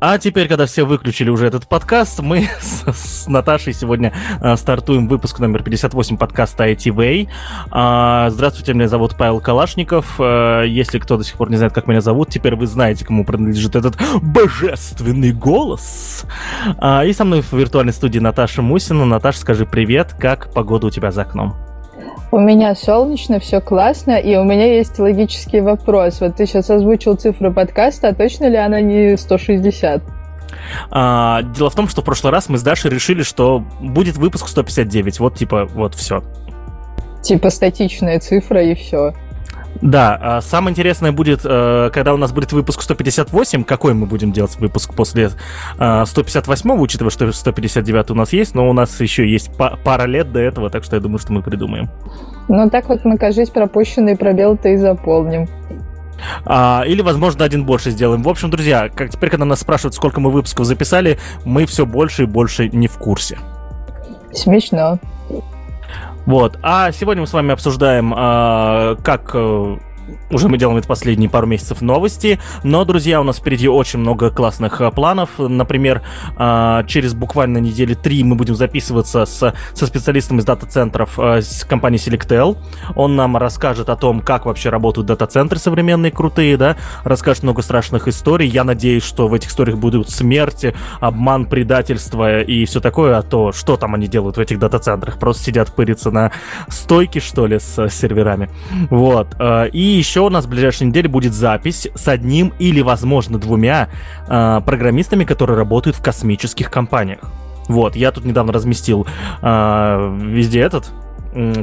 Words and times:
А 0.00 0.16
теперь, 0.18 0.46
когда 0.46 0.66
все 0.66 0.84
выключили 0.84 1.28
уже 1.28 1.46
этот 1.46 1.66
подкаст, 1.66 2.20
мы 2.20 2.48
с, 2.60 2.84
с 2.86 3.26
Наташей 3.26 3.72
сегодня 3.72 4.12
э, 4.40 4.56
стартуем 4.56 5.08
выпуск 5.08 5.40
номер 5.40 5.64
58 5.64 6.16
подкаста 6.16 6.70
ITV. 6.70 7.28
Э, 7.72 8.30
здравствуйте, 8.30 8.74
меня 8.74 8.86
зовут 8.86 9.16
Павел 9.18 9.40
Калашников. 9.40 10.20
Э, 10.20 10.62
если 10.68 11.00
кто 11.00 11.16
до 11.16 11.24
сих 11.24 11.34
пор 11.34 11.50
не 11.50 11.56
знает, 11.56 11.72
как 11.72 11.88
меня 11.88 12.00
зовут, 12.00 12.28
теперь 12.28 12.54
вы 12.54 12.68
знаете, 12.68 13.04
кому 13.04 13.24
принадлежит 13.24 13.74
этот 13.74 13.96
божественный 14.22 15.32
голос. 15.32 16.24
Э, 16.80 17.04
и 17.04 17.12
со 17.12 17.24
мной 17.24 17.42
в 17.42 17.52
виртуальной 17.52 17.92
студии 17.92 18.20
Наташа 18.20 18.62
Мусина. 18.62 19.04
Наташа, 19.04 19.40
скажи 19.40 19.66
привет, 19.66 20.14
как 20.16 20.52
погода 20.54 20.86
у 20.86 20.90
тебя 20.90 21.10
за 21.10 21.22
окном? 21.22 21.67
У 22.30 22.38
меня 22.38 22.74
солнечно, 22.74 23.40
все 23.40 23.60
классно, 23.60 24.18
и 24.18 24.36
у 24.36 24.44
меня 24.44 24.74
есть 24.74 24.98
логический 24.98 25.60
вопрос. 25.60 26.20
Вот 26.20 26.36
ты 26.36 26.44
сейчас 26.44 26.68
озвучил 26.68 27.14
цифру 27.14 27.52
подкаста, 27.52 28.08
а 28.08 28.14
точно 28.14 28.48
ли 28.48 28.56
она 28.56 28.82
не 28.82 29.16
160? 29.16 30.02
А, 30.90 31.42
дело 31.42 31.70
в 31.70 31.74
том, 31.74 31.88
что 31.88 32.02
в 32.02 32.04
прошлый 32.04 32.32
раз 32.32 32.50
мы 32.50 32.58
с 32.58 32.62
Дашей 32.62 32.90
решили, 32.90 33.22
что 33.22 33.64
будет 33.80 34.16
выпуск 34.16 34.48
159. 34.48 35.20
Вот, 35.20 35.36
типа, 35.36 35.66
вот 35.72 35.94
все. 35.94 36.22
Типа 37.22 37.48
статичная 37.48 38.20
цифра 38.20 38.62
и 38.62 38.74
все. 38.74 39.14
Да, 39.80 40.18
а 40.20 40.40
самое 40.40 40.72
интересное 40.72 41.12
будет, 41.12 41.40
э, 41.44 41.90
когда 41.92 42.12
у 42.12 42.16
нас 42.16 42.32
будет 42.32 42.52
выпуск 42.52 42.82
158, 42.82 43.64
какой 43.64 43.94
мы 43.94 44.06
будем 44.06 44.32
делать 44.32 44.56
выпуск 44.56 44.92
после 44.94 45.30
158, 45.76 46.70
э, 46.70 46.74
учитывая, 46.74 47.10
что 47.10 47.30
159 47.30 48.10
у 48.10 48.14
нас 48.14 48.32
есть, 48.32 48.54
но 48.54 48.68
у 48.68 48.72
нас 48.72 49.00
еще 49.00 49.28
есть 49.28 49.50
пара 49.56 50.06
лет 50.06 50.32
до 50.32 50.40
этого, 50.40 50.68
так 50.70 50.84
что 50.84 50.96
я 50.96 51.00
думаю, 51.00 51.18
что 51.18 51.32
мы 51.32 51.42
придумаем. 51.42 51.88
Ну 52.48 52.68
так 52.70 52.88
вот 52.88 53.04
мы, 53.04 53.18
кажется, 53.18 53.52
пропущенные 53.52 54.16
пробелы-то 54.16 54.70
и 54.70 54.76
заполним. 54.76 55.46
А, 56.44 56.82
или, 56.86 57.02
возможно, 57.02 57.44
один 57.44 57.64
больше 57.64 57.90
сделаем. 57.90 58.22
В 58.22 58.28
общем, 58.28 58.50
друзья, 58.50 58.88
как 58.88 59.10
теперь, 59.10 59.30
когда 59.30 59.44
нас 59.44 59.60
спрашивают, 59.60 59.94
сколько 59.94 60.18
мы 60.18 60.30
выпусков 60.30 60.66
записали, 60.66 61.18
мы 61.44 61.66
все 61.66 61.86
больше 61.86 62.24
и 62.24 62.26
больше 62.26 62.68
не 62.68 62.88
в 62.88 62.98
курсе. 62.98 63.38
Смешно. 64.32 64.98
Вот. 66.28 66.58
А 66.62 66.92
сегодня 66.92 67.22
мы 67.22 67.26
с 67.26 67.32
вами 67.32 67.54
обсуждаем, 67.54 68.12
э, 68.12 68.96
как 69.02 69.30
э, 69.32 69.78
уже 70.30 70.48
мы 70.48 70.58
делаем 70.58 70.78
это 70.78 70.88
последние 70.88 71.30
пару 71.30 71.46
месяцев 71.46 71.80
новости, 71.80 72.38
но, 72.62 72.84
друзья, 72.84 73.20
у 73.20 73.24
нас 73.24 73.38
впереди 73.38 73.68
очень 73.68 73.98
много 74.00 74.30
классных 74.30 74.80
э, 74.80 74.90
планов. 74.90 75.30
Например, 75.38 76.02
э, 76.36 76.82
через 76.86 77.14
буквально 77.14 77.58
недели 77.58 77.94
три 77.94 78.22
мы 78.24 78.36
будем 78.36 78.54
записываться 78.54 79.24
с, 79.24 79.54
со 79.74 79.86
специалистом 79.86 80.38
из 80.38 80.44
дата-центров 80.44 81.18
э, 81.18 81.40
с 81.40 81.64
компании 81.64 81.98
Selectel. 81.98 82.56
Он 82.94 83.16
нам 83.16 83.36
расскажет 83.36 83.88
о 83.88 83.96
том, 83.96 84.20
как 84.20 84.46
вообще 84.46 84.70
работают 84.70 85.06
дата-центры 85.06 85.58
современные, 85.58 86.12
крутые, 86.12 86.56
да, 86.56 86.76
расскажет 87.04 87.42
много 87.42 87.62
страшных 87.62 88.08
историй. 88.08 88.48
Я 88.48 88.64
надеюсь, 88.64 89.04
что 89.04 89.28
в 89.28 89.34
этих 89.34 89.50
историях 89.50 89.78
будут 89.78 90.10
смерти, 90.10 90.74
обман, 91.00 91.46
предательство 91.46 92.42
и 92.42 92.64
все 92.64 92.80
такое, 92.80 93.18
а 93.18 93.22
то, 93.22 93.52
что 93.52 93.76
там 93.76 93.94
они 93.94 94.06
делают 94.06 94.36
в 94.36 94.40
этих 94.40 94.58
дата-центрах, 94.58 95.18
просто 95.18 95.44
сидят 95.44 95.72
пыриться 95.74 96.10
на 96.10 96.32
стойке, 96.68 97.20
что 97.20 97.46
ли, 97.46 97.58
с 97.58 97.88
серверами. 97.88 98.50
Вот. 98.90 99.36
И 99.72 99.97
еще 99.98 100.20
у 100.20 100.30
нас 100.30 100.46
в 100.46 100.48
ближайшей 100.48 100.86
неделе 100.86 101.08
будет 101.08 101.34
запись 101.34 101.88
с 101.94 102.08
одним 102.08 102.52
или, 102.58 102.80
возможно, 102.80 103.38
двумя 103.38 103.88
э, 104.28 104.60
программистами, 104.64 105.24
которые 105.24 105.56
работают 105.56 105.96
в 105.96 106.02
космических 106.02 106.70
компаниях. 106.70 107.20
Вот, 107.68 107.96
я 107.96 108.12
тут 108.12 108.24
недавно 108.24 108.52
разместил 108.52 109.06
э, 109.42 110.16
везде 110.22 110.60
этот 110.60 110.90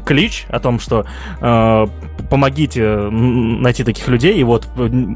клич 0.05 0.45
о 0.49 0.59
том, 0.59 0.79
что 0.79 1.05
э, 1.41 1.87
помогите 2.29 3.09
найти 3.09 3.83
таких 3.83 4.07
людей, 4.07 4.35
и 4.35 4.43
вот 4.43 4.67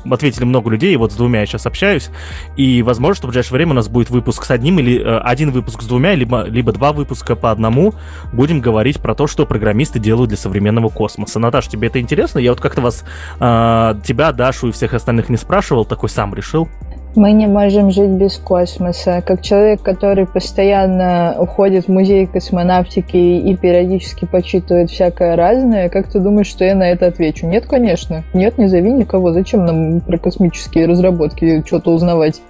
ответили 0.09 0.43
много 0.43 0.69
людей, 0.69 0.93
и 0.93 0.97
вот 0.97 1.11
с 1.11 1.15
двумя 1.15 1.41
я 1.41 1.45
сейчас 1.45 1.65
общаюсь, 1.65 2.09
и 2.57 2.81
возможно, 2.81 3.15
что 3.15 3.27
в 3.27 3.29
ближайшее 3.29 3.53
время 3.53 3.71
у 3.71 3.75
нас 3.75 3.87
будет 3.89 4.09
выпуск 4.09 4.45
с 4.45 4.51
одним, 4.51 4.79
или 4.79 4.99
э, 4.99 5.19
один 5.19 5.51
выпуск 5.51 5.81
с 5.81 5.85
двумя, 5.85 6.15
либо, 6.15 6.43
либо 6.43 6.71
два 6.71 6.93
выпуска 6.93 7.35
по 7.35 7.51
одному, 7.51 7.93
будем 8.33 8.61
говорить 8.61 8.99
про 8.99 9.15
то, 9.15 9.27
что 9.27 9.45
программисты 9.45 9.99
делают 9.99 10.29
для 10.29 10.37
современного 10.37 10.89
космоса. 10.89 11.39
Наташа, 11.39 11.69
тебе 11.69 11.87
это 11.87 11.99
интересно? 11.99 12.39
Я 12.39 12.51
вот 12.51 12.61
как-то 12.61 12.81
вас, 12.81 13.03
э, 13.39 13.95
тебя, 14.03 14.31
Дашу 14.31 14.69
и 14.69 14.71
всех 14.71 14.93
остальных 14.93 15.29
не 15.29 15.37
спрашивал, 15.37 15.85
такой 15.85 16.09
сам 16.09 16.33
решил. 16.33 16.69
Мы 17.19 17.33
не 17.33 17.47
можем 17.47 17.91
жить 17.91 18.11
без 18.11 18.37
космоса. 18.37 19.21
Как 19.21 19.41
человек, 19.41 19.81
который 19.81 20.25
постоянно 20.25 21.35
уходит 21.37 21.87
в 21.87 21.89
музей 21.89 22.25
космонавтики 22.25 23.17
и 23.17 23.57
периодически 23.57 24.23
почитывает 24.23 24.89
всякое 24.89 25.35
разное, 25.35 25.89
как 25.89 26.07
ты 26.09 26.21
думаешь, 26.21 26.47
что 26.47 26.63
я 26.63 26.75
на 26.75 26.89
это 26.89 27.07
отвечу? 27.07 27.45
Нет, 27.45 27.65
конечно. 27.65 28.23
Нет, 28.33 28.57
не 28.57 28.69
зови 28.69 28.93
никого. 28.93 29.33
Зачем 29.33 29.65
нам 29.65 29.99
про 29.99 30.17
космические 30.17 30.87
разработки 30.87 31.61
что-то 31.67 31.91
узнавать? 31.91 32.41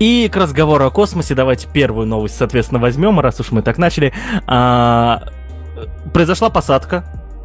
И 0.00 0.28
к 0.28 0.36
разговору 0.36 0.84
о 0.84 0.90
космосе 0.90 1.36
давайте 1.36 1.68
первую 1.72 2.08
новость, 2.08 2.36
соответственно, 2.36 2.80
возьмем, 2.80 3.20
раз 3.20 3.38
уж 3.38 3.52
мы 3.52 3.62
так 3.62 3.78
начали. 3.78 4.12
А, 4.48 5.22
произошла 6.12 6.50
посадка 6.50 7.04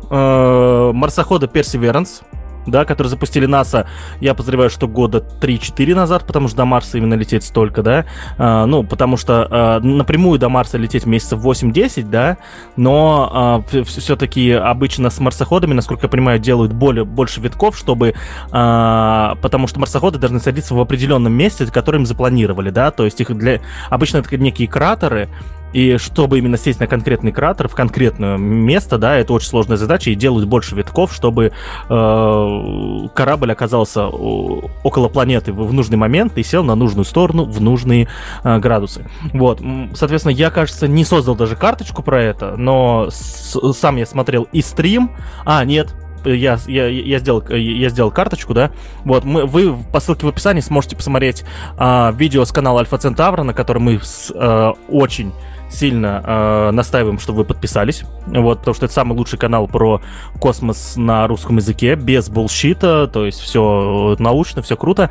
а, 0.09 0.93
марсохода 0.93 1.45
Perseverance 1.45 2.23
да, 2.67 2.85
которые 2.85 3.09
запустили 3.09 3.45
НАСА, 3.45 3.87
я 4.19 4.33
подозреваю, 4.33 4.69
что 4.69 4.87
года 4.87 5.23
3-4 5.41 5.95
назад, 5.95 6.25
потому 6.25 6.47
что 6.47 6.57
до 6.57 6.65
Марса 6.65 6.97
именно 6.97 7.15
лететь 7.15 7.43
столько, 7.43 7.81
да, 7.81 8.05
а, 8.37 8.65
ну, 8.65 8.83
потому 8.83 9.17
что 9.17 9.47
а, 9.49 9.79
напрямую 9.79 10.39
до 10.39 10.49
Марса 10.49 10.77
лететь 10.77 11.05
месяцев 11.05 11.39
8-10, 11.39 12.09
да, 12.09 12.37
но 12.75 13.29
а, 13.31 13.83
все-таки 13.83 14.51
обычно 14.51 15.09
с 15.09 15.19
марсоходами, 15.19 15.73
насколько 15.73 16.05
я 16.05 16.09
понимаю, 16.09 16.39
делают 16.39 16.73
более, 16.73 17.05
больше 17.05 17.41
витков, 17.41 17.77
чтобы, 17.77 18.13
а, 18.51 19.35
потому 19.41 19.67
что 19.67 19.79
марсоходы 19.79 20.19
должны 20.19 20.39
садиться 20.39 20.75
в 20.75 20.79
определенном 20.79 21.33
месте, 21.33 21.65
которое 21.65 21.99
им 21.99 22.05
запланировали, 22.05 22.69
да, 22.69 22.91
то 22.91 23.05
есть 23.05 23.19
их 23.21 23.35
для, 23.37 23.61
обычно 23.89 24.17
это 24.17 24.37
некие 24.37 24.67
кратеры, 24.67 25.29
и 25.73 25.97
чтобы 25.97 26.37
именно 26.37 26.57
сесть 26.57 26.79
на 26.79 26.87
конкретный 26.87 27.31
кратер, 27.31 27.67
в 27.67 27.75
конкретное 27.75 28.37
место, 28.37 28.97
да, 28.97 29.17
это 29.17 29.33
очень 29.33 29.49
сложная 29.49 29.77
задача, 29.77 30.11
и 30.11 30.15
делают 30.15 30.47
больше 30.47 30.75
витков, 30.75 31.13
чтобы 31.13 31.51
э, 31.89 33.07
корабль 33.13 33.51
оказался 33.51 34.07
около 34.07 35.09
планеты 35.09 35.51
в 35.51 35.73
нужный 35.73 35.97
момент 35.97 36.37
и 36.37 36.43
сел 36.43 36.63
на 36.63 36.75
нужную 36.75 37.05
сторону 37.05 37.45
в 37.45 37.59
нужные 37.59 38.07
э, 38.43 38.59
градусы. 38.59 39.05
Вот, 39.33 39.61
соответственно, 39.95 40.33
я, 40.33 40.51
кажется, 40.51 40.87
не 40.87 41.03
создал 41.03 41.35
даже 41.35 41.55
карточку 41.55 42.03
про 42.03 42.21
это, 42.21 42.55
но 42.55 43.09
сам 43.09 43.97
я 43.97 44.05
смотрел 44.05 44.47
и 44.51 44.61
стрим, 44.61 45.11
а, 45.45 45.65
нет, 45.65 45.93
я, 46.25 46.57
я, 46.67 46.87
я, 46.87 47.19
сделал, 47.19 47.43
я 47.49 47.89
сделал 47.89 48.11
карточку, 48.11 48.53
да. 48.53 48.71
Вот, 49.03 49.23
мы, 49.23 49.45
вы 49.45 49.75
по 49.91 49.99
ссылке 49.99 50.25
в 50.25 50.29
описании 50.29 50.61
сможете 50.61 50.95
посмотреть 50.95 51.43
а, 51.77 52.13
видео 52.15 52.45
с 52.45 52.51
канала 52.51 52.81
Альфа 52.81 52.97
Центавра, 52.97 53.43
на 53.43 53.53
котором 53.53 53.83
мы 53.83 53.99
с, 54.01 54.31
а, 54.33 54.73
очень 54.87 55.33
сильно 55.73 56.21
э, 56.25 56.71
настаиваем, 56.71 57.19
чтобы 57.19 57.39
вы 57.39 57.45
подписались. 57.45 58.03
Вот, 58.27 58.59
потому 58.59 58.75
что 58.75 58.85
это 58.85 58.93
самый 58.93 59.17
лучший 59.17 59.39
канал 59.39 59.67
про 59.67 60.01
космос 60.39 60.93
на 60.95 61.27
русском 61.27 61.57
языке, 61.57 61.95
без 61.95 62.29
булщита, 62.29 63.07
то 63.07 63.25
есть 63.25 63.39
все 63.39 64.15
научно, 64.19 64.61
все 64.61 64.77
круто. 64.77 65.09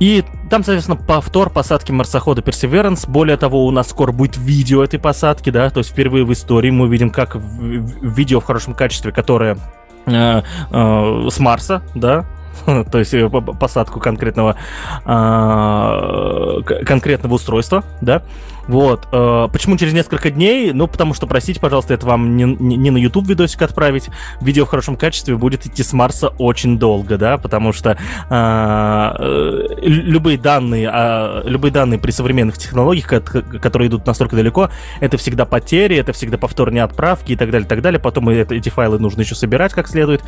И 0.00 0.24
там, 0.48 0.62
соответственно, 0.62 0.96
повтор 0.96 1.50
посадки 1.50 1.90
марсохода 1.90 2.40
Perseverance. 2.40 3.08
Более 3.08 3.36
того, 3.36 3.66
у 3.66 3.70
нас 3.70 3.88
скоро 3.88 4.12
будет 4.12 4.36
видео 4.36 4.84
этой 4.84 5.00
посадки, 5.00 5.50
да, 5.50 5.70
то 5.70 5.78
есть 5.78 5.90
впервые 5.90 6.24
в 6.24 6.32
истории 6.32 6.70
мы 6.70 6.86
увидим, 6.86 7.10
как 7.10 7.36
видео 7.36 8.40
в 8.40 8.44
хорошем 8.44 8.74
качестве, 8.74 9.10
которое 9.10 9.58
э, 10.06 10.42
э, 10.70 11.28
с 11.30 11.38
Марса, 11.40 11.82
да, 11.94 12.26
то 12.92 12.98
есть 12.98 13.12
э, 13.14 13.28
посадку 13.28 13.98
конкретного 14.00 14.56
э, 15.04 16.62
конкретного 16.84 17.34
устройства, 17.34 17.82
да, 18.00 18.22
вот. 18.68 19.08
Э, 19.12 19.48
почему 19.50 19.76
через 19.76 19.94
несколько 19.94 20.30
дней? 20.30 20.72
Ну, 20.72 20.86
потому 20.86 21.14
что, 21.14 21.26
простите, 21.26 21.58
пожалуйста, 21.58 21.94
это 21.94 22.06
вам 22.06 22.36
не, 22.36 22.44
не, 22.44 22.76
не 22.76 22.90
на 22.90 22.98
YouTube 22.98 23.26
видосик 23.26 23.62
отправить. 23.62 24.10
Видео 24.40 24.66
в 24.66 24.68
хорошем 24.68 24.96
качестве 24.96 25.36
будет 25.36 25.66
идти 25.66 25.82
с 25.82 25.92
Марса 25.94 26.28
очень 26.38 26.78
долго, 26.78 27.16
да, 27.16 27.38
потому 27.38 27.72
что 27.72 27.92
э, 27.92 27.96
э, 28.30 29.66
любые 29.80 30.36
данные, 30.36 30.90
э, 30.92 31.42
любые 31.46 31.72
данные 31.72 31.98
при 31.98 32.10
современных 32.10 32.58
технологиях, 32.58 33.08
которые 33.08 33.88
идут 33.88 34.06
настолько 34.06 34.36
далеко, 34.36 34.68
это 35.00 35.16
всегда 35.16 35.46
потери, 35.46 35.96
это 35.96 36.12
всегда 36.12 36.36
повторные 36.36 36.82
отправки 36.82 37.32
и 37.32 37.36
так 37.36 37.50
далее, 37.50 37.66
так 37.66 37.80
далее. 37.80 37.98
Потом 37.98 38.28
это, 38.28 38.54
эти 38.54 38.68
файлы 38.68 38.98
нужно 38.98 39.22
еще 39.22 39.34
собирать 39.34 39.72
как 39.72 39.88
следует. 39.88 40.22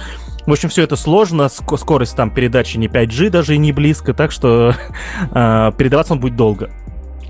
В 0.47 0.53
общем, 0.53 0.71
все 0.71 0.83
это 0.83 0.97
сложно, 0.97 1.51
скорость 1.51 2.17
там 2.17 2.31
передачи 2.31 2.79
не 2.79 2.89
5G 2.89 3.29
даже 3.29 3.55
и 3.55 3.59
не 3.59 3.73
близко, 3.73 4.15
так 4.15 4.33
что 4.33 4.75
э, 5.31 5.73
передаваться 5.77 6.15
он 6.15 6.21
будет 6.21 6.37
долго. 6.37 6.71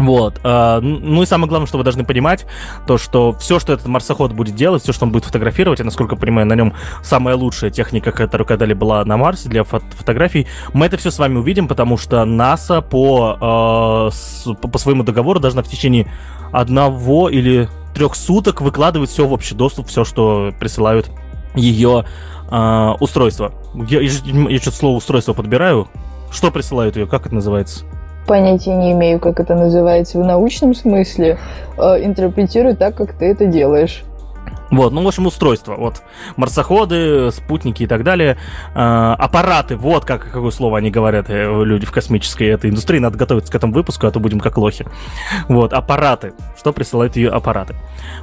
Вот. 0.00 0.41
А, 0.44 0.81
ну 0.81 1.23
и 1.23 1.26
самое 1.26 1.49
главное, 1.49 1.67
что 1.67 1.76
вы 1.76 1.85
должны 1.85 2.05
понимать, 2.05 2.47
то, 2.87 2.97
что 2.97 3.32
все, 3.35 3.61
что 3.61 3.75
этот 3.75 3.87
марсоход 3.87 4.32
будет 4.32 4.55
делать, 4.55 4.82
все, 4.82 4.94
что 4.94 5.05
он 5.05 5.12
будет 5.12 5.26
фотографировать, 5.26 5.79
я, 5.79 5.85
насколько 5.85 6.17
понимаю, 6.17 6.47
на 6.47 6.55
нем 6.55 6.73
самая 7.02 7.37
лучшая 7.37 7.70
техника, 7.70 8.11
которая 8.11 8.47
когда-либо 8.47 8.81
была 8.81 9.05
на 9.05 9.19
Марсе 9.19 9.50
для 9.50 9.62
фото 9.62 9.85
фотографий, 9.91 10.47
мы 10.73 10.87
это 10.87 10.97
все 10.97 11.11
с 11.11 11.19
вами 11.19 11.37
увидим, 11.37 11.69
потому 11.69 11.99
что 11.99 12.25
НАСА 12.25 12.81
по, 12.81 14.08
э, 14.11 14.14
с, 14.14 14.50
по 14.55 14.79
своему 14.79 15.02
договору 15.02 15.38
должна 15.38 15.62
в 15.62 15.69
течение 15.69 16.11
одного 16.50 17.29
или 17.29 17.69
трех 17.94 18.14
суток 18.14 18.62
выкладывать 18.62 19.11
все 19.11 19.26
в 19.26 19.32
общий 19.35 19.55
доступ, 19.55 19.88
все, 19.88 20.05
что 20.05 20.55
присылают 20.58 21.11
ее 21.55 22.06
э, 22.50 22.91
устройства. 23.00 23.53
Я, 23.75 24.00
я, 24.00 24.11
я 24.49 24.58
что-то 24.58 24.76
слово 24.76 24.96
устройство 24.96 25.35
подбираю. 25.35 25.88
Что 26.31 26.50
присылают 26.50 26.96
ее? 26.96 27.06
Как 27.06 27.26
это 27.26 27.35
называется? 27.35 27.85
Понятия 28.31 28.77
не 28.77 28.93
имею, 28.93 29.19
как 29.19 29.41
это 29.41 29.56
называется 29.56 30.21
в 30.21 30.25
научном 30.25 30.73
смысле. 30.73 31.37
Э, 31.77 31.97
интерпретирую 32.00 32.77
так, 32.77 32.94
как 32.94 33.12
ты 33.12 33.25
это 33.25 33.47
делаешь. 33.47 34.05
Вот, 34.70 34.93
ну, 34.93 35.02
в 35.02 35.08
общем, 35.08 35.26
устройство. 35.26 35.75
Вот 35.75 36.02
марсоходы, 36.37 37.31
спутники 37.32 37.82
и 37.82 37.87
так 37.87 38.05
далее. 38.05 38.38
Э, 38.75 39.14
аппараты, 39.19 39.76
вот 39.76 40.05
как, 40.05 40.31
какое 40.31 40.50
слово 40.50 40.78
они 40.78 40.90
говорят, 40.90 41.26
э, 41.28 41.64
люди 41.64 41.87
в 41.87 41.93
космической 41.93 42.49
этой 42.49 42.70
индустрии. 42.70 42.99
Надо 42.99 43.19
готовиться 43.19 43.50
к 43.50 43.55
этому 43.55 43.72
выпуску, 43.72 44.06
а 44.06 44.11
то 44.11 44.20
будем 44.20 44.40
как 44.40 44.56
лохи. 44.58 44.87
Вот, 45.49 45.72
аппараты. 45.72 46.32
Что 46.58 46.72
присылают 46.72 47.17
ее 47.17 47.31
аппараты. 47.31 47.75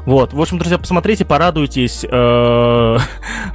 Вот, 0.05 0.33
в 0.33 0.41
общем, 0.41 0.57
друзья, 0.57 0.77
посмотрите, 0.77 1.25
порадуйтесь, 1.25 2.05
э, 2.09 2.97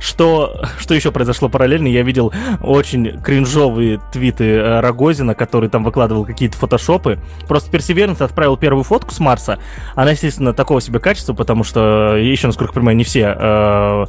что, 0.00 0.62
что 0.79 0.94
еще 0.94 1.11
произошло 1.12 1.49
параллельно. 1.49 1.87
Я 1.87 2.03
видел 2.03 2.33
очень 2.62 3.21
кринжовые 3.21 4.00
твиты 4.12 4.44
э, 4.44 4.81
Рогозина, 4.81 5.35
который 5.35 5.69
там 5.69 5.85
выкладывал 5.85 6.25
какие-то 6.25 6.56
фотошопы. 6.56 7.19
Просто 7.49 7.71
Персеверенс 7.71 8.21
отправил 8.21 8.56
первую 8.56 8.85
фотку 8.85 9.12
с 9.12 9.21
Марса. 9.21 9.59
Она, 9.94 10.11
естественно, 10.11 10.53
такого 10.53 10.81
себе 10.81 11.00
качества, 11.00 11.33
потому 11.33 11.65
что, 11.65 12.17
еще, 12.17 12.49
насколько 12.49 12.73
понимаю, 12.82 12.96
не 12.96 13.05
все 13.05 13.37
э, 13.38 14.06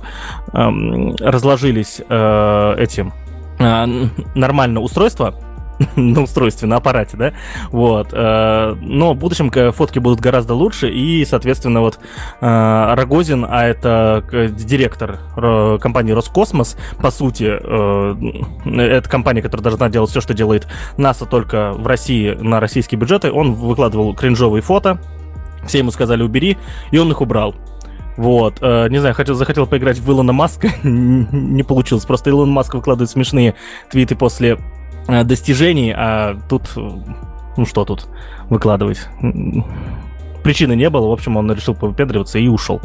э, 0.53 1.11
разложились 1.19 2.01
э, 2.07 2.75
этим 2.79 3.13
э, 3.59 3.85
нормально 4.35 4.79
устройство 4.79 5.35
на 5.95 6.21
устройстве, 6.23 6.67
на 6.67 6.77
аппарате, 6.77 7.17
да, 7.17 7.33
вот, 7.71 8.09
э, 8.13 8.75
но 8.81 9.13
в 9.13 9.17
будущем 9.17 9.51
фотки 9.71 9.99
будут 9.99 10.19
гораздо 10.19 10.55
лучше, 10.55 10.89
и, 10.89 11.23
соответственно, 11.25 11.81
вот 11.81 11.99
э, 12.41 12.93
Рогозин, 12.95 13.45
а 13.47 13.65
это 13.65 14.23
э, 14.31 14.47
директор 14.47 15.19
компании 15.35 16.11
Роскосмос, 16.11 16.77
по 16.99 17.11
сути, 17.11 17.43
это 17.45 19.09
компания, 19.09 19.41
которая 19.41 19.63
должна 19.63 19.89
делать 19.89 20.09
все, 20.09 20.21
что 20.21 20.33
делает 20.33 20.67
НАСА, 20.97 21.25
только 21.25 21.73
в 21.73 21.85
России 21.85 22.35
на 22.39 22.59
российские 22.59 22.99
бюджеты, 22.99 23.31
он 23.31 23.53
выкладывал 23.53 24.15
кринжовые 24.15 24.61
фото, 24.61 24.99
все 25.65 25.79
ему 25.79 25.91
сказали 25.91 26.23
убери, 26.23 26.57
и 26.91 26.97
он 26.97 27.11
их 27.11 27.21
убрал. 27.21 27.55
Вот, 28.15 28.59
э, 28.61 28.89
не 28.89 28.99
знаю, 28.99 29.15
хотел, 29.15 29.35
захотел 29.35 29.65
поиграть 29.65 29.97
в 29.97 30.09
Илона 30.09 30.33
Маска, 30.33 30.69
не 30.83 31.63
получилось. 31.63 32.05
Просто 32.05 32.29
Илон 32.29 32.51
Маск 32.51 32.73
выкладывает 32.73 33.09
смешные 33.09 33.55
твиты 33.89 34.15
после 34.15 34.59
э, 35.07 35.23
достижений, 35.23 35.93
а 35.95 36.37
тут, 36.47 36.63
э, 36.75 36.89
ну 37.57 37.65
что 37.65 37.85
тут 37.85 38.07
выкладывать? 38.49 39.07
Причины 40.43 40.75
не 40.75 40.89
было, 40.89 41.07
в 41.07 41.11
общем, 41.11 41.37
он 41.37 41.51
решил 41.51 41.73
повыпендриваться 41.73 42.37
и 42.37 42.47
ушел. 42.47 42.81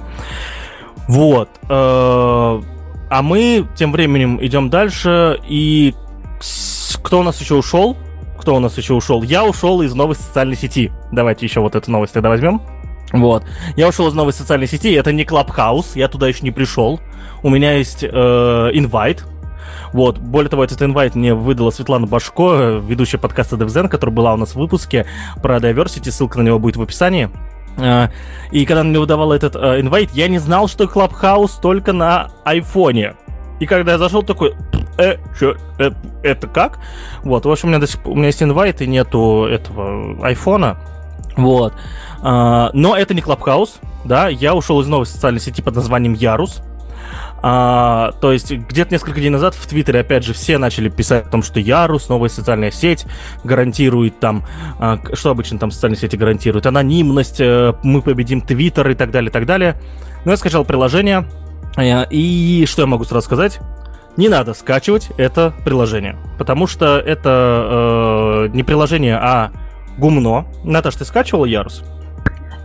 Вот. 1.09 1.49
А 1.69 3.23
мы 3.23 3.67
тем 3.75 3.93
временем 3.93 4.39
идем 4.45 4.69
дальше, 4.69 5.41
и 5.49 5.95
кто 7.03 7.21
у 7.21 7.23
нас 7.23 7.41
еще 7.41 7.55
ушел? 7.55 7.97
Кто 8.39 8.55
у 8.55 8.61
нас 8.61 8.77
еще 8.79 8.95
ушел? 8.95 9.23
Я 9.23 9.45
ушел 9.45 9.83
из 9.83 9.95
новой 9.95 10.15
социальной 10.15 10.57
сети. 10.57 10.93
Давайте 11.11 11.47
еще 11.47 11.61
вот 11.61 11.75
эту 11.75 11.91
новость 11.91 12.13
тогда 12.13 12.29
возьмем. 12.29 12.61
Вот. 13.13 13.45
Я 13.77 13.89
ушел 13.89 14.09
из 14.09 14.15
новой 14.15 14.33
социальной 14.33 14.67
сети, 14.67 14.93
это 14.93 15.13
не 15.13 15.25
Clubhouse, 15.25 15.93
я 15.95 16.09
туда 16.09 16.29
еще 16.29 16.41
не 16.43 16.51
пришел. 16.51 17.01
У 17.43 17.51
меня 17.51 17.73
есть 17.73 18.03
э, 18.03 18.09
инвайт. 18.09 19.25
Вот. 19.93 20.19
Более 20.19 20.51
того, 20.51 20.65
этот 20.65 20.83
инвайт 20.83 21.15
мне 21.15 21.35
выдала 21.35 21.71
Светлана 21.71 22.07
Башко, 22.07 22.81
ведущая 22.83 23.19
подкаста 23.19 23.57
DevZen, 23.57 23.89
которая 23.89 24.15
была 24.15 24.35
у 24.35 24.37
нас 24.37 24.51
в 24.51 24.57
выпуске 24.57 25.07
про 25.43 25.57
diversity, 25.57 26.11
ссылка 26.11 26.39
на 26.39 26.43
него 26.43 26.59
будет 26.59 26.77
в 26.77 26.83
описании. 26.83 27.31
Э, 27.79 28.09
и 28.51 28.67
когда 28.67 28.83
она 28.83 28.91
мне 28.91 28.99
выдавала 28.99 29.35
этот 29.35 29.57
э, 29.57 29.81
инвайт, 29.81 30.11
я 30.13 30.29
не 30.29 30.39
знал, 30.39 30.69
что 30.69 30.85
Clubhouse 30.85 31.53
только 31.63 31.93
на 31.93 32.31
айфоне. 32.45 33.15
И 33.61 33.67
когда 33.67 33.93
я 33.93 33.99
зашел, 33.99 34.23
такой, 34.23 34.55
э, 34.99 35.17
чё, 35.39 35.57
э, 35.79 35.91
это 36.23 36.47
как? 36.47 36.79
Вот, 37.23 37.45
в 37.45 37.51
общем, 37.51 37.69
у 37.69 37.71
меня, 37.71 37.81
до 37.81 37.87
сих, 37.87 38.07
у 38.07 38.15
меня 38.15 38.27
есть 38.27 38.43
инвайт 38.43 38.83
и 38.83 38.87
нету 38.87 39.47
этого 39.51 40.25
айфона. 40.25 40.79
Вот. 41.37 41.75
А, 42.23 42.71
но 42.73 42.97
это 42.97 43.15
не 43.15 43.21
Клабхаус, 43.21 43.79
да, 44.05 44.29
я 44.29 44.55
ушел 44.55 44.81
из 44.81 44.87
новой 44.87 45.07
социальной 45.07 45.41
сети 45.41 45.63
под 45.63 45.77
названием 45.77 46.15
Ярус. 46.15 46.63
А, 47.41 48.13
то 48.21 48.33
есть 48.33 48.51
где-то 48.51 48.93
несколько 48.93 49.21
дней 49.21 49.31
назад 49.31 49.55
в 49.55 49.67
Твиттере, 49.67 50.01
опять 50.01 50.25
же, 50.25 50.33
все 50.33 50.59
начали 50.59 50.89
писать 50.89 51.27
о 51.27 51.31
том, 51.31 51.43
что 51.43 51.61
Ярус, 51.61 52.09
новая 52.09 52.29
социальная 52.29 52.73
сеть, 52.73 53.07
гарантирует 53.45 54.19
там, 54.19 54.45
а, 54.79 54.99
что 55.13 55.31
обычно 55.31 55.59
там 55.59 55.71
социальные 55.71 55.99
сети 55.99 56.17
гарантируют, 56.17 56.67
анонимность, 56.67 57.41
а, 57.41 57.79
мы 57.85 58.03
победим 58.03 58.41
Твиттер 58.41 58.91
и 58.91 58.95
так 58.95 59.13
далее, 59.13 59.31
и 59.31 59.33
так 59.33 59.47
далее. 59.47 59.81
Но 60.25 60.33
я 60.33 60.37
скачал 60.37 60.65
приложение, 60.65 61.29
э, 61.77 62.07
и 62.11 62.67
что 62.67 62.83
я 62.83 62.87
могу 62.87 63.05
сразу 63.05 63.25
сказать? 63.25 63.61
Не 64.17 64.29
надо 64.29 64.53
скачивать 64.53 65.11
это 65.17 65.55
приложение, 65.65 66.17
потому 66.39 66.67
что 66.67 66.99
это 66.99 68.49
э, 68.49 68.49
не 68.53 68.65
приложение, 68.65 69.17
а 69.17 69.53
гумно. 69.99 70.47
Наташ, 70.65 70.97
ты 70.97 71.05
скачивала 71.05 71.45
Ярус? 71.45 71.83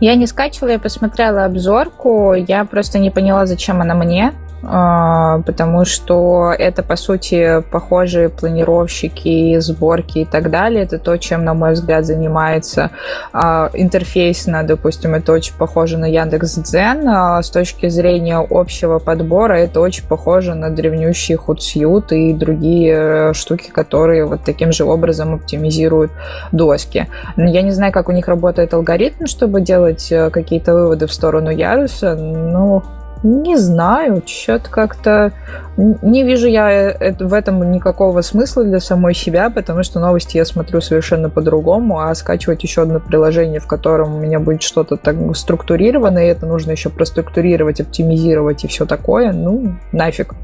Я 0.00 0.16
не 0.16 0.26
скачивала, 0.26 0.72
я 0.72 0.78
посмотрела 0.78 1.44
обзорку, 1.44 2.34
я 2.34 2.64
просто 2.64 2.98
не 2.98 3.10
поняла, 3.10 3.46
зачем 3.46 3.80
она 3.80 3.94
мне. 3.94 4.32
А, 4.62 5.40
потому 5.40 5.84
что 5.84 6.54
это, 6.56 6.82
по 6.82 6.96
сути, 6.96 7.62
похожие 7.70 8.28
планировщики, 8.28 9.58
сборки 9.58 10.20
и 10.20 10.24
так 10.24 10.50
далее. 10.50 10.84
Это 10.84 10.98
то, 10.98 11.16
чем, 11.18 11.44
на 11.44 11.54
мой 11.54 11.72
взгляд, 11.72 12.06
занимается 12.06 12.90
а, 13.32 13.70
интерфейсно, 13.74 14.62
допустим, 14.62 15.14
это 15.14 15.32
очень 15.32 15.54
похоже 15.54 15.98
на 15.98 16.06
Яндекс.Дзен. 16.06 17.08
А 17.08 17.42
с 17.42 17.50
точки 17.50 17.88
зрения 17.88 18.38
общего 18.38 18.98
подбора 18.98 19.54
это 19.54 19.80
очень 19.80 20.06
похоже 20.06 20.54
на 20.54 20.70
древнющий 20.70 21.36
Hootsuite 21.36 22.14
и 22.14 22.32
другие 22.32 22.94
э, 22.94 23.32
штуки, 23.34 23.70
которые 23.70 24.24
вот 24.24 24.44
таким 24.44 24.72
же 24.72 24.84
образом 24.84 25.34
оптимизируют 25.34 26.12
доски. 26.52 27.08
Я 27.36 27.62
не 27.62 27.70
знаю, 27.70 27.92
как 27.92 28.08
у 28.08 28.12
них 28.12 28.28
работает 28.28 28.72
алгоритм, 28.72 29.26
чтобы 29.26 29.60
делать 29.60 30.10
э, 30.10 30.30
какие-то 30.30 30.74
выводы 30.74 31.06
в 31.06 31.12
сторону 31.12 31.50
яруса, 31.50 32.14
но 32.14 32.82
не 33.24 33.56
знаю, 33.56 34.22
что-то 34.26 34.68
как-то 34.68 35.32
не 35.76 36.22
вижу 36.22 36.46
я 36.46 36.94
в 37.18 37.32
этом 37.32 37.72
никакого 37.72 38.20
смысла 38.20 38.64
для 38.64 38.80
самой 38.80 39.14
себя, 39.14 39.48
потому 39.48 39.82
что 39.82 39.98
новости 39.98 40.36
я 40.36 40.44
смотрю 40.44 40.82
совершенно 40.82 41.30
по-другому, 41.30 42.00
а 42.00 42.14
скачивать 42.14 42.62
еще 42.62 42.82
одно 42.82 43.00
приложение, 43.00 43.60
в 43.60 43.66
котором 43.66 44.14
у 44.14 44.18
меня 44.18 44.40
будет 44.40 44.62
что-то 44.62 44.96
так 44.96 45.16
структурировано, 45.34 46.18
и 46.18 46.28
это 46.28 46.44
нужно 46.44 46.72
еще 46.72 46.90
проструктурировать, 46.90 47.80
оптимизировать 47.80 48.64
и 48.64 48.68
все 48.68 48.84
такое, 48.84 49.32
ну, 49.32 49.74
нафиг. 49.90 50.34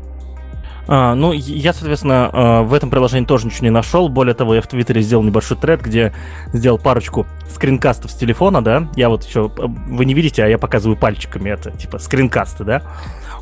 А, 0.92 1.14
ну, 1.14 1.30
я, 1.32 1.72
соответственно, 1.72 2.30
а, 2.32 2.62
в 2.62 2.74
этом 2.74 2.90
приложении 2.90 3.24
тоже 3.24 3.46
ничего 3.46 3.66
не 3.66 3.70
нашел. 3.70 4.08
Более 4.08 4.34
того, 4.34 4.56
я 4.56 4.60
в 4.60 4.66
Твиттере 4.66 5.02
сделал 5.02 5.22
небольшой 5.22 5.56
тред, 5.56 5.82
где 5.82 6.12
сделал 6.52 6.78
парочку 6.78 7.28
скринкастов 7.48 8.10
с 8.10 8.14
телефона, 8.14 8.60
да. 8.60 8.88
Я 8.96 9.08
вот 9.08 9.24
еще... 9.24 9.52
А, 9.56 9.66
вы 9.68 10.04
не 10.04 10.14
видите, 10.14 10.42
а 10.42 10.48
я 10.48 10.58
показываю 10.58 10.98
пальчиками 10.98 11.48
это, 11.48 11.70
типа, 11.70 12.00
скринкасты, 12.00 12.64
да. 12.64 12.82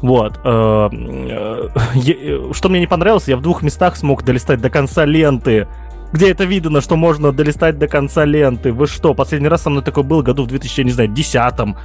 Вот. 0.03 0.39
А, 0.45 0.91
что 2.53 2.69
мне 2.69 2.81
не 2.81 2.87
понравилось, 2.87 3.29
я 3.29 3.39
в 3.39 3.41
двух 3.41 3.63
местах 3.63 3.97
смог 3.97 4.25
долистать 4.25 4.61
до 4.61 4.69
конца 4.69 5.07
ленты 5.07 5.69
где 6.13 6.31
это 6.31 6.45
видно, 6.45 6.81
что 6.81 6.97
можно 6.97 7.33
долистать 7.33 7.79
до 7.79 7.89
конца 7.89 8.25
ленты. 8.25 8.73
Вы 8.73 8.87
что, 8.87 9.15
последний 9.15 9.49
раз 9.49 9.63
со 9.63 9.71
мной 9.71 9.83
такое 9.83 10.05
было 10.05 10.23
году 10.23 10.45
в 10.45 10.47
2000, 10.47 10.81
я 10.81 10.85
не 10.85 10.93
знаю, 10.93 11.09
десятом 11.11 11.77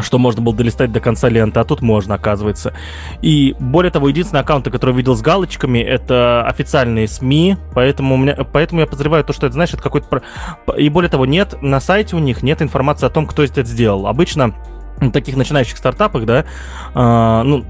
что 0.00 0.18
можно 0.18 0.40
было 0.40 0.54
долистать 0.54 0.90
до 0.90 1.00
конца 1.00 1.28
ленты, 1.28 1.60
а 1.60 1.64
тут 1.64 1.82
можно, 1.82 2.14
оказывается. 2.14 2.72
И 3.20 3.54
более 3.58 3.90
того, 3.90 4.08
единственный 4.08 4.40
аккаунт, 4.40 4.64
который 4.70 4.94
видел 4.94 5.14
с 5.14 5.20
галочками, 5.20 5.80
это 5.80 6.46
официальные 6.46 7.08
СМИ, 7.08 7.58
поэтому, 7.74 8.14
у 8.14 8.18
меня, 8.18 8.34
поэтому 8.34 8.80
я 8.80 8.86
подозреваю 8.86 9.24
то, 9.24 9.32
что 9.32 9.46
это, 9.46 9.60
это 9.60 9.76
какой-то... 9.76 10.22
И 10.76 10.88
более 10.88 11.10
того, 11.10 11.26
нет, 11.26 11.60
на 11.60 11.80
сайте 11.80 12.16
у 12.16 12.20
них 12.20 12.42
нет 12.42 12.62
информации 12.62 13.06
о 13.06 13.10
том, 13.10 13.26
кто 13.26 13.42
это 13.42 13.64
сделал. 13.64 14.06
Обычно 14.06 14.54
в 14.98 15.10
таких 15.10 15.36
начинающих 15.36 15.76
стартапах, 15.76 16.24
да, 16.24 16.44
э, 16.94 17.42
ну, 17.44 17.64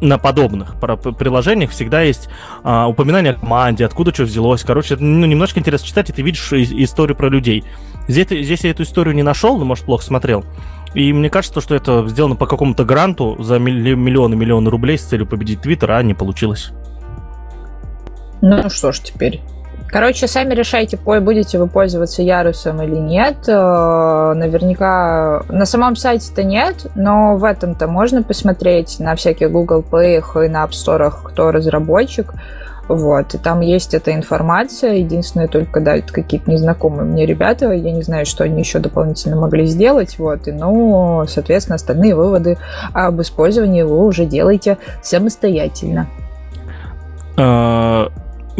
на 0.00 0.18
подобных 0.18 0.76
приложениях 0.80 1.70
всегда 1.70 2.02
есть 2.02 2.28
а, 2.62 2.88
упоминание 2.88 3.32
о 3.32 3.36
команде, 3.36 3.84
откуда 3.84 4.12
что 4.14 4.24
взялось. 4.24 4.62
Короче, 4.62 4.96
ну, 4.96 5.26
немножко 5.26 5.60
интересно 5.60 5.86
читать, 5.86 6.10
и 6.10 6.12
ты 6.12 6.22
видишь 6.22 6.52
историю 6.52 7.16
про 7.16 7.28
людей. 7.28 7.64
Здесь, 8.06 8.28
здесь 8.28 8.64
я 8.64 8.70
эту 8.70 8.84
историю 8.84 9.14
не 9.14 9.22
нашел, 9.22 9.58
но, 9.58 9.64
может, 9.64 9.84
плохо 9.84 10.04
смотрел. 10.04 10.44
И 10.94 11.12
мне 11.12 11.28
кажется, 11.28 11.60
что 11.60 11.74
это 11.74 12.06
сделано 12.08 12.36
по 12.36 12.46
какому-то 12.46 12.84
гранту 12.84 13.36
за 13.38 13.58
миллионы-миллионы 13.58 14.70
рублей 14.70 14.98
с 14.98 15.02
целью 15.02 15.26
победить 15.26 15.60
Твиттер, 15.60 15.92
а 15.92 16.02
не 16.02 16.14
получилось. 16.14 16.72
Ну 18.40 18.70
что 18.70 18.92
ж 18.92 19.00
теперь. 19.00 19.40
Короче, 19.90 20.26
сами 20.26 20.52
решайте, 20.52 20.98
будете 20.98 21.58
вы 21.58 21.66
пользоваться 21.66 22.22
Ярусом 22.22 22.82
или 22.82 22.96
нет. 22.96 23.48
Э, 23.48 24.34
наверняка 24.34 25.42
на 25.48 25.64
самом 25.64 25.96
сайте-то 25.96 26.42
нет, 26.44 26.86
но 26.94 27.36
в 27.36 27.44
этом-то 27.44 27.86
можно 27.86 28.22
посмотреть 28.22 29.00
на 29.00 29.16
всяких 29.16 29.50
Google 29.50 29.82
Play 29.82 30.22
и 30.44 30.48
на 30.48 30.64
App 30.64 30.70
Store, 30.70 31.10
кто 31.24 31.50
разработчик. 31.52 32.34
Вот, 32.88 33.34
и 33.34 33.38
там 33.38 33.60
есть 33.60 33.94
эта 33.94 34.14
информация. 34.14 34.94
Единственное, 34.94 35.48
только, 35.48 35.80
да, 35.80 35.96
это 35.96 36.12
какие-то 36.12 36.50
незнакомые 36.50 37.04
мне 37.04 37.24
ребята. 37.26 37.70
Я 37.72 37.92
не 37.92 38.02
знаю, 38.02 38.26
что 38.26 38.44
они 38.44 38.60
еще 38.60 38.80
дополнительно 38.80 39.36
могли 39.36 39.66
сделать. 39.66 40.18
Вот, 40.18 40.48
и, 40.48 40.52
ну, 40.52 41.24
соответственно, 41.26 41.76
остальные 41.76 42.14
выводы 42.14 42.58
об 42.92 43.20
использовании 43.20 43.82
вы 43.82 44.04
уже 44.04 44.26
делаете 44.26 44.76
самостоятельно. 45.02 46.08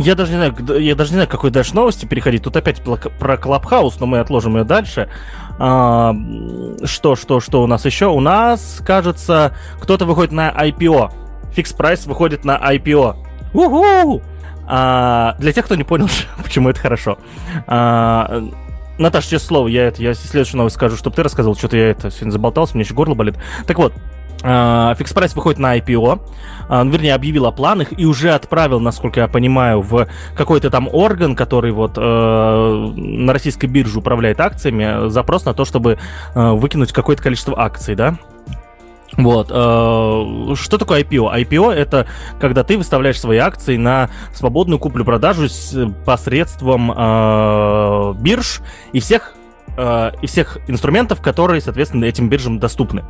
Я 0.00 0.14
даже 0.14 0.30
не 0.32 0.36
знаю, 0.36 0.80
я 0.80 0.94
даже 0.94 1.10
не 1.10 1.14
знаю, 1.14 1.28
какой 1.28 1.50
дальше 1.50 1.74
новости 1.74 2.06
переходить. 2.06 2.44
Тут 2.44 2.56
опять 2.56 2.80
про 2.82 3.36
Clubhouse, 3.36 3.98
но 3.98 4.06
мы 4.06 4.20
отложим 4.20 4.56
ее 4.56 4.62
дальше. 4.62 5.08
А, 5.58 6.14
что, 6.84 7.16
что, 7.16 7.40
что 7.40 7.62
у 7.64 7.66
нас 7.66 7.84
еще? 7.84 8.06
У 8.06 8.20
нас, 8.20 8.80
кажется, 8.86 9.56
кто-то 9.80 10.04
выходит 10.04 10.30
на 10.30 10.50
IPO. 10.50 11.10
Fix 11.52 11.72
Price 11.72 12.06
выходит 12.06 12.44
на 12.44 12.56
IPO. 12.56 13.16
Уху! 13.54 14.22
А, 14.68 15.34
для 15.40 15.52
тех, 15.52 15.64
кто 15.64 15.74
не 15.74 15.82
понял, 15.82 16.08
почему 16.44 16.68
это 16.68 16.78
хорошо. 16.78 17.18
А, 17.66 18.40
Наташа, 18.98 19.30
честное 19.30 19.48
слово, 19.48 19.66
я 19.68 19.88
это, 19.88 20.00
я 20.00 20.14
следующую 20.14 20.58
новость 20.58 20.76
скажу, 20.76 20.96
чтобы 20.96 21.16
ты 21.16 21.24
рассказывал, 21.24 21.56
что-то 21.56 21.76
я 21.76 21.90
это 21.90 22.12
сегодня 22.12 22.30
заболтался, 22.30 22.76
мне 22.76 22.84
еще 22.84 22.94
горло 22.94 23.14
болит. 23.14 23.34
Так 23.66 23.78
вот, 23.78 23.94
Фикс 24.40 25.12
Прайс 25.12 25.34
выходит 25.34 25.58
на 25.58 25.76
IPO, 25.78 26.20
он, 26.68 26.90
вернее, 26.90 27.14
объявил 27.14 27.46
о 27.46 27.52
планах 27.52 27.88
и 27.98 28.04
уже 28.04 28.30
отправил, 28.30 28.78
насколько 28.78 29.20
я 29.20 29.28
понимаю, 29.28 29.80
в 29.80 30.06
какой-то 30.36 30.70
там 30.70 30.88
орган, 30.92 31.34
который 31.34 31.72
вот 31.72 31.94
э, 31.96 32.00
на 32.00 33.32
российской 33.32 33.66
бирже 33.66 33.98
управляет 33.98 34.40
акциями, 34.40 35.08
запрос 35.08 35.44
на 35.44 35.54
то, 35.54 35.64
чтобы 35.64 35.98
э, 36.34 36.50
выкинуть 36.52 36.92
какое-то 36.92 37.22
количество 37.22 37.58
акций, 37.60 37.94
да? 37.94 38.16
Вот. 39.16 39.48
Э, 39.50 40.54
что 40.54 40.78
такое 40.78 41.02
IPO? 41.02 41.34
IPO 41.42 41.72
это 41.72 42.06
когда 42.38 42.62
ты 42.62 42.76
выставляешь 42.76 43.18
свои 43.18 43.38
акции 43.38 43.76
на 43.76 44.10
свободную 44.32 44.78
куплю-продажу 44.78 45.48
посредством 46.04 46.92
э, 46.92 48.14
бирж 48.20 48.60
и 48.92 49.00
всех 49.00 49.34
э, 49.78 50.10
и 50.20 50.26
всех 50.26 50.58
инструментов, 50.66 51.22
которые, 51.22 51.60
соответственно, 51.60 52.04
этим 52.04 52.28
биржам 52.28 52.58
доступны. 52.58 53.04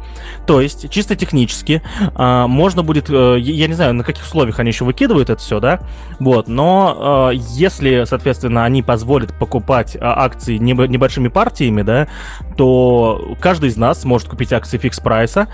То 0.47 0.61
есть, 0.61 0.91
чисто 0.91 1.17
технически, 1.17 1.83
э, 1.99 2.47
можно 2.47 2.83
будет, 2.83 3.09
э, 3.11 3.39
я 3.41 3.67
не 3.67 3.75
знаю, 3.75 3.95
на 3.95 4.05
каких 4.05 4.25
условиях 4.25 4.59
они 4.59 4.71
еще 4.71 4.85
выкидывают 4.85 5.31
это 5.31 5.41
все, 5.41 5.61
да, 5.61 5.81
вот, 6.21 6.49
но 6.49 7.31
э, 7.33 7.37
если, 7.37 8.05
соответственно, 8.05 8.65
они 8.65 8.83
позволят 8.83 9.37
покупать 9.39 9.97
э, 9.97 9.99
акции 10.03 10.59
небольшими 10.59 11.29
партиями, 11.29 11.83
да, 11.83 12.09
то 12.57 13.37
каждый 13.41 13.71
из 13.71 13.77
нас 13.77 14.05
может 14.05 14.29
купить 14.29 14.53
акции 14.53 14.79
фикс 14.79 15.01
прайса, 15.01 15.49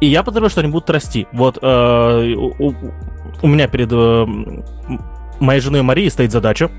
и 0.00 0.06
я 0.06 0.22
подозреваю, 0.22 0.50
что 0.50 0.60
они 0.60 0.70
будут 0.70 0.88
расти. 0.90 1.26
Вот 1.32 1.58
э, 1.60 2.34
у, 2.36 2.74
у 3.42 3.46
меня 3.46 3.68
перед 3.68 3.90
э, 3.92 4.26
моей 5.40 5.60
женой 5.60 5.82
Марией 5.82 6.10
стоит 6.10 6.32
задача 6.32 6.70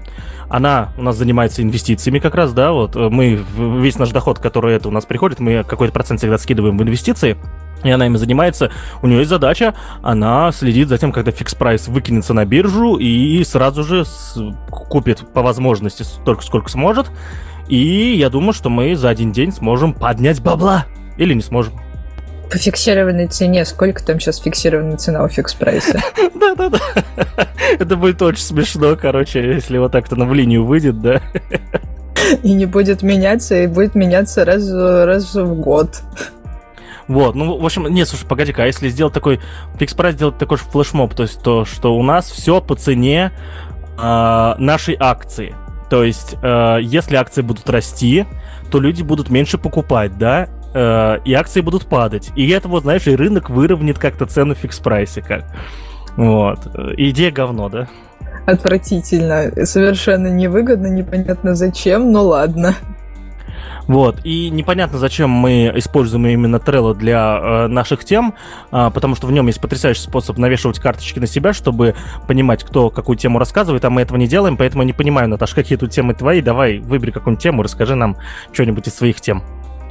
она 0.52 0.90
у 0.98 1.04
нас 1.04 1.16
занимается 1.16 1.64
инвестициями 1.64 2.20
как 2.20 2.36
раз, 2.36 2.54
да, 2.54 2.74
вот 2.74 2.96
э, 2.96 3.10
мы, 3.10 3.40
весь 3.58 3.98
наш 3.98 4.10
доход, 4.10 4.40
который 4.40 4.76
это 4.76 4.90
у 4.90 4.92
нас 4.92 5.06
приходит, 5.06 5.40
мы 5.40 5.64
какой-то 5.64 5.94
процент 5.94 6.20
всегда 6.20 6.38
скидываем 6.38 6.78
в 6.78 6.84
инвестиции, 6.84 7.38
и 7.84 7.90
она 7.90 8.06
ими 8.06 8.18
занимается. 8.18 8.70
У 9.02 9.08
нее 9.08 9.20
есть 9.20 9.30
задача, 9.30 9.74
она 10.04 10.52
следит 10.52 10.90
за 10.90 10.98
тем, 10.98 11.12
когда 11.12 11.32
Fix 11.32 11.56
Price 11.56 11.88
выкинется 11.88 12.34
на 12.34 12.46
биржу 12.46 12.98
и 12.98 13.44
сразу 13.44 13.84
же 13.84 14.04
купит 14.70 15.26
по 15.34 15.42
возможности 15.42 16.04
столько, 16.04 16.44
сколько 16.44 16.70
сможет. 16.70 17.12
И 17.68 18.16
я 18.16 18.30
думаю, 18.30 18.54
что 18.54 18.70
мы 18.70 18.96
за 18.96 19.10
один 19.10 19.32
день 19.32 19.52
сможем 19.52 19.94
поднять 19.94 20.42
бабла. 20.42 20.86
Или 21.18 21.34
не 21.34 21.42
сможем. 21.42 21.74
По 22.52 22.58
фиксированной 22.58 23.28
цене. 23.28 23.64
Сколько 23.64 24.04
там 24.04 24.20
сейчас 24.20 24.40
фиксированная 24.40 24.98
цена 24.98 25.24
у 25.24 25.30
Fix 25.30 25.54
Price 25.54 25.87
а? 25.87 26.00
Да-да-да. 26.36 26.80
Это 27.80 27.96
будет 27.96 28.22
очень 28.22 28.44
смешно, 28.44 28.98
короче, 28.98 29.54
если 29.54 29.78
вот 29.78 29.94
так-то 29.94 30.18
на 30.18 30.26
в 30.26 30.34
линию 30.34 30.66
выйдет, 30.66 31.00
да. 31.02 31.22
И 32.44 32.54
не 32.54 32.66
будет 32.66 33.02
меняться, 33.02 33.56
и 33.56 33.68
будет 33.68 33.96
меняться 33.96 34.46
раз, 34.46 34.70
раз 34.72 35.34
в 35.34 35.56
год. 35.56 36.02
Вот, 37.08 37.36
ну, 37.36 37.58
в 37.58 37.66
общем, 37.66 37.88
нет, 37.88 38.08
слушай, 38.08 38.26
погоди-ка, 38.26 38.64
а 38.64 38.66
если 38.68 38.90
сделать 38.90 39.14
такой, 39.14 39.42
фикс 39.78 39.94
прайс 39.94 40.16
сделать 40.16 40.38
такой 40.38 40.58
же 40.58 40.64
флешмоб, 40.64 41.14
то 41.16 41.24
есть 41.24 41.42
то, 41.42 41.66
что 41.66 41.96
у 41.96 42.04
нас 42.04 42.30
все 42.30 42.62
по 42.62 42.76
цене 42.76 43.32
э, 43.98 44.54
нашей 44.58 44.96
акции. 45.00 45.56
То 45.90 46.04
есть, 46.04 46.36
э, 46.42 46.78
если 46.82 47.16
акции 47.16 47.42
будут 47.42 47.70
расти, 47.70 48.26
то 48.70 48.80
люди 48.80 49.02
будут 49.02 49.30
меньше 49.30 49.58
покупать, 49.58 50.18
да, 50.18 50.48
э, 50.74 51.20
и 51.26 51.34
акции 51.34 51.62
будут 51.62 51.86
падать. 51.86 52.32
И 52.36 52.50
это 52.50 52.68
вот, 52.68 52.84
знаешь, 52.84 53.08
и 53.08 53.16
рынок 53.16 53.50
выровнит 53.50 54.00
как-то 54.00 54.26
цену 54.26 54.56
в 54.56 54.58
фикс-прайсе 54.58 55.22
как. 55.22 55.46
Вот. 56.18 56.60
Идея 56.98 57.32
говно, 57.32 57.70
да? 57.70 57.88
Отвратительно. 58.46 59.66
Совершенно 59.66 60.28
невыгодно, 60.28 60.88
непонятно 60.88 61.56
зачем, 61.56 62.12
но 62.12 62.24
ладно. 62.24 62.76
Вот, 63.88 64.20
и 64.24 64.50
непонятно, 64.50 65.00
зачем 65.00 65.30
мы 65.30 65.72
используем 65.76 66.28
именно 66.28 66.58
Trello 66.58 66.94
для 66.94 67.40
э, 67.42 67.68
наших 67.68 68.06
тем, 68.06 68.36
э, 68.72 68.90
потому 68.94 69.16
что 69.16 69.28
в 69.28 69.32
нем 69.32 69.48
есть 69.48 69.60
потрясающий 69.60 70.02
способ 70.02 70.38
навешивать 70.38 70.80
карточки 70.80 71.20
на 71.20 71.28
себя, 71.28 71.52
чтобы 71.52 71.96
понимать, 72.28 72.64
кто 72.64 72.90
какую 72.90 73.18
тему 73.18 73.40
рассказывает, 73.40 73.84
а 73.84 73.90
мы 73.90 74.02
этого 74.02 74.18
не 74.18 74.28
делаем, 74.28 74.56
поэтому 74.56 74.84
я 74.84 74.88
не 74.88 74.94
понимаю, 74.94 75.28
Наташа, 75.30 75.56
какие 75.56 75.78
тут 75.78 75.92
темы 75.92 76.14
твои, 76.14 76.42
давай 76.42 76.80
выбери 76.80 77.12
какую-нибудь 77.12 77.44
тему, 77.44 77.64
расскажи 77.64 77.96
нам 77.96 78.18
что-нибудь 78.54 78.88
из 78.88 78.96
своих 78.96 79.20
тем. 79.20 79.44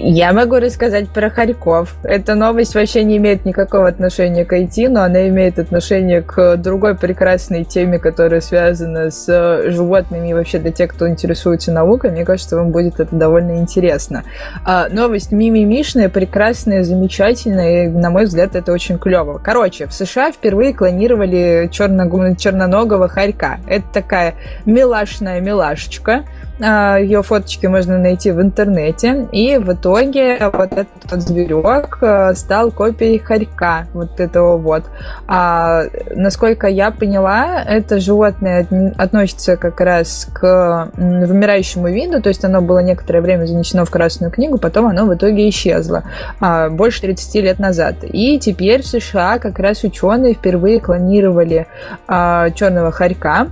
Я 0.02 0.32
могу 0.32 0.56
рассказать 0.56 1.10
про 1.10 1.28
Харьков. 1.28 1.94
Эта 2.04 2.34
новость 2.34 2.74
вообще 2.74 3.04
не 3.04 3.18
имеет 3.18 3.44
никакого 3.44 3.86
отношения 3.86 4.46
к 4.46 4.52
IT, 4.52 4.88
но 4.88 5.02
она 5.02 5.28
имеет 5.28 5.58
отношение 5.58 6.22
к 6.22 6.56
другой 6.56 6.96
прекрасной 6.96 7.64
теме, 7.64 7.98
которая 7.98 8.40
связана 8.40 9.10
с 9.10 9.26
э, 9.28 9.70
животными 9.70 10.28
и 10.28 10.34
вообще 10.34 10.58
для 10.58 10.72
тех, 10.72 10.90
кто 10.90 11.06
интересуется 11.06 11.70
наукой. 11.70 12.12
Мне 12.12 12.24
кажется, 12.24 12.56
вам 12.56 12.70
будет 12.70 12.98
это 12.98 13.14
довольно 13.14 13.58
интересно. 13.58 14.24
А, 14.64 14.88
новость 14.88 15.32
мимимишная, 15.32 16.08
прекрасная, 16.08 16.82
замечательная, 16.82 17.84
и, 17.84 17.88
на 17.88 18.08
мой 18.08 18.24
взгляд, 18.24 18.56
это 18.56 18.72
очень 18.72 18.98
клево. 18.98 19.38
Короче, 19.44 19.86
в 19.86 19.92
США 19.92 20.32
впервые 20.32 20.72
клонировали 20.72 21.68
черно- 21.70 22.36
черноногого 22.36 23.08
хорька. 23.08 23.58
Это 23.68 23.84
такая 23.92 24.34
милашная 24.64 25.40
милашечка, 25.40 26.24
Ее 26.60 27.22
фоточки 27.22 27.66
можно 27.66 27.98
найти 27.98 28.30
в 28.30 28.40
интернете. 28.40 29.26
И 29.32 29.56
в 29.56 29.72
итоге 29.72 30.38
вот 30.52 30.72
этот 30.72 31.22
зверек 31.22 31.98
а, 32.02 32.34
стал 32.34 32.70
копией 32.70 33.18
хорька, 33.18 33.86
вот 33.94 34.20
этого 34.20 34.58
вот. 34.58 34.84
А, 35.26 35.84
насколько 36.14 36.66
я 36.66 36.90
поняла, 36.90 37.62
это 37.62 37.98
животное 37.98 38.66
относится 38.98 39.56
как 39.56 39.80
раз 39.80 40.28
к 40.32 40.90
вымирающему 40.96 41.88
виду, 41.88 42.20
то 42.22 42.28
есть 42.28 42.44
оно 42.44 42.60
было 42.60 42.80
некоторое 42.80 43.20
время 43.20 43.46
занесено 43.46 43.84
в 43.84 43.90
Красную 43.90 44.30
книгу, 44.30 44.58
потом 44.58 44.86
оно 44.86 45.06
в 45.06 45.14
итоге 45.14 45.48
исчезло 45.48 46.04
больше 46.70 47.02
30 47.02 47.34
лет 47.36 47.58
назад. 47.58 47.96
И 48.02 48.38
теперь 48.38 48.82
в 48.82 48.86
США 48.86 49.38
как 49.38 49.58
раз 49.58 49.82
ученые 49.84 50.34
впервые 50.34 50.80
клонировали 50.80 51.66
черного 52.06 52.90
хорька 52.92 53.48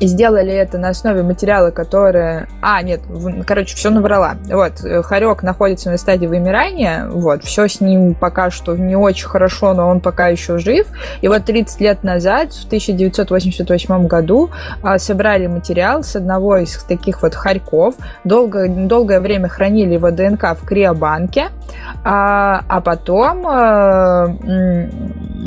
и 0.00 0.06
сделали 0.06 0.52
это 0.52 0.78
на 0.78 0.88
основе 0.88 1.22
материала, 1.22 1.70
который... 1.70 2.46
А, 2.62 2.82
нет, 2.82 3.02
короче, 3.46 3.76
все 3.76 3.90
набрала. 3.90 4.36
Вот, 4.50 4.82
э, 4.82 5.02
хорек 5.02 5.42
находится 5.42 5.90
на 5.90 5.98
стадии 5.98 6.26
вымирания, 6.26 7.06
вот, 7.06 7.44
все 7.44 7.68
с 7.68 7.82
ним 7.82 8.14
пока 8.14 8.50
что 8.50 8.74
не 8.76 8.96
очень 8.96 9.28
хорошо, 9.28 9.74
но 9.74 9.88
он 9.88 10.00
пока 10.00 10.28
еще 10.28 10.58
жив. 10.58 10.86
И 11.20 11.28
вот 11.28 11.44
30 11.44 11.80
лет 11.82 12.02
назад, 12.02 12.54
в 12.54 12.66
1988 12.66 14.06
году, 14.06 14.50
а, 14.82 14.98
собрали 14.98 15.46
материал 15.46 16.02
с 16.02 16.16
одного 16.16 16.56
из 16.56 16.82
таких 16.84 17.22
вот 17.22 17.34
хорьков, 17.34 17.94
долго, 18.24 18.68
долгое 18.68 19.20
время 19.20 19.48
хранили 19.48 19.94
его 19.94 20.10
ДНК 20.10 20.56
в 20.58 20.64
криобанке, 20.64 21.48
а, 22.04 22.62
а 22.68 22.80
потом, 22.80 23.46
а, 23.46 24.34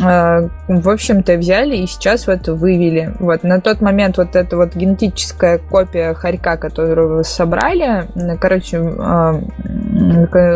а, 0.03 0.49
в 0.67 0.89
общем-то, 0.89 1.37
взяли 1.37 1.77
и 1.77 1.87
сейчас 1.87 2.27
вот 2.27 2.47
вывели. 2.47 3.15
Вот, 3.19 3.43
на 3.43 3.59
тот 3.59 3.81
момент 3.81 4.17
вот 4.17 4.35
это 4.43 4.57
вот 4.57 4.75
генетическая 4.75 5.57
копия 5.57 6.13
хорька, 6.13 6.57
которую 6.57 7.17
вы 7.17 7.23
собрали, 7.23 8.07
короче, 8.39 8.77
а, 8.99 9.39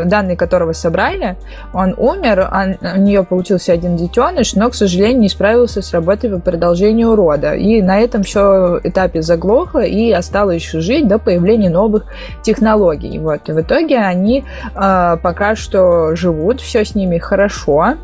данные 0.06 0.38
которого 0.38 0.74
собрали, 0.74 1.38
он 1.74 1.94
умер, 1.98 2.50
он, 2.51 2.77
у 2.96 3.01
нее 3.01 3.24
получился 3.24 3.74
один 3.74 3.96
детеныш, 3.96 4.53
но, 4.53 4.70
к 4.70 4.75
сожалению, 4.75 5.20
не 5.20 5.29
справился 5.29 5.82
с 5.82 5.94
работой 5.94 6.29
по 6.29 6.39
продолжению 6.39 7.15
рода. 7.15 7.53
И 7.53 7.82
на 7.82 8.00
этом 8.00 8.24
все 8.24 8.79
этапе 8.84 9.22
заглохло 9.22 9.84
и 9.84 10.12
осталось 10.12 10.62
еще 10.62 10.82
жить 10.82 11.08
до 11.08 11.20
появления 11.20 11.70
новых 11.70 12.06
технологий. 12.41 13.20
Вот. 13.20 13.50
И 13.50 13.51
в 13.51 13.62
итоге 13.62 13.98
они 14.00 14.44
э, 14.75 15.17
пока 15.22 15.56
что 15.56 16.15
живут, 16.15 16.62
все 16.62 16.84
с 16.86 16.96
ними 16.96 17.17
хорошо. 17.17 17.96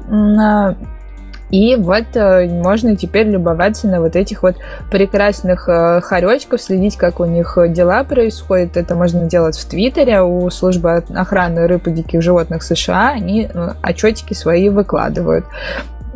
И 1.54 1.76
вот 1.76 2.16
э, 2.16 2.48
можно 2.48 2.96
теперь 2.96 3.28
любоваться 3.28 3.88
на 3.88 4.02
вот 4.02 4.16
этих 4.16 4.42
вот 4.42 4.56
прекрасных 4.90 5.70
э, 5.70 6.02
хоречков, 6.02 6.60
следить, 6.60 6.98
как 6.98 7.20
у 7.20 7.26
них 7.26 7.56
дела 7.70 8.04
происходят. 8.04 8.76
Это 8.76 8.96
можно 8.96 9.26
делать 9.26 9.56
в 9.56 9.70
Твиттере 9.70 10.24
у 10.24 10.50
службы 10.50 11.04
охраны 11.14 11.68
рыб 11.68 11.86
и 11.86 11.92
диких 11.92 12.24
животных 12.24 12.64
США. 12.64 13.12
Они 13.12 13.48
э, 13.54 13.70
отчетики 13.84 14.34
свои 14.34 14.70
выкладывают. 14.70 15.46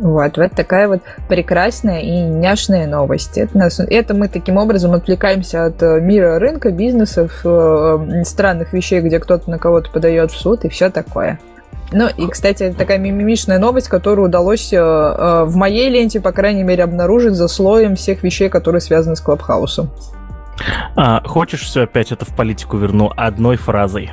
Вот, 0.00 0.36
вот 0.38 0.50
такая 0.56 0.88
вот 0.88 1.02
прекрасная 1.28 2.00
и 2.00 2.20
няшная 2.20 2.88
новость. 2.88 3.38
Это, 3.38 3.56
нас, 3.56 3.78
это 3.78 4.14
мы 4.14 4.26
таким 4.26 4.56
образом 4.56 4.94
отвлекаемся 4.94 5.66
от 5.66 5.80
мира 5.82 6.40
рынка, 6.40 6.72
бизнесов, 6.72 7.44
странных 8.24 8.72
вещей, 8.72 9.00
где 9.00 9.20
кто-то 9.20 9.48
на 9.48 9.58
кого-то 9.58 9.88
подает 9.92 10.32
в 10.32 10.36
суд 10.36 10.64
и 10.64 10.68
все 10.68 10.90
такое. 10.90 11.38
Ну 11.90 12.08
и, 12.08 12.26
кстати, 12.26 12.74
такая 12.76 12.98
мимимишная 12.98 13.58
новость, 13.58 13.88
которую 13.88 14.28
удалось 14.28 14.72
э, 14.72 14.76
э, 14.76 15.44
в 15.44 15.56
моей 15.56 15.88
ленте, 15.88 16.20
по 16.20 16.32
крайней 16.32 16.62
мере, 16.62 16.84
обнаружить 16.84 17.34
за 17.34 17.48
слоем 17.48 17.96
всех 17.96 18.22
вещей, 18.22 18.50
которые 18.50 18.82
связаны 18.82 19.16
с 19.16 19.20
Клабхаусом. 19.20 19.90
А, 20.96 21.22
хочешь 21.26 21.62
все 21.62 21.82
опять 21.82 22.12
это 22.12 22.24
в 22.24 22.34
политику 22.34 22.76
верну 22.76 23.10
одной 23.16 23.56
фразой? 23.56 24.10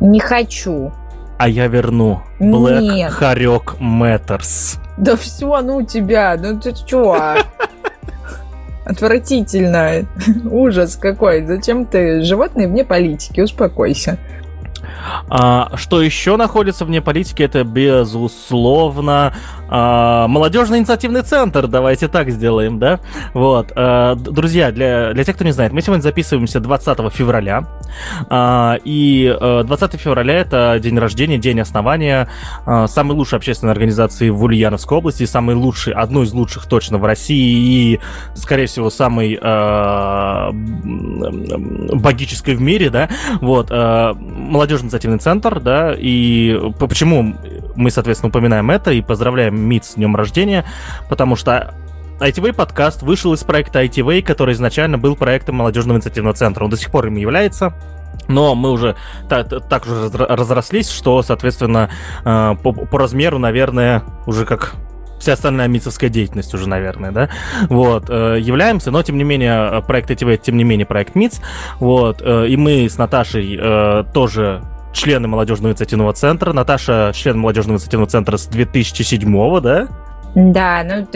Не 0.00 0.20
хочу. 0.20 0.92
А 1.38 1.48
я 1.48 1.68
верну. 1.68 2.20
Black 2.40 2.80
Нет. 2.80 3.12
Харек 3.12 3.76
Matters. 3.80 4.78
Да 4.96 5.16
все, 5.16 5.60
ну 5.62 5.76
у 5.76 5.82
тебя, 5.82 6.36
ну 6.38 6.60
ты 6.60 6.74
чё? 6.74 7.16
Отвратительно. 8.84 10.06
Ужас 10.50 10.96
какой. 10.96 11.46
Зачем 11.46 11.86
ты 11.86 12.22
животные 12.22 12.66
вне 12.66 12.84
политики? 12.84 13.40
Успокойся. 13.40 14.18
А, 15.28 15.72
что 15.76 16.02
еще 16.02 16.36
находится 16.36 16.84
вне 16.84 17.00
политики, 17.00 17.42
это, 17.42 17.64
безусловно, 17.64 19.34
а, 19.68 20.26
молодежный 20.28 20.78
инициативный 20.78 21.22
центр. 21.22 21.66
Давайте 21.66 22.08
так 22.08 22.30
сделаем, 22.30 22.78
да? 22.78 23.00
Вот. 23.34 23.72
А, 23.76 24.14
друзья, 24.14 24.72
для, 24.72 25.12
для 25.12 25.24
тех, 25.24 25.34
кто 25.34 25.44
не 25.44 25.52
знает, 25.52 25.72
мы 25.72 25.82
сегодня 25.82 26.02
записываемся 26.02 26.60
20 26.60 27.12
февраля. 27.12 27.66
А, 28.28 28.78
и 28.84 29.36
20 29.40 29.94
э, 29.94 29.98
февраля 29.98 30.34
это 30.34 30.78
день 30.80 30.98
рождения, 30.98 31.38
день 31.38 31.60
основания 31.60 32.28
а, 32.66 32.86
самой 32.86 33.16
лучшей 33.16 33.36
общественной 33.36 33.72
организации 33.72 34.30
в 34.30 34.42
Ульяновской 34.42 34.98
области, 34.98 35.24
самой 35.24 35.54
лучшей, 35.54 35.92
одной 35.92 36.24
из 36.24 36.32
лучших 36.32 36.66
точно 36.66 36.98
в 36.98 37.04
России 37.04 37.94
и, 37.94 38.00
скорее 38.34 38.66
всего, 38.66 38.90
самой 38.90 39.38
а, 39.40 40.50
богической 40.52 42.54
в 42.54 42.60
мире, 42.60 42.90
да? 42.90 43.08
Вот. 43.40 43.68
А, 43.70 44.14
молодежный 44.14 44.86
инициативный 44.86 45.18
центр, 45.18 45.60
да, 45.60 45.94
и 45.96 46.58
почему 46.78 47.34
мы, 47.78 47.90
соответственно, 47.90 48.28
упоминаем 48.30 48.70
это 48.70 48.90
и 48.90 49.00
поздравляем 49.00 49.58
МИД 49.58 49.84
с 49.84 49.94
днем 49.94 50.16
рождения, 50.16 50.64
потому 51.08 51.36
что 51.36 51.74
ITV 52.20 52.52
подкаст 52.52 53.02
вышел 53.02 53.32
из 53.32 53.44
проекта 53.44 53.84
ITV, 53.84 54.22
который 54.22 54.54
изначально 54.54 54.98
был 54.98 55.14
проектом 55.14 55.56
молодежного 55.56 55.98
инициативного 55.98 56.34
центра. 56.34 56.64
Он 56.64 56.70
до 56.70 56.76
сих 56.76 56.90
пор 56.90 57.06
им 57.06 57.16
является. 57.16 57.72
Но 58.26 58.54
мы 58.54 58.72
уже 58.72 58.96
так, 59.28 59.48
так 59.68 59.86
уже 59.86 60.10
разрослись, 60.10 60.90
что, 60.90 61.22
соответственно, 61.22 61.90
э, 62.24 62.54
по, 62.62 62.72
по 62.72 62.98
размеру, 62.98 63.38
наверное, 63.38 64.02
уже 64.26 64.44
как 64.44 64.74
вся 65.20 65.34
остальная 65.34 65.68
МИЦовская 65.68 66.10
деятельность 66.10 66.52
уже, 66.54 66.68
наверное, 66.68 67.12
да, 67.12 67.28
вот, 67.68 68.06
э, 68.08 68.38
являемся, 68.40 68.90
но, 68.90 69.02
тем 69.02 69.16
не 69.16 69.24
менее, 69.24 69.82
проект 69.86 70.10
ITV, 70.10 70.38
тем 70.38 70.56
не 70.56 70.64
менее, 70.64 70.86
проект 70.86 71.14
МИЦ, 71.14 71.40
вот, 71.80 72.20
э, 72.22 72.48
и 72.48 72.56
мы 72.56 72.88
с 72.88 72.98
Наташей 72.98 73.58
тоже 74.12 74.62
члены 74.92 75.28
молодежного 75.28 75.72
инициативного 75.72 76.12
центра. 76.12 76.52
Наташа 76.52 77.12
член 77.14 77.38
молодежного 77.38 77.76
инициативного 77.76 78.10
центра 78.10 78.36
с 78.36 78.46
2007 78.46 79.60
да? 79.60 79.88
Да, 80.34 80.84
ну 80.84 81.06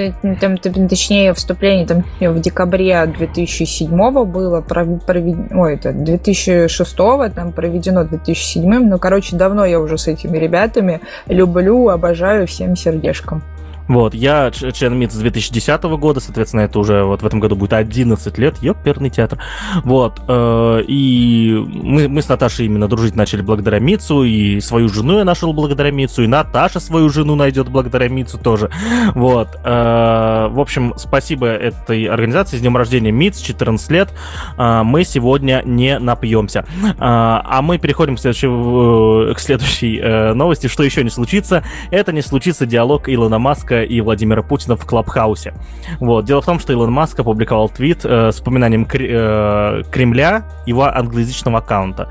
там, 0.41 0.57
там 0.57 0.89
точнее 0.89 1.35
вступление 1.35 1.87
там 1.87 2.05
в 2.19 2.41
декабре 2.41 3.05
2007 3.07 3.91
было, 4.25 4.63
проведено, 4.63 5.63
ой, 5.63 5.75
это 5.75 5.93
2006 5.93 6.97
там 7.35 7.53
проведено 7.53 8.05
2007, 8.05 8.89
ну, 8.89 8.99
короче, 8.99 9.37
давно 9.37 9.65
я 9.67 9.79
уже 9.81 9.99
с 9.99 10.09
этими 10.09 10.39
ребятами 10.39 11.01
люблю, 11.27 11.89
обожаю 11.89 12.47
всем 12.47 12.75
сердечком. 12.75 13.43
Вот, 13.89 14.15
я 14.15 14.51
член 14.51 14.97
МИД 14.99 15.13
с 15.13 15.17
2010 15.17 15.83
года, 15.83 16.21
соответственно, 16.21 16.63
это 16.63 16.79
уже 16.79 17.05
вот 17.05 17.23
в 17.23 17.27
этом 17.27 17.41
году 17.41 17.57
будет 17.57 17.73
11 17.73 18.39
лет, 18.39 18.59
ёперный 18.63 19.11
театр. 19.11 19.39
Вот, 19.85 20.21
э, 20.29 20.83
и 20.87 21.55
мы, 21.67 22.09
мы 22.09 22.23
с 22.23 22.29
Наташей 22.29 22.67
именно 22.67 22.89
дружить 22.89 23.17
начали 23.17 23.43
благодаря 23.43 23.79
МИЦу, 23.79 24.25
и 24.25 24.61
свою 24.61 24.89
жену 24.89 25.19
я 25.19 25.25
нашел 25.25 25.53
благодаря 25.53 25.91
МИЦу, 25.91 26.23
и 26.23 26.27
Наташа 26.27 26.81
свою 26.81 27.09
жену 27.09 27.35
найдет 27.35 27.69
благодаря 27.69 28.09
МИЦу 28.09 28.39
тоже. 28.39 28.71
Вот, 29.15 29.49
э, 29.65 30.49
в 30.51 30.61
общем, 30.61 30.95
спасибо 30.97 31.47
этой 31.47 32.05
организации, 32.05 32.57
с 32.57 32.61
днем 32.61 32.77
рождения 32.77 33.11
МИЦ, 33.11 33.41
14 33.41 33.91
лет, 33.91 34.11
э, 34.59 34.83
мы 34.85 35.05
сегодня 35.05 35.63
не 35.65 35.99
напьемся. 35.99 36.65
Э, 36.83 36.95
а 36.99 37.61
мы 37.63 37.79
переходим 37.79 38.17
к 38.17 38.21
следующей, 38.21 38.49
э, 38.49 39.35
к 39.35 39.39
следующей 39.39 39.99
э, 39.99 40.35
новости, 40.35 40.67
что 40.67 40.83
еще 40.83 41.03
не 41.05 41.11
случится, 41.11 41.65
это 41.91 42.13
не 42.13 42.23
случится 42.23 42.67
диалог 42.67 43.09
Илона 43.09 43.39
Маска 43.39 43.72
Маска 43.73 43.83
и 43.83 44.01
Владимира 44.01 44.43
Путина 44.43 44.77
в 44.77 44.87
Клабхаусе. 44.87 45.55
Вот. 46.01 46.25
Дело 46.25 46.41
в 46.43 46.45
том, 46.45 46.59
что 46.59 46.73
Илон 46.73 46.93
Маск 46.93 47.19
опубликовал 47.19 47.69
твит 47.69 48.05
э, 48.05 48.31
с 48.33 48.41
упоминанием 48.41 48.87
э, 48.93 49.83
Кремля, 49.91 50.45
его 50.67 50.85
англоязычного 50.85 51.59
аккаунта. 51.59 52.09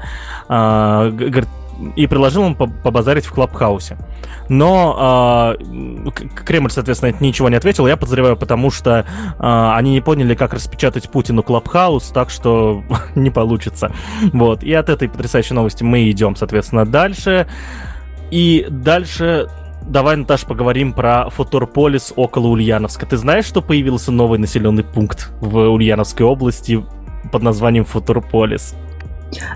Э, 0.50 1.12
и 1.96 2.06
предложил 2.06 2.44
ему 2.44 2.56
побазарить 2.56 3.26
в 3.26 3.34
Клабхаусе. 3.34 3.98
Но 4.50 5.56
э, 5.58 6.10
Кремль, 6.46 6.70
соответственно, 6.70 7.16
ничего 7.20 7.50
не 7.50 7.56
ответил. 7.56 7.88
Я 7.88 7.98
подозреваю, 7.98 8.38
потому 8.38 8.70
что 8.70 9.06
э, 9.40 9.72
они 9.76 9.92
не 9.92 10.02
поняли, 10.02 10.36
как 10.36 10.54
распечатать 10.54 11.10
Путину 11.10 11.42
Клабхаус, 11.42 12.10
так 12.10 12.30
что 12.30 12.84
не 13.16 13.32
получится. 13.32 13.92
Вот. 14.34 14.64
И 14.64 14.74
от 14.74 14.90
этой 14.90 15.10
потрясающей 15.10 15.56
новости 15.56 15.84
мы 15.84 16.10
идем, 16.10 16.36
соответственно, 16.36 16.86
дальше. 16.86 17.48
И 18.30 18.68
дальше 18.70 19.50
Давай, 19.82 20.16
Наташ, 20.16 20.46
поговорим 20.46 20.94
про 20.94 21.30
Футурполис 21.30 22.14
около 22.16 22.48
Ульяновска. 22.48 23.06
Ты 23.06 23.18
знаешь, 23.18 23.46
что 23.46 23.62
появился 23.62 24.12
новый 24.12 24.40
населенный 24.40 24.84
пункт 24.84 25.32
в 25.42 25.58
Ульяновской 25.58 26.26
области 26.26 26.86
под 27.32 27.42
названием 27.42 27.86
Футурполис? 27.86 28.76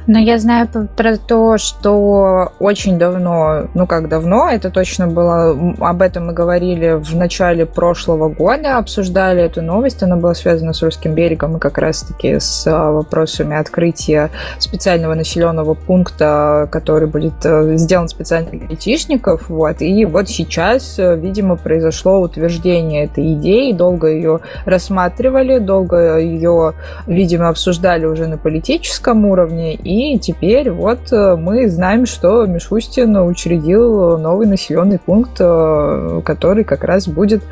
Но 0.07 0.19
я 0.19 0.37
знаю 0.39 0.67
про 0.95 1.17
то, 1.17 1.57
что 1.57 2.53
очень 2.59 2.97
давно, 2.97 3.67
ну 3.73 3.87
как 3.87 4.09
давно, 4.09 4.49
это 4.49 4.69
точно 4.69 5.07
было, 5.07 5.73
об 5.79 6.01
этом 6.01 6.27
мы 6.27 6.33
говорили 6.33 6.93
в 6.93 7.15
начале 7.15 7.65
прошлого 7.65 8.29
года, 8.29 8.77
обсуждали 8.77 9.41
эту 9.41 9.61
новость, 9.61 10.03
она 10.03 10.15
была 10.15 10.33
связана 10.33 10.73
с 10.73 10.81
Русским 10.81 11.13
берегом 11.13 11.57
и 11.57 11.59
как 11.59 11.77
раз-таки 11.77 12.39
с 12.39 12.65
а, 12.67 12.91
вопросами 12.91 13.57
открытия 13.57 14.29
специального 14.59 15.13
населенного 15.13 15.73
пункта, 15.73 16.67
который 16.71 17.07
будет 17.07 17.45
э, 17.45 17.77
сделан 17.77 18.07
специально 18.07 18.49
для 18.51 18.67
айтишников, 18.67 19.49
вот, 19.49 19.81
и 19.81 20.05
вот 20.05 20.29
сейчас, 20.29 20.99
э, 20.99 21.15
видимо, 21.15 21.55
произошло 21.55 22.19
утверждение 22.19 23.05
этой 23.05 23.33
идеи, 23.33 23.71
долго 23.71 24.07
ее 24.07 24.39
рассматривали, 24.65 25.59
долго 25.59 26.17
ее, 26.17 26.73
видимо, 27.07 27.49
обсуждали 27.49 28.05
уже 28.05 28.27
на 28.27 28.37
политическом 28.37 29.25
уровне, 29.25 29.64
и 29.73 30.19
теперь 30.19 30.71
вот 30.71 31.11
э, 31.11 31.35
мы 31.35 31.69
знаем, 31.69 32.05
что 32.05 32.45
Мишустин 32.45 33.15
учредил 33.17 34.17
новый 34.17 34.47
населенный 34.47 34.99
пункт, 34.99 35.37
э, 35.39 36.21
который 36.23 36.63
как 36.63 36.83
раз 36.83 37.07
будет 37.07 37.43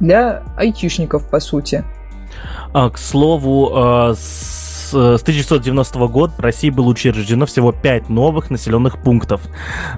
для 0.00 0.42
айтишников, 0.56 1.28
по 1.28 1.40
сути. 1.40 1.84
А, 2.72 2.90
к 2.90 2.98
слову, 2.98 3.70
э, 3.74 4.14
с 4.16 4.81
с 4.92 5.22
1990 5.22 6.06
года 6.08 6.32
в 6.36 6.40
России 6.40 6.70
было 6.70 6.88
учреждено 6.88 7.46
всего 7.46 7.72
5 7.72 8.08
новых 8.08 8.50
населенных 8.50 9.02
пунктов. 9.02 9.42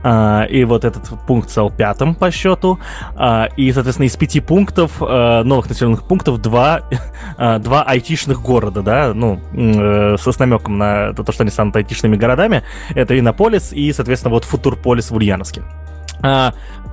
А, 0.02 0.44
и 0.44 0.64
вот 0.64 0.84
этот 0.84 1.08
пункт 1.26 1.50
стал 1.50 1.70
пятым 1.70 2.14
по 2.14 2.30
счету. 2.30 2.78
А, 3.16 3.48
и, 3.56 3.72
соответственно, 3.72 4.06
из 4.06 4.16
пяти 4.16 4.40
пунктов, 4.40 5.00
новых 5.00 5.68
населенных 5.68 6.06
пунктов, 6.06 6.40
два, 6.40 6.82
два 7.38 7.82
айтишных 7.82 8.40
города, 8.40 8.82
да, 8.82 9.12
ну, 9.14 9.40
с 9.52 10.38
намеком 10.38 10.78
на 10.78 11.12
то, 11.12 11.30
что 11.32 11.42
они 11.42 11.50
станут 11.50 11.76
айтишными 11.76 12.16
городами. 12.16 12.62
Это 12.94 13.18
Иннополис 13.18 13.72
и, 13.72 13.92
соответственно, 13.92 14.32
вот 14.32 14.44
Футурполис 14.44 15.10
в 15.10 15.16
Ульяновске. 15.16 15.62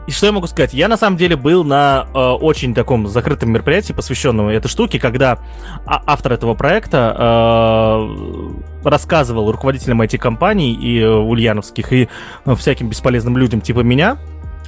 И 0.08 0.12
что 0.12 0.26
я 0.26 0.32
могу 0.32 0.48
сказать? 0.48 0.74
Я 0.74 0.88
на 0.88 0.98
самом 0.98 1.16
деле 1.16 1.36
был 1.36 1.64
на 1.64 2.08
э, 2.14 2.18
очень 2.18 2.74
таком 2.74 3.08
закрытом 3.08 3.52
мероприятии, 3.52 3.94
посвященном 3.94 4.48
этой 4.48 4.68
штуке, 4.68 5.00
когда 5.00 5.40
а- 5.86 6.02
автор 6.08 6.34
этого 6.34 6.56
проекта 6.56 7.16
э, 7.18 8.90
рассказывал 8.90 9.52
руководителям 9.52 10.02
IT-компаний 10.02 10.74
и 10.74 11.00
э, 11.00 11.08
ульяновских, 11.08 11.94
и 11.94 12.10
э, 12.46 12.56
всяким 12.56 12.90
бесполезным 12.90 13.38
людям 13.38 13.62
типа 13.62 13.82
меня, 13.82 14.18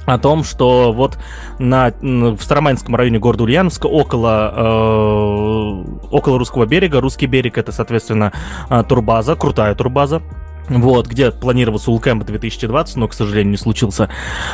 о 0.06 0.18
том, 0.18 0.44
что 0.44 0.92
вот 0.92 1.18
на, 1.58 1.92
в 2.00 2.40
Старомайнском 2.40 2.94
районе 2.94 3.18
города 3.18 3.44
Ульяновска 3.44 3.86
около, 3.86 4.52
э, 4.54 5.84
около 6.10 6.38
русского 6.38 6.66
берега, 6.66 7.00
русский 7.00 7.26
берег 7.26 7.58
это, 7.58 7.72
соответственно, 7.72 8.32
э, 8.70 8.84
турбаза, 8.86 9.34
крутая 9.34 9.74
турбаза, 9.74 10.22
вот, 10.68 11.06
где 11.06 11.30
планировался 11.30 11.90
Улкэмп 11.90 12.24
2020, 12.24 12.96
но, 12.96 13.08
к 13.08 13.14
сожалению, 13.14 13.52
не 13.52 13.56
случился. 13.56 14.08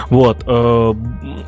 Вот, 0.08 0.44
э, 0.46 0.92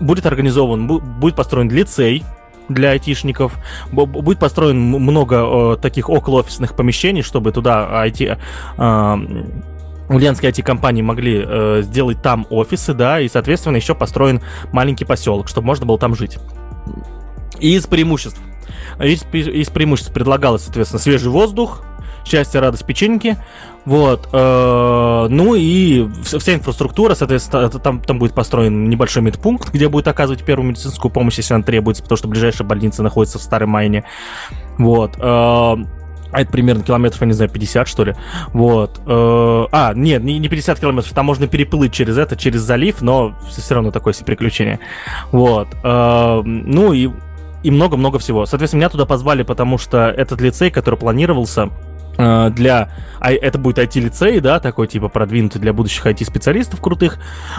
будет 0.00 0.26
организован, 0.26 0.86
будет 0.86 1.36
построен 1.36 1.70
лицей, 1.70 2.24
для 2.68 2.90
айтишников. 2.90 3.58
Будет 3.90 4.38
построен 4.38 4.80
много 4.80 5.74
э, 5.74 5.76
таких 5.80 6.08
околоофисных 6.08 6.74
помещений, 6.74 7.22
чтобы 7.22 7.52
туда 7.52 8.06
IT, 8.06 8.38
э, 8.78 9.16
ульянские 10.08 10.52
IT-компании 10.52 11.02
могли 11.02 11.44
э, 11.46 11.82
сделать 11.82 12.22
там 12.22 12.46
офисы, 12.50 12.94
да, 12.94 13.20
и, 13.20 13.28
соответственно, 13.28 13.76
еще 13.76 13.94
построен 13.94 14.40
маленький 14.72 15.04
поселок, 15.04 15.48
чтобы 15.48 15.66
можно 15.66 15.86
было 15.86 15.98
там 15.98 16.14
жить. 16.14 16.38
И 17.58 17.74
из 17.74 17.86
преимуществ. 17.86 18.40
Из, 19.00 19.24
из 19.32 19.68
преимуществ 19.70 20.12
предлагалось, 20.12 20.62
соответственно, 20.62 21.00
свежий 21.00 21.30
воздух, 21.30 21.82
счастье, 22.24 22.60
радость, 22.60 22.84
печеньки. 22.84 23.36
Вот. 23.84 24.28
Э, 24.32 25.26
ну 25.28 25.54
и 25.54 26.08
вся 26.22 26.54
инфраструктура, 26.54 27.14
соответственно, 27.14 27.68
там, 27.68 28.00
там 28.00 28.18
будет 28.18 28.34
построен 28.34 28.88
небольшой 28.88 29.22
медпункт, 29.22 29.72
где 29.72 29.88
будет 29.88 30.08
оказывать 30.08 30.44
первую 30.44 30.70
медицинскую 30.70 31.10
помощь, 31.10 31.36
если 31.36 31.54
она 31.54 31.64
требуется, 31.64 32.02
потому 32.02 32.16
что 32.16 32.28
ближайшая 32.28 32.66
больница 32.66 33.02
находится 33.02 33.38
в 33.38 33.42
Старой 33.42 33.66
Майне. 33.66 34.04
Вот. 34.78 35.16
Э, 35.18 35.20
а 35.20 36.40
это 36.40 36.50
примерно 36.50 36.82
километров, 36.82 37.20
я 37.20 37.26
не 37.26 37.34
знаю, 37.34 37.50
50, 37.50 37.88
что 37.88 38.04
ли. 38.04 38.14
Вот. 38.52 39.00
Э, 39.06 39.66
а, 39.72 39.92
нет, 39.94 40.22
не 40.22 40.48
50 40.48 40.78
километров, 40.80 41.12
там 41.12 41.26
можно 41.26 41.46
переплыть 41.46 41.92
через 41.92 42.16
это, 42.16 42.36
через 42.36 42.60
залив, 42.60 43.02
но 43.02 43.36
все 43.50 43.74
равно 43.74 43.90
такое 43.90 44.14
себе 44.14 44.26
приключение. 44.26 44.78
Вот. 45.32 45.68
Ну 45.82 46.92
и 46.92 47.10
и 47.62 47.70
много-много 47.70 48.18
всего. 48.18 48.46
Соответственно, 48.46 48.80
меня 48.80 48.88
туда 48.88 49.06
позвали, 49.06 49.42
потому 49.42 49.78
что 49.78 50.08
этот 50.08 50.40
лицей, 50.40 50.70
который 50.70 50.98
планировался, 50.98 51.70
для... 52.50 52.90
А 53.20 53.32
это 53.32 53.58
будет 53.58 53.78
IT-лицей, 53.78 54.40
да, 54.40 54.58
такой 54.60 54.88
типа 54.88 55.08
продвинутый 55.08 55.60
для 55.60 55.72
будущих 55.72 56.06
IT-специалистов 56.06 56.80
крутых. 56.80 57.18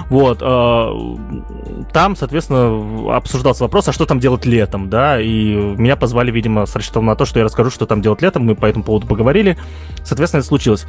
Вот. 0.09 0.39
Э, 0.41 1.85
там, 1.93 2.15
соответственно, 2.15 3.15
обсуждался 3.15 3.63
вопрос, 3.63 3.87
а 3.87 3.93
что 3.93 4.05
там 4.05 4.19
делать 4.19 4.45
летом, 4.45 4.89
да, 4.89 5.19
и 5.21 5.55
меня 5.55 5.95
позвали, 5.95 6.31
видимо, 6.31 6.65
с 6.65 6.75
расчетом 6.75 7.05
на 7.05 7.15
то, 7.15 7.25
что 7.25 7.39
я 7.39 7.45
расскажу, 7.45 7.69
что 7.69 7.85
там 7.85 8.01
делать 8.01 8.21
летом, 8.21 8.43
мы 8.43 8.55
по 8.55 8.65
этому 8.65 8.83
поводу 8.83 9.07
поговорили. 9.07 9.57
Соответственно, 10.03 10.39
это 10.39 10.47
случилось. 10.47 10.85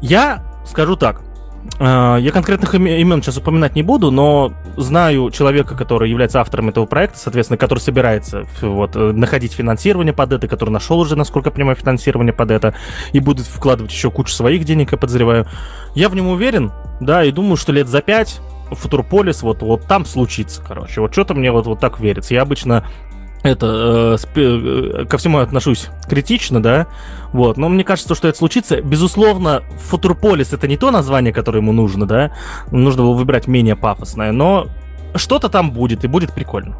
Я 0.00 0.44
скажу 0.66 0.96
так, 0.96 1.22
Э, 1.22 1.31
я 1.78 2.30
конкретных 2.32 2.74
имен 2.74 3.22
сейчас 3.22 3.38
упоминать 3.38 3.74
не 3.74 3.82
буду, 3.82 4.10
но 4.10 4.52
знаю 4.76 5.30
человека, 5.30 5.76
который 5.76 6.10
является 6.10 6.40
автором 6.40 6.68
этого 6.68 6.86
проекта, 6.86 7.18
соответственно, 7.18 7.56
который 7.56 7.78
собирается 7.78 8.46
вот, 8.60 8.94
э, 8.96 9.12
находить 9.12 9.52
финансирование 9.52 10.12
под 10.12 10.32
это, 10.32 10.48
который 10.48 10.70
нашел 10.70 10.98
уже, 10.98 11.16
насколько 11.16 11.48
я 11.48 11.52
понимаю, 11.52 11.76
финансирование 11.76 12.32
под 12.32 12.50
это, 12.50 12.74
и 13.12 13.20
будет 13.20 13.46
вкладывать 13.46 13.92
еще 13.92 14.10
кучу 14.10 14.32
своих 14.32 14.64
денег, 14.64 14.92
я 14.92 14.98
подозреваю. 14.98 15.46
Я 15.94 16.08
в 16.08 16.14
нем 16.14 16.28
уверен, 16.28 16.72
да, 17.00 17.24
и 17.24 17.32
думаю, 17.32 17.56
что 17.56 17.72
лет 17.72 17.88
за 17.88 18.00
пять 18.00 18.40
Футурполис 18.70 19.42
вот, 19.42 19.62
вот 19.62 19.86
там 19.86 20.04
случится, 20.04 20.62
короче. 20.66 21.00
Вот 21.00 21.12
что-то 21.12 21.34
мне 21.34 21.52
вот, 21.52 21.66
вот 21.66 21.80
так 21.80 22.00
верится. 22.00 22.34
Я 22.34 22.42
обычно 22.42 22.86
это 23.42 24.16
э, 24.34 24.40
э, 24.40 25.04
ко 25.06 25.18
всему 25.18 25.38
отношусь 25.38 25.88
критично, 26.08 26.62
да, 26.62 26.86
вот, 27.32 27.56
но 27.56 27.68
мне 27.68 27.84
кажется, 27.84 28.14
что 28.14 28.28
это 28.28 28.38
случится. 28.38 28.80
Безусловно, 28.80 29.62
Футурполис 29.88 30.52
это 30.52 30.68
не 30.68 30.76
то 30.76 30.90
название, 30.90 31.32
которое 31.32 31.58
ему 31.58 31.72
нужно, 31.72 32.06
да, 32.06 32.32
нужно 32.70 33.02
было 33.02 33.14
выбирать 33.14 33.46
менее 33.46 33.76
пафосное, 33.76 34.32
но 34.32 34.66
что-то 35.14 35.48
там 35.48 35.72
будет, 35.72 36.04
и 36.04 36.08
будет 36.08 36.32
прикольно. 36.32 36.78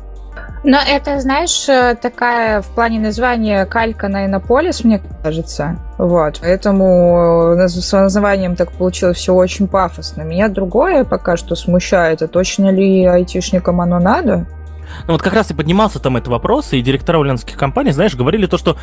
Но 0.65 0.79
это, 0.79 1.19
знаешь, 1.19 1.69
э, 1.69 1.97
такая 2.01 2.63
в 2.63 2.69
плане 2.69 3.01
названия 3.01 3.67
калька 3.67 4.07
на 4.07 4.27
Иннополис, 4.27 4.85
мне 4.85 5.03
кажется. 5.23 5.77
Вот. 5.99 6.39
Поэтому 6.41 7.57
э, 7.59 7.69
с 7.69 7.93
названием 7.93 8.55
так 8.55 8.71
получилось 8.71 9.17
все 9.17 9.35
очень 9.35 9.67
пафосно. 9.67 10.23
Меня 10.23 10.49
другое 10.49 11.05
пока 11.05 11.37
что 11.37 11.57
смущает. 11.57 12.23
А 12.23 12.29
точно 12.29 12.71
ли 12.71 13.05
айтишникам 13.05 13.81
оно 13.81 13.99
надо? 13.99 14.47
Ну 15.07 15.13
вот 15.13 15.23
как 15.23 15.35
раз 15.35 15.51
и 15.51 15.55
поднимался 15.55 15.99
там 15.99 16.17
этот 16.17 16.29
вопрос, 16.29 16.73
и 16.73 16.81
директора 16.81 17.19
ульяновских 17.19 17.57
компаний, 17.57 17.93
знаешь, 17.93 18.15
говорили 18.15 18.47
то, 18.47 18.59
что 18.59 18.77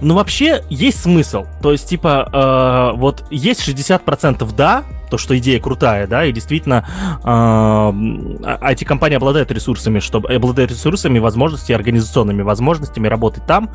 ну 0.00 0.14
вообще 0.14 0.64
есть 0.70 1.02
смысл. 1.02 1.44
То 1.62 1.72
есть, 1.72 1.88
типа, 1.88 2.92
э, 2.94 2.98
вот 2.98 3.24
есть 3.30 3.66
60% 3.66 4.50
да, 4.56 4.84
то, 5.10 5.18
что 5.18 5.36
идея 5.38 5.60
крутая, 5.60 6.06
да, 6.06 6.24
и 6.24 6.32
действительно 6.32 6.86
э, 7.22 8.70
эти 8.70 8.84
компании 8.84 9.16
обладают 9.16 9.50
ресурсами, 9.50 9.98
чтобы 9.98 10.32
обладают 10.32 10.70
ресурсами, 10.70 11.18
возможностями, 11.18 11.76
организационными 11.76 12.42
возможностями 12.42 13.08
работать 13.08 13.44
там. 13.46 13.70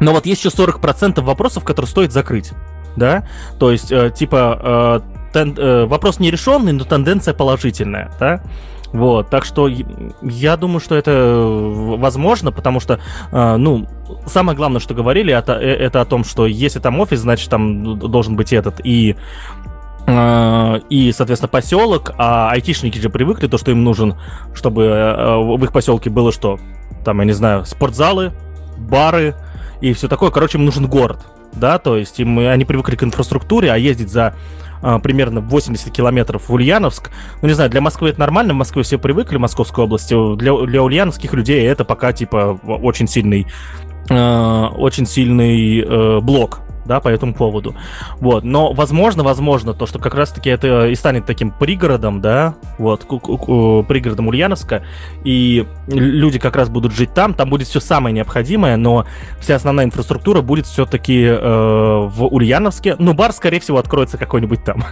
Но 0.00 0.12
вот 0.12 0.26
есть 0.26 0.44
еще 0.44 0.54
40% 0.54 1.20
вопросов, 1.22 1.64
которые 1.64 1.88
стоит 1.88 2.12
закрыть, 2.12 2.52
да. 2.96 3.26
То 3.58 3.72
есть, 3.72 3.90
э, 3.90 4.12
типа, 4.14 5.02
э, 5.02 5.32
тен, 5.32 5.56
э, 5.58 5.86
вопрос 5.86 6.20
нерешенный, 6.20 6.72
но 6.72 6.84
тенденция 6.84 7.34
положительная, 7.34 8.12
да. 8.20 8.42
Вот, 8.94 9.28
так 9.28 9.44
что 9.44 9.68
я 10.22 10.56
думаю, 10.56 10.78
что 10.78 10.94
это 10.94 11.10
э, 11.10 11.96
возможно, 11.96 12.52
потому 12.52 12.78
что, 12.78 13.00
э, 13.32 13.56
ну, 13.56 13.88
самое 14.26 14.56
главное, 14.56 14.78
что 14.78 14.94
говорили, 14.94 15.34
это, 15.34 15.54
э, 15.54 15.66
это 15.66 16.00
о 16.00 16.04
том, 16.04 16.22
что 16.22 16.46
если 16.46 16.78
там 16.78 17.00
офис, 17.00 17.18
значит, 17.18 17.50
там 17.50 17.98
должен 17.98 18.36
быть 18.36 18.52
этот 18.52 18.80
и 18.84 19.16
и, 20.06 21.12
соответственно, 21.16 21.48
поселок, 21.48 22.12
а 22.18 22.50
айтишники 22.50 22.98
же 22.98 23.08
привыкли, 23.08 23.46
то, 23.46 23.56
что 23.56 23.70
им 23.70 23.84
нужен, 23.84 24.16
чтобы 24.52 24.82
в 25.56 25.64
их 25.64 25.72
поселке 25.72 26.10
было 26.10 26.30
что? 26.30 26.60
Там, 27.06 27.20
я 27.20 27.24
не 27.24 27.32
знаю, 27.32 27.64
спортзалы, 27.64 28.34
бары 28.76 29.34
и 29.80 29.94
все 29.94 30.06
такое. 30.06 30.30
Короче, 30.30 30.58
им 30.58 30.66
нужен 30.66 30.88
город, 30.88 31.20
да, 31.54 31.78
то 31.78 31.96
есть 31.96 32.20
им, 32.20 32.38
они 32.38 32.66
привыкли 32.66 32.96
к 32.96 33.02
инфраструктуре, 33.02 33.72
а 33.72 33.78
ездить 33.78 34.10
за 34.10 34.34
примерно 35.02 35.40
80 35.40 35.90
километров 35.90 36.48
в 36.48 36.52
Ульяновск. 36.52 37.10
Ну, 37.42 37.48
не 37.48 37.54
знаю, 37.54 37.70
для 37.70 37.80
Москвы 37.80 38.10
это 38.10 38.20
нормально, 38.20 38.52
в 38.52 38.56
Москве 38.56 38.82
все 38.82 38.98
привыкли, 38.98 39.36
в 39.36 39.40
Московской 39.40 39.84
области. 39.84 40.14
Для, 40.36 40.54
для 40.66 40.82
ульяновских 40.82 41.32
людей 41.32 41.66
это 41.66 41.84
пока, 41.84 42.12
типа, 42.12 42.58
очень 42.64 43.08
сильный, 43.08 43.46
э, 44.10 44.66
очень 44.76 45.06
сильный 45.06 45.80
э, 45.80 46.20
блок 46.20 46.60
да, 46.84 47.00
по 47.00 47.08
этому 47.08 47.34
поводу. 47.34 47.74
Вот, 48.20 48.44
но 48.44 48.72
возможно, 48.72 49.22
возможно, 49.22 49.74
то, 49.74 49.86
что 49.86 49.98
как 49.98 50.14
раз-таки 50.14 50.50
это 50.50 50.86
и 50.88 50.94
станет 50.94 51.26
таким 51.26 51.50
пригородом, 51.50 52.20
да, 52.20 52.54
вот, 52.78 53.04
пригородом 53.04 54.28
Ульяновска, 54.28 54.84
и 55.24 55.66
люди 55.88 56.38
как 56.38 56.56
раз 56.56 56.68
будут 56.68 56.92
жить 56.92 57.14
там, 57.14 57.34
там 57.34 57.50
будет 57.50 57.68
все 57.68 57.80
самое 57.80 58.14
необходимое, 58.14 58.76
но 58.76 59.06
вся 59.40 59.56
основная 59.56 59.86
инфраструктура 59.86 60.42
будет 60.42 60.66
все-таки 60.66 61.24
э, 61.24 61.38
в 61.38 62.26
Ульяновске, 62.26 62.96
ну, 62.98 63.14
бар, 63.14 63.32
скорее 63.32 63.60
всего, 63.60 63.78
откроется 63.78 64.18
какой-нибудь 64.18 64.64
там. 64.64 64.84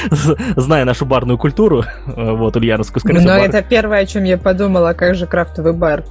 Зная 0.56 0.84
нашу 0.84 1.06
барную 1.06 1.38
культуру, 1.38 1.84
э, 2.06 2.30
вот, 2.32 2.56
ульяновскую, 2.56 3.00
скорее 3.00 3.18
всего. 3.18 3.32
Но 3.32 3.38
это 3.38 3.62
первое, 3.62 4.00
о 4.00 4.06
чем 4.06 4.24
я 4.24 4.38
подумала, 4.38 4.92
как 4.92 5.14
же 5.14 5.26
крафтовый 5.26 5.72
бар. 5.72 6.04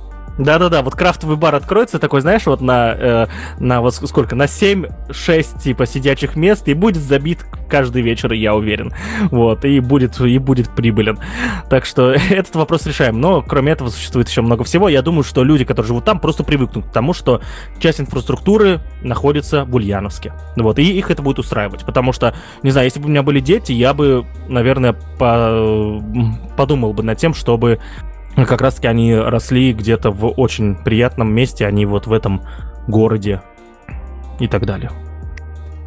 Да-да-да, 0.43 0.81
вот 0.81 0.95
крафтовый 0.95 1.37
бар 1.37 1.55
откроется 1.55 1.99
такой, 1.99 2.21
знаешь, 2.21 2.45
вот 2.47 2.61
на, 2.61 2.93
э, 2.93 3.27
на 3.59 3.81
вот 3.81 3.93
сколько, 3.93 4.35
на 4.35 4.43
7-6 4.43 5.61
типа 5.61 5.85
сидячих 5.85 6.35
мест 6.35 6.67
и 6.67 6.73
будет 6.73 7.01
забит 7.03 7.45
каждый 7.69 8.01
вечер, 8.01 8.33
я 8.33 8.55
уверен. 8.55 8.91
Вот, 9.29 9.65
и 9.65 9.79
будет, 9.79 10.19
и 10.19 10.37
будет 10.39 10.69
прибылен. 10.69 11.19
Так 11.69 11.85
что 11.85 12.11
этот 12.29 12.55
вопрос 12.55 12.85
решаем. 12.87 13.21
Но 13.21 13.41
кроме 13.41 13.73
этого 13.73 13.89
существует 13.89 14.29
еще 14.29 14.41
много 14.41 14.63
всего. 14.63 14.89
Я 14.89 15.01
думаю, 15.01 15.23
что 15.23 15.43
люди, 15.43 15.63
которые 15.63 15.87
живут 15.87 16.05
там, 16.05 16.19
просто 16.19 16.43
привыкнут 16.43 16.85
к 16.85 16.91
тому, 16.91 17.13
что 17.13 17.41
часть 17.79 18.01
инфраструктуры 18.01 18.81
находится 19.03 19.65
в 19.65 19.75
Ульяновске. 19.75 20.33
Вот, 20.55 20.79
и 20.79 20.83
их 20.83 21.11
это 21.11 21.21
будет 21.21 21.39
устраивать. 21.39 21.85
Потому 21.85 22.13
что, 22.13 22.33
не 22.63 22.71
знаю, 22.71 22.85
если 22.85 22.99
бы 22.99 23.05
у 23.05 23.09
меня 23.09 23.21
были 23.21 23.39
дети, 23.39 23.73
я 23.73 23.93
бы, 23.93 24.25
наверное, 24.47 24.93
по 25.19 26.01
подумал 26.57 26.93
бы 26.93 27.03
над 27.03 27.17
тем, 27.17 27.33
чтобы 27.33 27.79
как 28.45 28.61
раз-таки 28.61 28.87
они 28.87 29.15
росли 29.15 29.73
где-то 29.73 30.11
в 30.11 30.27
очень 30.27 30.75
приятном 30.75 31.33
месте, 31.33 31.65
они 31.65 31.85
вот 31.85 32.07
в 32.07 32.13
этом 32.13 32.43
городе 32.87 33.41
и 34.39 34.47
так 34.47 34.65
далее. 34.65 34.91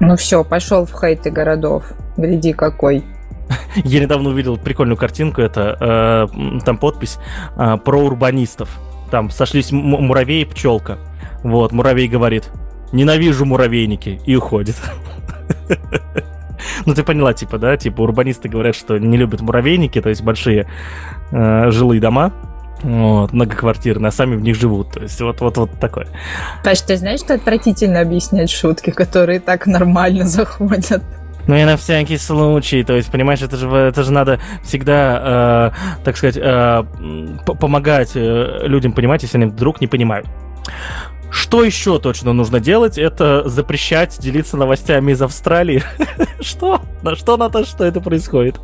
Ну 0.00 0.16
все, 0.16 0.44
пошел 0.44 0.84
в 0.84 0.92
хейты 0.92 1.30
городов. 1.30 1.92
Гляди 2.16 2.52
какой. 2.52 3.04
Я 3.76 4.00
недавно 4.00 4.30
увидел 4.30 4.56
прикольную 4.56 4.96
картинку, 4.96 5.40
это 5.40 6.28
э, 6.32 6.60
там 6.64 6.78
подпись 6.78 7.18
э, 7.56 7.76
про 7.76 7.98
урбанистов. 8.00 8.80
Там 9.10 9.30
сошлись 9.30 9.70
муравей 9.70 10.42
и 10.42 10.44
пчелка. 10.44 10.98
Вот, 11.42 11.72
муравей 11.72 12.08
говорит, 12.08 12.50
ненавижу 12.92 13.44
муравейники, 13.44 14.20
и 14.24 14.36
уходит. 14.36 14.76
Ну, 16.86 16.94
ты 16.94 17.02
поняла, 17.02 17.34
типа, 17.34 17.58
да? 17.58 17.76
Типа, 17.76 18.02
урбанисты 18.02 18.48
говорят, 18.48 18.74
что 18.74 18.98
не 18.98 19.16
любят 19.16 19.40
муравейники, 19.40 20.00
то 20.00 20.08
есть 20.08 20.22
большие 20.22 20.66
э, 21.34 21.70
жилые 21.70 22.00
дома, 22.00 22.32
вот, 22.82 23.32
многоквартирные, 23.32 24.08
а 24.08 24.12
сами 24.12 24.36
в 24.36 24.42
них 24.42 24.56
живут. 24.56 24.92
То 24.92 25.00
есть 25.00 25.20
вот, 25.20 25.40
вот, 25.40 25.56
вот 25.56 25.70
такое. 25.80 26.06
Паш, 26.64 26.80
ты 26.82 26.96
знаешь, 26.96 27.20
что 27.20 27.34
отвратительно 27.34 28.00
объяснять 28.00 28.50
шутки, 28.50 28.90
которые 28.90 29.40
так 29.40 29.66
нормально 29.66 30.24
заходят? 30.26 31.02
Ну 31.46 31.56
и 31.56 31.64
на 31.64 31.76
всякий 31.76 32.16
случай, 32.16 32.84
то 32.84 32.94
есть, 32.94 33.10
понимаешь, 33.10 33.42
это 33.42 33.56
же, 33.56 33.68
это 33.68 34.02
же 34.02 34.12
надо 34.12 34.40
всегда, 34.62 35.72
э, 35.74 36.02
так 36.04 36.16
сказать, 36.16 36.38
э, 36.38 36.84
помогать 37.60 38.12
э, 38.14 38.66
людям 38.66 38.92
понимать, 38.92 39.22
если 39.22 39.36
они 39.36 39.46
вдруг 39.46 39.80
не 39.80 39.86
понимают. 39.86 40.26
Что 41.34 41.64
еще 41.64 41.98
точно 41.98 42.32
нужно 42.32 42.60
делать, 42.60 42.96
это 42.96 43.48
запрещать 43.48 44.16
делиться 44.20 44.56
новостями 44.56 45.10
из 45.10 45.20
Австралии. 45.20 45.82
Что? 46.40 46.80
На 47.04 47.16
что, 47.16 47.36
на 47.36 47.50
то, 47.50 47.66
что 47.66 47.84
это 47.84 48.00
происходит? 48.00 48.56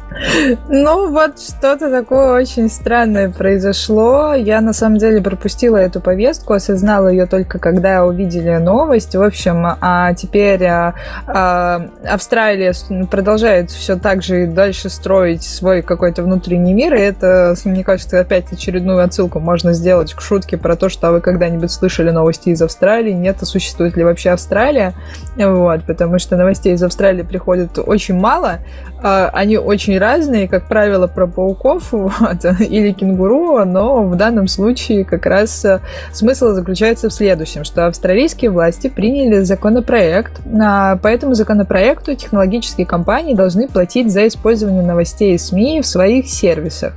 Ну, 0.71 1.11
вот 1.11 1.39
что-то 1.39 1.91
такое 1.91 2.41
очень 2.41 2.71
странное 2.71 3.29
произошло. 3.29 4.33
Я, 4.33 4.63
на 4.63 4.73
самом 4.73 4.97
деле, 4.97 5.21
пропустила 5.21 5.77
эту 5.77 6.01
повестку, 6.01 6.55
осознала 6.55 7.09
ее 7.09 7.27
только 7.27 7.59
когда 7.59 8.07
увидели 8.07 8.57
новость. 8.57 9.15
В 9.15 9.23
общем, 9.23 9.67
а 9.83 10.15
теперь 10.15 10.65
а, 10.65 10.95
а, 11.27 11.91
Австралия 12.03 12.73
продолжает 13.11 13.71
все 13.71 13.97
так 13.97 14.23
же 14.23 14.45
и 14.45 14.47
дальше 14.47 14.89
строить 14.89 15.43
свой 15.43 15.83
какой-то 15.83 16.23
внутренний 16.23 16.73
мир, 16.73 16.95
и 16.95 17.01
это, 17.01 17.55
мне 17.67 17.85
кажется, 17.85 18.21
опять 18.21 18.51
очередную 18.51 19.05
отсылку 19.05 19.39
можно 19.39 19.75
сделать 19.75 20.15
к 20.15 20.23
шутке 20.23 20.57
про 20.57 20.77
то, 20.77 20.89
что 20.89 21.13
вы 21.13 21.21
когда-нибудь 21.21 21.71
слышали 21.71 22.11
новости 22.11 22.49
из 22.49 22.60
из 22.61 22.63
Австралии, 22.63 23.13
нет, 23.13 23.39
существует 23.43 23.97
ли 23.97 24.05
вообще 24.05 24.31
Австралия, 24.31 24.93
вот, 25.37 25.85
потому 25.87 26.19
что 26.19 26.37
новостей 26.37 26.75
из 26.75 26.83
Австралии 26.83 27.23
приходит 27.23 27.79
очень 27.79 28.15
мало, 28.15 28.59
а, 29.03 29.31
они 29.33 29.57
очень 29.57 29.99
разные, 29.99 30.47
как 30.47 30.69
правило, 30.69 31.07
про 31.07 31.27
пауков 31.27 31.89
вот, 31.93 32.45
или 32.61 32.93
кенгуру, 32.93 33.65
но 33.65 34.05
в 34.05 34.17
данном 34.17 34.47
случае 34.47 35.05
как 35.05 35.27
раз 35.27 35.65
э, 35.65 35.81
смысл 36.13 36.53
заключается 36.53 37.09
в 37.09 37.13
следующем, 37.13 37.65
что 37.65 37.87
австралийские 37.87 38.51
власти 38.51 38.89
приняли 38.89 39.41
законопроект, 39.41 40.41
а, 40.61 40.97
по 40.97 41.09
этому 41.09 41.35
законопроекту 41.35 42.15
технологические 42.15 42.87
компании 42.87 43.35
должны 43.35 43.69
платить 43.69 44.13
за 44.13 44.27
использование 44.29 44.83
новостей 44.83 45.35
и 45.35 45.39
СМИ 45.39 45.81
в 45.81 45.87
своих 45.87 46.29
сервисах. 46.29 46.93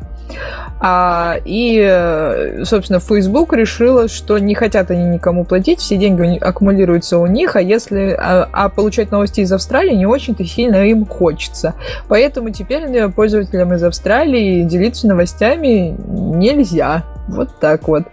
А, 0.79 1.38
и, 1.45 2.62
собственно, 2.65 2.99
Facebook 2.99 3.53
решила, 3.53 4.07
что 4.07 4.38
не 4.38 4.53
хотят 4.53 4.91
они 4.91 5.05
никому 5.05 5.45
платить, 5.45 5.79
все 5.79 5.95
деньги 5.95 6.38
аккумулируются 6.38 7.19
у 7.19 7.27
них, 7.27 7.55
а 7.55 7.62
если 7.62 8.17
а, 8.19 8.49
а 8.51 8.69
получать 8.69 9.12
новости 9.12 9.41
из 9.41 9.51
Австралии 9.51 9.95
не 9.95 10.05
очень-то 10.05 10.43
сильно 10.43 10.86
им 10.86 11.05
хочется. 11.05 11.75
Поэтому 12.07 12.49
теперь 12.49 13.09
пользователям 13.09 13.73
из 13.73 13.83
Австралии 13.83 14.63
делиться 14.63 15.07
новостями 15.07 15.95
нельзя. 16.07 17.03
Вот 17.27 17.57
так 17.59 17.88
вот. 17.88 18.03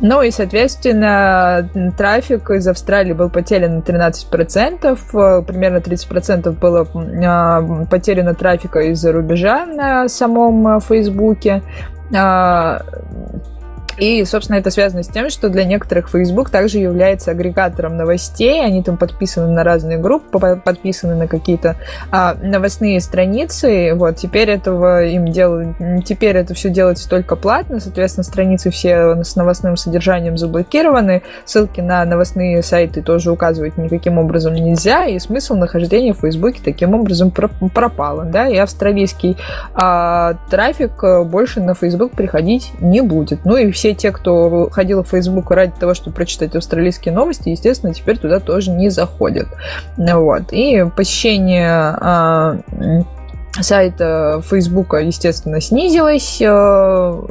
Ну 0.00 0.22
и, 0.22 0.30
соответственно, 0.30 1.68
трафик 1.96 2.50
из 2.50 2.68
Австралии 2.68 3.12
был 3.14 3.30
потерян 3.30 3.76
на 3.76 3.80
13%, 3.80 5.44
примерно 5.44 5.78
30% 5.78 6.50
было 6.50 6.86
а, 7.24 7.84
потеряно 7.86 8.34
трафика 8.34 8.80
из-за 8.80 9.12
рубежа 9.12 9.64
на 9.66 10.08
самом 10.08 10.80
Фейсбуке. 10.80 11.62
И, 13.98 14.24
собственно, 14.24 14.56
это 14.56 14.70
связано 14.70 15.02
с 15.02 15.08
тем, 15.08 15.28
что 15.28 15.48
для 15.48 15.64
некоторых 15.64 16.08
Facebook 16.10 16.50
также 16.50 16.78
является 16.78 17.32
агрегатором 17.32 17.96
новостей. 17.96 18.64
Они 18.64 18.82
там 18.82 18.96
подписаны 18.96 19.48
на 19.48 19.64
разные 19.64 19.98
группы, 19.98 20.60
подписаны 20.64 21.16
на 21.16 21.26
какие-то 21.26 21.76
а, 22.10 22.34
новостные 22.34 23.00
страницы. 23.00 23.94
Вот, 23.94 24.16
теперь 24.16 24.50
этого 24.50 25.04
им 25.04 25.26
делают, 25.28 25.76
теперь 26.04 26.36
это 26.36 26.54
все 26.54 26.70
делается 26.70 27.08
только 27.08 27.34
платно. 27.34 27.80
Соответственно, 27.80 28.24
страницы 28.24 28.70
все 28.70 29.22
с 29.22 29.34
новостным 29.34 29.76
содержанием 29.76 30.38
заблокированы. 30.38 31.22
Ссылки 31.44 31.80
на 31.80 32.04
новостные 32.04 32.62
сайты 32.62 33.02
тоже 33.02 33.32
указывать 33.32 33.78
никаким 33.78 34.18
образом 34.18 34.54
нельзя. 34.54 35.06
И 35.06 35.18
смысл 35.18 35.54
нахождения 35.54 36.12
в 36.12 36.20
Фейсбуке 36.20 36.60
таким 36.64 36.94
образом 36.94 37.32
пропал. 37.32 38.22
Да? 38.26 38.46
И 38.46 38.56
австралийский 38.56 39.36
а, 39.74 40.34
трафик 40.50 41.02
больше 41.26 41.60
на 41.60 41.74
Facebook 41.74 42.12
приходить 42.12 42.72
не 42.80 43.00
будет. 43.00 43.44
Ну 43.44 43.56
и 43.56 43.72
все 43.72 43.87
все 43.88 43.94
те, 43.94 44.12
кто 44.12 44.68
ходил 44.70 45.02
в 45.02 45.08
Facebook 45.08 45.50
ради 45.50 45.72
того, 45.78 45.94
чтобы 45.94 46.14
прочитать 46.14 46.54
австралийские 46.54 47.14
новости, 47.14 47.48
естественно, 47.48 47.94
теперь 47.94 48.18
туда 48.18 48.38
тоже 48.38 48.70
не 48.70 48.90
заходят. 48.90 49.48
Вот. 49.96 50.52
И 50.52 50.84
посещение 50.94 51.70
а, 51.70 52.58
сайта 53.58 54.42
Фейсбука, 54.44 54.98
естественно, 54.98 55.60
снизилось. 55.62 56.42
А, 56.44 57.24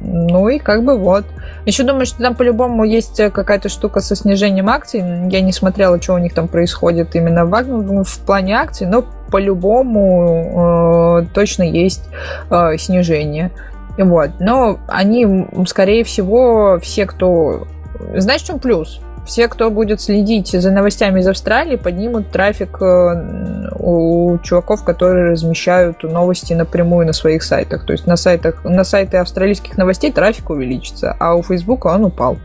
ну 0.00 0.48
и 0.48 0.58
как 0.60 0.84
бы 0.84 0.96
вот. 0.96 1.24
Еще 1.66 1.82
думаю, 1.82 2.06
что 2.06 2.22
там 2.22 2.36
по-любому 2.36 2.84
есть 2.84 3.16
какая-то 3.16 3.68
штука 3.68 4.00
со 4.00 4.14
снижением 4.14 4.68
акций. 4.68 5.00
Я 5.00 5.40
не 5.40 5.52
смотрела, 5.52 6.00
что 6.00 6.14
у 6.14 6.18
них 6.18 6.32
там 6.32 6.46
происходит 6.46 7.16
именно 7.16 7.44
в, 7.44 8.04
в 8.04 8.18
плане 8.20 8.54
акций, 8.56 8.86
но 8.86 9.04
по-любому 9.32 11.22
э, 11.22 11.34
точно 11.34 11.64
есть 11.64 12.04
э, 12.50 12.76
снижение. 12.78 13.50
Вот. 13.98 14.30
Но 14.38 14.78
они, 14.88 15.46
скорее 15.66 16.04
всего, 16.04 16.78
все, 16.80 17.06
кто... 17.06 17.66
Знаешь, 18.14 18.42
в 18.42 18.46
чем 18.46 18.58
плюс? 18.58 19.00
Все, 19.26 19.48
кто 19.48 19.70
будет 19.70 20.00
следить 20.00 20.52
за 20.52 20.70
новостями 20.70 21.20
из 21.20 21.26
Австралии, 21.26 21.76
поднимут 21.76 22.30
трафик 22.30 22.80
э, 22.80 23.68
у 23.78 24.38
чуваков, 24.38 24.84
которые 24.84 25.32
размещают 25.32 26.02
новости 26.02 26.54
напрямую 26.54 27.06
на 27.06 27.12
своих 27.12 27.42
сайтах. 27.42 27.84
То 27.84 27.92
есть 27.92 28.06
на, 28.06 28.16
сайтах, 28.16 28.64
на 28.64 28.84
сайты 28.84 29.18
австралийских 29.18 29.76
новостей 29.76 30.12
трафик 30.12 30.48
увеличится, 30.48 31.14
а 31.18 31.34
у 31.34 31.42
Фейсбука 31.42 31.88
он 31.88 32.06
упал. 32.06 32.38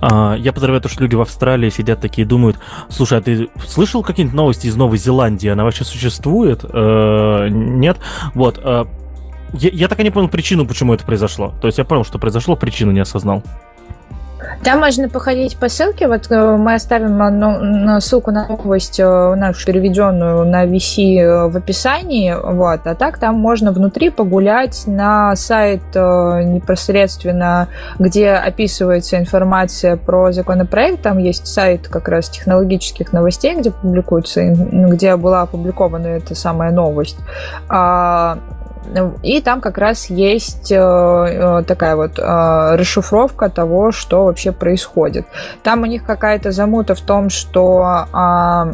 А, 0.00 0.34
я 0.34 0.52
подозреваю 0.52 0.80
то, 0.80 0.88
что 0.88 1.02
люди 1.02 1.14
в 1.14 1.20
Австралии 1.20 1.70
сидят 1.70 2.00
такие 2.00 2.24
и 2.24 2.28
думают, 2.28 2.58
слушай, 2.88 3.18
а 3.18 3.20
ты 3.20 3.48
слышал 3.66 4.02
какие-нибудь 4.02 4.36
новости 4.36 4.66
из 4.66 4.76
Новой 4.76 4.98
Зеландии? 4.98 5.48
Она 5.48 5.64
вообще 5.64 5.84
существует? 5.84 6.64
Э, 6.64 7.48
нет? 7.48 7.98
Вот. 8.34 8.60
Э, 8.62 8.84
я, 9.56 9.70
я 9.72 9.88
так 9.88 10.00
и 10.00 10.04
не 10.04 10.10
понял 10.10 10.28
причину, 10.28 10.66
почему 10.66 10.94
это 10.94 11.04
произошло. 11.04 11.54
То 11.60 11.66
есть 11.66 11.78
я 11.78 11.84
понял, 11.84 12.04
что 12.04 12.18
произошло, 12.18 12.56
причину 12.56 12.92
не 12.92 13.00
осознал. 13.00 13.42
Там 14.62 14.80
можно 14.80 15.08
походить 15.08 15.56
по 15.56 15.68
ссылке. 15.68 16.08
Вот 16.08 16.30
э, 16.30 16.56
мы 16.56 16.74
оставим 16.74 17.22
одну, 17.22 18.00
ссылку 18.00 18.30
на 18.30 18.46
новость 18.48 18.98
э, 18.98 19.34
нашу 19.34 19.66
переведенную 19.66 20.44
на 20.44 20.66
VC 20.66 21.18
э, 21.18 21.48
в 21.48 21.56
описании. 21.56 22.34
Вот. 22.34 22.80
А 22.84 22.94
так 22.94 23.18
там 23.18 23.36
можно 23.36 23.72
внутри 23.72 24.10
погулять 24.10 24.84
на 24.86 25.36
сайт 25.36 25.82
непосредственно, 25.94 27.68
где 27.98 28.30
описывается 28.30 29.18
информация 29.18 29.96
про 29.96 30.32
законопроект. 30.32 31.02
Там 31.02 31.18
есть 31.18 31.46
сайт 31.46 31.88
как 31.88 32.08
раз 32.08 32.28
технологических 32.28 33.12
новостей, 33.12 33.54
где 33.56 33.70
публикуется, 33.70 34.42
где 34.44 35.16
была 35.16 35.42
опубликована 35.42 36.06
эта 36.08 36.34
самая 36.34 36.72
новость. 36.72 37.18
И 39.22 39.40
там 39.40 39.60
как 39.60 39.78
раз 39.78 40.10
есть 40.10 40.70
э, 40.70 40.76
э, 40.76 41.62
такая 41.66 41.96
вот 41.96 42.18
э, 42.18 42.76
расшифровка 42.76 43.48
того, 43.48 43.92
что 43.92 44.24
вообще 44.24 44.52
происходит. 44.52 45.26
Там 45.62 45.82
у 45.82 45.86
них 45.86 46.04
какая-то 46.04 46.52
замута 46.52 46.94
в 46.94 47.00
том, 47.00 47.30
что 47.30 48.06
а, 48.12 48.72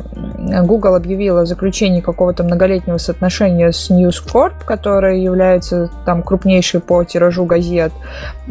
Google 0.62 0.94
объявила 0.94 1.44
заключение 1.46 2.03
какого-то 2.03 2.44
многолетнего 2.44 2.98
соотношения 2.98 3.72
с 3.72 3.90
News 3.90 4.22
Corp, 4.27 4.53
которая 4.64 5.16
является 5.16 5.90
там 6.05 6.22
крупнейшей 6.22 6.81
по 6.81 7.05
тиражу 7.05 7.44
газет. 7.44 7.92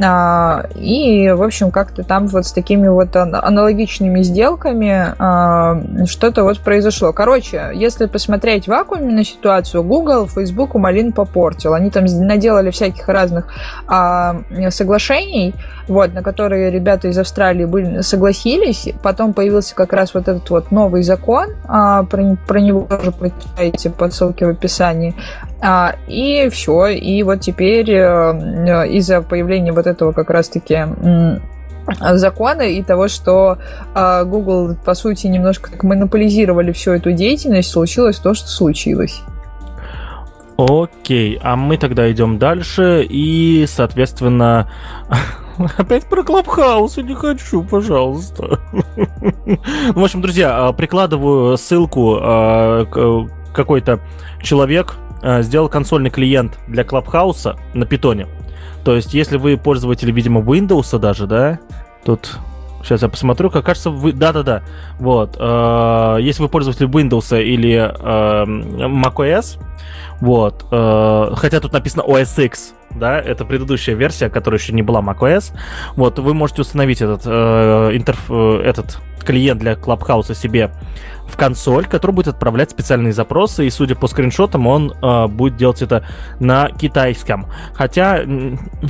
А, 0.01 0.65
и, 0.75 1.29
в 1.29 1.43
общем, 1.43 1.71
как-то 1.71 2.03
там 2.03 2.27
вот 2.27 2.45
с 2.45 2.51
такими 2.51 2.87
вот 2.87 3.15
аналогичными 3.15 4.21
сделками 4.21 5.13
а, 5.19 5.81
что-то 6.05 6.43
вот 6.43 6.59
произошло. 6.59 7.13
Короче, 7.13 7.71
если 7.73 8.05
посмотреть 8.05 8.67
вакууме 8.67 9.13
на 9.13 9.23
ситуацию, 9.23 9.83
Google, 9.83 10.27
Facebook 10.27 10.75
умолин 10.75 11.11
попор 11.11 11.50
испортил. 11.51 11.73
Они 11.73 11.89
там 11.89 12.05
наделали 12.05 12.71
всяких 12.71 13.07
разных 13.07 13.47
а, 13.87 14.41
соглашений, 14.69 15.53
вот, 15.87 16.13
на 16.13 16.21
которые 16.21 16.71
ребята 16.71 17.07
из 17.07 17.17
Австралии 17.17 17.65
были, 17.65 18.01
согласились. 18.01 18.89
Потом 19.03 19.33
появился 19.33 19.75
как 19.75 19.93
раз 19.93 20.13
вот 20.13 20.27
этот 20.27 20.49
вот 20.49 20.71
новый 20.71 21.03
закон, 21.03 21.47
а, 21.67 22.03
про, 22.03 22.37
про 22.47 22.59
него 22.59 22.81
тоже 22.81 23.11
прочитайте 23.11 23.89
по 23.89 24.09
ссылке 24.09 24.45
в 24.45 24.49
описании. 24.49 25.15
А, 25.61 25.95
и 26.07 26.49
все. 26.49 26.87
И 26.87 27.23
вот 27.23 27.41
теперь 27.41 27.93
а, 27.95 28.85
из-за 28.85 29.21
появления 29.21 29.71
вот 29.71 29.87
этого 29.87 30.11
как 30.11 30.29
раз-таки 30.29 30.85
закона 31.99 32.61
и 32.61 32.83
того, 32.83 33.07
что 33.07 33.57
э, 33.95 34.23
Google, 34.23 34.75
по 34.85 34.93
сути, 34.93 35.25
немножко 35.25 35.71
так 35.71 35.83
монополизировали 35.83 36.71
всю 36.71 36.91
эту 36.91 37.11
деятельность, 37.11 37.71
случилось 37.71 38.19
то, 38.19 38.35
что 38.35 38.47
случилось. 38.47 39.23
Окей, 40.57 41.39
а 41.41 41.55
мы 41.55 41.77
тогда 41.77 42.11
идем 42.11 42.37
дальше 42.37 43.05
и, 43.09 43.65
соответственно, 43.67 44.71
опять 45.77 46.05
про 46.05 46.23
Клабхаус, 46.23 46.97
не 46.97 47.15
хочу, 47.15 47.63
пожалуйста. 47.63 48.59
В 49.95 50.03
общем, 50.03 50.21
друзья, 50.21 50.67
а, 50.67 50.73
прикладываю 50.73 51.57
ссылку, 51.57 52.17
а, 52.19 52.85
какой-то 53.53 53.99
человек 54.41 54.95
а, 55.21 55.41
сделал 55.41 55.69
консольный 55.69 56.09
клиент 56.09 56.59
для 56.67 56.83
Клабхауса 56.83 57.57
на 57.73 57.85
питоне. 57.85 58.27
То 58.83 58.95
есть, 58.95 59.13
если 59.13 59.37
вы 59.37 59.57
пользователь, 59.57 60.11
видимо, 60.11 60.41
Windows 60.41 60.97
даже, 60.97 61.27
да, 61.27 61.59
тут 62.03 62.39
Сейчас 62.83 63.01
я 63.01 63.09
посмотрю, 63.09 63.49
как 63.49 63.65
кажется, 63.65 63.89
вы... 63.89 64.13
Да-да-да. 64.13 64.63
Вот. 64.99 65.37
Э, 65.39 66.17
если 66.19 66.43
вы 66.43 66.49
пользователь 66.49 66.85
Windows 66.85 67.41
или 67.41 67.75
э, 67.77 68.45
macOS, 68.45 69.59
вот. 70.19 70.65
Э, 70.71 71.33
хотя 71.35 71.59
тут 71.59 71.73
написано 71.73 72.01
OS 72.01 72.43
X, 72.45 72.73
да, 72.91 73.19
это 73.19 73.45
предыдущая 73.45 73.95
версия, 73.95 74.29
которая 74.29 74.59
еще 74.59 74.73
не 74.73 74.81
была 74.81 75.01
macOS. 75.01 75.53
Вот, 75.95 76.19
вы 76.19 76.33
можете 76.33 76.61
установить 76.61 77.01
этот, 77.01 77.23
э, 77.25 77.91
интерф, 77.93 78.25
э, 78.29 78.61
этот 78.63 78.99
клиент 79.23 79.59
для 79.59 79.73
Clubhouse 79.73 80.33
себе 80.33 80.71
в 81.31 81.37
консоль, 81.37 81.85
который 81.85 82.11
будет 82.11 82.27
отправлять 82.27 82.71
специальные 82.71 83.13
запросы, 83.13 83.65
и 83.65 83.69
судя 83.69 83.95
по 83.95 84.07
скриншотам, 84.07 84.67
он 84.67 84.93
э, 85.01 85.27
будет 85.27 85.55
делать 85.55 85.81
это 85.81 86.05
на 86.39 86.69
китайском. 86.69 87.47
Хотя, 87.73 88.21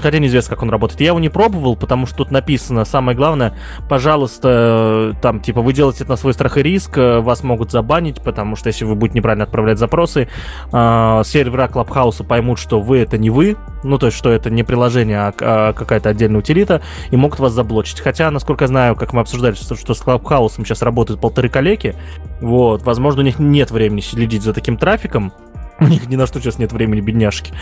хотя 0.02 0.20
неизвестно, 0.20 0.56
как 0.56 0.64
он 0.64 0.70
работает. 0.70 1.00
Я 1.02 1.08
его 1.08 1.20
не 1.20 1.30
пробовал, 1.30 1.76
потому 1.76 2.06
что 2.06 2.18
тут 2.18 2.32
написано, 2.32 2.86
самое 2.86 3.16
главное, 3.16 3.54
пожалуйста, 3.88 5.16
там, 5.22 5.40
типа, 5.40 5.62
вы 5.62 5.74
делаете 5.74 6.04
это 6.04 6.12
на 6.12 6.18
свой 6.18 6.34
страх 6.34 6.58
и 6.58 6.64
риск, 6.64 6.98
э, 6.98 7.20
вас 7.20 7.44
могут 7.44 7.72
забанить, 7.72 8.22
потому 8.22 8.56
что 8.56 8.68
если 8.68 8.86
вы 8.86 8.96
будете 8.96 9.20
неправильно 9.20 9.46
отправлять 9.46 9.78
запросы, 9.78 10.28
э, 10.72 11.22
сервера 11.26 11.68
Клабхауса 11.68 12.24
поймут, 12.24 12.60
что 12.60 12.82
вы 12.82 13.00
это 13.00 13.18
не 13.18 13.30
вы, 13.30 13.58
ну, 13.84 13.98
то 13.98 14.08
есть, 14.08 14.18
что 14.18 14.32
это 14.32 14.50
не 14.50 14.64
приложение, 14.64 15.20
а, 15.20 15.34
а 15.42 15.74
какая-то 15.74 16.10
отдельная 16.10 16.40
утилита, 16.40 16.82
и 17.10 17.16
могут 17.16 17.40
вас 17.40 17.54
заблочить. 17.54 18.00
Хотя, 18.00 18.32
насколько 18.32 18.64
я 18.64 18.68
знаю, 18.68 18.96
как 18.96 19.14
мы 19.14 19.22
обсуждали, 19.22 19.56
что, 19.56 19.76
что 19.76 19.94
с 19.94 20.00
Клабхаусом 20.00 20.66
сейчас 20.66 20.82
работают 20.82 21.22
полторы 21.22 21.50
коллеги, 21.50 21.96
вот, 22.42 22.84
возможно, 22.84 23.22
у 23.22 23.26
них 23.26 23.40
нет 23.40 23.72
времени 23.72 24.02
следить 24.02 24.44
за 24.44 24.54
таким 24.54 24.78
трафиком, 24.78 25.32
у 25.80 25.86
них 25.86 26.08
ни 26.08 26.16
на 26.16 26.28
что 26.28 26.40
сейчас 26.40 26.60
нет 26.60 26.72
времени, 26.72 27.02
бедняжки. 27.02 27.54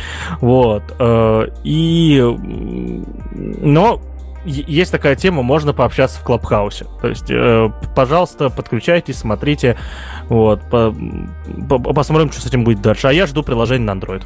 Вот. 0.42 0.84
Э, 1.00 1.48
и... 1.64 2.22
Но 3.32 4.02
есть 4.46 4.92
такая 4.92 5.16
тема, 5.16 5.42
можно 5.42 5.74
пообщаться 5.74 6.20
в 6.20 6.24
Клабхаусе. 6.24 6.86
То 7.02 7.08
есть, 7.08 7.30
э, 7.30 7.72
пожалуйста, 7.96 8.50
подключайтесь, 8.50 9.18
смотрите. 9.18 9.78
Вот. 10.28 10.62
По, 10.70 10.94
по, 11.70 11.80
посмотрим, 11.94 12.32
что 12.32 12.42
с 12.42 12.46
этим 12.46 12.64
будет 12.64 12.82
дальше. 12.82 13.08
А 13.08 13.14
я 13.14 13.26
жду 13.26 13.44
приложение 13.44 13.94
на 13.94 13.98
Android. 13.98 14.24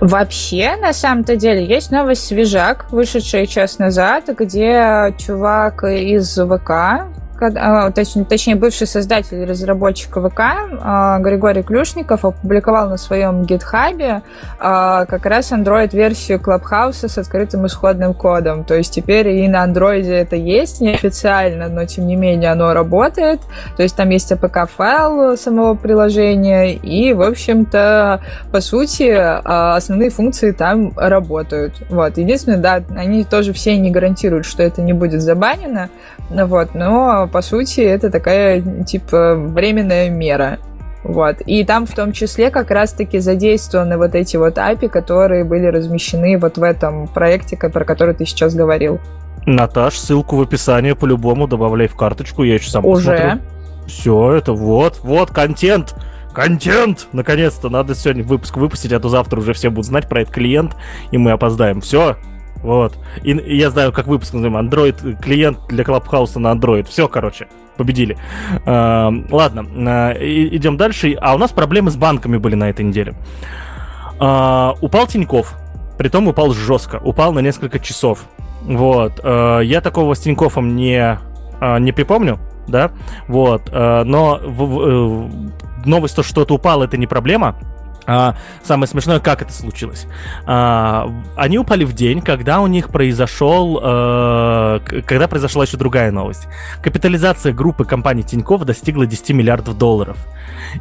Вообще, 0.00 0.76
на 0.76 0.92
самом-то 0.92 1.36
деле, 1.36 1.64
есть 1.64 1.90
новость 1.90 2.26
свежак, 2.26 2.90
вышедшая 2.90 3.46
час 3.46 3.78
назад, 3.78 4.24
где 4.36 5.14
чувак 5.18 5.84
из 5.84 6.36
ВК 6.36 7.06
точнее, 7.38 8.24
точнее, 8.24 8.56
бывший 8.56 8.86
создатель 8.86 9.38
и 9.38 9.44
разработчик 9.44 10.10
ВК 10.16 10.40
а, 10.40 11.18
Григорий 11.18 11.62
Клюшников 11.62 12.24
опубликовал 12.24 12.88
на 12.88 12.96
своем 12.96 13.44
гитхабе 13.44 14.22
а, 14.58 15.04
как 15.06 15.26
раз 15.26 15.52
Android-версию 15.52 16.40
Clubhouse 16.40 17.08
с 17.08 17.18
открытым 17.18 17.66
исходным 17.66 18.14
кодом. 18.14 18.64
То 18.64 18.74
есть 18.74 18.94
теперь 18.94 19.28
и 19.28 19.48
на 19.48 19.66
Android 19.66 20.10
это 20.10 20.36
есть, 20.36 20.80
неофициально, 20.80 21.68
но 21.68 21.84
тем 21.84 22.06
не 22.06 22.16
менее 22.16 22.52
оно 22.52 22.72
работает. 22.72 23.40
То 23.76 23.82
есть 23.82 23.96
там 23.96 24.10
есть 24.10 24.30
APK-файл 24.32 25.36
самого 25.36 25.74
приложения, 25.74 26.74
и, 26.74 27.12
в 27.12 27.22
общем-то, 27.22 28.20
по 28.52 28.60
сути, 28.60 29.10
основные 29.44 30.10
функции 30.10 30.52
там 30.52 30.92
работают. 30.96 31.74
Вот. 31.90 32.18
Единственное, 32.18 32.58
да, 32.58 32.82
они 32.96 33.24
тоже 33.24 33.52
все 33.52 33.76
не 33.76 33.90
гарантируют, 33.90 34.46
что 34.46 34.62
это 34.62 34.82
не 34.82 34.92
будет 34.92 35.22
забанено, 35.22 35.90
вот, 36.30 36.74
но 36.74 37.23
по 37.26 37.42
сути 37.42 37.80
это 37.80 38.10
такая 38.10 38.60
типа 38.84 39.34
временная 39.34 40.10
мера. 40.10 40.58
Вот. 41.04 41.42
И 41.42 41.64
там 41.64 41.86
в 41.86 41.94
том 41.94 42.12
числе 42.12 42.50
как 42.50 42.70
раз-таки 42.70 43.18
задействованы 43.18 43.98
вот 43.98 44.14
эти 44.14 44.36
вот 44.36 44.56
API, 44.56 44.88
которые 44.88 45.44
были 45.44 45.66
размещены 45.66 46.38
вот 46.38 46.56
в 46.56 46.62
этом 46.62 47.08
проекте, 47.08 47.56
про 47.56 47.84
который 47.84 48.14
ты 48.14 48.24
сейчас 48.24 48.54
говорил. 48.54 48.98
Наташ, 49.46 49.98
ссылку 49.98 50.36
в 50.36 50.40
описании 50.40 50.92
по-любому 50.92 51.46
добавляй 51.46 51.88
в 51.88 51.94
карточку, 51.94 52.42
я 52.44 52.54
еще 52.54 52.70
сам 52.70 52.86
Уже? 52.86 53.10
посмотрю. 53.10 53.40
Все, 53.86 54.32
это 54.32 54.54
вот, 54.54 55.00
вот, 55.02 55.30
контент! 55.30 55.94
Контент! 56.32 57.08
Наконец-то 57.12 57.68
надо 57.68 57.94
сегодня 57.94 58.24
выпуск 58.24 58.56
выпустить, 58.56 58.92
а 58.92 59.00
то 59.00 59.10
завтра 59.10 59.38
уже 59.38 59.52
все 59.52 59.68
будут 59.68 59.86
знать 59.86 60.08
про 60.08 60.22
этот 60.22 60.32
клиент, 60.32 60.74
и 61.10 61.18
мы 61.18 61.32
опоздаем. 61.32 61.82
Все, 61.82 62.16
вот. 62.64 62.98
И, 63.22 63.32
и 63.32 63.56
я 63.58 63.70
знаю, 63.70 63.92
как 63.92 64.06
выпуск 64.06 64.32
называем. 64.32 64.66
Android, 64.66 65.20
клиент 65.20 65.58
для 65.68 65.84
Клабхауса 65.84 66.40
на 66.40 66.52
Android. 66.52 66.88
Все, 66.88 67.08
короче, 67.08 67.46
победили. 67.76 68.16
Э, 68.64 69.10
ладно, 69.30 69.66
э, 70.16 70.48
идем 70.56 70.78
дальше. 70.78 71.14
А 71.20 71.34
у 71.34 71.38
нас 71.38 71.52
проблемы 71.52 71.90
с 71.90 71.96
банками 71.96 72.38
были 72.38 72.54
на 72.54 72.70
этой 72.70 72.86
неделе. 72.86 73.14
Э, 74.18 74.72
упал 74.80 75.06
Тиньков. 75.06 75.54
Притом 75.98 76.26
упал 76.26 76.54
жестко. 76.54 77.00
Упал 77.04 77.34
на 77.34 77.40
несколько 77.40 77.78
часов. 77.78 78.24
Вот. 78.62 79.20
Э, 79.22 79.60
я 79.62 79.82
такого 79.82 80.14
с 80.14 80.20
Тиньковым 80.20 80.74
не, 80.74 81.18
э, 81.60 81.78
не 81.80 81.92
припомню, 81.92 82.38
да? 82.66 82.92
Вот. 83.28 83.68
Э, 83.70 84.04
но 84.04 84.40
в, 84.42 84.64
в, 84.64 84.80
э, 84.80 85.28
новость, 85.84 86.16
то, 86.16 86.22
что 86.22 86.32
что-то 86.32 86.54
упало, 86.54 86.84
это 86.84 86.96
не 86.96 87.06
проблема 87.06 87.56
а, 88.06 88.36
самое 88.62 88.88
смешное, 88.88 89.20
как 89.20 89.42
это 89.42 89.52
случилось. 89.52 90.06
А, 90.46 91.10
они 91.36 91.58
упали 91.58 91.84
в 91.84 91.92
день, 91.92 92.20
когда 92.20 92.60
у 92.60 92.66
них 92.66 92.90
произошел, 92.90 93.80
а, 93.82 94.80
когда 94.80 95.28
произошла 95.28 95.64
еще 95.64 95.76
другая 95.76 96.10
новость. 96.10 96.46
Капитализация 96.82 97.52
группы 97.52 97.84
компании 97.84 98.22
Тинькофф 98.22 98.64
достигла 98.64 99.06
10 99.06 99.30
миллиардов 99.30 99.78
долларов. 99.78 100.16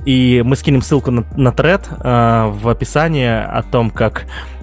И 0.06 0.42
мы 0.46 0.56
скинем 0.56 0.82
ссылку 0.82 1.12
на, 1.12 1.24
на 1.36 1.52
тред 1.52 1.88
а, 1.90 2.48
в 2.50 2.68
описании 2.68 3.28
о 3.28 3.64
том, 3.64 3.90
как 3.90 4.26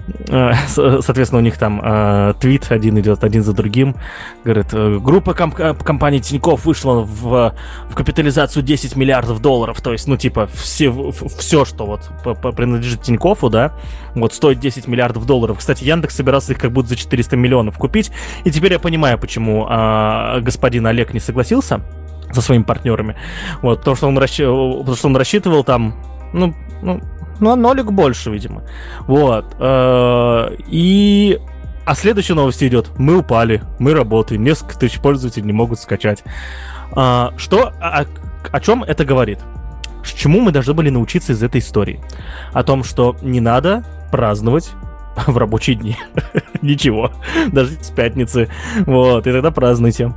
соответственно, 0.67 1.39
у 1.39 1.43
них 1.43 1.57
там 1.57 1.81
э, 1.83 2.33
твит 2.39 2.71
один 2.71 2.99
идет 2.99 3.23
один 3.23 3.43
за 3.43 3.53
другим. 3.53 3.95
Говорит, 4.43 4.67
э, 4.73 4.99
группа 4.99 5.33
комп- 5.33 5.59
э, 5.59 5.73
компании 5.73 6.19
Тиньков 6.19 6.65
вышла 6.65 7.01
в, 7.01 7.53
в 7.89 7.95
капитализацию 7.95 8.63
10 8.63 8.95
миллиардов 8.95 9.41
долларов. 9.41 9.81
То 9.81 9.91
есть, 9.91 10.07
ну, 10.07 10.17
типа, 10.17 10.47
все, 10.47 10.91
все 11.11 11.65
что 11.65 11.85
вот 11.85 12.09
принадлежит 12.55 13.01
Тинькову, 13.01 13.49
да, 13.49 13.73
вот 14.15 14.33
стоит 14.33 14.59
10 14.59 14.87
миллиардов 14.87 15.25
долларов. 15.25 15.57
Кстати, 15.59 15.83
Яндекс 15.83 16.15
собирался 16.15 16.53
их 16.53 16.59
как 16.59 16.71
будто 16.71 16.89
за 16.89 16.95
400 16.95 17.35
миллионов 17.37 17.77
купить. 17.77 18.11
И 18.43 18.51
теперь 18.51 18.73
я 18.73 18.79
понимаю, 18.79 19.17
почему 19.17 19.67
э, 19.69 20.41
господин 20.41 20.87
Олег 20.87 21.13
не 21.13 21.19
согласился 21.19 21.81
со 22.31 22.41
своими 22.41 22.63
партнерами. 22.63 23.15
Вот, 23.61 23.79
потому 23.79 23.95
что 23.95 24.07
он, 24.07 24.17
расщ... 24.17 24.37
потому 24.37 24.95
что 24.95 25.07
он 25.07 25.17
рассчитывал 25.17 25.63
там, 25.63 25.95
ну, 26.33 26.53
ну, 26.81 27.01
ну, 27.41 27.55
нолик 27.55 27.91
больше, 27.91 28.31
видимо. 28.31 28.63
Вот. 29.01 29.45
Э, 29.59 30.55
и... 30.67 31.39
А 31.83 31.95
следующая 31.95 32.35
новость 32.35 32.63
идет. 32.63 32.91
Мы 32.97 33.17
упали, 33.17 33.63
мы 33.79 33.93
работаем, 33.93 34.43
несколько 34.43 34.77
тысяч 34.77 34.99
пользователей 34.99 35.47
не 35.47 35.51
могут 35.51 35.79
скачать. 35.79 36.23
А, 36.93 37.33
что, 37.37 37.73
о, 37.81 38.05
о 38.51 38.59
чем 38.59 38.83
это 38.83 39.03
говорит? 39.03 39.39
Чему 40.03 40.41
мы 40.41 40.51
должны 40.51 40.73
были 40.73 40.89
научиться 40.91 41.33
из 41.33 41.41
этой 41.41 41.59
истории? 41.59 41.99
О 42.53 42.63
том, 42.63 42.83
что 42.83 43.15
не 43.23 43.41
надо 43.41 43.83
праздновать 44.11 44.71
в 45.27 45.35
рабочие 45.37 45.75
дни. 45.75 45.97
Ничего. 46.61 47.11
Даже 47.51 47.71
с 47.81 47.89
пятницы. 47.89 48.49
Вот, 48.85 49.25
и 49.25 49.31
тогда 49.31 49.49
празднуйте. 49.51 50.13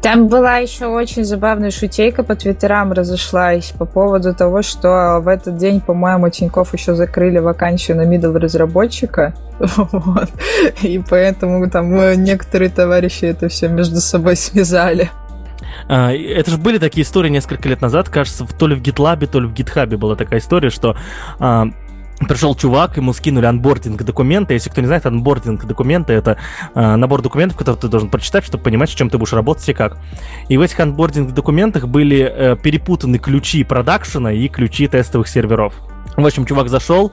Там 0.00 0.28
была 0.28 0.58
еще 0.58 0.86
очень 0.86 1.24
забавная 1.24 1.70
шутейка 1.70 2.22
по 2.22 2.36
твиттерам 2.36 2.92
разошлась 2.92 3.70
по 3.70 3.86
поводу 3.86 4.34
того, 4.34 4.62
что 4.62 5.20
в 5.20 5.28
этот 5.28 5.56
день, 5.56 5.80
по-моему, 5.80 6.28
Тиньков 6.28 6.74
еще 6.74 6.94
закрыли 6.94 7.38
вакансию 7.38 7.96
на 7.96 8.02
middle 8.02 8.38
разработчика. 8.38 9.34
Вот. 9.92 10.28
И 10.82 11.00
поэтому 11.08 11.70
там 11.70 11.94
некоторые 12.22 12.70
товарищи 12.70 13.24
это 13.24 13.48
все 13.48 13.68
между 13.68 14.00
собой 14.00 14.36
связали. 14.36 15.10
А, 15.88 16.12
это 16.12 16.50
же 16.50 16.58
были 16.58 16.78
такие 16.78 17.04
истории 17.04 17.28
несколько 17.30 17.68
лет 17.68 17.80
назад, 17.80 18.08
кажется, 18.08 18.46
то 18.46 18.66
ли 18.66 18.74
в 18.74 18.82
GitLab, 18.82 19.26
то 19.26 19.40
ли 19.40 19.46
в 19.46 19.52
GitHub 19.52 19.96
была 19.96 20.16
такая 20.16 20.40
история, 20.40 20.70
что 20.70 20.96
а, 21.38 21.68
пришел 22.20 22.54
чувак, 22.54 22.96
ему 22.96 23.12
скинули 23.12 23.46
onboarding 23.46 24.02
документы. 24.02 24.54
Если 24.54 24.70
кто 24.70 24.80
не 24.80 24.86
знает, 24.86 25.06
onboarding 25.06 25.64
документы 25.64 26.12
это 26.12 26.36
э, 26.74 26.96
набор 26.96 27.22
документов, 27.22 27.58
которые 27.58 27.80
ты 27.80 27.88
должен 27.88 28.08
прочитать, 28.08 28.44
чтобы 28.44 28.62
понимать, 28.62 28.90
с 28.90 28.92
чем 28.92 29.10
ты 29.10 29.18
будешь 29.18 29.32
работать 29.32 29.68
и 29.68 29.72
как. 29.72 29.98
И 30.48 30.56
в 30.56 30.60
этих 30.60 30.78
onboarding 30.80 31.32
документах 31.32 31.86
были 31.88 32.20
э, 32.20 32.56
перепутаны 32.56 33.18
ключи 33.18 33.64
продакшена 33.64 34.32
и 34.32 34.48
ключи 34.48 34.86
тестовых 34.86 35.28
серверов. 35.28 35.74
В 36.16 36.24
общем, 36.24 36.46
чувак 36.46 36.68
зашел. 36.68 37.12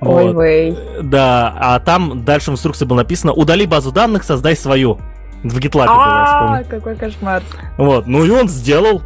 Ой, 0.00 0.32
вот, 0.32 1.10
Да, 1.10 1.54
а 1.58 1.80
там 1.80 2.24
дальше 2.24 2.50
в 2.50 2.54
инструкции 2.54 2.86
было 2.86 2.98
написано: 2.98 3.32
удали 3.32 3.66
базу 3.66 3.92
данных, 3.92 4.24
создай 4.24 4.56
свою. 4.56 4.98
В 5.42 5.58
GitLab 5.58 5.86
было, 5.86 6.58
я 6.58 6.64
какой 6.64 6.96
кошмар. 6.96 7.42
Вот, 7.76 8.06
ну 8.06 8.24
и 8.24 8.30
он 8.30 8.48
сделал 8.48 9.02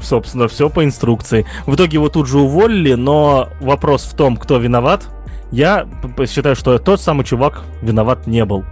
собственно, 0.00 0.48
все 0.48 0.68
по 0.70 0.84
инструкции. 0.84 1.46
В 1.66 1.74
итоге 1.74 1.94
его 1.94 2.08
тут 2.08 2.28
же 2.28 2.38
уволили, 2.38 2.94
но 2.94 3.48
вопрос 3.60 4.04
в 4.04 4.16
том, 4.16 4.36
кто 4.36 4.58
виноват. 4.58 5.08
Я 5.50 5.86
считаю, 6.28 6.56
что 6.56 6.78
тот 6.78 7.00
самый 7.00 7.24
чувак 7.24 7.62
виноват 7.82 8.26
не 8.26 8.44
был. 8.44 8.64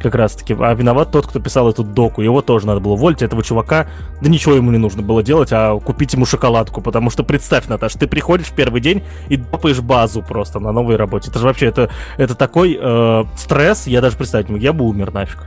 Как 0.00 0.14
раз 0.14 0.34
таки. 0.34 0.54
А 0.58 0.74
виноват 0.74 1.10
тот, 1.10 1.26
кто 1.26 1.40
писал 1.40 1.68
эту 1.68 1.82
доку. 1.82 2.22
Его 2.22 2.40
тоже 2.40 2.66
надо 2.66 2.80
было 2.80 2.92
уволить. 2.92 3.22
Этого 3.22 3.42
чувака, 3.42 3.88
да 4.20 4.30
ничего 4.30 4.54
ему 4.54 4.70
не 4.70 4.78
нужно 4.78 5.02
было 5.02 5.22
делать, 5.24 5.48
а 5.52 5.76
купить 5.80 6.12
ему 6.12 6.24
шоколадку. 6.24 6.80
Потому 6.80 7.10
что 7.10 7.24
представь, 7.24 7.66
Наташ, 7.66 7.94
ты 7.94 8.06
приходишь 8.06 8.46
в 8.46 8.54
первый 8.54 8.80
день 8.80 9.02
и 9.28 9.36
допаешь 9.36 9.80
базу 9.80 10.22
просто 10.22 10.60
на 10.60 10.70
новой 10.70 10.96
работе. 10.96 11.30
Это 11.30 11.40
же 11.40 11.46
вообще, 11.46 11.66
это, 11.66 11.90
это 12.16 12.36
такой 12.36 12.78
э, 12.80 13.24
стресс, 13.36 13.88
я 13.88 14.00
даже 14.00 14.16
представить 14.16 14.48
не 14.48 14.52
могу. 14.52 14.64
Я 14.64 14.72
бы 14.72 14.84
умер 14.84 15.12
нафиг. 15.12 15.44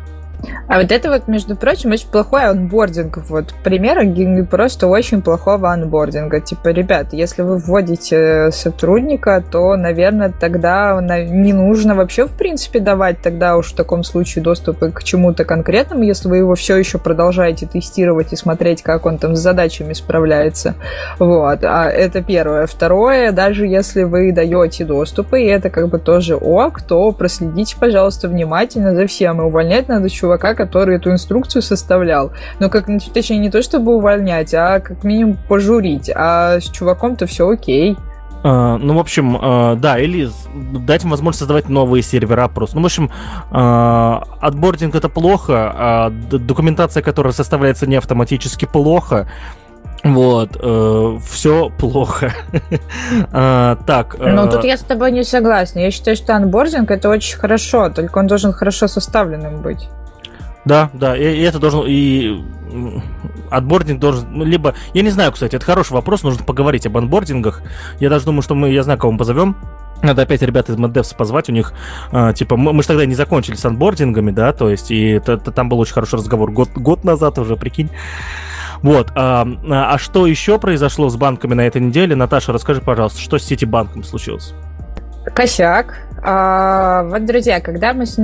А 0.67 0.80
вот 0.80 0.91
это 0.91 1.10
вот, 1.10 1.27
между 1.27 1.56
прочим, 1.56 1.91
очень 1.91 2.08
плохой 2.08 2.45
анбординг. 2.45 3.17
Вот 3.30 3.54
пример 3.63 4.01
просто 4.45 4.88
очень 4.88 5.21
плохого 5.21 5.71
анбординга. 5.71 6.39
Типа, 6.39 6.69
ребят, 6.69 7.08
если 7.12 7.41
вы 7.41 7.58
вводите 7.58 8.51
сотрудника, 8.51 9.43
то, 9.51 9.75
наверное, 9.75 10.32
тогда 10.32 10.99
не 11.01 11.54
нужно 11.54 11.95
вообще, 11.95 12.25
в 12.25 12.32
принципе, 12.32 12.80
давать 12.80 13.21
тогда 13.21 13.58
уж 13.58 13.73
в 13.73 13.75
таком 13.75 14.04
случае 14.04 14.43
доступ 14.43 14.80
к 14.93 15.04
чему-то 15.04 15.45
конкретному, 15.45 16.04
если 16.04 16.27
вы 16.27 16.38
его 16.38 16.56
все 16.56 16.77
еще 16.77 16.97
продолжаете 16.97 17.67
тестировать 17.67 18.33
и 18.33 18.35
смотреть, 18.35 18.81
как 18.81 19.06
он 19.06 19.17
там 19.17 19.35
с 19.35 19.39
задачами 19.39 19.94
справляется. 19.94 20.75
Вот. 21.19 21.63
А 21.63 21.89
это 21.89 22.21
первое. 22.21 22.65
Второе, 22.65 23.31
даже 23.31 23.67
если 23.67 24.04
вы 24.04 24.31
даете 24.31 24.85
доступы, 24.85 25.42
и 25.42 25.48
это 25.48 25.69
как 25.69 25.89
бы 25.89 26.00
тоже 26.00 26.35
ок, 26.35 26.81
то 26.81 27.12
проследите, 27.12 27.75
пожалуйста, 27.79 28.27
внимательно 28.27 28.96
за 28.96 29.06
всем. 29.08 29.42
И 29.42 29.46
увольнять 29.46 29.87
надо 29.87 30.10
чувака, 30.32 30.54
который 30.54 30.96
эту 30.96 31.12
инструкцию 31.12 31.62
составлял. 31.62 32.32
Но 32.60 32.69
как, 32.69 32.88
ну, 32.88 33.00
точнее, 33.13 33.40
не 33.40 33.50
то 33.50 33.62
чтобы 33.62 33.96
увольнять, 33.96 34.54
а 34.54 34.79
как 34.79 35.04
минимум 35.04 35.38
пожурить. 35.48 36.10
А 36.13 36.60
с 36.60 36.69
чуваком-то 36.69 37.25
все 37.25 37.50
окей. 37.50 37.98
Uh, 38.44 38.77
ну, 38.77 38.96
в 38.96 39.00
общем, 39.00 39.38
uh, 39.38 39.75
да, 39.75 40.00
или 40.00 40.27
дать 40.73 41.04
им 41.04 41.12
возможность 41.12 41.40
создавать 41.40 41.69
новые 41.69 42.02
сервера 42.02 42.48
просто. 42.48 42.77
Ну, 42.77 42.82
в 42.82 42.86
общем, 42.86 43.12
uh, 43.52 44.23
отбординг 44.40 44.96
это 44.96 45.10
плохо, 45.10 45.71
а 45.75 46.10
документация, 46.10 47.04
которая 47.04 47.34
составляется 47.34 47.86
не 47.86 47.98
автоматически, 47.98 48.65
плохо. 48.65 49.27
Вот, 50.04 50.58
э, 50.60 51.17
все 51.29 51.69
плохо. 51.77 52.34
а, 53.32 53.75
так. 53.86 54.15
Э... 54.19 54.32
Ну, 54.32 54.50
тут 54.50 54.63
я 54.63 54.75
с 54.75 54.82
тобой 54.82 55.12
не 55.12 55.23
согласна. 55.23 55.79
Я 55.79 55.92
считаю, 55.92 56.17
что 56.17 56.36
анбординг 56.36 56.90
это 56.90 57.08
очень 57.10 57.38
хорошо, 57.38 57.90
только 57.90 58.17
он 58.17 58.27
должен 58.27 58.52
хорошо 58.52 58.88
составленным 58.88 59.62
быть. 59.62 59.90
Да, 60.66 60.90
да, 60.94 61.18
и, 61.18 61.24
и 61.24 61.42
это 61.42 61.60
должно, 61.60 61.86
и 61.88 62.40
отбординг 63.50 64.00
должен, 64.00 64.44
либо, 64.44 64.76
я 64.94 65.02
не 65.02 65.10
знаю, 65.10 65.32
кстати, 65.32 65.56
это 65.56 65.66
хороший 65.66 65.94
вопрос, 65.94 66.24
нужно 66.24 66.44
поговорить 66.44 66.86
об 66.86 66.98
анбордингах. 66.98 67.62
Я 68.00 68.10
даже 68.10 68.26
думаю, 68.26 68.42
что 68.42 68.56
мы, 68.56 68.70
я 68.70 68.84
знаю, 68.84 69.00
кого 69.00 69.12
мы 69.12 69.20
позовем. 69.20 69.58
Надо 70.04 70.24
опять 70.24 70.42
ребят 70.42 70.70
из 70.70 70.78
MedDevs 70.78 71.16
позвать, 71.16 71.50
у 71.50 71.52
них, 71.52 71.74
э, 72.12 72.34
типа, 72.36 72.58
мы, 72.58 72.74
мы 72.74 72.82
же 72.82 72.88
тогда 72.88 73.06
не 73.06 73.14
закончили 73.14 73.56
с 73.56 73.66
анбордингами, 73.66 74.32
да, 74.32 74.52
то 74.52 74.70
есть, 74.70 74.90
и 74.90 75.10
это, 75.10 75.34
это, 75.34 75.52
там 75.52 75.70
был 75.70 75.80
очень 75.80 75.94
хороший 75.94 76.16
разговор 76.16 76.52
год, 76.52 76.70
год 76.70 77.04
назад 77.04 77.38
уже, 77.38 77.56
прикинь. 77.56 77.92
Вот. 78.82 79.12
А, 79.16 79.48
а 79.70 79.98
что 80.00 80.26
еще 80.26 80.58
произошло 80.58 81.10
с 81.10 81.16
банками 81.16 81.54
на 81.54 81.68
этой 81.68 81.82
неделе? 81.82 82.16
Наташа, 82.16 82.52
расскажи, 82.52 82.82
пожалуйста, 82.82 83.20
что 83.20 83.38
с 83.38 83.44
Ситибанком 83.44 84.04
случилось? 84.04 84.56
Косяк. 85.36 86.00
А, 86.24 87.02
вот, 87.04 87.26
друзья, 87.26 87.60
когда 87.62 87.94
мы 87.94 88.06
с, 88.06 88.17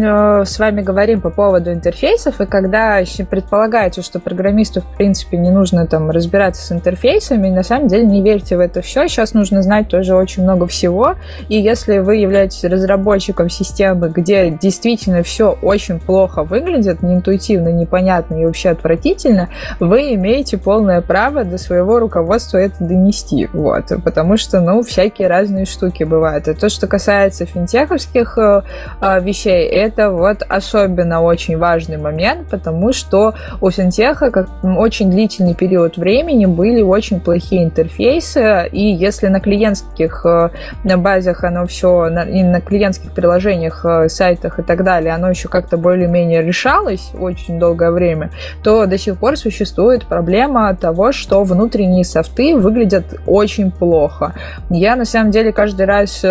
вами 0.60 0.82
говорим 0.82 1.20
по 1.20 1.32
поводу 1.32 1.72
интерфейсов, 1.72 2.40
и 2.40 2.46
когда 2.46 3.02
предполагается, 3.30 4.04
что 4.04 4.20
программисту, 4.20 4.82
в 4.82 4.98
принципе, 4.98 5.38
не 5.38 5.50
нужно 5.50 5.88
там 5.88 6.12
разбираться 6.12 6.64
с 6.64 6.72
интерфейсами, 6.72 7.50
на 7.50 7.64
самом 7.64 7.88
деле 7.88 8.06
не 8.06 8.22
верьте 8.22 8.56
в 8.56 8.60
это 8.60 8.82
все. 8.82 9.08
Сейчас 9.08 9.34
нужно 9.34 9.64
знать 9.64 9.88
тоже 9.88 10.14
очень 10.16 10.44
много 10.44 10.68
всего. 10.68 11.16
И 11.50 11.60
если 11.60 11.98
вы 11.98 12.18
являетесь 12.18 12.64
разработчиком 12.64 13.50
системы, 13.50 14.10
где 14.10 14.52
действительно 14.52 15.24
все 15.24 15.58
очень 15.64 16.00
плохо 16.00 16.44
выглядит, 16.44 17.02
неинтуитивно, 17.02 17.70
непонятно 17.70 18.36
и 18.36 18.46
вообще 18.46 18.70
отвратительно, 18.70 19.50
вы 19.80 20.14
имеете 20.14 20.60
полное 20.60 21.02
право 21.02 21.44
до 21.44 21.58
своего 21.58 21.98
руководства 21.98 22.60
это 22.60 22.76
донести. 22.80 23.50
Вот. 23.54 23.86
Потому 24.04 24.38
что, 24.38 24.62
ну, 24.62 24.84
всякие 24.84 25.28
разные 25.28 25.66
штуки 25.66 26.04
бывают. 26.04 26.48
И 26.48 26.54
то, 26.54 26.70
что 26.70 26.86
касается 26.86 27.48
финтеха, 27.48 27.87
чеховских 27.88 28.38
э, 28.38 28.62
э, 29.02 29.22
вещей, 29.22 29.66
это 29.68 30.12
вот 30.12 30.44
особенно 30.48 31.22
очень 31.22 31.58
важный 31.58 31.98
момент, 31.98 32.50
потому 32.50 32.94
что 32.94 33.34
у 33.62 33.70
финтеха 33.70 34.32
как 34.32 34.48
очень 34.64 35.10
длительный 35.10 35.56
период 35.56 35.98
времени 35.98 36.46
были 36.46 36.82
очень 36.82 37.20
плохие 37.20 37.64
интерфейсы, 37.64 38.68
и 38.72 38.82
если 38.82 39.28
на 39.28 39.40
клиентских 39.40 40.26
э, 40.26 40.50
базах 40.98 41.44
оно 41.44 41.66
все, 41.66 42.08
и 42.08 42.44
на 42.44 42.62
клиентских 42.62 43.12
приложениях, 43.12 43.86
сайтах 44.08 44.60
и 44.60 44.64
так 44.64 44.84
далее, 44.84 45.14
оно 45.14 45.30
еще 45.30 45.48
как-то 45.48 45.78
более-менее 45.78 46.42
решалось 46.42 47.12
очень 47.18 47.60
долгое 47.60 47.92
время, 47.92 48.32
то 48.64 48.86
до 48.86 48.98
сих 48.98 49.18
пор 49.18 49.38
существует 49.38 50.06
проблема 50.06 50.76
того, 50.76 51.12
что 51.12 51.44
внутренние 51.44 52.04
софты 52.04 52.56
выглядят 52.56 53.06
очень 53.26 53.72
плохо. 53.72 54.34
Я 54.70 54.96
на 54.96 55.06
самом 55.06 55.32
деле 55.32 55.52
каждый 55.52 55.86
раз 55.86 56.24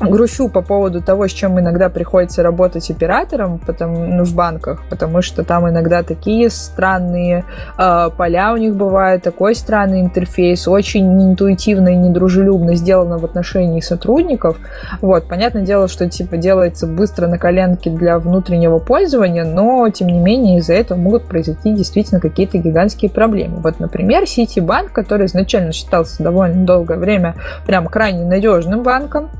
грущу 0.00 0.48
по 0.48 0.62
поводу 0.62 1.02
того, 1.02 1.28
с 1.28 1.32
чем 1.32 1.58
иногда 1.58 1.88
приходится 1.88 2.42
работать 2.42 2.90
оператором 2.90 3.58
потому, 3.58 4.06
ну, 4.06 4.24
в 4.24 4.34
банках, 4.34 4.82
потому 4.90 5.22
что 5.22 5.42
там 5.44 5.68
иногда 5.68 6.02
такие 6.02 6.50
странные 6.50 7.44
э, 7.78 8.10
поля 8.16 8.52
у 8.52 8.56
них 8.56 8.74
бывают, 8.74 9.22
такой 9.22 9.54
странный 9.54 10.00
интерфейс, 10.00 10.68
очень 10.68 11.22
интуитивно 11.22 11.90
и 11.90 11.96
недружелюбно 11.96 12.74
сделано 12.74 13.18
в 13.18 13.24
отношении 13.24 13.80
сотрудников. 13.80 14.58
Вот, 15.00 15.28
понятное 15.28 15.62
дело, 15.62 15.88
что 15.88 16.08
типа 16.08 16.36
делается 16.36 16.86
быстро 16.86 17.26
на 17.26 17.38
коленке 17.38 17.90
для 17.90 18.18
внутреннего 18.18 18.78
пользования, 18.78 19.44
но 19.44 19.88
тем 19.90 20.08
не 20.08 20.18
менее 20.18 20.58
из-за 20.58 20.74
этого 20.74 20.98
могут 20.98 21.24
произойти 21.24 21.72
действительно 21.72 22.20
какие-то 22.20 22.58
гигантские 22.58 23.10
проблемы. 23.10 23.56
Вот, 23.58 23.80
например, 23.80 24.26
Ситибанк, 24.26 24.92
который 24.92 25.26
изначально 25.26 25.72
считался 25.72 26.22
довольно 26.22 26.64
долгое 26.64 26.98
время 26.98 27.34
прям 27.66 27.86
крайне 27.86 28.24
надежным 28.24 28.82
банком, 28.82 29.30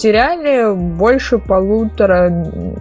потеряли 0.00 0.74
больше 0.74 1.36
полутора, 1.36 2.32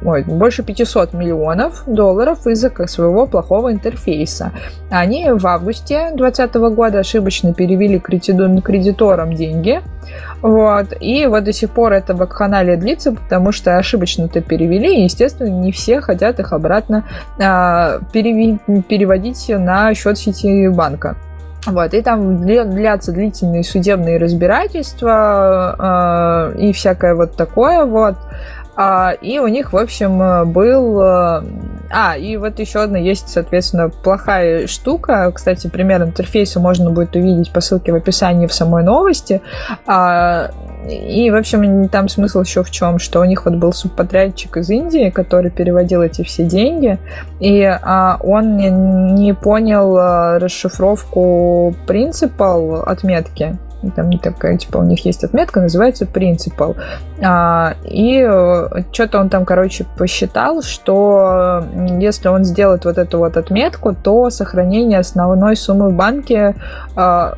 ой, 0.05 0.23
больше 0.23 0.63
500 0.63 1.13
миллионов 1.13 1.83
долларов 1.85 2.47
из-за 2.47 2.71
своего 2.87 3.27
плохого 3.27 3.73
интерфейса. 3.73 4.53
Они 4.89 5.29
в 5.29 5.45
августе 5.45 6.11
2020 6.13 6.55
года 6.73 6.99
ошибочно 6.99 7.53
перевели 7.53 7.99
кредиторам 7.99 9.33
деньги, 9.33 9.81
вот. 10.41 10.93
И 11.01 11.25
вот 11.25 11.43
до 11.43 11.51
сих 11.51 11.71
пор 11.71 11.91
эта 11.91 12.15
вакханалия 12.15 12.77
длится, 12.77 13.11
потому 13.11 13.51
что 13.51 13.77
ошибочно-то 13.77 14.39
перевели, 14.39 15.01
и, 15.01 15.03
естественно, 15.03 15.49
не 15.49 15.73
все 15.73 15.99
хотят 15.99 16.39
их 16.39 16.53
обратно 16.53 17.03
а, 17.37 17.99
переводить 18.13 19.49
на 19.49 19.93
счет 19.93 20.17
сети 20.17 20.69
банка. 20.69 21.17
Вот, 21.65 21.93
и 21.93 22.01
там 22.01 22.45
длятся 22.45 23.11
длительные 23.11 23.63
судебные 23.63 24.17
разбирательства 24.17 26.53
э, 26.55 26.59
и 26.59 26.71
всякое 26.71 27.15
вот 27.15 27.35
такое 27.35 27.85
вот. 27.85 28.15
А, 28.81 29.11
и 29.11 29.39
у 29.39 29.47
них, 29.49 29.73
в 29.73 29.77
общем, 29.77 30.49
был... 30.53 31.01
Э, 31.01 31.43
а, 31.91 32.15
и 32.15 32.37
вот 32.37 32.59
еще 32.59 32.79
одна 32.79 32.97
есть, 32.97 33.27
соответственно, 33.27 33.89
плохая 33.89 34.67
штука. 34.67 35.29
Кстати, 35.35 35.67
пример 35.67 36.01
интерфейса 36.01 36.61
можно 36.61 36.89
будет 36.89 37.13
увидеть 37.13 37.51
по 37.51 37.59
ссылке 37.59 37.91
в 37.91 37.95
описании 37.95 38.47
в 38.47 38.53
самой 38.53 38.85
новости. 38.85 39.41
А, 39.85 40.51
и, 40.87 41.29
в 41.29 41.35
общем, 41.35 41.89
там 41.89 42.07
смысл 42.07 42.39
еще 42.39 42.63
в 42.63 42.71
чем, 42.71 42.99
что 42.99 43.19
у 43.19 43.25
них 43.25 43.43
вот 43.43 43.55
был 43.55 43.73
субподрядчик 43.73 44.55
из 44.55 44.69
Индии, 44.69 45.09
который 45.09 45.51
переводил 45.51 46.01
эти 46.01 46.23
все 46.23 46.45
деньги, 46.45 46.97
и 47.41 47.63
а, 47.63 48.17
он 48.21 48.55
не, 48.55 48.69
не 48.69 49.33
понял 49.33 49.97
а, 49.97 50.39
расшифровку 50.39 51.75
принципал 51.85 52.83
отметки 52.83 53.57
там 53.95 54.11
такая, 54.19 54.57
типа, 54.57 54.77
у 54.77 54.83
них 54.83 55.05
есть 55.05 55.23
отметка, 55.23 55.61
называется 55.61 56.05
принципал. 56.05 56.75
А, 57.21 57.75
и 57.83 58.25
э, 58.27 58.83
что-то 58.91 59.19
он 59.19 59.29
там, 59.29 59.45
короче, 59.45 59.85
посчитал, 59.97 60.61
что 60.61 61.63
если 61.99 62.27
он 62.27 62.43
сделает 62.43 62.85
вот 62.85 62.97
эту 62.97 63.19
вот 63.19 63.37
отметку, 63.37 63.93
то 63.93 64.29
сохранение 64.29 64.99
основной 64.99 65.55
суммы 65.55 65.89
в 65.89 65.93
банке 65.93 66.55
а, 66.95 67.33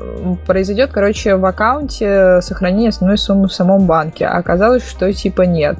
произойдет, 0.47 0.91
короче, 0.91 1.35
в 1.35 1.45
аккаунте 1.45 2.41
сохранение 2.41 2.89
основной 2.89 3.17
суммы 3.17 3.47
в 3.47 3.53
самом 3.53 3.85
банке. 3.85 4.25
А 4.25 4.37
оказалось, 4.37 4.87
что 4.87 5.11
типа 5.13 5.43
нет 5.43 5.77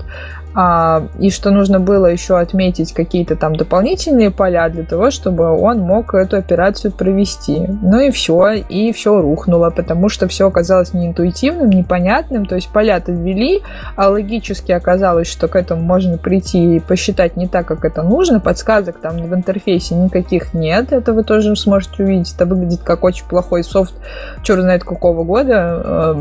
и 0.54 1.30
что 1.30 1.52
нужно 1.52 1.80
было 1.80 2.08
еще 2.08 2.38
отметить 2.38 2.94
какие-то 2.94 3.36
там 3.36 3.56
дополнительные 3.56 4.32
поля 4.32 4.68
для 4.70 4.84
того, 4.84 5.10
чтобы 5.12 5.50
он 5.50 5.80
мог 5.80 6.14
эту 6.14 6.38
операцию 6.38 6.92
провести. 6.92 7.68
Ну 7.82 8.00
и 8.00 8.12
все, 8.12 8.54
и 8.54 8.92
все 8.92 9.22
рухнуло, 9.22 9.70
потому 9.70 10.10
что 10.10 10.28
все 10.28 10.48
оказалось 10.48 10.94
неинтуитивным, 10.94 11.70
непонятным, 11.70 12.46
то 12.46 12.56
есть 12.56 12.70
поля-то 12.70 13.12
ввели, 13.12 13.62
а 13.96 14.10
логически 14.10 14.72
оказалось, 14.72 15.28
что 15.28 15.48
к 15.48 15.56
этому 15.56 15.82
можно 15.82 16.18
прийти 16.18 16.76
и 16.76 16.80
посчитать 16.80 17.38
не 17.38 17.48
так, 17.48 17.66
как 17.66 17.86
это 17.86 18.04
нужно, 18.04 18.40
подсказок 18.40 19.00
там 19.00 19.18
в 19.18 19.34
интерфейсе 19.34 19.96
никаких 19.96 20.54
нет, 20.54 20.92
это 20.92 21.14
вы 21.14 21.24
тоже 21.24 21.56
сможете 21.56 22.04
увидеть, 22.04 22.34
это 22.36 22.46
выглядит 22.46 22.82
как 22.84 23.04
очень 23.04 23.26
плохой 23.26 23.64
софт, 23.64 23.94
черт 24.44 24.62
знает 24.62 24.84
какого 24.84 25.24
года, 25.24 26.16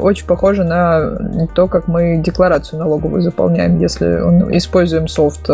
очень 0.00 0.26
похоже 0.26 0.64
на 0.64 1.46
то, 1.54 1.66
как 1.66 1.88
мы 1.88 2.16
декларацию 2.16 2.78
налоговую 2.78 3.20
заполняем 3.22 3.73
если 3.78 4.06
используем 4.56 5.08
софт, 5.08 5.48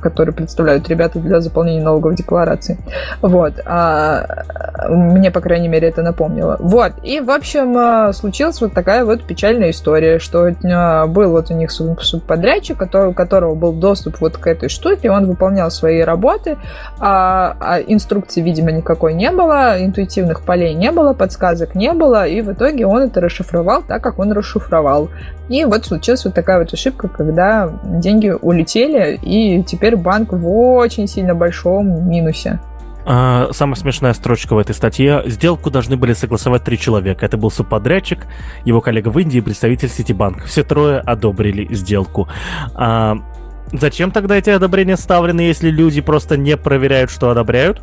который 0.00 0.32
представляют 0.32 0.88
ребята 0.88 1.18
для 1.18 1.40
заполнения 1.40 1.82
налоговой 1.82 2.16
декларации. 2.16 2.78
Вот. 3.20 3.54
А, 3.64 4.26
мне, 4.88 5.30
по 5.30 5.40
крайней 5.40 5.68
мере, 5.68 5.88
это 5.88 6.02
напомнило. 6.02 6.56
Вот. 6.60 6.92
И, 7.02 7.20
в 7.20 7.30
общем, 7.30 8.12
случилась 8.12 8.60
вот 8.60 8.74
такая 8.74 9.04
вот 9.04 9.24
печальная 9.24 9.70
история, 9.70 10.18
что 10.18 10.50
был 11.08 11.30
вот 11.30 11.50
у 11.50 11.54
них 11.54 11.70
субподрядчик, 11.70 12.82
у 12.82 13.12
которого 13.12 13.54
был 13.54 13.72
доступ 13.72 14.20
вот 14.20 14.36
к 14.36 14.46
этой 14.46 14.68
штуке, 14.68 15.10
он 15.10 15.26
выполнял 15.26 15.70
свои 15.70 16.00
работы, 16.00 16.56
а, 16.98 17.56
а 17.60 17.80
инструкции, 17.80 18.40
видимо, 18.40 18.72
никакой 18.72 19.14
не 19.14 19.30
было, 19.30 19.76
интуитивных 19.82 20.42
полей 20.42 20.74
не 20.74 20.90
было, 20.90 21.12
подсказок 21.12 21.74
не 21.74 21.92
было, 21.92 22.26
и 22.26 22.40
в 22.40 22.52
итоге 22.52 22.86
он 22.86 23.02
это 23.02 23.20
расшифровал 23.20 23.82
так, 23.82 24.02
как 24.02 24.18
он 24.18 24.32
расшифровал. 24.32 25.08
И 25.52 25.66
вот 25.66 25.84
случилась 25.84 26.24
вот 26.24 26.32
такая 26.32 26.60
вот 26.60 26.72
ошибка, 26.72 27.08
когда 27.08 27.70
деньги 27.84 28.30
улетели, 28.30 29.18
и 29.22 29.62
теперь 29.62 29.96
банк 29.96 30.32
в 30.32 30.48
очень 30.48 31.06
сильно 31.06 31.34
большом 31.34 32.08
минусе. 32.08 32.58
А, 33.04 33.50
самая 33.52 33.74
смешная 33.74 34.14
строчка 34.14 34.54
в 34.54 34.58
этой 34.58 34.74
статье. 34.74 35.22
Сделку 35.26 35.70
должны 35.70 35.98
были 35.98 36.14
согласовать 36.14 36.64
три 36.64 36.78
человека. 36.78 37.26
Это 37.26 37.36
был 37.36 37.50
субподрядчик, 37.50 38.26
его 38.64 38.80
коллега 38.80 39.08
в 39.08 39.18
Индии 39.18 39.38
и 39.38 39.40
представитель 39.42 39.90
Ситибанк. 39.90 40.42
Все 40.44 40.62
трое 40.62 41.00
одобрили 41.00 41.68
сделку. 41.74 42.30
А, 42.74 43.18
зачем 43.72 44.10
тогда 44.10 44.38
эти 44.38 44.48
одобрения 44.48 44.96
ставлены, 44.96 45.42
если 45.42 45.68
люди 45.68 46.00
просто 46.00 46.38
не 46.38 46.56
проверяют, 46.56 47.10
что 47.10 47.28
одобряют? 47.28 47.82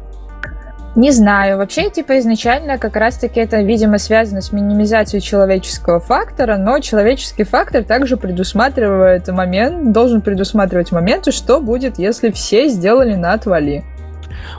Не 1.00 1.12
знаю. 1.12 1.60
Вообще, 1.60 1.90
типа, 1.90 2.20
изначально 2.20 2.78
как 2.78 2.98
раз-таки 2.98 3.40
это, 3.40 3.62
видимо, 3.62 3.98
связано 4.00 4.42
с 4.42 4.52
минимизацией 4.52 5.22
человеческого 5.22 6.02
фактора, 6.02 6.58
но 6.58 6.80
человеческий 6.80 7.46
фактор 7.46 7.86
также 7.86 8.18
предусматривает 8.18 9.26
момент, 9.30 9.94
должен 9.94 10.20
предусматривать 10.20 10.92
моменты, 10.92 11.32
что 11.32 11.62
будет, 11.62 12.00
если 12.00 12.32
все 12.32 12.68
сделали 12.68 13.16
на 13.16 13.32
отвали. 13.32 13.86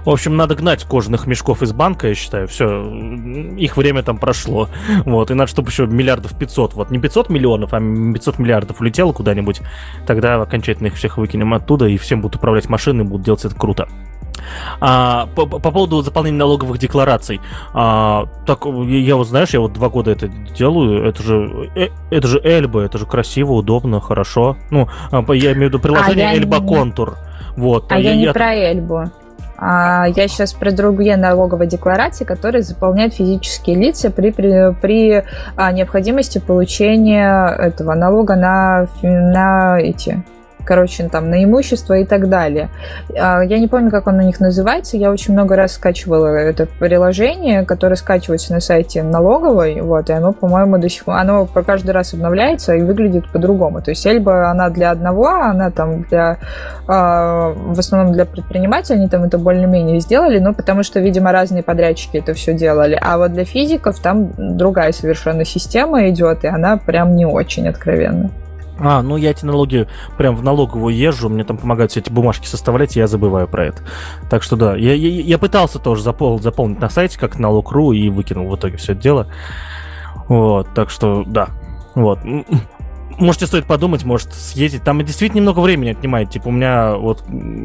В 0.07 0.09
общем, 0.09 0.35
надо 0.35 0.55
гнать 0.55 0.83
кожаных 0.85 1.27
мешков 1.27 1.61
из 1.61 1.75
банка, 1.75 2.09
я 2.09 2.15
считаю. 2.15 2.49
Все, 2.49 2.91
их 3.59 3.77
время 3.77 4.03
там 4.03 4.17
прошло. 4.17 4.71
Вот, 5.05 5.31
и 5.31 5.35
надо, 5.35 5.51
чтобы 5.51 5.69
еще 5.69 5.87
миллиардов 5.87 6.39
500, 6.39 6.73
вот 6.73 6.91
не 6.91 6.99
500 6.99 7.29
миллионов, 7.29 7.75
а 7.75 7.81
500 7.81 8.39
миллиардов 8.39 8.81
улетело 8.81 9.13
куда-нибудь. 9.13 9.61
Тогда 10.07 10.41
окончательно 10.41 10.87
их 10.87 10.95
всех 10.95 11.19
выкинем 11.19 11.53
оттуда, 11.53 11.85
и 11.85 11.99
всем 11.99 12.23
будут 12.23 12.37
управлять 12.37 12.71
машины, 12.71 13.05
будут 13.05 13.27
делать 13.27 13.45
это 13.45 13.55
круто. 13.55 13.87
А, 14.81 15.27
по, 15.35 15.47
по 15.47 15.71
поводу 15.71 16.03
заполнения 16.03 16.39
налоговых 16.39 16.79
деклараций. 16.79 17.41
А, 17.73 18.27
так, 18.47 18.65
я 18.65 19.17
вот, 19.17 19.29
знаешь, 19.29 19.51
я 19.51 19.61
вот 19.61 19.73
два 19.73 19.89
года 19.89 20.11
это 20.11 20.29
делаю. 20.29 21.07
Это 21.07 21.23
же, 21.23 21.71
э, 21.75 21.89
это 22.11 22.29
же 22.29 22.41
Эльба, 22.43 22.83
это 22.83 22.99
же 22.99 23.07
красиво, 23.07 23.53
удобно, 23.53 24.01
хорошо. 24.01 24.57
Ну, 24.71 24.89
а, 25.11 25.25
я 25.33 25.53
имею 25.53 25.71
в 25.71 25.75
виду 25.75 25.79
приложение 25.81 26.31
а 26.31 26.35
Эльба 26.35 26.61
Контур. 26.61 27.17
Вот. 27.57 27.91
А 27.91 27.99
я, 27.99 28.11
я 28.11 28.17
не 28.17 28.23
я... 28.25 28.33
про 28.33 28.55
Эльбу. 28.55 29.11
А, 29.63 30.07
я 30.09 30.27
сейчас 30.27 30.55
про 30.55 30.73
другие 30.73 31.17
налоговые 31.19 31.69
декларации, 31.69 32.25
которые 32.25 32.63
заполняют 32.63 33.15
физические 33.15 33.77
лица 33.77 34.11
при, 34.11 34.31
при, 34.31 34.75
при 34.81 35.25
а, 35.55 35.71
необходимости 35.73 36.39
получения 36.39 37.47
этого 37.47 37.95
налога 37.95 38.37
на, 38.37 38.87
на 39.03 39.79
эти 39.79 40.25
короче, 40.65 41.09
там, 41.09 41.31
на 41.31 41.43
имущество 41.45 41.95
и 41.95 42.05
так 42.05 42.29
далее. 42.29 42.69
А, 43.19 43.43
я 43.43 43.59
не 43.59 43.69
помню, 43.69 43.91
как 43.91 44.07
он 44.07 44.17
у 44.19 44.23
них 44.23 44.41
называется. 44.41 44.97
Я 44.97 45.11
очень 45.11 45.35
много 45.35 45.57
раз 45.57 45.73
скачивала 45.73 46.29
это 46.29 46.67
приложение, 46.67 47.65
которое 47.65 47.97
скачивается 47.97 48.53
на 48.53 48.61
сайте 48.61 49.03
налоговой, 49.03 49.81
вот, 49.81 50.11
и 50.11 50.13
оно, 50.13 50.33
по-моему, 50.33 50.79
до 50.79 50.89
сих 50.89 51.05
пор, 51.05 51.17
оно 51.17 51.47
каждый 51.47 51.91
раз 51.91 52.15
обновляется 52.15 52.75
и 52.75 52.83
выглядит 52.83 53.31
по-другому. 53.31 53.83
То 53.83 53.91
есть 53.91 54.07
Эльба, 54.07 54.51
она 54.51 54.71
для 54.71 54.91
одного, 54.91 55.29
она 55.29 55.71
там 55.71 56.03
для, 56.03 56.39
а, 56.87 57.53
в 57.55 57.79
основном 57.79 58.13
для 58.13 58.25
предпринимателей, 58.25 58.99
они 58.99 59.09
там 59.09 59.25
это 59.25 59.39
более-менее 59.39 60.01
сделали, 60.01 60.39
но 60.39 60.53
потому 60.53 60.83
что, 60.83 61.01
видимо, 61.01 61.33
разные 61.33 61.63
подрядчики 61.63 62.19
это 62.19 62.35
все 62.35 62.55
делали. 62.55 62.99
А 63.01 63.19
вот 63.19 63.33
для 63.33 63.45
физиков 63.45 63.99
там 64.01 64.31
другая 64.37 64.93
совершенно 64.93 65.45
система 65.45 66.09
идет, 66.09 66.45
и 66.45 66.49
она 66.49 66.77
прям 66.77 67.15
не 67.15 67.27
очень 67.27 67.69
откровенна. 67.69 68.31
А, 68.83 69.03
ну 69.03 69.17
я 69.17 69.31
эти 69.31 69.45
налоги 69.45 69.87
прям 70.17 70.35
в 70.35 70.43
налоговую 70.43 70.95
езжу, 70.97 71.29
мне 71.29 71.45
там 71.45 71.59
помогают 71.59 71.91
все 71.91 72.01
эти 72.01 72.11
бумажки 72.11 72.47
составлять, 72.47 72.97
я 72.97 73.07
забываю 73.07 73.47
про 73.47 73.67
это. 73.67 73.83
Так 74.31 74.43
что 74.43 74.57
да, 74.57 74.75
я, 74.75 74.95
я, 74.95 75.09
я 75.21 75.39
пытался 75.39 75.79
тоже 75.79 76.03
запол, 76.03 76.41
заполнить 76.41 76.81
на 76.81 76.89
сайте 76.89 77.19
как 77.19 77.39
налог.ру 77.39 77.93
и 77.93 78.09
выкинул 78.09 78.49
в 78.49 78.57
итоге 78.57 78.79
все 78.79 78.93
это 78.93 79.03
дело. 79.03 79.27
Вот, 80.29 80.73
так 80.75 80.91
что 80.91 81.25
да, 81.27 81.49
вот. 81.95 82.21
Можете 83.19 83.47
стоит 83.47 83.67
подумать, 83.67 84.05
может 84.05 84.33
съездить. 84.33 84.83
Там 84.83 85.05
действительно 85.05 85.41
немного 85.41 85.61
времени 85.61 85.91
отнимает. 85.91 86.31
Типа 86.31 86.49
у 86.49 86.53
меня 86.53 86.95
вот 86.95 87.23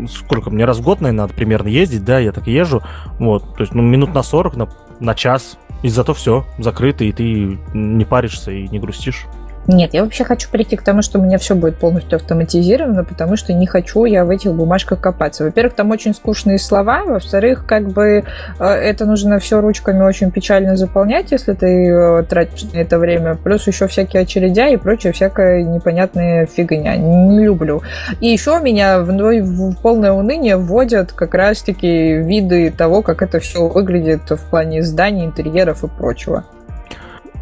сколько, 0.09 0.49
мне 0.49 0.65
раз 0.65 0.79
в 0.79 0.81
год, 0.81 0.99
наверное, 0.99 1.23
надо 1.23 1.33
примерно 1.33 1.69
ездить, 1.69 2.03
да, 2.03 2.19
я 2.19 2.33
так 2.33 2.47
езжу. 2.47 2.81
Вот, 3.19 3.55
то 3.55 3.61
есть 3.61 3.73
ну, 3.73 3.81
минут 3.81 4.13
на 4.13 4.21
40, 4.21 4.57
на, 4.57 4.67
на 4.99 5.15
час. 5.15 5.57
И 5.81 5.87
зато 5.87 6.13
все, 6.13 6.45
закрыто, 6.57 7.03
и 7.03 7.11
ты 7.11 7.59
не 7.73 8.03
паришься 8.03 8.51
и 8.51 8.67
не 8.67 8.79
грустишь. 8.79 9.27
Нет, 9.67 9.95
я 9.95 10.03
вообще 10.03 10.23
хочу 10.23 10.49
прийти 10.49 10.75
к 10.75 10.83
тому, 10.83 11.01
что 11.01 11.17
у 11.17 11.23
меня 11.23 11.39
все 11.39 11.55
будет 11.55 11.77
полностью 11.77 12.17
автоматизировано, 12.17 13.03
потому 13.03 13.35
что 13.35 13.51
не 13.51 13.65
хочу 13.65 14.05
я 14.05 14.23
в 14.23 14.29
этих 14.29 14.53
бумажках 14.53 14.99
копаться. 14.99 15.43
Во-первых, 15.43 15.73
там 15.73 15.89
очень 15.89 16.13
скучные 16.13 16.59
слова, 16.59 17.03
во-вторых, 17.03 17.65
как 17.65 17.87
бы 17.87 18.23
э, 18.59 18.63
это 18.63 19.05
нужно 19.05 19.39
все 19.39 19.61
ручками 19.61 20.03
очень 20.03 20.29
печально 20.29 20.75
заполнять, 20.75 21.31
если 21.31 21.53
ты 21.53 21.89
э, 21.89 22.23
тратишь 22.29 22.71
на 22.73 22.77
это 22.77 22.99
время, 22.99 23.35
плюс 23.35 23.65
еще 23.65 23.87
всякие 23.87 24.21
очередя 24.21 24.67
и 24.67 24.77
прочее 24.77 25.13
всякая 25.13 25.63
непонятная 25.63 26.45
фигня. 26.45 26.95
Не 26.95 27.43
люблю. 27.43 27.81
И 28.19 28.27
еще 28.27 28.59
меня 28.61 28.99
в, 28.99 29.09
в 29.09 29.75
полное 29.81 30.11
уныние 30.11 30.57
вводят 30.57 31.11
как 31.11 31.33
раз-таки 31.33 32.17
виды 32.17 32.69
того, 32.69 33.01
как 33.01 33.23
это 33.23 33.39
все 33.39 33.67
выглядит 33.67 34.29
в 34.29 34.49
плане 34.49 34.83
зданий, 34.83 35.25
интерьеров 35.25 35.83
и 35.83 35.87
прочего. 35.87 36.43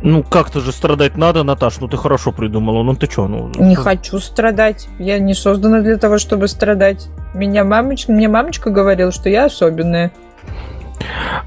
Ну, 0.04 0.22
как-то 0.22 0.60
же 0.60 0.74
страдать 0.74 1.16
надо, 1.16 1.44
Наташ, 1.44 1.80
ну 1.80 1.88
ты 1.88 1.96
хорошо 1.96 2.34
придумала, 2.34 2.84
ну 2.84 2.94
ты 2.94 3.08
чё, 3.08 3.28
ну... 3.30 3.50
Не 3.56 3.76
хочу 3.76 4.20
страдать, 4.20 4.90
я 5.00 5.18
не 5.18 5.34
создана 5.34 5.80
для 5.80 5.98
того, 5.98 6.18
чтобы 6.18 6.50
страдать. 6.50 7.08
Меня 7.34 7.64
мамочка, 7.64 8.12
мне 8.12 8.28
мамочка 8.28 8.70
говорила, 8.70 9.14
что 9.14 9.30
я 9.30 9.46
особенная. 9.46 10.12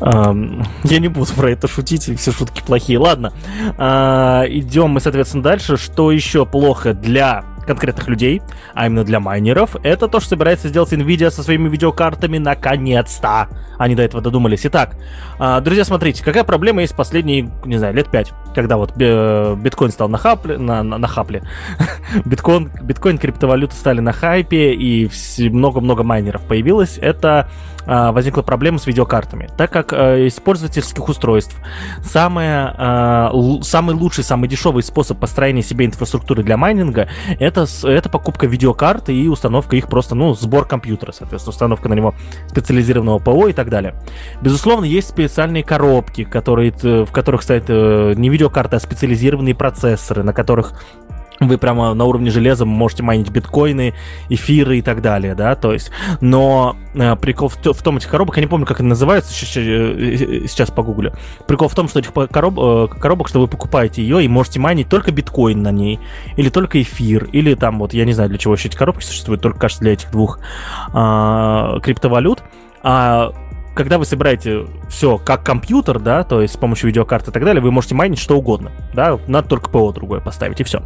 Я 0.01 0.99
не 0.99 1.09
буду 1.09 1.33
про 1.35 1.51
это 1.51 1.69
шутить, 1.69 2.19
все 2.19 2.33
шутки 2.33 2.63
плохие. 2.65 2.99
Ладно, 2.99 3.33
uh, 3.79 4.47
идем 4.49 4.91
мы, 4.91 5.01
соответственно, 5.01 5.43
дальше. 5.43 5.77
Что 5.77 6.11
еще 6.11 6.45
плохо 6.45 6.93
для 6.93 7.45
конкретных 7.67 8.07
людей, 8.09 8.43
а 8.75 8.87
именно 8.87 9.05
для 9.05 9.21
майнеров, 9.21 9.77
это 9.83 10.09
то, 10.09 10.21
что 10.21 10.31
собирается 10.31 10.69
сделать 10.69 10.93
Nvidia 10.93 11.31
со 11.31 11.43
своими 11.43 11.69
видеокартами 11.69 12.39
наконец-то. 12.39 13.49
Они 13.79 13.95
до 13.95 14.03
этого 14.03 14.23
додумались. 14.23 14.65
Итак, 14.65 14.97
а, 15.39 15.61
друзья, 15.61 15.85
смотрите, 15.85 16.25
какая 16.25 16.45
проблема 16.45 16.83
есть 16.83 16.97
последние, 16.97 17.51
не 17.65 17.77
знаю, 17.77 17.95
лет 17.95 18.09
пять, 18.09 18.33
когда 18.57 18.79
вот 18.79 18.95
э, 18.99 19.55
биткоин 19.55 19.91
стал 19.91 20.09
на 20.09 20.17
хапле, 20.17 20.57
на, 20.57 20.83
на, 20.83 20.97
на 20.97 21.07
хапле. 21.07 21.43
биткоин, 22.25 22.71
биткоин, 22.83 23.19
криптовалюты 23.19 23.77
стали 23.77 24.01
на 24.01 24.13
хайпе, 24.13 24.73
и 24.73 25.11
много-много 25.51 26.03
майнеров 26.03 26.43
появилось. 26.43 26.97
Это 26.97 27.51
а, 27.87 28.11
возникла 28.11 28.43
проблема 28.43 28.79
с 28.79 28.87
видеокартами, 28.87 29.49
так 29.57 29.71
как 29.71 29.93
э, 29.93 30.27
из 30.27 30.35
пользовательских 30.35 31.09
устройств 31.09 31.57
самое, 32.03 32.75
а, 32.77 33.33
самый 33.63 33.95
лучший, 33.95 34.25
самый 34.25 34.49
дешевый 34.49 34.83
способ 34.83 35.21
построения 35.21 35.63
себе 35.63 35.87
инфраструктуры 35.87 36.43
для 36.43 36.57
майнинга 36.57 37.09
это, 37.39 37.67
это 37.85 38.09
покупка 38.09 38.47
видеокарты 38.49 39.15
и 39.15 39.29
установка 39.29 39.77
их 39.77 39.89
просто, 39.89 40.17
ну, 40.17 40.35
сбор 40.35 40.67
компьютера, 40.67 41.13
соответственно, 41.13 41.53
установка 41.53 41.89
на 41.89 41.95
него 41.95 42.15
специализированного 42.49 43.21
ПО 43.21 43.49
и 43.49 43.53
так 43.53 43.71
далее. 43.71 43.95
Безусловно, 44.41 44.85
есть 44.85 45.09
специальные 45.09 45.63
коробки, 45.63 46.25
которые, 46.25 46.73
в 46.73 47.13
которых 47.13 47.43
стоят 47.43 47.67
э, 47.69 48.15
не 48.17 48.31
видеокарты, 48.47 48.76
а 48.76 48.80
специализированные 48.80 49.55
процессоры, 49.55 50.22
на 50.22 50.32
которых 50.32 50.74
вы 51.38 51.59
прямо 51.59 51.92
на 51.92 52.05
уровне 52.07 52.30
железа 52.30 52.64
можете 52.64 53.03
майнить 53.03 53.28
биткоины, 53.28 53.92
эфиры 54.30 54.78
и 54.78 54.82
так 54.82 55.03
далее, 55.03 55.34
да, 55.34 55.55
то 55.55 55.74
есть, 55.74 55.90
но 56.22 56.76
э, 56.94 57.14
прикол 57.16 57.51
в, 57.51 57.57
в 57.62 57.82
том 57.82 57.99
этих 57.99 58.09
коробок, 58.09 58.36
я 58.36 58.42
не 58.42 58.49
помню, 58.49 58.64
как 58.64 58.80
они 58.80 58.88
называются, 58.88 59.34
сейчас, 59.34 59.57
э, 59.59 60.47
сейчас 60.49 60.70
погуглю. 60.70 61.12
Прикол 61.47 61.68
в 61.68 61.74
том, 61.74 61.88
что 61.88 61.99
этих 61.99 62.14
короб, 62.30 62.59
э, 62.59 62.88
коробок, 62.99 63.28
что 63.28 63.40
вы 63.40 63.49
покупаете 63.49 64.01
ее 64.01 64.24
и 64.24 64.28
можете 64.28 64.61
майнить 64.61 64.88
только 64.88 65.12
биткоин 65.12 65.62
на 65.62 65.72
ней, 65.72 66.01
или 66.36 66.49
только 66.49 66.80
эфир, 66.80 67.24
или 67.32 67.53
там 67.53 67.80
вот, 67.80 67.92
я 67.92 68.07
не 68.07 68.14
знаю, 68.14 68.30
для 68.30 68.38
чего 68.38 68.55
еще 68.55 68.68
эти 68.68 68.76
коробки 68.76 69.05
существуют, 69.05 69.42
только, 69.42 69.59
кажется, 69.59 69.82
для 69.82 69.92
этих 69.92 70.11
двух 70.11 70.38
э, 70.94 71.80
криптовалют, 71.82 72.42
а 72.82 73.32
когда 73.77 73.99
вы 73.99 74.07
собираете 74.07 74.66
все 74.89 75.18
как 75.18 75.45
компьютер, 75.45 76.01
да, 76.01 76.24
то 76.24 76.41
есть 76.41 76.55
с 76.55 76.57
помощью 76.57 76.89
видеокарты 76.89 77.31
и 77.31 77.33
так 77.35 77.45
далее, 77.45 77.62
вы 77.62 77.70
можете 77.70 77.95
майнить 77.95 78.18
что 78.18 78.37
угодно, 78.37 78.72
да, 78.95 79.18
надо 79.29 79.49
только 79.49 79.70
ПО 79.70 79.93
другое 79.93 80.20
поставить, 80.20 80.61
и 80.61 80.64
все. 80.64 80.83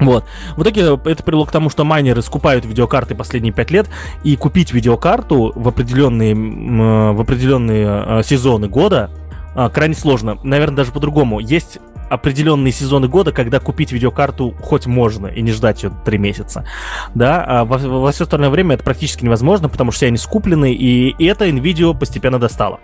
Вот. 0.00 0.24
В 0.56 0.62
итоге 0.62 0.98
это 1.04 1.22
привело 1.22 1.46
к 1.46 1.52
тому, 1.52 1.70
что 1.70 1.84
майнеры 1.84 2.22
скупают 2.22 2.64
видеокарты 2.64 3.14
последние 3.14 3.52
5 3.52 3.70
лет, 3.70 3.88
и 4.24 4.36
купить 4.36 4.72
видеокарту 4.72 5.52
в 5.54 5.68
определенные, 5.68 6.34
в 6.34 7.20
определенные 7.20 7.86
э, 7.86 8.22
сезоны 8.24 8.68
года 8.68 9.10
э, 9.54 9.70
крайне 9.72 9.94
сложно. 9.94 10.38
Наверное, 10.42 10.78
даже 10.78 10.92
по-другому. 10.92 11.38
Есть 11.38 11.78
определенные 12.12 12.72
сезоны 12.72 13.08
года, 13.08 13.32
когда 13.32 13.58
купить 13.58 13.90
видеокарту 13.90 14.54
хоть 14.60 14.86
можно 14.86 15.28
и 15.28 15.40
не 15.40 15.50
ждать 15.50 15.82
ее 15.82 15.92
три 16.04 16.18
месяца. 16.18 16.66
Да, 17.14 17.42
а 17.46 17.64
во, 17.64 17.78
во 17.78 18.12
все 18.12 18.24
остальное 18.24 18.50
время 18.50 18.74
это 18.74 18.84
практически 18.84 19.24
невозможно, 19.24 19.70
потому 19.70 19.92
что 19.92 19.98
все 19.98 20.06
они 20.08 20.18
скуплены, 20.18 20.74
и, 20.74 21.14
это 21.24 21.48
NVIDIA 21.48 21.98
постепенно 21.98 22.38
достало. 22.38 22.80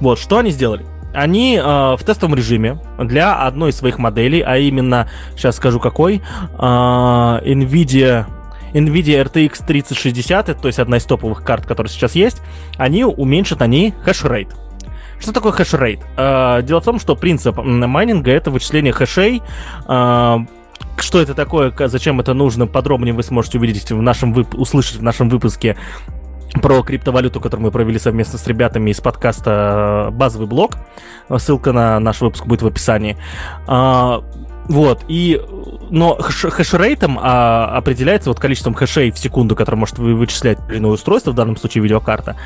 Вот, 0.00 0.18
что 0.18 0.38
они 0.38 0.50
сделали? 0.50 0.84
Они 1.14 1.56
э, 1.56 1.62
в 1.62 2.00
тестовом 2.04 2.34
режиме 2.34 2.80
для 2.98 3.36
одной 3.36 3.70
из 3.70 3.76
своих 3.76 3.98
моделей, 3.98 4.40
а 4.40 4.56
именно, 4.56 5.08
сейчас 5.36 5.56
скажу 5.56 5.78
какой, 5.78 6.16
э, 6.16 6.58
NVIDIA 6.58 8.26
NVIDIA 8.74 9.24
RTX 9.24 9.64
3060, 9.64 10.60
то 10.60 10.68
есть 10.68 10.80
одна 10.80 10.96
из 10.96 11.04
топовых 11.04 11.44
карт, 11.44 11.66
которая 11.66 11.90
сейчас 11.90 12.16
есть, 12.16 12.42
они 12.76 13.04
уменьшат 13.04 13.62
они 13.62 13.94
хешрейт. 14.04 14.48
Что 15.20 15.32
такое 15.32 15.52
хешрейт? 15.52 16.00
Э, 16.16 16.60
дело 16.62 16.80
в 16.80 16.84
том, 16.84 16.98
что 16.98 17.16
принцип 17.16 17.58
майнинга 17.58 18.30
это 18.30 18.50
вычисление 18.50 18.92
хэшей. 18.92 19.42
Э, 19.88 20.38
что 20.98 21.20
это 21.20 21.34
такое, 21.34 21.72
зачем 21.88 22.20
это 22.20 22.34
нужно, 22.34 22.66
подробнее 22.66 23.14
вы 23.14 23.22
сможете 23.22 23.58
увидеть 23.58 23.90
в 23.90 24.00
нашем 24.00 24.32
вып- 24.34 24.56
услышать 24.56 24.96
в 24.96 25.02
нашем 25.02 25.28
выпуске 25.28 25.76
про 26.62 26.82
криптовалюту, 26.82 27.40
который 27.40 27.60
мы 27.60 27.70
провели 27.70 27.98
совместно 27.98 28.38
с 28.38 28.46
ребятами 28.46 28.90
из 28.90 29.00
подкаста 29.00 30.08
«Базовый 30.12 30.46
блок». 30.46 30.76
Ссылка 31.36 31.72
на 31.72 32.00
наш 32.00 32.20
выпуск 32.20 32.46
будет 32.46 32.62
в 32.62 32.66
описании. 32.66 33.16
Вот, 34.68 35.04
и, 35.08 35.40
но 35.90 36.16
хэш, 36.16 36.52
хешрейтом 36.52 37.18
а, 37.20 37.76
определяется 37.76 38.30
вот 38.30 38.40
количеством 38.40 38.74
хэшей 38.74 39.10
в 39.10 39.18
секунду, 39.18 39.54
которое 39.54 39.78
может 39.78 39.98
вычислять 39.98 40.58
иное 40.70 40.92
устройство, 40.92 41.30
в 41.30 41.34
данном 41.34 41.56
случае 41.56 41.84
видеокарта, 41.84 42.36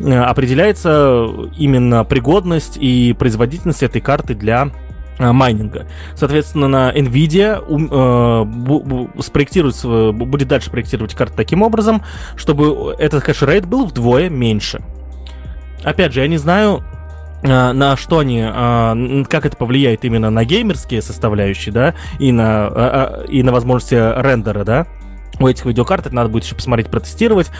а, 0.00 0.26
определяется 0.26 1.26
именно 1.56 2.04
пригодность 2.04 2.76
и 2.76 3.14
производительность 3.18 3.82
этой 3.82 4.02
карты 4.02 4.34
для 4.34 4.70
а, 5.18 5.32
майнинга. 5.32 5.86
Соответственно, 6.14 6.68
на 6.68 6.92
NVIDIA 6.92 7.62
э, 9.16 9.22
спроектируется, 9.22 10.12
будет 10.12 10.48
дальше 10.48 10.70
проектировать 10.70 11.14
карты 11.14 11.34
таким 11.36 11.62
образом, 11.62 12.02
чтобы 12.36 12.94
этот 12.98 13.24
хэшрейт 13.24 13.64
был 13.66 13.86
вдвое 13.86 14.28
меньше. 14.28 14.80
Опять 15.84 16.12
же, 16.12 16.20
я 16.20 16.28
не 16.28 16.36
знаю, 16.36 16.84
на 17.42 17.96
что 17.96 18.20
они, 18.20 18.42
а, 18.44 18.96
как 19.28 19.46
это 19.46 19.56
повлияет 19.56 20.04
именно 20.04 20.30
на 20.30 20.44
геймерские 20.44 21.02
составляющие, 21.02 21.72
да, 21.72 21.94
и 22.18 22.32
на, 22.32 22.66
а, 22.66 23.24
и 23.28 23.42
на 23.42 23.52
возможности 23.52 23.94
рендера, 23.94 24.64
да, 24.64 24.86
у 25.40 25.48
этих 25.48 25.64
видеокарт, 25.64 26.06
это 26.06 26.14
надо 26.14 26.28
будет 26.28 26.44
еще 26.44 26.54
посмотреть, 26.54 26.88
протестировать, 26.88 27.50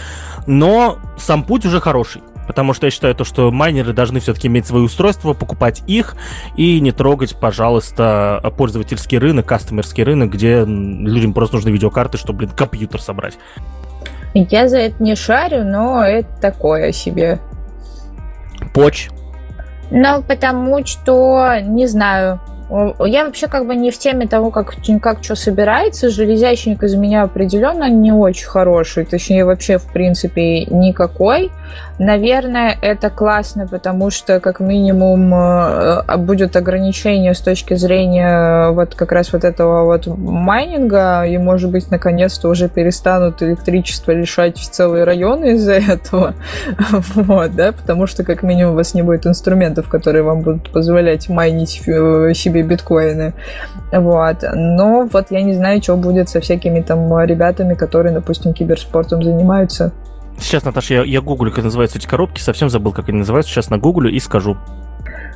но 0.47 0.99
сам 1.17 1.45
путь 1.45 1.67
уже 1.67 1.81
хороший. 1.81 2.23
Потому 2.47 2.75
что 2.75 2.87
я 2.87 2.91
считаю 2.91 3.15
то, 3.15 3.25
что 3.25 3.53
майнеры 3.53 3.93
должны 3.93 4.19
все-таки 4.19 4.49
иметь 4.49 4.67
свои 4.67 4.83
устройства, 4.83 5.33
покупать 5.33 5.83
их 5.87 6.17
и 6.57 6.81
не 6.81 6.91
трогать, 6.91 7.37
пожалуйста, 7.37 8.41
пользовательский 8.57 9.19
рынок, 9.19 9.47
кастомерский 9.47 10.03
рынок, 10.03 10.33
где 10.33 10.65
людям 10.65 11.35
просто 11.35 11.57
нужны 11.57 11.71
видеокарты, 11.71 12.19
чтобы, 12.19 12.39
блин, 12.41 12.51
компьютер 12.51 13.01
собрать. 13.01 13.39
Я 14.35 14.69
за 14.69 14.79
это 14.79 15.03
не 15.03 15.15
шарю, 15.15 15.65
но 15.65 16.03
это 16.05 16.29
такое 16.41 16.91
себе. 16.91 17.39
Поч, 18.75 19.09
ну, 19.93 20.23
потому 20.23 20.87
что, 20.87 21.61
не 21.61 21.87
знаю, 21.87 22.41
я 23.05 23.27
вообще 23.27 23.49
как 23.49 23.67
бы 23.67 23.77
не 23.77 23.91
в 23.91 23.99
теме 23.99 24.27
того, 24.27 24.51
как, 24.51 24.75
как 25.03 25.23
что 25.23 25.35
собирается. 25.35 26.09
Железячник 26.09 26.83
из 26.83 26.95
меня 26.95 27.25
определенно 27.25 27.91
не 27.91 28.11
очень 28.11 28.47
хороший. 28.47 29.05
Точнее, 29.05 29.45
вообще, 29.45 29.77
в 29.77 29.85
принципе, 29.93 30.65
никакой. 30.65 31.53
Наверное, 31.99 32.77
это 32.81 33.11
классно, 33.11 33.69
потому 33.69 34.11
что, 34.11 34.41
как 34.41 34.61
минимум, 34.61 35.33
э, 35.35 36.17
будет 36.17 36.57
ограничение 36.57 37.35
с 37.35 37.41
точки 37.41 37.75
зрения 37.75 38.71
вот 38.71 38.95
как 38.95 39.13
раз 39.13 39.33
вот 39.33 39.45
этого 39.45 39.85
вот 39.85 40.07
майнинга, 40.07 41.25
и, 41.25 41.39
может 41.39 41.71
быть, 41.71 41.91
наконец-то 41.91 42.49
уже 42.49 42.69
перестанут 42.69 43.43
электричество 43.43 44.11
лишать 44.13 44.59
в 44.59 44.71
целые 44.71 45.05
районы 45.05 45.55
из-за 45.55 45.75
этого. 45.75 46.35
Вот, 47.15 47.55
да, 47.55 47.73
потому 47.73 48.07
что, 48.07 48.25
как 48.25 48.43
минимум, 48.43 48.73
у 48.73 48.77
вас 48.77 48.95
не 48.95 49.03
будет 49.03 49.27
инструментов, 49.27 49.89
которые 49.89 50.23
вам 50.23 50.41
будут 50.41 50.73
позволять 50.73 51.29
майнить 51.29 51.83
э, 51.87 52.33
себе 52.35 52.63
биткоины. 52.63 53.35
Вот. 53.93 54.37
Но 54.55 55.09
вот 55.13 55.27
я 55.31 55.43
не 55.43 55.55
знаю, 55.55 55.83
что 55.83 55.97
будет 55.97 56.29
со 56.29 56.41
всякими 56.41 56.81
там 56.81 57.21
ребятами, 57.25 57.75
которые, 57.75 58.13
допустим, 58.13 58.55
киберспортом 58.55 59.23
занимаются. 59.23 59.93
Сейчас, 60.39 60.65
Наташа, 60.65 60.95
я, 60.95 61.03
я 61.05 61.21
гуглю, 61.21 61.53
как 61.53 61.65
называются 61.65 61.99
эти 61.99 62.07
коробки, 62.07 62.41
совсем 62.41 62.69
забыл, 62.69 62.93
как 62.93 63.09
они 63.09 63.19
называются. 63.19 63.53
Сейчас 63.53 63.71
на 63.71 63.79
гуглю 63.79 64.11
и 64.11 64.19
скажу. 64.19 64.57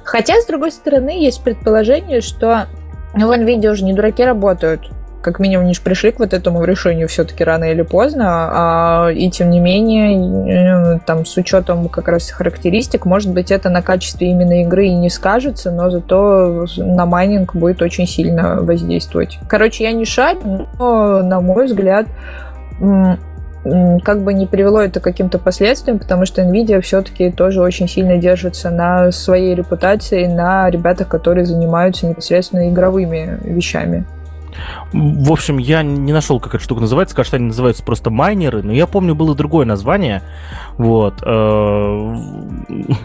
Хотя, 0.04 0.40
с 0.40 0.46
другой 0.46 0.70
стороны, 0.70 1.22
есть 1.22 1.42
предположение, 1.42 2.20
что 2.20 2.66
ну, 3.14 3.28
в 3.28 3.32
NVIDIA 3.32 3.70
уже 3.70 3.84
не 3.84 3.92
дураки 3.92 4.24
работают. 4.24 4.90
Как 5.22 5.40
минимум, 5.40 5.64
они 5.64 5.74
же 5.74 5.80
пришли 5.80 6.12
к 6.12 6.20
вот 6.20 6.32
этому 6.32 6.62
решению 6.62 7.08
все-таки 7.08 7.42
рано 7.42 7.64
или 7.64 7.82
поздно, 7.82 8.26
а, 8.28 9.08
и 9.08 9.28
тем 9.28 9.50
не 9.50 9.58
менее, 9.58 11.00
там, 11.04 11.26
с 11.26 11.36
учетом 11.36 11.88
как 11.88 12.06
раз 12.06 12.30
характеристик, 12.30 13.06
может 13.06 13.32
быть, 13.32 13.50
это 13.50 13.68
на 13.68 13.82
качестве 13.82 14.30
именно 14.30 14.62
игры 14.62 14.86
и 14.86 14.94
не 14.94 15.10
скажется, 15.10 15.72
но 15.72 15.90
зато 15.90 16.66
на 16.76 17.06
майнинг 17.06 17.56
будет 17.56 17.82
очень 17.82 18.06
сильно 18.06 18.60
воздействовать. 18.60 19.40
Короче, 19.48 19.82
я 19.82 19.92
не 19.92 20.04
шарю, 20.04 20.68
но, 20.78 21.22
на 21.22 21.40
мой 21.40 21.66
взгляд, 21.66 22.06
как 24.04 24.22
бы 24.22 24.34
не 24.34 24.46
привело 24.46 24.80
это 24.80 25.00
к 25.00 25.04
каким-то 25.04 25.38
последствиям, 25.38 25.98
потому 25.98 26.26
что 26.26 26.42
Nvidia 26.42 26.80
все-таки 26.80 27.30
тоже 27.30 27.60
очень 27.60 27.88
сильно 27.88 28.16
держится 28.16 28.70
на 28.70 29.10
своей 29.10 29.54
репутации, 29.54 30.26
на 30.26 30.70
ребятах, 30.70 31.08
которые 31.08 31.46
занимаются 31.46 32.06
непосредственно 32.06 32.70
игровыми 32.70 33.38
вещами. 33.42 34.06
В 34.92 35.32
общем, 35.32 35.58
я 35.58 35.82
не 35.82 36.12
нашел, 36.12 36.40
как 36.40 36.54
эта 36.54 36.64
штука 36.64 36.80
называется. 36.80 37.14
Кажется, 37.14 37.36
они 37.36 37.46
называются 37.46 37.82
просто 37.82 38.10
майнеры, 38.10 38.62
но 38.62 38.72
я 38.72 38.86
помню, 38.86 39.14
было 39.14 39.34
другое 39.34 39.66
название. 39.66 40.22
Вот. 40.78 41.22
Э, 41.22 41.26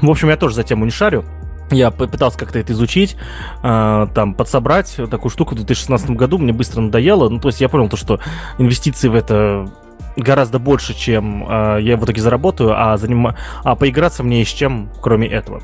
в 0.01 0.09
общем, 0.09 0.29
я 0.29 0.37
тоже 0.37 0.55
за 0.55 0.63
тему 0.63 0.85
не 0.85 0.91
шарю. 0.91 1.25
Я 1.69 1.91
пытался 1.91 2.37
как-то 2.37 2.59
это 2.59 2.73
изучить, 2.73 3.15
э, 3.63 4.07
там, 4.13 4.33
подсобрать 4.33 4.97
такую 5.09 5.29
штуку 5.29 5.53
в 5.53 5.57
2016 5.57 6.11
году. 6.11 6.37
Мне 6.37 6.53
быстро 6.53 6.81
надоело. 6.81 7.29
Ну, 7.29 7.39
то 7.39 7.49
есть 7.49 7.61
я 7.61 7.69
понял 7.69 7.89
то, 7.89 7.97
что 7.97 8.19
инвестиции 8.57 9.07
в 9.07 9.15
это 9.15 9.69
гораздо 10.15 10.59
больше, 10.59 10.93
чем 10.93 11.45
э, 11.49 11.79
я 11.81 11.97
в 11.97 12.05
итоге 12.05 12.21
заработаю, 12.21 12.73
а, 12.75 12.97
заним... 12.97 13.35
а 13.63 13.75
поиграться 13.75 14.23
мне 14.23 14.39
есть 14.39 14.57
чем, 14.57 14.89
кроме 15.01 15.27
этого. 15.27 15.61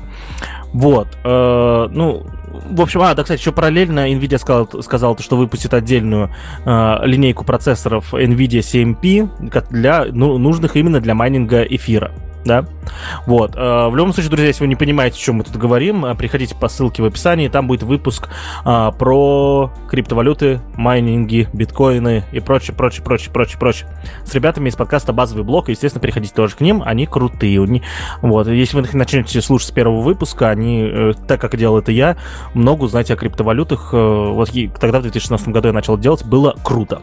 Вот. 0.72 1.08
Э, 1.24 1.88
ну, 1.90 2.26
в 2.70 2.80
общем, 2.80 3.02
а, 3.02 3.14
да, 3.14 3.22
кстати, 3.22 3.40
еще 3.40 3.52
параллельно 3.52 4.10
NVIDIA 4.10 4.38
сказал, 4.38 4.82
сказал 4.82 5.18
что 5.18 5.36
выпустит 5.36 5.74
отдельную 5.74 6.30
э, 6.64 6.96
линейку 7.04 7.44
процессоров 7.44 8.14
NVIDIA 8.14 8.60
CMP 8.60 9.70
для 9.70 10.06
ну, 10.10 10.38
нужных 10.38 10.76
именно 10.76 11.00
для 11.00 11.14
майнинга 11.14 11.62
эфира 11.62 12.12
да. 12.44 12.64
Вот. 13.26 13.54
Э, 13.56 13.88
в 13.88 13.96
любом 13.96 14.12
случае, 14.12 14.30
друзья, 14.30 14.48
если 14.48 14.64
вы 14.64 14.68
не 14.68 14.76
понимаете, 14.76 15.16
о 15.16 15.20
чем 15.20 15.36
мы 15.36 15.44
тут 15.44 15.56
говорим, 15.56 16.04
э, 16.04 16.14
приходите 16.14 16.54
по 16.54 16.68
ссылке 16.68 17.02
в 17.02 17.06
описании, 17.06 17.48
там 17.48 17.66
будет 17.66 17.82
выпуск 17.82 18.28
а, 18.64 18.92
про 18.92 19.70
криптовалюты, 19.88 20.60
майнинги, 20.76 21.48
биткоины 21.52 22.24
и 22.32 22.40
прочее, 22.40 22.74
прочее, 22.76 23.04
прочее, 23.04 23.30
прочее, 23.32 23.58
прочее. 23.58 23.88
С 24.24 24.34
ребятами 24.34 24.68
из 24.68 24.76
подкаста 24.76 25.12
«Базовый 25.12 25.44
блок», 25.44 25.68
естественно, 25.68 26.00
приходите 26.00 26.34
тоже 26.34 26.56
к 26.56 26.60
ним, 26.60 26.82
они 26.84 27.06
крутые. 27.06 27.58
Вот. 28.22 28.46
Если 28.46 28.80
вы 28.80 28.88
начнете 28.92 29.40
слушать 29.40 29.68
с 29.68 29.70
первого 29.70 30.00
выпуска, 30.00 30.48
они, 30.48 30.82
э, 30.82 31.12
так 31.26 31.40
как 31.40 31.56
делал 31.56 31.78
это 31.78 31.92
я, 31.92 32.16
много 32.54 32.84
узнаете 32.84 33.14
о 33.14 33.16
криптовалютах. 33.16 33.92
Вот 33.92 34.50
тогда, 34.80 34.98
в 35.00 35.02
2016 35.02 35.48
году 35.48 35.68
я 35.68 35.74
начал 35.74 35.98
делать, 35.98 36.24
было 36.24 36.54
круто. 36.62 37.02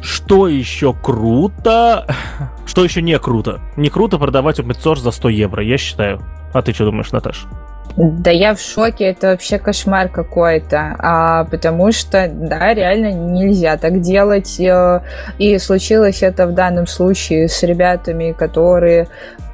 Что 0.00 0.48
еще 0.48 0.92
круто? 0.94 2.06
Что 2.66 2.84
еще 2.84 3.02
не 3.02 3.18
круто? 3.18 3.60
Не 3.76 3.90
круто 3.90 4.18
продавать 4.18 4.58
open 4.58 4.96
за 4.96 5.10
100 5.10 5.28
евро, 5.28 5.62
я 5.62 5.76
считаю. 5.76 6.20
А 6.52 6.62
ты 6.62 6.72
что 6.72 6.84
думаешь, 6.84 7.12
Наташ? 7.12 7.46
Да 7.96 8.30
я 8.30 8.54
в 8.54 8.60
шоке, 8.60 9.06
это 9.06 9.28
вообще 9.30 9.58
кошмар 9.58 10.08
какой-то, 10.08 10.94
а, 10.98 11.44
потому 11.44 11.90
что, 11.90 12.30
да, 12.32 12.72
реально 12.72 13.12
нельзя 13.12 13.76
так 13.76 14.00
делать, 14.00 14.60
э, 14.60 15.00
и 15.38 15.58
случилось 15.58 16.22
это 16.22 16.46
в 16.46 16.54
данном 16.54 16.86
случае 16.86 17.48
с 17.48 17.62
ребятами, 17.64 18.32
которые 18.32 19.08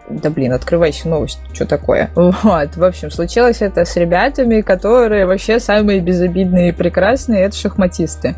да 0.09 0.31
блин, 0.31 0.53
открывайся 0.53 1.09
новость, 1.09 1.39
что 1.53 1.67
такое. 1.67 2.11
Вот, 2.47 2.77
в 2.77 2.85
общем, 2.85 3.11
случилось 3.11 3.61
это 3.61 3.85
с 3.85 3.97
ребятами, 3.97 4.61
которые 4.61 5.27
вообще 5.27 5.59
самые 5.59 6.01
безобидные 6.01 6.69
и 6.69 6.73
прекрасные, 6.73 7.45
это 7.45 7.57
шахматисты. 7.57 8.35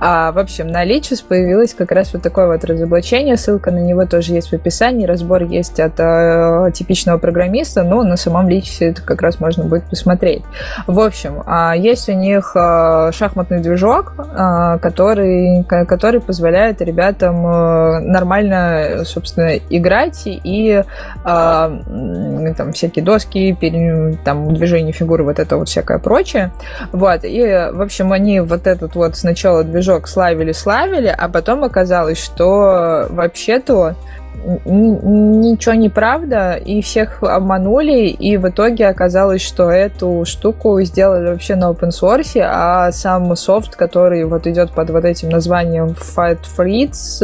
А, 0.00 0.32
в 0.32 0.38
общем, 0.38 0.68
на 0.68 0.84
Личес 0.84 1.20
появилось 1.20 1.74
как 1.74 1.92
раз 1.92 2.12
вот 2.12 2.22
такое 2.22 2.46
вот 2.46 2.64
разоблачение, 2.64 3.36
ссылка 3.36 3.70
на 3.70 3.78
него 3.78 4.06
тоже 4.06 4.32
есть 4.32 4.50
в 4.50 4.52
описании, 4.54 5.06
разбор 5.06 5.42
есть 5.42 5.80
от 5.80 5.94
э, 5.98 6.70
типичного 6.72 7.18
программиста, 7.18 7.82
но 7.82 8.02
на 8.02 8.16
самом 8.16 8.48
Личесе 8.48 8.90
это 8.90 9.02
как 9.02 9.22
раз 9.22 9.40
можно 9.40 9.64
будет 9.64 9.84
посмотреть. 9.84 10.42
В 10.86 11.00
общем, 11.00 11.42
э, 11.46 11.78
есть 11.78 12.08
у 12.08 12.12
них 12.12 12.52
э, 12.54 13.10
шахматный 13.12 13.60
движок, 13.60 14.14
э, 14.18 14.78
который, 14.80 15.64
который 15.64 16.20
позволяет 16.20 16.80
ребятам 16.80 17.46
э, 17.46 18.00
нормально, 18.00 19.04
собственно, 19.04 19.56
играть 19.70 20.22
и 20.26 20.82
там 21.24 22.72
всякие 22.72 23.04
доски, 23.04 23.56
там 24.24 24.54
движение 24.54 24.92
фигуры, 24.92 25.24
вот 25.24 25.38
это 25.38 25.56
вот 25.56 25.68
всякое 25.68 25.98
прочее. 25.98 26.52
Вот, 26.92 27.20
и, 27.24 27.70
в 27.72 27.80
общем, 27.80 28.12
они 28.12 28.40
вот 28.40 28.66
этот 28.66 28.94
вот 28.94 29.16
сначала 29.16 29.64
движок 29.64 30.08
славили-славили, 30.08 31.14
а 31.16 31.28
потом 31.28 31.64
оказалось, 31.64 32.22
что 32.22 33.06
вообще-то 33.10 33.94
ничего 34.64 35.74
не 35.74 35.88
правда, 35.88 36.54
и 36.54 36.82
всех 36.82 37.22
обманули, 37.22 38.08
и 38.08 38.36
в 38.36 38.48
итоге 38.48 38.88
оказалось, 38.88 39.42
что 39.42 39.70
эту 39.70 40.24
штуку 40.24 40.80
сделали 40.82 41.30
вообще 41.30 41.56
на 41.56 41.70
open 41.70 41.90
source, 41.90 42.40
а 42.42 42.92
сам 42.92 43.34
софт, 43.36 43.76
который 43.76 44.24
вот 44.24 44.46
идет 44.46 44.72
под 44.72 44.90
вот 44.90 45.04
этим 45.04 45.30
названием 45.30 45.94
Fight 46.16 46.40
Fritz 46.56 47.20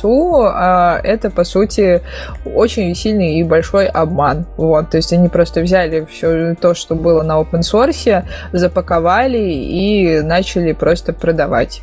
2, 0.00 1.00
это, 1.04 1.30
по 1.30 1.44
сути, 1.44 2.00
очень 2.44 2.94
сильный 2.94 3.34
и 3.34 3.42
большой 3.42 3.86
обман. 3.86 4.46
Вот, 4.56 4.90
то 4.90 4.96
есть 4.96 5.12
они 5.12 5.28
просто 5.28 5.60
взяли 5.60 6.06
все 6.10 6.54
то, 6.54 6.74
что 6.74 6.94
было 6.94 7.22
на 7.22 7.40
open 7.40 7.60
source, 7.60 8.24
запаковали 8.52 9.38
и 9.38 10.20
начали 10.22 10.72
просто 10.72 11.12
продавать. 11.12 11.82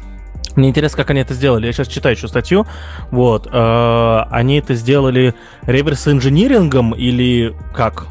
Мне 0.55 0.69
интересно, 0.69 0.97
как 0.97 1.09
они 1.09 1.21
это 1.21 1.33
сделали. 1.33 1.65
Я 1.65 1.73
сейчас 1.73 1.87
читаю 1.87 2.15
еще 2.15 2.27
статью. 2.27 2.65
Вот. 3.11 3.47
Э, 3.51 4.21
они 4.29 4.59
это 4.59 4.75
сделали 4.75 5.33
реверс-инжинирингом 5.63 6.93
или 6.93 7.55
как? 7.73 8.07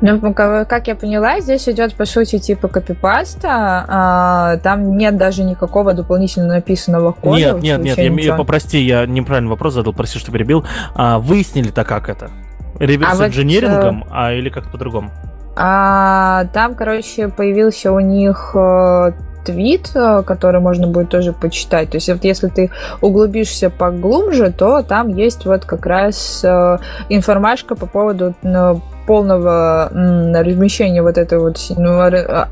Ну, 0.00 0.32
как 0.32 0.86
я 0.88 0.94
поняла, 0.94 1.40
здесь 1.40 1.68
идет, 1.68 1.94
по 1.94 2.04
сути, 2.04 2.38
типа 2.38 2.68
копипаста. 2.68 3.84
А, 3.86 4.56
там 4.58 4.96
нет 4.96 5.16
даже 5.16 5.44
никакого 5.44 5.92
дополнительно 5.92 6.46
написанного 6.46 7.12
кода. 7.12 7.38
Нет, 7.38 7.60
нет, 7.60 7.80
нет, 7.80 7.98
я, 7.98 8.12
я, 8.12 8.34
попрости, 8.34 8.78
я 8.78 9.04
неправильный 9.06 9.50
вопрос 9.50 9.74
задал, 9.74 9.92
прости, 9.92 10.18
что 10.18 10.32
перебил. 10.32 10.64
А, 10.94 11.18
выяснили-то 11.18 11.84
как 11.84 12.08
это? 12.08 12.30
Реверс-инжинирингом, 12.78 14.04
а, 14.04 14.06
вот, 14.06 14.12
а 14.12 14.32
или 14.32 14.48
как-то 14.48 14.70
по-другому? 14.70 15.10
А, 15.56 16.44
там, 16.54 16.74
короче, 16.74 17.28
появился 17.28 17.92
у 17.92 17.98
них 17.98 18.52
э, 18.54 19.12
твит, 19.48 19.92
э, 19.94 20.22
который 20.26 20.60
можно 20.60 20.86
будет 20.86 21.08
тоже 21.08 21.32
почитать. 21.32 21.90
То 21.90 21.96
есть 21.96 22.08
вот 22.10 22.22
если 22.22 22.48
ты 22.48 22.70
углубишься 23.00 23.70
поглубже, 23.70 24.52
то 24.52 24.82
там 24.82 25.08
есть 25.08 25.46
вот 25.46 25.64
как 25.64 25.86
раз 25.86 26.42
э, 26.44 26.78
информашка 27.08 27.74
по 27.74 27.86
поводу 27.86 28.34
ну, 28.42 28.82
полного 29.06 29.88
размещения 29.90 31.02
вот 31.02 31.16
этой 31.16 31.38
вот, 31.38 31.56
ну, 31.78 31.98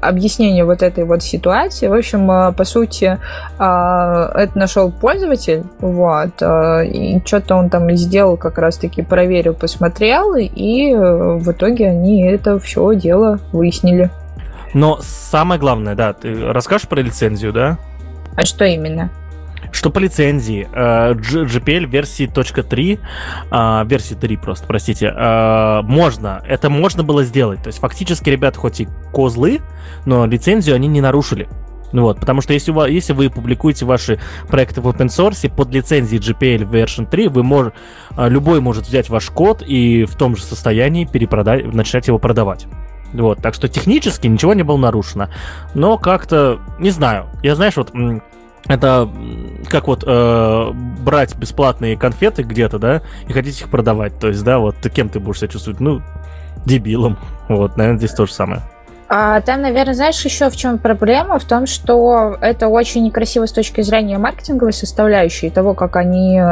объяснения 0.01 0.65
вот 0.65 0.83
этой 0.83 1.05
вот 1.05 1.23
ситуации. 1.23 1.89
В 1.89 1.93
общем, 1.93 2.31
э, 2.31 2.53
по 2.53 2.65
сути, 2.65 3.19
это 3.59 4.51
нашел 4.55 4.91
пользователь, 4.91 5.65
вот, 5.81 6.41
и 6.41 7.21
что-то 7.27 7.57
он 7.57 7.69
там 7.69 7.91
сделал, 7.97 8.39
как 8.39 8.57
раз-таки 8.57 9.03
проверил, 9.03 9.53
посмотрел, 9.53 10.35
и 10.35 10.95
в 10.95 11.51
итоге 11.51 11.89
они 11.89 12.27
это 12.27 12.59
все 12.59 12.95
дело 12.95 13.39
выяснили. 13.53 14.11
Но 14.75 14.99
самое 15.01 15.61
главное, 15.61 15.95
да, 15.95 16.13
ты 16.13 16.53
расскажешь 16.53 16.89
про 16.89 17.01
лицензию, 17.01 17.53
да? 17.53 17.79
А 18.37 18.45
что 18.45 18.65
именно? 18.65 19.11
Что 19.73 19.91
по 19.91 19.99
лицензии 19.99 20.69
э, 20.73 21.15
GPL 21.15 21.87
версии 21.87 22.27
.3, 22.27 23.01
э, 23.51 23.89
версии 23.89 24.15
3 24.15 24.37
просто, 24.37 24.67
простите, 24.67 25.13
э, 25.15 25.83
можно, 25.83 26.43
это 26.47 26.71
можно 26.71 27.03
было 27.03 27.25
сделать. 27.25 27.63
То 27.63 27.69
есть 27.69 27.81
фактически 27.81 28.31
ребята 28.31 28.59
хоть 28.59 28.81
и 28.81 28.89
козлы, 29.13 29.61
но 30.05 30.27
лицензию 30.27 30.77
они 30.77 30.89
не 30.89 31.01
нарушили. 31.01 31.49
Вот, 31.93 32.21
потому 32.21 32.41
что 32.41 32.53
если, 32.53 32.73
у 32.73 32.75
вас, 32.75 32.91
если 32.91 33.13
вы 33.13 33.31
публикуете 33.31 33.87
ваши 33.87 34.19
проекты 34.49 34.81
в 34.81 34.89
open 34.89 35.07
source 35.07 35.49
под 35.55 35.73
лицензией 35.73 36.21
GPL 36.21 36.69
version 36.69 37.09
3, 37.09 37.29
вы 37.29 37.43
мож, 37.43 37.73
любой 38.17 38.61
может 38.61 38.87
взять 38.87 39.09
ваш 39.09 39.31
код 39.31 39.63
и 39.67 40.05
в 40.05 40.17
том 40.17 40.37
же 40.37 40.43
состоянии 40.43 41.05
перепродать, 41.05 41.73
начать 41.73 42.09
его 42.09 42.19
продавать. 42.19 42.67
Вот, 43.17 43.39
так 43.41 43.55
что 43.55 43.69
технически 43.69 44.27
ничего 44.27 44.55
не 44.55 44.63
было 44.63 44.77
нарушено. 44.77 45.29
Но 45.75 45.99
как-то, 45.99 46.61
не 46.79 46.91
знаю, 46.91 47.27
я, 47.43 47.55
знаешь, 47.55 47.77
вот 47.77 47.93
это 48.69 49.09
как 49.69 49.87
вот 49.87 50.05
э, 50.07 50.71
брать 51.01 51.37
бесплатные 51.37 51.97
конфеты 51.97 52.43
где-то, 52.43 52.79
да, 52.79 53.03
и 53.29 53.33
хотите 53.33 53.65
их 53.65 53.71
продавать. 53.71 54.19
То 54.19 54.29
есть, 54.29 54.43
да, 54.45 54.59
вот 54.59 54.77
кем 54.95 55.09
ты 55.09 55.21
будешь 55.21 55.39
себя 55.39 55.49
чувствовать? 55.49 55.81
Ну, 55.81 56.03
дебилом. 56.65 57.17
Вот, 57.49 57.77
наверное, 57.77 57.99
здесь 57.99 58.13
то 58.13 58.27
же 58.27 58.33
самое. 58.33 58.63
А 59.09 59.41
там, 59.41 59.63
наверное, 59.63 59.95
знаешь, 59.95 60.25
еще 60.25 60.51
в 60.51 60.57
чем 60.57 60.79
проблема? 60.79 61.39
В 61.39 61.45
том, 61.45 61.67
что 61.67 62.37
это 62.41 62.67
очень 62.67 63.05
некрасиво 63.05 63.47
с 63.47 63.53
точки 63.53 63.81
зрения 63.83 64.19
маркетинговой 64.19 64.73
составляющей, 64.73 65.49
того, 65.49 65.75
как 65.75 65.95
они 65.95 66.41
э, 66.41 66.43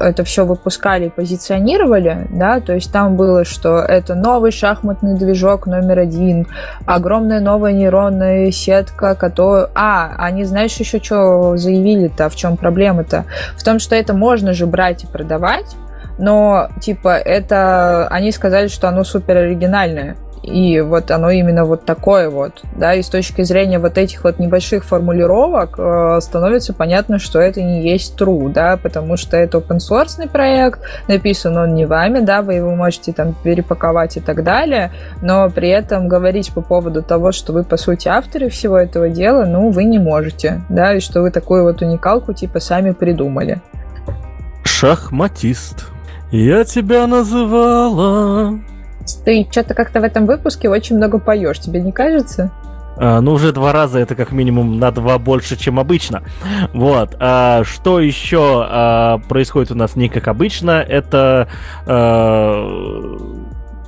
это 0.00 0.24
все 0.24 0.44
выпускали 0.44 1.06
и 1.06 1.10
позиционировали, 1.10 2.26
да, 2.30 2.60
то 2.60 2.74
есть 2.74 2.92
там 2.92 3.16
было, 3.16 3.44
что 3.44 3.78
это 3.78 4.14
новый 4.14 4.50
шахматный 4.50 5.14
движок 5.14 5.66
номер 5.66 6.00
один, 6.00 6.46
огромная 6.84 7.40
новая 7.40 7.72
нейронная 7.72 8.50
сетка, 8.50 9.14
которая... 9.14 9.70
А, 9.74 10.14
они, 10.18 10.44
знаешь, 10.44 10.76
еще 10.76 11.02
что 11.02 11.56
заявили-то, 11.56 12.28
в 12.28 12.36
чем 12.36 12.58
проблема-то? 12.58 13.24
В 13.56 13.64
том, 13.64 13.78
что 13.78 13.96
это 13.96 14.12
можно 14.12 14.52
же 14.52 14.66
брать 14.66 15.04
и 15.04 15.06
продавать, 15.06 15.76
но, 16.18 16.68
типа, 16.80 17.16
это... 17.16 18.06
Они 18.08 18.30
сказали, 18.32 18.68
что 18.68 18.88
оно 18.88 19.02
супер 19.02 19.38
оригинальное. 19.38 20.16
И 20.44 20.80
вот 20.80 21.10
оно 21.10 21.30
именно 21.30 21.64
вот 21.64 21.86
такое 21.86 22.28
вот, 22.28 22.62
да, 22.76 22.92
и 22.92 23.02
с 23.02 23.08
точки 23.08 23.42
зрения 23.42 23.78
вот 23.78 23.96
этих 23.96 24.24
вот 24.24 24.38
небольших 24.38 24.84
формулировок 24.84 25.76
э, 25.78 26.18
становится 26.20 26.74
понятно, 26.74 27.18
что 27.18 27.40
это 27.40 27.62
не 27.62 27.82
есть 27.82 28.20
true, 28.20 28.52
да, 28.52 28.76
потому 28.76 29.16
что 29.16 29.38
это 29.38 29.58
open 29.58 29.78
source 29.78 30.28
проект, 30.28 30.80
написан 31.08 31.56
он 31.56 31.74
не 31.74 31.86
вами, 31.86 32.20
да, 32.20 32.42
вы 32.42 32.54
его 32.54 32.74
можете 32.74 33.14
там 33.14 33.34
перепаковать 33.42 34.18
и 34.18 34.20
так 34.20 34.44
далее, 34.44 34.92
но 35.22 35.48
при 35.48 35.70
этом 35.70 36.08
говорить 36.08 36.52
по 36.52 36.60
поводу 36.60 37.02
того, 37.02 37.32
что 37.32 37.54
вы 37.54 37.64
по 37.64 37.78
сути 37.78 38.08
авторы 38.08 38.50
всего 38.50 38.76
этого 38.76 39.08
дела, 39.08 39.46
ну, 39.46 39.70
вы 39.70 39.84
не 39.84 39.98
можете, 39.98 40.60
да, 40.68 40.94
и 40.94 41.00
что 41.00 41.22
вы 41.22 41.30
такую 41.30 41.64
вот 41.64 41.80
уникалку 41.80 42.34
типа 42.34 42.60
сами 42.60 42.90
придумали. 42.90 43.62
Шахматист. 44.62 45.86
Я 46.30 46.64
тебя 46.64 47.06
называла 47.06 48.58
ты 49.24 49.46
что-то 49.50 49.74
как-то 49.74 50.00
в 50.00 50.04
этом 50.04 50.26
выпуске 50.26 50.68
очень 50.68 50.96
много 50.96 51.18
поешь, 51.18 51.58
тебе 51.58 51.80
не 51.80 51.92
кажется? 51.92 52.50
А, 52.96 53.20
ну, 53.20 53.32
уже 53.32 53.52
два 53.52 53.72
раза 53.72 53.98
это 53.98 54.14
как 54.14 54.32
минимум 54.32 54.78
на 54.78 54.90
два 54.90 55.18
больше, 55.18 55.56
чем 55.56 55.80
обычно. 55.80 56.22
Вот. 56.72 57.16
А, 57.18 57.64
что 57.64 58.00
еще 58.00 58.64
а, 58.66 59.18
происходит 59.28 59.72
у 59.72 59.74
нас 59.74 59.96
не 59.96 60.08
как 60.08 60.28
обычно, 60.28 60.80
это 60.82 61.48
а, 61.86 63.16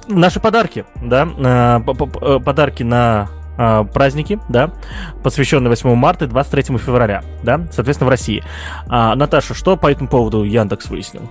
наши 0.08 0.40
подарки, 0.40 0.84
да, 0.96 1.28
а, 1.38 1.80
подарки 1.80 2.82
на 2.82 3.28
а, 3.58 3.84
праздники, 3.84 4.40
да, 4.48 4.72
посвященные 5.22 5.70
8 5.70 5.94
марта 5.94 6.24
и 6.24 6.28
23 6.28 6.78
февраля, 6.78 7.22
да, 7.42 7.66
соответственно, 7.70 8.08
в 8.08 8.10
России. 8.10 8.42
Наташа, 8.86 9.54
что 9.54 9.76
по 9.76 9.90
этому 9.90 10.08
поводу 10.08 10.42
Яндекс 10.42 10.88
выяснил? 10.88 11.30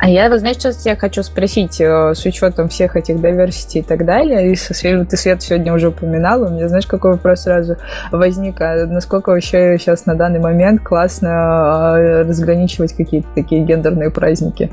А 0.00 0.08
я, 0.08 0.34
знаешь, 0.38 0.56
сейчас 0.56 0.86
я 0.86 0.96
хочу 0.96 1.22
спросить, 1.22 1.78
э, 1.78 2.14
с 2.14 2.24
учетом 2.24 2.70
всех 2.70 2.96
этих 2.96 3.16
diversity 3.16 3.80
и 3.80 3.82
так 3.82 4.06
далее, 4.06 4.50
и 4.50 4.54
со, 4.56 4.72
ты, 4.72 5.16
Свет, 5.18 5.42
сегодня 5.42 5.74
уже 5.74 5.88
упоминал, 5.88 6.42
у 6.42 6.48
меня, 6.48 6.68
знаешь, 6.68 6.86
какой 6.86 7.12
вопрос 7.12 7.42
сразу 7.42 7.76
возник, 8.10 8.58
а 8.62 8.86
насколько 8.86 9.28
вообще 9.28 9.76
сейчас 9.78 10.06
на 10.06 10.14
данный 10.14 10.40
момент 10.40 10.80
классно 10.82 11.28
а, 11.30 12.24
разграничивать 12.24 12.94
какие-то 12.94 13.28
такие 13.34 13.62
гендерные 13.62 14.10
праздники? 14.10 14.70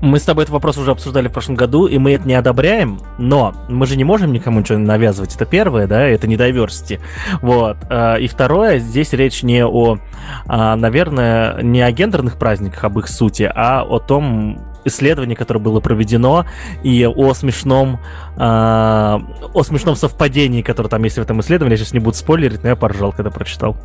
Мы 0.00 0.18
с 0.18 0.22
тобой 0.22 0.44
этот 0.44 0.52
вопрос 0.52 0.76
уже 0.78 0.90
обсуждали 0.90 1.28
в 1.28 1.32
прошлом 1.32 1.54
году, 1.54 1.86
и 1.86 1.98
мы 1.98 2.12
это 2.12 2.26
не 2.26 2.34
одобряем, 2.34 3.00
но 3.18 3.54
мы 3.68 3.86
же 3.86 3.96
не 3.96 4.04
можем 4.04 4.32
никому 4.32 4.60
ничего 4.60 4.78
навязывать. 4.78 5.34
Это 5.34 5.46
первое, 5.46 5.86
да, 5.86 6.02
это 6.02 6.26
не 6.26 6.36
diversity. 6.36 7.00
Вот. 7.40 7.76
А, 7.90 8.16
и 8.16 8.26
второе, 8.26 8.78
здесь 8.78 9.12
речь 9.12 9.42
не 9.42 9.64
о, 9.64 9.98
а, 10.46 10.76
наверное, 10.76 11.62
не 11.62 11.82
о 11.82 11.90
гендерных 11.90 12.38
праздниках, 12.38 12.84
об 12.84 12.98
их 12.98 13.08
сути, 13.08 13.50
а 13.54 13.82
о 13.82 13.98
том, 13.98 14.60
исследовании, 14.84 15.34
которое 15.34 15.60
было 15.60 15.80
проведено, 15.80 16.44
и 16.82 17.06
о 17.06 17.34
смешном, 17.34 18.00
э, 18.36 18.38
о 18.38 19.62
смешном 19.62 19.96
совпадении, 19.96 20.62
которое 20.62 20.88
там 20.88 21.02
есть 21.04 21.16
в 21.16 21.22
этом 21.22 21.40
исследовании. 21.40 21.74
Я 21.74 21.78
сейчас 21.78 21.94
не 21.94 22.00
буду 22.00 22.16
спойлерить, 22.16 22.62
но 22.62 22.68
я 22.68 22.76
поржал, 22.76 23.12
когда 23.12 23.30
прочитал. 23.30 23.76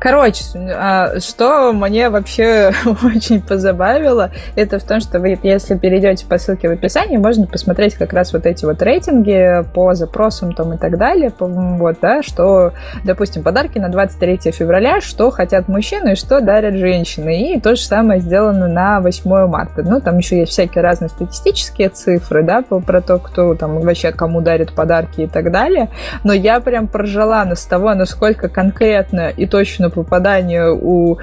Короче, 0.00 0.44
а, 0.74 1.18
что 1.18 1.72
мне 1.72 2.08
вообще 2.08 2.72
очень 3.02 3.42
позабавило, 3.42 4.30
это 4.54 4.78
в 4.78 4.84
том, 4.84 5.00
что 5.00 5.18
вы, 5.18 5.38
если 5.42 5.76
перейдете 5.76 6.26
по 6.26 6.38
ссылке 6.38 6.68
в 6.68 6.72
описании, 6.72 7.16
можно 7.16 7.46
посмотреть 7.46 7.94
как 7.94 8.12
раз 8.12 8.32
вот 8.32 8.46
эти 8.46 8.64
вот 8.64 8.80
рейтинги 8.82 9.64
по 9.74 9.94
запросам 9.94 10.52
там 10.52 10.74
и 10.74 10.78
так 10.78 10.98
далее, 10.98 11.32
вот, 11.38 11.96
да, 12.00 12.22
что, 12.22 12.72
допустим, 13.04 13.42
подарки 13.42 13.78
на 13.78 13.88
23 13.88 14.52
февраля, 14.52 15.00
что 15.00 15.30
хотят 15.30 15.68
мужчины 15.68 16.14
что 16.14 16.40
дарят 16.40 16.74
женщины, 16.74 17.54
и 17.54 17.60
то 17.60 17.74
же 17.74 17.82
самое 17.82 18.20
сделано 18.20 18.68
на 18.68 19.00
8 19.00 19.46
марта. 19.46 19.82
Ну, 19.82 20.00
там 20.00 20.18
еще 20.18 20.38
есть 20.38 20.52
всякие 20.52 20.82
разные 20.82 21.08
статистические 21.08 21.88
цифры, 21.88 22.42
да, 22.42 22.62
про 22.62 23.00
то, 23.00 23.18
кто 23.18 23.54
там 23.54 23.80
вообще 23.80 24.12
кому 24.12 24.40
дарит 24.40 24.72
подарки 24.72 25.22
и 25.22 25.26
так 25.26 25.50
далее, 25.50 25.88
но 26.24 26.32
я 26.32 26.60
прям 26.60 26.88
поржала 26.88 27.38
с 27.54 27.64
того, 27.66 27.94
насколько 27.94 28.48
конкретно 28.48 29.28
и 29.28 29.46
точно 29.46 29.87
на 29.88 29.90
попадание 29.90 30.70
у 30.72 31.18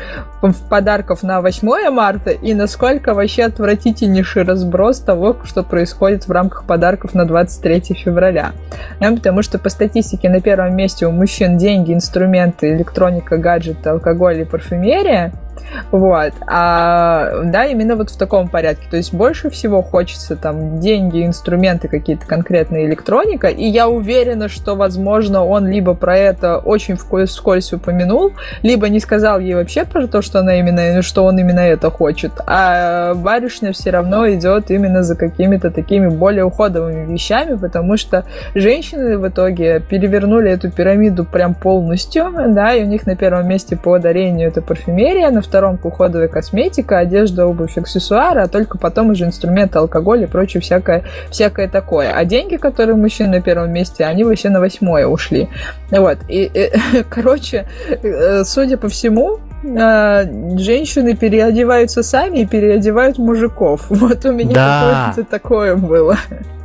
подарков 0.70 1.24
на 1.24 1.42
8 1.42 1.90
марта 1.90 2.32
и 2.32 2.54
насколько 2.54 3.14
вообще 3.14 3.44
отвратительнейший 3.44 4.44
разброс 4.44 5.00
того, 5.00 5.38
что 5.44 5.64
происходит 5.64 6.28
в 6.28 6.32
рамках 6.32 6.66
подарков 6.66 7.14
на 7.14 7.26
23 7.26 7.96
февраля. 7.96 8.52
Потому 9.00 9.42
что 9.42 9.58
по 9.58 9.70
статистике 9.70 10.30
на 10.30 10.42
первом 10.42 10.76
месте 10.76 11.08
у 11.08 11.12
мужчин 11.12 11.58
деньги, 11.58 11.94
инструменты, 11.94 12.76
электроника, 12.76 13.38
гаджеты, 13.38 13.90
алкоголь 13.90 14.42
и 14.42 14.46
парфюмерия– 14.46 15.34
вот. 15.92 16.34
А, 16.48 17.44
да, 17.44 17.66
именно 17.66 17.96
вот 17.96 18.10
в 18.10 18.18
таком 18.18 18.48
порядке. 18.48 18.88
То 18.90 18.98
есть 18.98 19.14
больше 19.14 19.50
всего 19.50 19.82
хочется 19.82 20.36
там 20.36 20.80
деньги, 20.80 21.26
инструменты 21.26 21.88
какие-то 21.88 22.26
конкретные, 22.26 22.86
электроника. 22.86 23.48
И 23.48 23.66
я 23.66 23.88
уверена, 23.88 24.50
что, 24.50 24.76
возможно, 24.76 25.46
он 25.46 25.68
либо 25.68 25.94
про 25.94 26.18
это 26.18 26.58
очень 26.58 26.98
вскользь 26.98 27.74
упомянул, 27.74 28.34
либо 28.62 28.90
не 28.90 29.00
сказал 29.00 29.40
ей 29.40 29.56
вообще 29.56 29.86
про 29.86 30.08
то, 30.08 30.22
что 30.22 30.40
она 30.40 30.56
именно, 30.60 31.02
что 31.02 31.24
он 31.24 31.38
именно 31.38 31.60
это 31.60 31.90
хочет. 31.90 32.32
А 32.46 33.14
барышня 33.14 33.72
все 33.72 33.92
равно 33.92 34.30
идет 34.30 34.72
именно 34.72 35.04
за 35.04 35.16
какими-то 35.16 35.72
такими 35.72 36.08
более 36.08 36.44
уходовыми 36.46 37.12
вещами, 37.12 37.56
потому 37.56 37.98
что 37.98 38.26
женщины 38.54 39.18
в 39.18 39.28
итоге 39.28 39.80
перевернули 39.80 40.52
эту 40.52 40.72
пирамиду 40.72 41.26
прям 41.26 41.54
полностью, 41.54 42.32
да, 42.50 42.74
и 42.74 42.84
у 42.84 42.88
них 42.88 43.06
на 43.06 43.16
первом 43.16 43.48
месте 43.48 43.76
по 43.76 43.98
дарению 44.00 44.48
это 44.48 44.62
парфюмерия, 44.62 45.30
на 45.32 45.42
втором 45.42 45.55
уходовая 45.84 46.28
косметика, 46.28 46.98
одежда, 46.98 47.46
обувь, 47.46 47.78
аксессуары, 47.78 48.42
а 48.42 48.48
только 48.48 48.78
потом 48.78 49.10
уже 49.10 49.26
инструменты, 49.26 49.80
алкоголь 49.80 50.24
и 50.24 50.26
прочее 50.26 50.62
всякое, 50.62 51.04
всякое 51.30 51.68
такое. 51.68 52.12
А 52.14 52.26
деньги, 52.26 52.58
которые 52.58 52.96
мужчины 52.96 53.38
на 53.38 53.42
первом 53.42 53.72
месте, 53.72 54.06
они 54.06 54.24
вообще 54.24 54.50
на 54.50 54.60
восьмое 54.60 55.08
ушли. 55.08 55.50
Вот. 55.92 56.18
И, 56.28 56.50
и 56.54 56.72
короче, 57.10 57.68
э, 57.90 58.44
судя 58.44 58.78
по 58.78 58.90
всему, 58.90 59.40
э, 59.64 60.58
женщины 60.58 61.16
переодеваются 61.16 62.04
сами 62.04 62.40
и 62.40 62.46
переодевают 62.46 63.18
мужиков. 63.18 63.86
Вот 64.06 64.26
у 64.26 64.32
меня 64.32 64.54
да. 64.54 65.16
такое 65.30 65.76
было. 65.76 66.18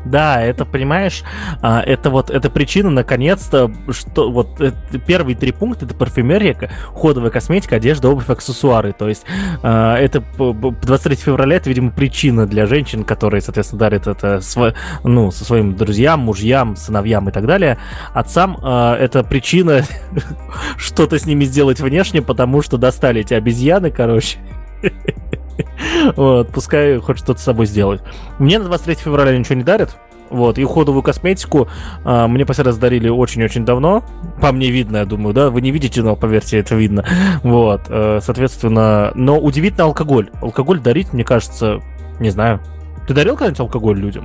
Да, 0.04 0.42
это, 0.42 0.64
понимаешь, 0.64 1.22
а, 1.60 1.82
это 1.82 2.10
вот, 2.10 2.30
эта 2.30 2.48
причина, 2.48 2.90
наконец-то, 2.90 3.70
что 3.90 4.30
вот 4.30 4.60
первые 5.06 5.36
три 5.36 5.52
пункта, 5.52 5.84
это 5.84 5.94
парфюмерия, 5.94 6.70
ходовая 6.94 7.30
косметика, 7.30 7.76
одежда, 7.76 8.08
обувь, 8.08 8.30
аксессуары. 8.30 8.92
То 8.92 9.08
есть 9.08 9.24
а, 9.62 9.96
это 9.98 10.20
23 10.20 11.16
февраля, 11.16 11.56
это, 11.56 11.68
видимо, 11.68 11.90
причина 11.90 12.46
для 12.46 12.66
женщин, 12.66 13.04
которые, 13.04 13.42
соответственно, 13.42 13.80
дарят 13.80 14.06
это 14.06 14.40
сво, 14.40 14.74
ну, 15.04 15.30
своим 15.30 15.76
друзьям, 15.76 16.20
мужьям, 16.20 16.76
сыновьям 16.76 17.28
и 17.28 17.32
так 17.32 17.46
далее. 17.46 17.78
Отцам 18.14 18.58
а, 18.62 18.96
это 18.96 19.22
причина 19.22 19.82
что-то 20.78 21.18
с 21.18 21.26
ними 21.26 21.44
сделать 21.44 21.80
внешне, 21.80 22.22
потому 22.22 22.62
что 22.62 22.78
достали 22.78 23.20
эти 23.20 23.34
обезьяны, 23.34 23.90
короче. 23.90 24.38
Вот, 26.16 26.48
пускай 26.50 26.98
хоть 26.98 27.18
что-то 27.18 27.40
с 27.40 27.44
собой 27.44 27.66
сделают. 27.66 28.02
Мне 28.38 28.58
на 28.58 28.64
23 28.64 28.94
февраля 28.96 29.36
ничего 29.36 29.56
не 29.56 29.64
дарят. 29.64 29.96
Вот, 30.30 30.58
и 30.58 30.64
уходовую 30.64 31.02
косметику 31.02 31.68
а, 32.04 32.28
мне 32.28 32.46
последний 32.46 32.70
раз 32.70 32.78
дарили 32.78 33.08
очень-очень 33.08 33.64
давно. 33.64 34.04
По 34.40 34.52
мне 34.52 34.70
видно, 34.70 34.98
я 34.98 35.04
думаю, 35.04 35.34
да? 35.34 35.50
Вы 35.50 35.60
не 35.60 35.72
видите, 35.72 36.02
но 36.02 36.14
поверьте, 36.14 36.58
это 36.58 36.76
видно. 36.76 37.04
Вот, 37.42 37.82
э, 37.88 38.20
соответственно, 38.22 39.10
но 39.14 39.38
удивительно 39.38 39.84
алкоголь. 39.84 40.30
Алкоголь 40.40 40.78
дарить, 40.78 41.12
мне 41.12 41.24
кажется, 41.24 41.80
не 42.20 42.30
знаю. 42.30 42.60
Ты 43.08 43.14
дарил 43.14 43.34
когда-нибудь 43.34 43.60
алкоголь 43.60 43.98
людям? 43.98 44.24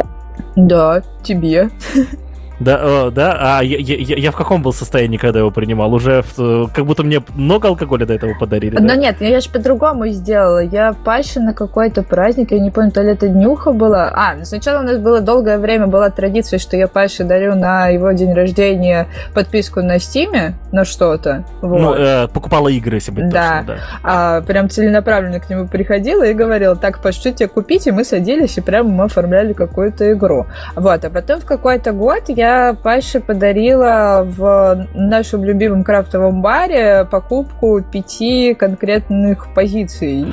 Да, 0.55 1.01
тебе. 1.23 1.71
Да, 2.59 2.79
э, 2.81 3.11
да, 3.11 3.37
а 3.39 3.63
я, 3.63 3.77
я, 3.77 4.15
я 4.15 4.31
в 4.31 4.35
каком 4.35 4.61
был 4.61 4.73
состоянии, 4.73 5.17
когда 5.17 5.39
его 5.39 5.51
принимал? 5.51 5.93
Уже 5.93 6.23
в, 6.35 6.69
как 6.73 6.85
будто 6.85 7.03
мне 7.03 7.21
много 7.35 7.67
алкоголя 7.67 8.05
до 8.05 8.13
этого 8.13 8.33
подарили. 8.39 8.77
Но 8.77 8.87
да? 8.87 8.95
нет, 8.95 9.17
я 9.19 9.39
же 9.41 9.49
по-другому 9.49 10.07
сделала. 10.07 10.59
Я 10.59 10.93
Паше 10.93 11.39
на 11.39 11.53
какой-то 11.53 12.03
праздник, 12.03 12.51
я 12.51 12.59
не 12.59 12.71
помню, 12.71 12.91
то 12.91 13.01
ли 13.01 13.11
это 13.11 13.27
днюха 13.27 13.73
была. 13.73 14.11
А, 14.13 14.43
сначала 14.45 14.79
у 14.79 14.83
нас 14.83 14.97
было 14.97 15.19
долгое 15.19 15.57
время 15.57 15.87
была 15.87 16.09
традиция, 16.09 16.59
что 16.59 16.77
я 16.77 16.87
Паше 16.87 17.23
дарю 17.25 17.55
на 17.55 17.89
его 17.89 18.11
день 18.11 18.33
рождения 18.33 19.07
подписку 19.33 19.81
на 19.81 19.99
Стиме 19.99 20.55
на 20.71 20.85
что-то. 20.85 21.43
Вот. 21.61 21.79
Ну, 21.79 21.93
э, 21.93 22.27
покупала 22.29 22.69
игры, 22.69 22.95
если 22.95 23.11
быть 23.11 23.29
да. 23.29 23.59
точно, 23.59 23.75
да. 23.75 23.79
А, 24.03 24.41
прям 24.41 24.69
целенаправленно 24.69 25.39
к 25.39 25.49
нему 25.49 25.67
приходила 25.67 26.23
и 26.23 26.33
говорила, 26.33 26.75
так, 26.75 27.01
Паш, 27.01 27.15
что 27.15 27.31
тебе 27.31 27.49
купить? 27.49 27.87
И 27.87 27.91
мы 27.91 28.05
садились, 28.05 28.57
и 28.57 28.61
прямо 28.61 28.89
мы 28.89 29.03
оформляли 29.05 29.53
какую-то 29.53 30.13
игру. 30.13 30.47
Вот, 30.75 31.03
а 31.03 31.09
потом 31.09 31.41
в 31.41 31.45
какой-то 31.45 31.91
год 31.91 32.23
я 32.27 32.44
я 32.45 32.73
Паше 32.73 33.19
подарила 33.19 34.23
в 34.25 34.87
нашем 34.93 35.43
любимом 35.43 35.83
крафтовом 35.83 36.41
баре 36.41 37.07
покупку 37.09 37.81
пяти 37.81 38.53
конкретных 38.53 39.53
позиций. 39.53 40.27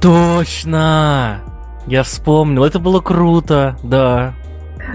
Точно! 0.00 1.40
Я 1.86 2.02
вспомнил, 2.02 2.64
это 2.64 2.78
было 2.78 3.00
круто, 3.00 3.76
да. 3.82 4.34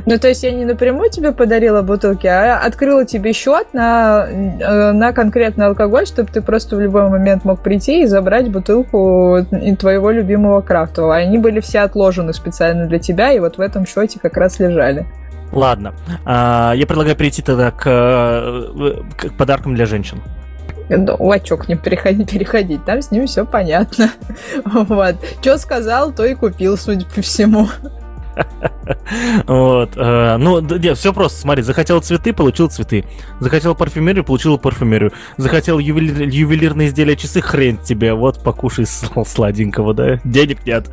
Ну, 0.07 0.17
то 0.17 0.27
есть 0.27 0.41
я 0.41 0.51
не 0.51 0.65
напрямую 0.65 1.11
тебе 1.11 1.31
подарила 1.31 1.83
бутылки, 1.83 2.25
а 2.25 2.57
открыла 2.57 3.05
тебе 3.05 3.33
счет 3.33 3.67
на, 3.73 4.25
э, 4.27 4.91
на 4.91 5.13
конкретный 5.13 5.67
алкоголь, 5.67 6.07
чтобы 6.07 6.29
ты 6.31 6.41
просто 6.41 6.75
в 6.75 6.81
любой 6.81 7.07
момент 7.09 7.45
мог 7.45 7.61
прийти 7.61 8.01
и 8.01 8.07
забрать 8.07 8.49
бутылку 8.49 9.45
твоего 9.77 10.09
любимого 10.09 10.61
крафтового. 10.61 11.15
Они 11.15 11.37
были 11.37 11.59
все 11.59 11.81
отложены 11.81 12.33
специально 12.33 12.87
для 12.87 12.97
тебя, 12.97 13.31
и 13.31 13.39
вот 13.39 13.57
в 13.57 13.61
этом 13.61 13.85
счете 13.85 14.19
как 14.19 14.37
раз 14.37 14.59
лежали. 14.59 15.05
Ладно. 15.53 15.93
А, 16.25 16.73
я 16.75 16.85
предлагаю 16.87 17.15
перейти 17.15 17.41
тогда 17.41 17.71
к, 17.71 17.83
э, 17.85 19.01
к 19.17 19.37
подаркам 19.37 19.75
для 19.75 19.85
женщин. 19.85 20.21
Лачок 20.89 21.69
не 21.69 21.75
переходить, 21.75 22.29
переходить, 22.29 22.83
там 22.85 23.01
с 23.01 23.11
ним 23.11 23.25
все 23.27 23.45
понятно. 23.45 24.09
Вот. 24.65 25.15
Что 25.41 25.57
сказал, 25.57 26.11
то 26.11 26.25
и 26.25 26.35
купил, 26.35 26.77
судя 26.77 27.05
по 27.05 27.21
всему. 27.21 27.67
Вот. 29.47 29.91
Э, 29.95 30.37
ну, 30.37 30.59
нет, 30.59 30.97
все 30.97 31.13
просто. 31.13 31.39
Смотри, 31.39 31.63
захотел 31.63 32.01
цветы, 32.01 32.33
получил 32.33 32.69
цветы. 32.69 33.05
Захотел 33.39 33.75
парфюмерию, 33.75 34.23
получил 34.23 34.57
парфюмерию. 34.57 35.11
Захотел 35.37 35.79
ювелир, 35.79 36.27
ювелирные 36.27 36.87
изделия, 36.87 37.15
часы, 37.15 37.41
хрен 37.41 37.77
тебе. 37.77 38.13
Вот, 38.13 38.43
покушай 38.43 38.85
сладенького, 39.25 39.93
да? 39.93 40.19
Денег 40.23 40.65
нет. 40.65 40.89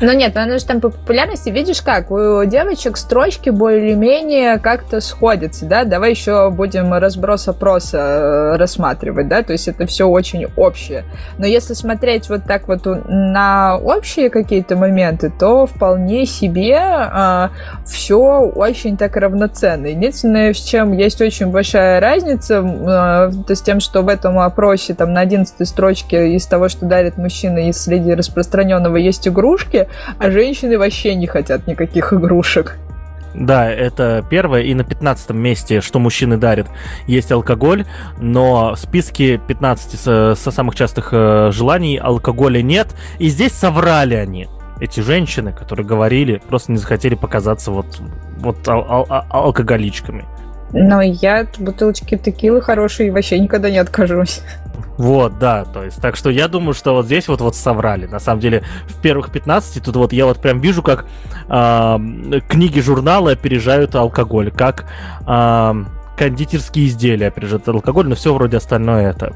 Ну 0.00 0.12
нет, 0.12 0.34
ну, 0.34 0.42
оно 0.42 0.58
же 0.58 0.64
там 0.64 0.80
по 0.80 0.90
популярности, 0.90 1.48
видишь 1.50 1.82
как, 1.82 2.10
у 2.10 2.44
девочек 2.44 2.96
строчки 2.96 3.50
более-менее 3.50 4.58
как-то 4.58 5.00
сходятся, 5.00 5.66
да? 5.66 5.84
Давай 5.84 6.10
еще 6.10 6.50
будем 6.50 6.92
разброс 6.92 7.48
опроса 7.48 7.98
э, 7.98 8.56
рассматривать, 8.56 9.28
да? 9.28 9.42
То 9.42 9.52
есть 9.52 9.68
это 9.68 9.86
все 9.86 10.06
очень 10.06 10.46
общее. 10.56 11.04
Но 11.38 11.46
если 11.46 11.74
смотреть 11.74 12.28
вот 12.28 12.44
так 12.44 12.68
вот 12.68 12.84
на 12.84 13.78
общие 13.78 14.30
какие-то 14.30 14.76
моменты, 14.76 15.32
то 15.38 15.66
вполне 15.66 16.26
себе 16.26 16.79
а, 16.80 17.50
все 17.84 18.18
очень 18.40 18.96
так 18.96 19.16
равноценно. 19.16 19.86
Единственное, 19.86 20.52
с 20.52 20.58
чем 20.58 20.92
есть 20.92 21.20
очень 21.20 21.48
большая 21.48 22.00
разница, 22.00 22.60
а, 22.62 23.30
то 23.46 23.54
с 23.54 23.62
тем, 23.62 23.80
что 23.80 24.02
в 24.02 24.08
этом 24.08 24.38
опросе 24.38 24.94
там 24.94 25.12
на 25.12 25.20
11 25.20 25.66
строчке 25.66 26.34
из 26.34 26.46
того, 26.46 26.68
что 26.68 26.86
дарит 26.86 27.16
мужчина, 27.16 27.68
из 27.68 27.80
среди 27.80 28.14
распространенного 28.14 28.96
есть 28.96 29.26
игрушки, 29.26 29.88
а 30.18 30.30
женщины 30.30 30.78
вообще 30.78 31.14
не 31.14 31.26
хотят 31.26 31.66
никаких 31.66 32.12
игрушек. 32.12 32.76
Да, 33.34 33.70
это 33.70 34.24
первое. 34.28 34.62
И 34.62 34.74
на 34.74 34.84
15 34.84 35.30
месте, 35.30 35.80
что 35.80 35.98
мужчины 35.98 36.36
дарят, 36.36 36.66
есть 37.06 37.30
алкоголь, 37.30 37.86
но 38.18 38.74
в 38.74 38.78
списке 38.78 39.38
15 39.38 40.00
со, 40.00 40.34
со 40.34 40.50
самых 40.50 40.74
частых 40.74 41.10
э, 41.12 41.50
желаний 41.52 41.96
алкоголя 41.96 42.60
нет. 42.60 42.88
И 43.18 43.28
здесь 43.28 43.52
соврали 43.52 44.14
они 44.14 44.48
эти 44.80 45.00
женщины, 45.00 45.52
которые 45.52 45.86
говорили, 45.86 46.42
просто 46.48 46.72
не 46.72 46.78
захотели 46.78 47.14
показаться 47.14 47.70
вот, 47.70 48.00
вот 48.38 48.66
ал- 48.68 48.86
ал- 48.88 49.06
ал- 49.10 49.26
алкоголичками. 49.30 50.24
Но 50.72 51.02
я 51.02 51.40
от 51.40 51.58
бутылочки 51.58 52.16
текилы 52.16 52.62
хорошей 52.62 53.10
вообще 53.10 53.38
никогда 53.38 53.70
не 53.70 53.78
откажусь. 53.78 54.40
Вот, 54.96 55.38
да, 55.38 55.64
то 55.64 55.82
есть, 55.82 56.00
так 56.00 56.14
что 56.14 56.30
я 56.30 56.46
думаю, 56.46 56.74
что 56.74 56.94
вот 56.94 57.06
здесь 57.06 57.26
вот 57.26 57.40
вот 57.40 57.56
соврали. 57.56 58.06
На 58.06 58.18
самом 58.20 58.40
деле, 58.40 58.62
в 58.86 59.00
первых 59.00 59.32
15 59.32 59.82
тут 59.82 59.96
вот 59.96 60.12
я 60.12 60.26
вот 60.26 60.40
прям 60.40 60.60
вижу, 60.60 60.82
как 60.82 61.06
э, 61.48 61.98
книги, 62.48 62.80
журналы 62.80 63.32
опережают 63.32 63.94
алкоголь, 63.94 64.50
как 64.50 64.84
э, 65.26 65.74
кондитерские 66.18 66.86
изделия 66.86 67.28
опережают 67.28 67.66
алкоголь, 67.68 68.08
но 68.08 68.14
все 68.14 68.34
вроде 68.34 68.58
остальное 68.58 69.10
это 69.10 69.34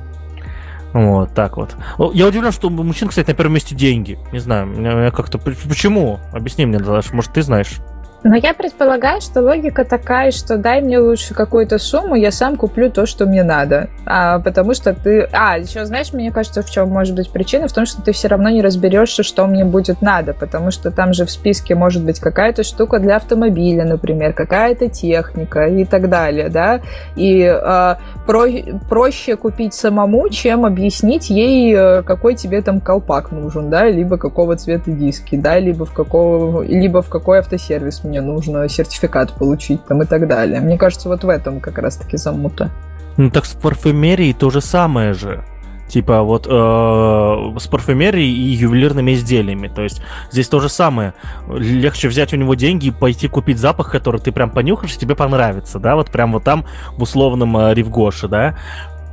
вот, 0.94 1.34
так 1.34 1.56
вот. 1.56 1.76
Я 2.14 2.28
удивлен, 2.28 2.52
что 2.52 2.68
у 2.68 2.70
мужчин, 2.70 3.08
кстати, 3.08 3.28
на 3.28 3.34
первом 3.34 3.54
месте 3.54 3.74
деньги. 3.74 4.18
Не 4.32 4.38
знаю, 4.38 5.12
как-то... 5.12 5.38
Почему? 5.38 6.20
Объясни 6.32 6.64
мне, 6.64 6.78
Даш, 6.78 7.12
может, 7.12 7.32
ты 7.32 7.42
знаешь? 7.42 7.80
Но 8.24 8.36
я 8.36 8.54
предполагаю, 8.54 9.20
что 9.20 9.42
логика 9.42 9.84
такая, 9.84 10.30
что 10.30 10.56
дай 10.56 10.80
мне 10.80 10.98
лучше 10.98 11.34
какую-то 11.34 11.78
сумму, 11.78 12.14
я 12.14 12.30
сам 12.30 12.56
куплю 12.56 12.90
то, 12.90 13.04
что 13.04 13.26
мне 13.26 13.42
надо. 13.42 13.90
А, 14.06 14.38
потому 14.38 14.72
что 14.72 14.94
ты... 14.94 15.28
А, 15.30 15.58
еще 15.58 15.84
знаешь, 15.84 16.14
мне 16.14 16.32
кажется, 16.32 16.62
в 16.62 16.70
чем 16.70 16.88
может 16.88 17.14
быть 17.14 17.30
причина? 17.30 17.68
В 17.68 17.74
том, 17.74 17.84
что 17.84 18.00
ты 18.00 18.12
все 18.12 18.28
равно 18.28 18.48
не 18.48 18.62
разберешься, 18.62 19.22
что 19.22 19.46
мне 19.46 19.66
будет 19.66 20.00
надо, 20.00 20.32
потому 20.32 20.70
что 20.70 20.90
там 20.90 21.12
же 21.12 21.26
в 21.26 21.30
списке 21.30 21.74
может 21.74 22.02
быть 22.02 22.18
какая-то 22.18 22.62
штука 22.62 22.98
для 22.98 23.16
автомобиля, 23.16 23.84
например, 23.84 24.32
какая-то 24.32 24.88
техника 24.88 25.66
и 25.66 25.84
так 25.84 26.08
далее, 26.08 26.48
да? 26.48 26.80
И 27.16 27.42
э, 27.42 27.94
про... 28.26 28.46
проще 28.88 29.36
купить 29.36 29.74
самому, 29.74 30.30
чем 30.30 30.64
объяснить 30.64 31.28
ей, 31.28 31.74
э, 31.76 32.02
какой 32.02 32.36
тебе 32.36 32.62
там 32.62 32.80
колпак 32.80 33.32
нужен, 33.32 33.68
да, 33.68 33.86
либо 33.86 34.16
какого 34.16 34.56
цвета 34.56 34.90
диски, 34.92 35.36
да, 35.36 35.58
либо 35.58 35.84
в 35.84 35.92
какого... 35.92 36.62
либо 36.62 37.02
в 37.02 37.10
какой 37.10 37.40
автосервис 37.40 38.02
мне 38.02 38.13
мне 38.14 38.20
нужно 38.20 38.68
сертификат 38.68 39.32
получить 39.32 39.84
там 39.86 40.02
и 40.02 40.06
так 40.06 40.28
далее. 40.28 40.60
Мне 40.60 40.78
кажется, 40.78 41.08
вот 41.08 41.24
в 41.24 41.28
этом 41.28 41.60
как 41.60 41.78
раз-таки 41.78 42.16
замута. 42.16 42.70
Ну 43.16 43.30
так 43.30 43.44
с 43.44 43.54
парфюмерией 43.54 44.32
то 44.32 44.50
же 44.50 44.60
самое 44.60 45.14
же. 45.14 45.44
Типа 45.88 46.22
вот 46.22 46.46
э, 46.48 47.58
с 47.58 47.66
парфюмерией 47.66 48.32
и 48.32 48.54
ювелирными 48.54 49.14
изделиями. 49.14 49.66
То 49.66 49.82
есть 49.82 50.00
здесь 50.30 50.48
то 50.48 50.60
же 50.60 50.68
самое. 50.68 51.14
Легче 51.48 52.08
взять 52.08 52.32
у 52.32 52.36
него 52.36 52.54
деньги 52.54 52.86
и 52.86 52.90
пойти 52.92 53.26
купить 53.26 53.58
запах, 53.58 53.90
который 53.90 54.20
ты 54.20 54.30
прям 54.30 54.50
понюхаешь, 54.50 54.94
и 54.94 54.98
тебе 54.98 55.16
понравится, 55.16 55.80
да, 55.80 55.96
вот 55.96 56.10
прям 56.10 56.32
вот 56.32 56.44
там 56.44 56.64
в 56.96 57.02
условном 57.02 57.56
э, 57.56 57.74
Ривгоше, 57.74 58.28
да. 58.28 58.56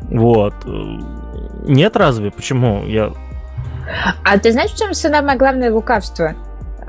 Вот. 0.04 0.54
Нет 1.64 1.95
разве? 1.95 2.30
Почему? 2.30 2.86
Я... 2.86 3.12
А 4.24 4.38
ты 4.38 4.52
знаешь, 4.52 4.72
в 4.72 4.78
чем 4.78 4.93
самое 4.93 5.38
главное 5.38 5.72
лукавство? 5.72 6.36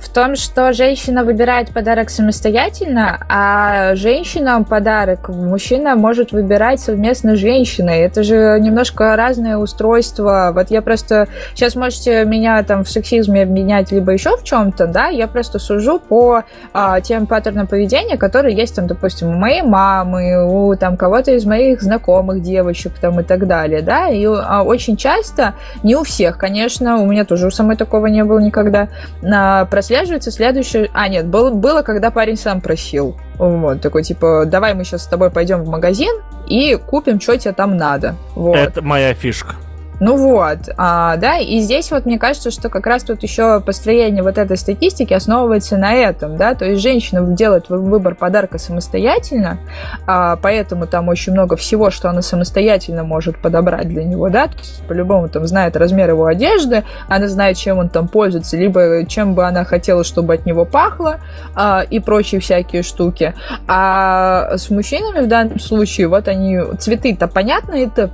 В 0.03 0.09
том, 0.09 0.35
что 0.35 0.73
женщина 0.73 1.25
выбирает 1.25 1.73
подарок 1.73 2.11
самостоятельно, 2.11 3.25
а 3.29 3.95
женщинам 3.95 4.65
подарок 4.65 5.29
мужчина 5.29 5.95
может 5.95 6.33
выбирать 6.33 6.81
совместно 6.81 7.37
с 7.37 7.39
женщиной. 7.39 8.01
Это 8.01 8.25
же 8.25 8.59
немножко 8.61 9.15
разное 9.17 9.57
устройство. 9.57 10.51
Вот 10.53 10.71
я 10.71 10.83
просто... 10.83 11.29
Сейчас 11.55 11.77
можете 11.77 12.25
меня 12.25 12.63
там 12.65 12.83
в 12.83 12.91
сексизме 12.91 13.43
обменять 13.43 13.93
либо 13.93 14.13
еще 14.13 14.37
в 14.37 14.43
чем-то, 14.43 14.89
да, 14.89 15.07
я 15.07 15.29
просто 15.29 15.61
сужу 15.61 16.01
по 16.01 16.43
а, 16.73 17.01
тем 17.01 17.27
паттернам 17.27 17.69
поведения, 17.69 18.17
которые 18.17 18.57
есть 18.57 18.75
там, 18.75 18.89
допустим, 18.89 19.29
у 19.29 19.33
моей 19.33 19.63
мамы, 19.63 20.45
у 20.45 20.75
там 20.77 20.97
кого-то 20.97 21.31
из 21.33 21.45
моих 21.45 21.81
знакомых 21.81 22.43
девочек 22.43 22.93
там 23.01 23.21
и 23.21 23.23
так 23.23 23.47
далее, 23.47 23.83
да, 23.83 24.09
и 24.09 24.27
а, 24.27 24.63
очень 24.63 24.97
часто, 24.97 25.55
не 25.85 25.95
у 25.95 26.03
всех, 26.03 26.39
конечно, 26.39 26.99
у 26.99 27.07
меня 27.07 27.25
тоже 27.25 27.47
у 27.47 27.51
самой 27.51 27.77
такого 27.77 28.07
не 28.07 28.25
было 28.25 28.41
никогда, 28.41 28.89
а, 29.23 29.65
прослеживается 29.67 29.92
следующее... 30.31 30.91
А, 30.93 31.09
нет, 31.09 31.27
было, 31.27 31.51
было, 31.51 31.83
когда 31.83 32.11
парень 32.11 32.37
сам 32.37 32.61
просил. 32.61 33.17
Вот, 33.39 33.81
такой, 33.81 34.03
типа, 34.03 34.45
давай 34.47 34.75
мы 34.75 34.85
сейчас 34.85 35.05
с 35.05 35.07
тобой 35.07 35.31
пойдем 35.31 35.63
в 35.63 35.69
магазин 35.69 36.13
и 36.47 36.77
купим, 36.77 37.21
что 37.21 37.37
тебе 37.37 37.53
там 37.53 37.77
надо. 37.77 38.17
Вот. 38.35 38.57
Это 38.57 38.83
моя 38.83 39.15
фишка. 39.15 39.57
Ну 40.05 40.17
вот, 40.17 40.59
а, 40.79 41.17
да, 41.17 41.39
и 41.39 41.61
здесь 41.61 41.93
вот 41.93 42.07
мне 42.07 42.19
кажется, 42.19 42.51
что 42.51 42.69
как 42.69 42.89
раз 42.89 43.05
тут 43.05 43.23
еще 43.23 43.61
построение 43.61 44.25
вот 44.25 44.37
этой 44.37 44.57
статистики 44.57 45.15
основывается 45.15 45.77
на 45.77 45.95
этом, 45.95 46.37
да, 46.37 46.57
то 46.57 46.65
есть 46.65 46.83
женщина 46.83 47.25
делает 47.25 47.69
выбор 47.69 48.17
подарка 48.17 48.59
самостоятельно, 48.59 49.59
а, 50.05 50.35
поэтому 50.43 50.89
там 50.89 51.09
очень 51.09 51.33
много 51.33 51.55
всего, 51.55 51.93
что 51.93 52.11
она 52.11 52.21
самостоятельно 52.21 53.05
может 53.05 53.41
подобрать 53.41 53.91
для 53.91 54.03
него, 54.03 54.29
да, 54.29 54.49
то 54.49 54.59
есть 54.59 54.83
по-любому 54.89 55.29
там 55.29 55.47
знает 55.47 55.77
размер 55.77 56.09
его 56.11 56.27
одежды, 56.27 56.83
она 57.07 57.29
знает, 57.29 57.57
чем 57.57 57.79
он 57.79 57.89
там 57.89 58.09
пользуется, 58.09 58.57
либо 58.57 59.07
чем 59.07 59.37
бы 59.37 59.47
она 59.47 59.63
хотела, 59.63 60.03
чтобы 60.03 60.35
от 60.35 60.47
него 60.47 60.65
пахло, 60.65 61.21
а, 61.55 61.85
и 61.89 62.01
прочие 62.01 62.41
всякие 62.41 62.83
штуки. 62.83 63.35
А 63.69 64.57
с 64.57 64.69
мужчинами 64.69 65.25
в 65.25 65.29
данном 65.29 65.61
случае, 65.61 66.09
вот 66.09 66.27
они, 66.27 66.59
цветы-то 66.81 67.29
понятно, 67.29 67.75
это 67.75 68.11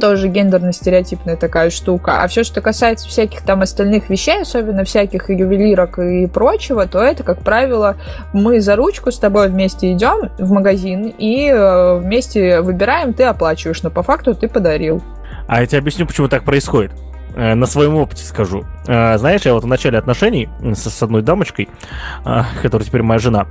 тоже 0.00 0.28
гендерно-стереотипная 0.28 1.36
такая 1.36 1.70
штука. 1.70 2.22
А 2.22 2.28
все, 2.28 2.44
что 2.44 2.60
касается 2.60 3.08
всяких 3.08 3.42
там 3.42 3.62
остальных 3.62 4.10
вещей, 4.10 4.42
особенно 4.42 4.84
всяких 4.84 5.30
ювелирок 5.30 5.98
и 5.98 6.26
прочего, 6.26 6.86
то 6.86 7.00
это, 7.00 7.22
как 7.22 7.42
правило, 7.42 7.96
мы 8.32 8.60
за 8.60 8.76
ручку 8.76 9.10
с 9.10 9.18
тобой 9.18 9.48
вместе 9.48 9.92
идем 9.92 10.30
в 10.38 10.50
магазин 10.52 11.12
и 11.16 11.48
э, 11.48 11.96
вместе 11.96 12.60
выбираем, 12.60 13.14
ты 13.14 13.24
оплачиваешь, 13.24 13.82
но 13.82 13.90
по 13.90 14.02
факту 14.02 14.34
ты 14.34 14.48
подарил. 14.48 15.02
А 15.48 15.60
я 15.60 15.66
тебе 15.66 15.78
объясню, 15.78 16.06
почему 16.06 16.28
так 16.28 16.44
происходит. 16.44 16.92
Э, 17.34 17.54
на 17.54 17.66
своем 17.66 17.96
опыте 17.96 18.24
скажу. 18.24 18.64
Э, 18.86 19.16
знаешь, 19.16 19.42
я 19.42 19.54
вот 19.54 19.64
в 19.64 19.66
начале 19.66 19.98
отношений 19.98 20.50
с, 20.60 21.02
одной 21.02 21.22
дамочкой, 21.22 21.68
которая 22.62 22.86
теперь 22.86 23.02
моя 23.02 23.18
жена, 23.18 23.46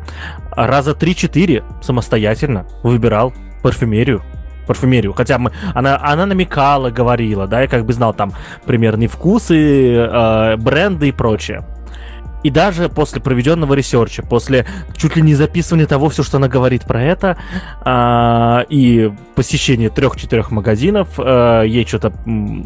раза 0.52 0.92
3-4 0.92 1.64
самостоятельно 1.82 2.68
выбирал 2.84 3.34
парфюмерию 3.64 4.24
парфюмерию. 4.72 5.12
Хотя 5.12 5.38
мы, 5.38 5.52
она, 5.74 6.00
она 6.02 6.26
намекала, 6.26 6.92
говорила, 6.92 7.46
да, 7.46 7.62
я 7.62 7.68
как 7.68 7.86
бы 7.86 7.92
знал 7.92 8.14
там 8.14 8.32
примерные 8.66 9.10
вкусы, 9.10 9.96
э, 9.96 10.56
бренды 10.56 11.10
и 11.10 11.12
прочее. 11.12 11.66
И 12.44 12.50
даже 12.50 12.88
после 12.88 13.22
проведенного 13.22 13.74
research 13.74 14.14
а, 14.14 14.24
после 14.24 14.66
чуть 14.96 15.16
ли 15.18 15.22
не 15.22 15.36
записывания 15.36 15.86
того, 15.86 16.08
все, 16.10 16.24
что 16.24 16.38
она 16.38 16.48
говорит 16.48 16.84
про 16.86 17.04
это, 17.04 17.38
э, 17.86 18.66
и 18.70 19.12
посещения 19.36 19.90
трех-четырех 19.90 20.52
магазинов, 20.52 21.10
э, 21.18 21.64
ей 21.68 21.86
что-то, 21.86 22.14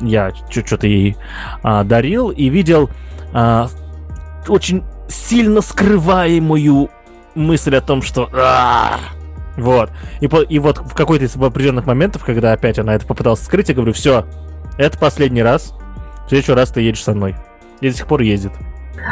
я 0.03 0.31
что-то 0.49 0.85
ей 0.85 1.17
э, 1.63 1.83
дарил 1.85 2.29
и 2.29 2.49
видел 2.49 2.91
э, 3.33 3.67
очень 4.47 4.83
сильно 5.07 5.61
скрываемую 5.61 6.89
мысль 7.33 7.75
о 7.75 7.81
том, 7.81 8.03
что 8.03 8.29
вот. 9.57 9.91
И, 10.19 10.25
и 10.25 10.59
вот 10.59 10.79
в 10.79 10.93
какой-то 10.93 11.25
из 11.25 11.35
определенных 11.35 11.85
моментов, 11.85 12.23
когда 12.25 12.53
опять 12.53 12.79
она 12.79 12.95
это 12.95 13.05
попыталась 13.05 13.41
скрыть, 13.41 13.69
я 13.69 13.75
говорю, 13.75 13.93
все, 13.93 14.25
это 14.77 14.97
последний 14.97 15.43
раз. 15.43 15.73
В 16.25 16.29
следующий 16.29 16.53
раз 16.53 16.69
ты 16.69 16.81
едешь 16.81 17.03
со 17.03 17.13
мной. 17.13 17.35
И 17.81 17.89
до 17.89 17.95
сих 17.95 18.07
пор 18.07 18.21
ездит. 18.21 18.51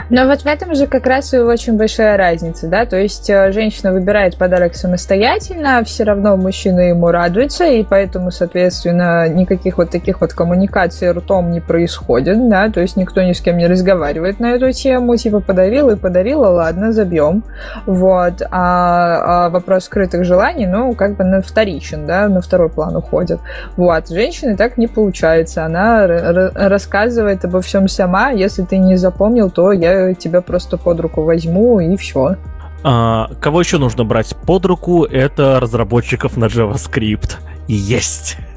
Но 0.09 0.25
вот 0.25 0.41
в 0.41 0.45
этом 0.45 0.75
же 0.75 0.87
как 0.87 1.05
раз 1.05 1.33
и 1.33 1.39
очень 1.39 1.77
большая 1.77 2.17
разница, 2.17 2.67
да, 2.67 2.85
то 2.85 2.97
есть 2.97 3.29
э, 3.29 3.51
женщина 3.51 3.91
выбирает 3.91 4.37
подарок 4.37 4.75
самостоятельно, 4.75 5.83
все 5.83 6.03
равно 6.03 6.35
мужчина 6.37 6.81
ему 6.81 7.07
радуется, 7.07 7.65
и 7.65 7.83
поэтому, 7.83 8.31
соответственно, 8.31 9.27
никаких 9.29 9.77
вот 9.77 9.91
таких 9.91 10.21
вот 10.21 10.33
коммуникаций 10.33 11.11
ртом 11.11 11.51
не 11.51 11.59
происходит, 11.59 12.49
да, 12.49 12.69
то 12.69 12.81
есть 12.81 12.97
никто 12.97 13.21
ни 13.21 13.33
с 13.33 13.41
кем 13.41 13.57
не 13.57 13.67
разговаривает 13.67 14.39
на 14.39 14.51
эту 14.51 14.71
тему, 14.71 15.15
типа 15.15 15.39
подарил 15.39 15.89
и 15.89 15.95
подарила, 15.95 16.47
ладно, 16.47 16.91
забьем, 16.91 17.43
вот, 17.85 18.41
а, 18.49 19.45
а 19.45 19.49
вопрос 19.49 19.85
скрытых 19.85 20.25
желаний, 20.25 20.65
ну, 20.65 20.93
как 20.93 21.15
бы 21.17 21.23
на 21.23 21.41
вторичен, 21.41 22.05
да, 22.05 22.27
на 22.27 22.41
второй 22.41 22.69
план 22.69 22.95
уходит, 22.95 23.39
вот, 23.77 24.09
женщины 24.09 24.55
так 24.55 24.77
не 24.77 24.87
получается, 24.87 25.65
она 25.65 26.07
рассказывает 26.07 27.45
обо 27.45 27.61
всем 27.61 27.87
сама, 27.87 28.29
если 28.29 28.63
ты 28.63 28.77
не 28.77 28.95
запомнил, 28.95 29.49
то 29.49 29.72
я 29.73 30.13
тебя 30.13 30.41
просто 30.41 30.77
под 30.77 30.99
руку 30.99 31.23
возьму 31.23 31.79
и 31.79 31.97
все. 31.97 32.37
А, 32.83 33.29
кого 33.39 33.61
еще 33.61 33.77
нужно 33.77 34.03
брать 34.03 34.35
под 34.45 34.65
руку? 34.65 35.05
Это 35.05 35.59
разработчиков 35.59 36.37
на 36.37 36.45
JavaScript. 36.45 37.37
Есть! 37.67 38.37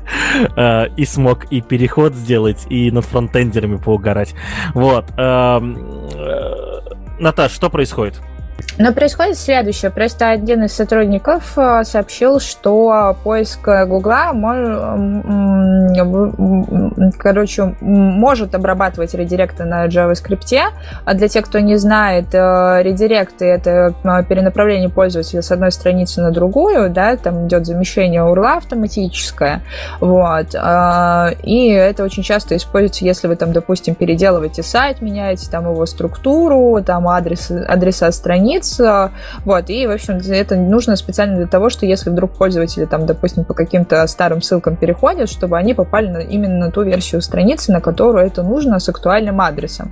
А, 0.56 0.84
и 0.96 1.04
смог 1.04 1.46
и 1.50 1.60
переход 1.60 2.14
сделать, 2.14 2.64
и 2.70 2.92
над 2.92 3.04
фронтендерами 3.04 3.76
поугарать. 3.76 4.34
Вот. 4.72 5.06
А, 5.16 5.60
Наташ, 7.18 7.50
что 7.50 7.70
происходит? 7.70 8.20
Но 8.78 8.92
происходит 8.92 9.38
следующее. 9.38 9.90
Просто 9.90 10.28
один 10.30 10.64
из 10.64 10.72
сотрудников 10.72 11.57
э, 11.57 11.82
сообщил, 11.84 12.40
что 12.40 13.16
поиск 13.24 13.66
Гугла 13.86 14.32
короче, 17.18 17.74
может 17.80 18.54
обрабатывать 18.54 19.14
редиректы 19.14 19.64
на 19.64 19.86
JavaScript. 19.86 20.59
А 21.04 21.14
для 21.14 21.28
тех, 21.28 21.46
кто 21.46 21.59
не 21.59 21.76
знает, 21.76 22.26
э, 22.34 22.82
редиректы— 22.82 23.44
это 23.46 23.94
э, 24.02 24.24
перенаправление 24.24 24.88
пользователя 24.88 25.42
с 25.42 25.50
одной 25.50 25.72
страницы 25.72 26.20
на 26.20 26.30
другую, 26.30 26.90
да, 26.90 27.16
там 27.16 27.46
идет 27.46 27.66
замещение 27.66 28.20
URL 28.20 28.59
автоматическое, 28.59 29.62
вот. 30.00 30.54
И 31.42 31.68
это 31.68 32.04
очень 32.04 32.22
часто 32.22 32.57
используется, 32.57 33.04
если 33.04 33.28
вы 33.28 33.36
там, 33.36 33.52
допустим, 33.52 33.94
переделываете 33.94 34.62
сайт, 34.62 35.00
меняете 35.00 35.50
там 35.50 35.70
его 35.70 35.86
структуру, 35.86 36.82
там 36.84 37.09
адрес, 37.09 37.50
адреса 37.50 38.11
страниц, 38.12 38.45
страниц, 38.47 38.80
вот, 39.44 39.70
и, 39.70 39.86
в 39.86 39.90
общем, 39.90 40.18
это 40.30 40.57
нужно 40.57 40.97
специально 40.97 41.36
для 41.36 41.47
того, 41.47 41.68
что 41.70 41.86
если 41.86 42.11
вдруг 42.11 42.32
пользователи 42.32 42.84
там, 42.84 43.07
допустим, 43.07 43.44
по 43.44 43.55
каким-то 43.55 44.07
старым 44.07 44.42
ссылкам 44.42 44.76
переходят, 44.76 45.28
чтобы 45.28 45.59
они 45.59 45.74
попали 45.74 46.09
на, 46.09 46.18
именно 46.18 46.66
на 46.66 46.70
ту 46.70 46.82
версию 46.82 47.22
страницы, 47.22 47.72
на 47.72 47.80
которую 47.80 48.26
это 48.26 48.42
нужно, 48.42 48.78
с 48.78 48.88
актуальным 48.88 49.40
адресом. 49.40 49.90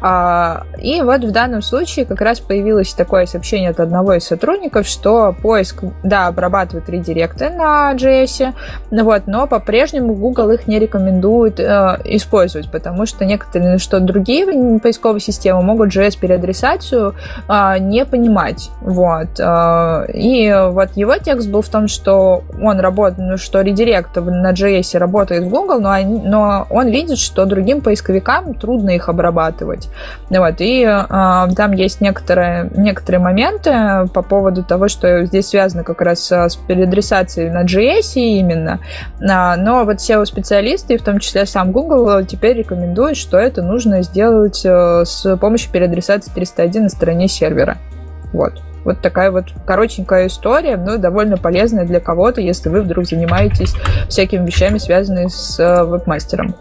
А, 0.00 0.64
и 0.78 1.00
вот 1.02 1.24
в 1.24 1.30
данном 1.30 1.62
случае 1.62 2.06
как 2.06 2.20
раз 2.20 2.40
появилось 2.40 2.92
такое 2.94 3.26
сообщение 3.26 3.70
от 3.70 3.80
одного 3.80 4.14
из 4.14 4.24
сотрудников, 4.24 4.86
что 4.86 5.34
поиск, 5.42 5.82
да, 6.02 6.26
обрабатывает 6.26 6.88
редиректы 6.88 7.50
на 7.50 7.92
JS, 7.94 8.54
вот, 8.90 9.22
но 9.26 9.46
по-прежнему 9.46 10.14
Google 10.14 10.50
их 10.50 10.66
не 10.66 10.78
рекомендует 10.78 11.60
э, 11.60 11.98
использовать, 12.04 12.70
потому 12.70 13.06
что 13.06 13.24
некоторые, 13.24 13.78
что 13.78 14.00
другие 14.00 14.78
поисковые 14.78 15.20
системы 15.20 15.62
могут 15.62 15.94
JS 15.94 16.18
переадресацию 16.18 17.14
э, 17.48 17.76
не 17.88 18.04
понимать. 18.04 18.70
Вот. 18.80 19.38
Э, 19.38 20.06
и 20.12 20.52
вот 20.70 20.90
его 20.96 21.16
текст 21.18 21.48
был 21.48 21.62
в 21.62 21.68
том, 21.68 21.88
что 21.88 22.42
он 22.60 22.80
работает, 22.80 23.30
ну, 23.30 23.36
что 23.36 23.60
редирект 23.60 24.16
на 24.16 24.52
JS 24.52 24.98
работает 24.98 25.44
в 25.44 25.48
Google, 25.48 25.80
но, 25.80 25.90
они, 25.90 26.20
но 26.20 26.66
он 26.70 26.88
видит, 26.88 27.18
что 27.18 27.46
другим 27.46 27.80
поисковикам 27.80 28.54
трудно 28.54 28.90
их 28.90 29.08
обрабатывать. 29.08 29.88
Вот. 30.30 30.54
И 30.58 30.82
э, 30.82 31.06
там 31.08 31.72
есть 31.72 32.00
некоторые, 32.00 32.70
некоторые 32.76 33.20
моменты 33.20 34.08
по 34.12 34.22
поводу 34.22 34.62
того, 34.62 34.88
что 34.88 35.24
здесь 35.24 35.48
связано 35.48 35.84
как 35.84 36.00
раз 36.00 36.30
с 36.30 36.56
переадресацией 36.56 37.50
на 37.50 37.64
JS 37.64 38.14
именно. 38.14 38.80
Но 39.20 39.84
вот 39.84 39.96
SEO-специалисты, 39.96 40.98
в 40.98 41.02
том 41.02 41.18
числе 41.18 41.46
сам 41.46 41.72
Google, 41.72 42.24
теперь 42.24 42.58
рекомендуют, 42.58 43.16
что 43.16 43.38
это 43.38 43.62
нужно 43.62 44.02
сделать 44.02 44.64
с 44.64 45.36
помощью 45.40 45.70
переадресации 45.72 46.30
301 46.34 46.82
на 46.84 46.88
стороне 46.88 47.28
сервера. 47.28 47.77
Вот. 48.32 48.62
Вот 48.84 49.00
такая 49.00 49.30
вот 49.30 49.46
коротенькая 49.66 50.28
история, 50.28 50.76
но 50.76 50.96
довольно 50.96 51.36
полезная 51.36 51.84
для 51.84 52.00
кого-то, 52.00 52.40
если 52.40 52.68
вы 52.68 52.82
вдруг 52.82 53.06
занимаетесь 53.06 53.74
всякими 54.08 54.46
вещами, 54.46 54.78
связанными 54.78 55.28
с 55.28 55.58
э, 55.60 55.84
веб-мастером. 55.84 56.54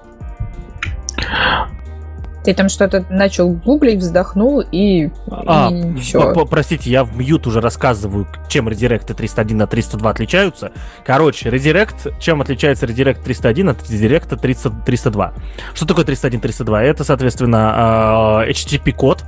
Ты 2.43 2.53
там 2.53 2.69
что-то 2.69 3.05
начал 3.09 3.49
гуглить, 3.49 3.99
вздохнул 3.99 4.61
и, 4.71 5.09
а, 5.29 5.69
и 5.69 5.95
все. 5.99 6.33
Простите, 6.45 6.89
я 6.89 7.03
в 7.03 7.17
мьют 7.17 7.45
уже 7.45 7.59
рассказываю, 7.59 8.25
чем 8.47 8.69
редиректы 8.69 9.13
301 9.13 9.63
от 9.63 9.69
302 9.69 10.09
отличаются. 10.09 10.71
Короче, 11.05 11.49
редирект, 11.49 12.07
чем 12.19 12.41
отличается 12.41 12.85
редирект 12.85 13.21
301 13.21 13.69
от 13.69 13.89
редиректа 13.89 14.37
302? 14.37 15.33
Что 15.73 15.85
такое 15.85 16.05
301 16.05 16.39
302? 16.39 16.83
Это, 16.83 17.03
соответственно, 17.03 18.45
HTTP-код, 18.47 19.25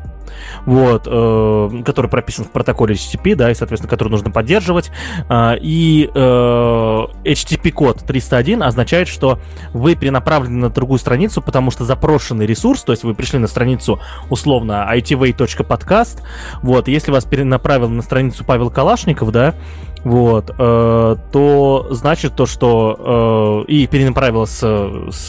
вот, 0.65 1.07
э, 1.07 1.83
который 1.85 2.09
прописан 2.09 2.45
в 2.45 2.51
протоколе 2.51 2.95
HTTP, 2.95 3.35
да, 3.35 3.51
и, 3.51 3.53
соответственно, 3.53 3.89
который 3.89 4.09
нужно 4.09 4.31
поддерживать. 4.31 4.91
Э, 5.29 5.55
и 5.59 6.09
э, 6.13 6.17
HTTP-код 6.17 8.05
301 8.05 8.63
означает, 8.63 9.07
что 9.07 9.39
вы 9.73 9.95
перенаправлены 9.95 10.57
на 10.57 10.69
другую 10.69 10.99
страницу, 10.99 11.41
потому 11.41 11.71
что 11.71 11.85
запрошенный 11.85 12.45
ресурс, 12.45 12.83
то 12.83 12.91
есть 12.91 13.03
вы 13.03 13.13
пришли 13.13 13.39
на 13.39 13.47
страницу 13.47 13.99
условно 14.29 14.87
itway.podcast, 14.93 16.21
вот, 16.61 16.87
если 16.87 17.11
вас 17.11 17.25
перенаправил 17.25 17.89
на 17.89 18.01
страницу 18.01 18.43
Павел 18.45 18.69
Калашников, 18.69 19.31
да, 19.31 19.55
вот, 20.03 20.51
э, 20.57 21.15
то 21.31 21.87
значит 21.91 22.35
то, 22.35 22.45
что 22.45 23.65
э, 23.67 23.71
и 23.71 23.87
перенаправил 23.87 24.47
с, 24.47 24.61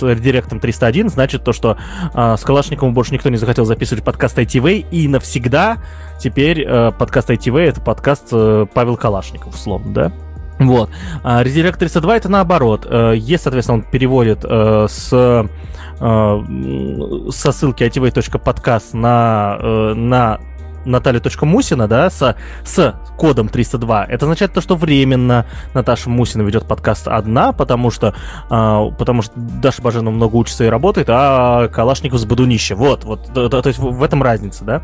редиректом 0.03 0.61
301, 0.61 1.09
значит 1.09 1.45
то, 1.45 1.53
что 1.53 1.77
э, 2.15 2.37
с 2.37 2.43
Калашниковым 2.43 2.95
больше 2.95 3.13
никто 3.13 3.29
не 3.29 3.37
захотел 3.37 3.65
записывать 3.65 4.05
подкаст 4.05 4.39
ITV, 4.39 4.87
и 4.91 5.09
навсегда 5.09 5.79
теперь 6.19 6.65
э, 6.67 6.93
подкаст 6.93 7.31
ITV 7.31 7.61
это 7.61 7.81
подкаст 7.81 8.29
э, 8.33 8.67
Павел 8.73 8.97
Калашников, 8.97 9.55
условно, 9.55 9.93
да? 9.93 10.13
Вот. 10.61 10.91
А 11.25 11.43
редирект 11.43 11.79
302 11.79 12.17
это 12.17 12.29
наоборот. 12.29 12.87
Э, 12.89 13.15
есть, 13.17 13.45
соответственно, 13.45 13.79
он 13.79 13.91
переводит 13.91 14.45
э, 14.45 14.87
с 14.89 15.11
э, 15.13 15.45
со 17.31 17.53
ссылки 17.53 17.83
itv.podcast 17.83 18.97
на, 18.97 19.95
на 19.95 20.39
Наталья.Мусина, 20.85 21.89
да, 21.89 22.11
с, 22.11 22.37
с 22.65 22.95
кодом 23.17 23.49
302, 23.49 24.07
это 24.07 24.25
означает 24.27 24.53
то, 24.53 24.61
что 24.61 24.77
временно 24.77 25.47
Наташа 25.75 26.11
Мусина 26.11 26.43
ведет 26.43 26.67
подкаст 26.67 27.09
одна, 27.09 27.53
потому 27.53 27.91
что, 27.91 28.15
э, 28.51 28.91
потому 28.99 29.23
что 29.23 29.33
Даша 29.37 29.83
Баженова 29.83 30.15
много 30.15 30.37
учится 30.37 30.65
и 30.65 30.69
работает, 30.69 31.09
а 31.11 31.69
Калашников 31.69 32.19
с 32.19 32.25
Бадунище. 32.25 32.75
Вот, 32.75 33.05
вот, 33.05 33.33
то, 33.33 33.49
то 33.49 33.67
есть 33.69 33.79
в 33.79 34.03
этом 34.03 34.23
разница, 34.23 34.65
да. 34.65 34.83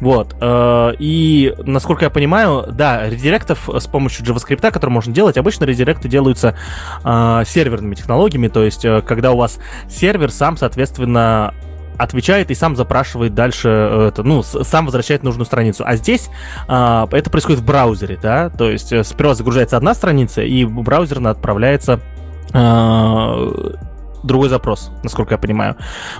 Вот. 0.00 0.36
Э, 0.40 0.92
и, 0.98 1.54
насколько 1.58 2.04
я 2.04 2.10
понимаю, 2.10 2.66
да, 2.70 3.08
редиректов 3.08 3.68
с 3.72 3.86
помощью 3.86 4.24
JavaScript, 4.24 4.70
который 4.70 4.90
можно 4.90 5.12
делать, 5.12 5.38
обычно 5.38 5.64
редиректы 5.64 6.08
делаются 6.08 6.56
э, 7.04 7.42
серверными 7.46 7.94
технологиями, 7.94 8.48
то 8.48 8.62
есть 8.62 8.84
э, 8.84 9.02
когда 9.02 9.32
у 9.32 9.36
вас 9.36 9.58
сервер 9.88 10.30
сам, 10.30 10.56
соответственно, 10.56 11.54
отвечает 11.98 12.50
и 12.50 12.54
сам 12.54 12.76
запрашивает 12.76 13.34
дальше, 13.34 13.68
э, 13.68 14.08
это, 14.08 14.22
ну, 14.22 14.42
сам 14.42 14.86
возвращает 14.86 15.22
нужную 15.22 15.46
страницу. 15.46 15.84
А 15.86 15.96
здесь 15.96 16.28
а, 16.68 17.08
это 17.10 17.30
происходит 17.30 17.60
в 17.60 17.64
браузере, 17.64 18.18
да, 18.20 18.50
то 18.50 18.70
есть 18.70 18.92
э, 18.92 19.04
сперва 19.04 19.34
загружается 19.34 19.76
одна 19.76 19.94
страница, 19.94 20.42
и 20.42 20.64
браузерно 20.64 21.30
отправляется 21.30 22.00
а, 22.52 23.74
другой 24.26 24.48
запрос, 24.48 24.90
насколько 25.02 25.34
я 25.34 25.38
понимаю. 25.38 25.76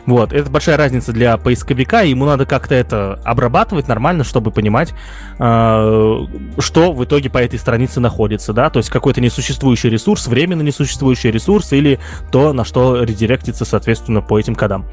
Вот, 0.06 0.32
это 0.32 0.50
большая 0.50 0.76
разница 0.76 1.12
для 1.12 1.36
поисковика, 1.36 2.02
ему 2.02 2.24
надо 2.24 2.46
как-то 2.46 2.74
это 2.74 3.20
обрабатывать 3.24 3.88
нормально, 3.88 4.24
чтобы 4.24 4.50
понимать, 4.50 4.94
э, 5.38 6.18
что 6.58 6.92
в 6.92 7.04
итоге 7.04 7.30
по 7.30 7.38
этой 7.38 7.58
странице 7.58 8.00
находится, 8.00 8.52
да, 8.52 8.70
то 8.70 8.78
есть 8.78 8.90
какой-то 8.90 9.20
несуществующий 9.20 9.90
ресурс, 9.90 10.26
временно 10.26 10.62
несуществующий 10.62 11.30
ресурс, 11.30 11.72
или 11.72 11.98
то, 12.30 12.52
на 12.52 12.64
что 12.64 13.02
редиректится, 13.02 13.64
соответственно, 13.64 14.20
по 14.20 14.38
этим 14.38 14.54
кодам. 14.54 14.86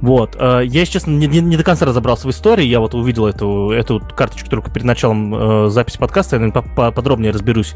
Вот, 0.00 0.36
э, 0.38 0.62
я, 0.64 0.86
честно, 0.86 1.10
не, 1.10 1.26
не, 1.26 1.40
не 1.40 1.56
до 1.56 1.64
конца 1.64 1.86
разобрался 1.86 2.26
в 2.26 2.30
истории, 2.30 2.64
я 2.64 2.80
вот 2.80 2.94
увидел 2.94 3.26
эту, 3.26 3.70
эту 3.70 4.00
карточку 4.00 4.48
только 4.48 4.70
перед 4.70 4.86
началом 4.86 5.34
э, 5.34 5.68
записи 5.70 5.98
подкаста, 5.98 6.36
я, 6.36 6.40
наверное, 6.40 6.90
подробнее 6.90 7.32
разберусь 7.32 7.74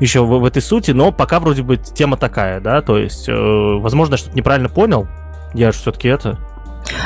еще 0.00 0.24
в, 0.24 0.38
в 0.38 0.44
этой 0.44 0.62
сути, 0.62 0.90
но 0.90 1.12
пока 1.12 1.40
вроде 1.40 1.62
бы 1.62 1.76
тема 1.76 2.16
такая, 2.16 2.60
да, 2.60 2.82
то 2.82 2.98
есть, 2.98 3.28
э, 3.28 3.32
возможно, 3.32 4.16
что 4.16 4.30
неправильно 4.36 4.68
понял. 4.68 5.08
Я 5.54 5.72
же 5.72 5.78
все-таки 5.78 6.08
это. 6.08 6.38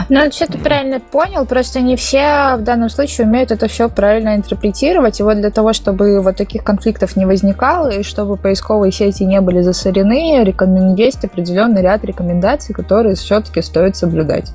Ну, 0.08 0.30
все 0.30 0.46
ты 0.46 0.58
правильно 0.58 1.00
понял, 1.00 1.46
просто 1.46 1.80
не 1.80 1.96
все 1.96 2.56
в 2.58 2.62
данном 2.62 2.90
случае 2.90 3.26
умеют 3.26 3.50
это 3.50 3.68
все 3.68 3.88
правильно 3.88 4.36
интерпретировать. 4.36 5.20
И 5.20 5.22
вот 5.22 5.40
для 5.40 5.50
того, 5.50 5.72
чтобы 5.72 6.20
вот 6.20 6.36
таких 6.36 6.64
конфликтов 6.64 7.16
не 7.16 7.24
возникало, 7.24 7.88
и 7.88 8.02
чтобы 8.02 8.36
поисковые 8.36 8.92
сети 8.92 9.24
не 9.24 9.40
были 9.40 9.62
засорены, 9.62 10.44
есть 10.96 11.24
определенный 11.24 11.82
ряд 11.82 12.04
рекомендаций, 12.04 12.74
которые 12.74 13.14
все-таки 13.14 13.62
стоит 13.62 13.96
соблюдать. 13.96 14.52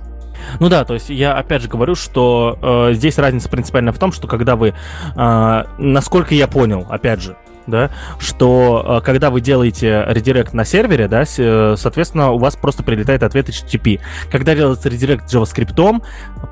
Ну 0.60 0.70
да, 0.70 0.86
то 0.86 0.94
есть 0.94 1.10
я 1.10 1.34
опять 1.34 1.62
же 1.64 1.70
говорю, 1.70 1.96
что 1.96 2.60
э, 2.62 2.94
здесь 2.94 3.18
разница 3.18 3.50
принципиально 3.50 3.92
в 3.94 3.98
том, 3.98 4.12
что 4.12 4.28
когда 4.28 4.56
вы, 4.56 4.74
э, 5.16 5.64
насколько 5.78 6.36
я 6.36 6.48
понял, 6.48 6.86
опять 6.90 7.22
же, 7.22 7.36
да, 7.68 7.92
что 8.20 9.00
э, 9.00 9.06
когда 9.06 9.30
вы 9.30 9.42
делаете 9.42 10.06
редирект 10.08 10.54
на 10.54 10.66
сервере, 10.66 11.08
да, 11.08 11.24
э, 11.38 11.76
соответственно, 11.78 12.32
у 12.32 12.38
вас 12.38 12.56
просто 12.56 12.84
прилетает 12.84 13.24
ответ 13.24 13.50
HTTP. 13.50 14.00
Когда 14.32 14.56
делается 14.56 14.90
редирект 14.90 15.34
JavaScript, 15.34 16.02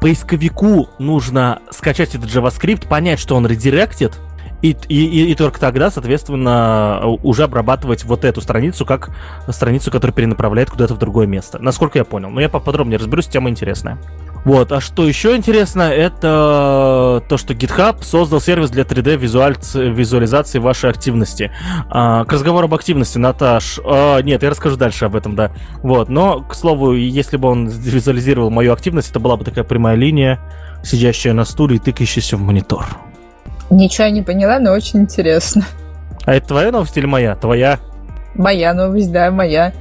поисковику 0.02 0.90
нужно 1.00 1.60
скачать 1.72 2.16
этот 2.16 2.30
JavaScript, 2.30 2.88
понять, 2.88 3.20
что 3.20 3.36
он 3.36 3.48
редиректит, 3.48 4.20
и, 4.64 4.78
и, 4.88 5.32
и 5.32 5.36
только 5.36 5.60
тогда, 5.60 5.92
соответственно, 5.92 7.02
уже 7.22 7.44
обрабатывать 7.44 8.06
вот 8.06 8.24
эту 8.24 8.40
страницу 8.40 8.86
как 8.86 9.10
страницу, 9.50 9.92
которая 9.92 10.16
перенаправляет 10.16 10.70
куда-то 10.70 10.94
в 10.94 10.98
другое 10.98 11.28
место. 11.28 11.60
Насколько 11.60 12.00
я 12.00 12.06
понял. 12.06 12.30
Но 12.30 12.40
я 12.40 12.48
поподробнее 12.48 12.98
разберусь, 12.98 13.28
тема 13.28 13.50
интересная. 13.50 13.98
Вот, 14.46 14.72
а 14.74 14.82
что 14.82 15.08
еще 15.08 15.36
интересно, 15.38 15.84
это 15.84 17.24
то, 17.30 17.38
что 17.38 17.54
GitHub 17.54 18.04
создал 18.04 18.42
сервис 18.42 18.72
для 18.72 18.84
3D 18.84 19.16
визуаль... 19.16 19.56
визуализации 19.74 20.60
вашей 20.60 20.90
активности. 20.90 21.52
А, 21.90 22.26
к 22.26 22.34
разговору 22.34 22.66
об 22.68 22.74
активности, 22.74 23.18
Наташ. 23.18 23.80
А, 23.86 24.20
нет, 24.22 24.44
я 24.44 24.50
расскажу 24.50 24.76
дальше 24.76 25.06
об 25.06 25.16
этом, 25.16 25.36
да. 25.36 25.52
Вот, 25.82 26.10
но, 26.10 26.42
к 26.42 26.56
слову, 26.56 26.94
если 26.94 27.38
бы 27.38 27.48
он 27.48 27.68
визуализировал 27.68 28.50
мою 28.50 28.74
активность, 28.74 29.12
это 29.12 29.20
была 29.20 29.38
бы 29.38 29.46
такая 29.46 29.64
прямая 29.64 29.96
линия, 29.96 30.40
сидящая 30.84 31.34
на 31.34 31.46
стуле 31.46 31.78
и 31.78 31.80
тыкающаяся 31.80 32.36
в 32.36 32.42
монитор. 32.42 32.86
Ничего 33.70 34.08
не 34.08 34.22
поняла, 34.22 34.60
но 34.60 34.74
очень 34.74 35.02
интересно. 35.02 35.66
А 36.26 36.36
это 36.36 36.50
твоя 36.50 36.72
новость 36.72 36.98
или 36.98 37.06
моя? 37.06 37.36
Твоя? 37.36 37.80
Моя 38.36 38.74
новость, 38.74 39.12
да, 39.12 39.32
моя. 39.32 39.74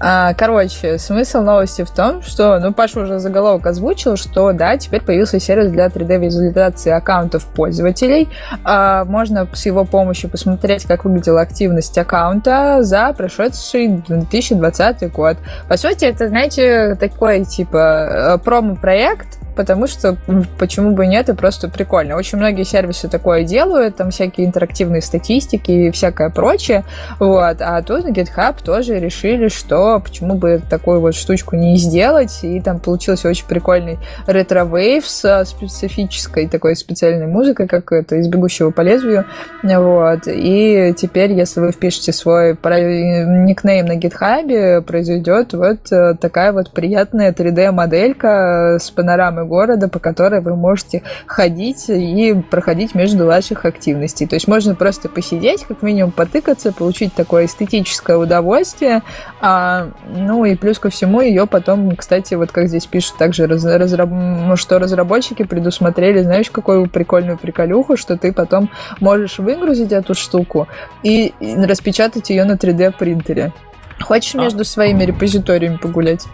А, 0.00 0.32
короче, 0.32 0.98
смысл 0.98 1.42
новости 1.42 1.84
в 1.84 1.90
том, 1.90 2.22
что, 2.22 2.58
ну, 2.58 2.72
Паша 2.72 3.00
уже 3.00 3.18
заголовок 3.18 3.66
озвучил, 3.66 4.16
что, 4.16 4.52
да, 4.52 4.78
теперь 4.78 5.02
появился 5.02 5.38
сервис 5.38 5.70
для 5.70 5.86
3D-визуализации 5.88 6.90
аккаунтов 6.90 7.44
пользователей. 7.46 8.28
А, 8.64 9.04
можно 9.04 9.46
с 9.52 9.66
его 9.66 9.84
помощью 9.84 10.30
посмотреть, 10.30 10.84
как 10.84 11.04
выглядела 11.04 11.42
активность 11.42 11.98
аккаунта 11.98 12.78
за 12.82 13.12
прошедший 13.12 13.88
2020 13.88 15.12
год. 15.12 15.36
По 15.68 15.76
сути, 15.76 16.06
это, 16.06 16.28
знаете, 16.28 16.94
такой, 16.98 17.44
типа, 17.44 17.76
э, 18.10 18.38
промо-проект, 18.38 19.39
потому 19.56 19.86
что 19.86 20.16
почему 20.58 20.92
бы 20.92 21.06
нет, 21.06 21.28
и 21.28 21.34
просто 21.34 21.68
прикольно. 21.68 22.16
Очень 22.16 22.38
многие 22.38 22.64
сервисы 22.64 23.08
такое 23.08 23.44
делают, 23.44 23.96
там 23.96 24.10
всякие 24.10 24.46
интерактивные 24.46 25.02
статистики 25.02 25.70
и 25.70 25.90
всякое 25.90 26.30
прочее, 26.30 26.84
вот, 27.18 27.56
а 27.60 27.82
тут 27.82 28.06
GitHub 28.06 28.56
тоже 28.62 28.98
решили, 28.98 29.48
что 29.48 30.00
почему 30.00 30.34
бы 30.34 30.60
такую 30.68 31.00
вот 31.00 31.14
штучку 31.14 31.56
не 31.56 31.76
сделать, 31.76 32.40
и 32.42 32.60
там 32.60 32.78
получился 32.78 33.28
очень 33.28 33.46
прикольный 33.46 33.98
retrowave 34.26 35.06
с 35.06 35.44
специфической 35.44 36.48
такой 36.48 36.76
специальной 36.76 37.26
музыкой, 37.26 37.66
как 37.66 37.92
это 37.92 38.16
из 38.16 38.28
«Бегущего 38.28 38.70
по 38.70 38.80
лезвию», 38.82 39.24
вот, 39.62 40.20
и 40.26 40.94
теперь, 40.96 41.32
если 41.32 41.60
вы 41.60 41.72
впишете 41.72 42.12
свой 42.12 42.52
никнейм 42.52 43.86
на 43.86 43.96
GitHub, 43.96 44.82
произойдет 44.82 45.52
вот 45.52 45.92
э, 45.92 46.14
такая 46.20 46.52
вот 46.52 46.70
приятная 46.72 47.32
3D-моделька 47.32 48.78
с 48.80 48.90
панорамой 48.90 49.39
зоны 49.40 49.44
города, 49.44 49.88
по 49.88 49.98
которой 49.98 50.40
вы 50.40 50.56
можете 50.56 51.02
ходить 51.26 51.88
и 51.88 52.34
проходить 52.50 52.94
между 52.94 53.26
ваших 53.26 53.64
активностей. 53.64 54.26
То 54.26 54.34
есть 54.34 54.48
можно 54.48 54.74
просто 54.74 55.08
посидеть, 55.08 55.64
как 55.64 55.82
минимум 55.82 56.12
потыкаться, 56.12 56.72
получить 56.72 57.14
такое 57.14 57.46
эстетическое 57.46 58.16
удовольствие. 58.16 59.02
А, 59.40 59.88
ну 60.06 60.44
и 60.44 60.56
плюс 60.56 60.78
ко 60.78 60.90
всему 60.90 61.20
ее 61.20 61.46
потом, 61.46 61.96
кстати, 61.96 62.34
вот 62.34 62.52
как 62.52 62.68
здесь 62.68 62.86
пишут, 62.86 63.16
также 63.16 63.46
раз, 63.46 63.64
разраб... 63.64 64.10
что 64.56 64.78
разработчики 64.78 65.44
предусмотрели, 65.44 66.22
знаешь, 66.22 66.50
какую 66.50 66.88
прикольную 66.88 67.38
приколюху, 67.38 67.96
что 67.96 68.16
ты 68.16 68.32
потом 68.32 68.70
можешь 69.00 69.38
выгрузить 69.38 69.92
эту 69.92 70.14
штуку 70.14 70.68
и 71.02 71.32
распечатать 71.40 72.30
ее 72.30 72.44
на 72.44 72.52
3D 72.52 72.92
принтере. 72.98 73.52
Хочешь 74.00 74.34
а. 74.34 74.38
между 74.38 74.64
своими 74.64 75.04
репозиториями 75.04 75.76
погулять? 75.76 76.26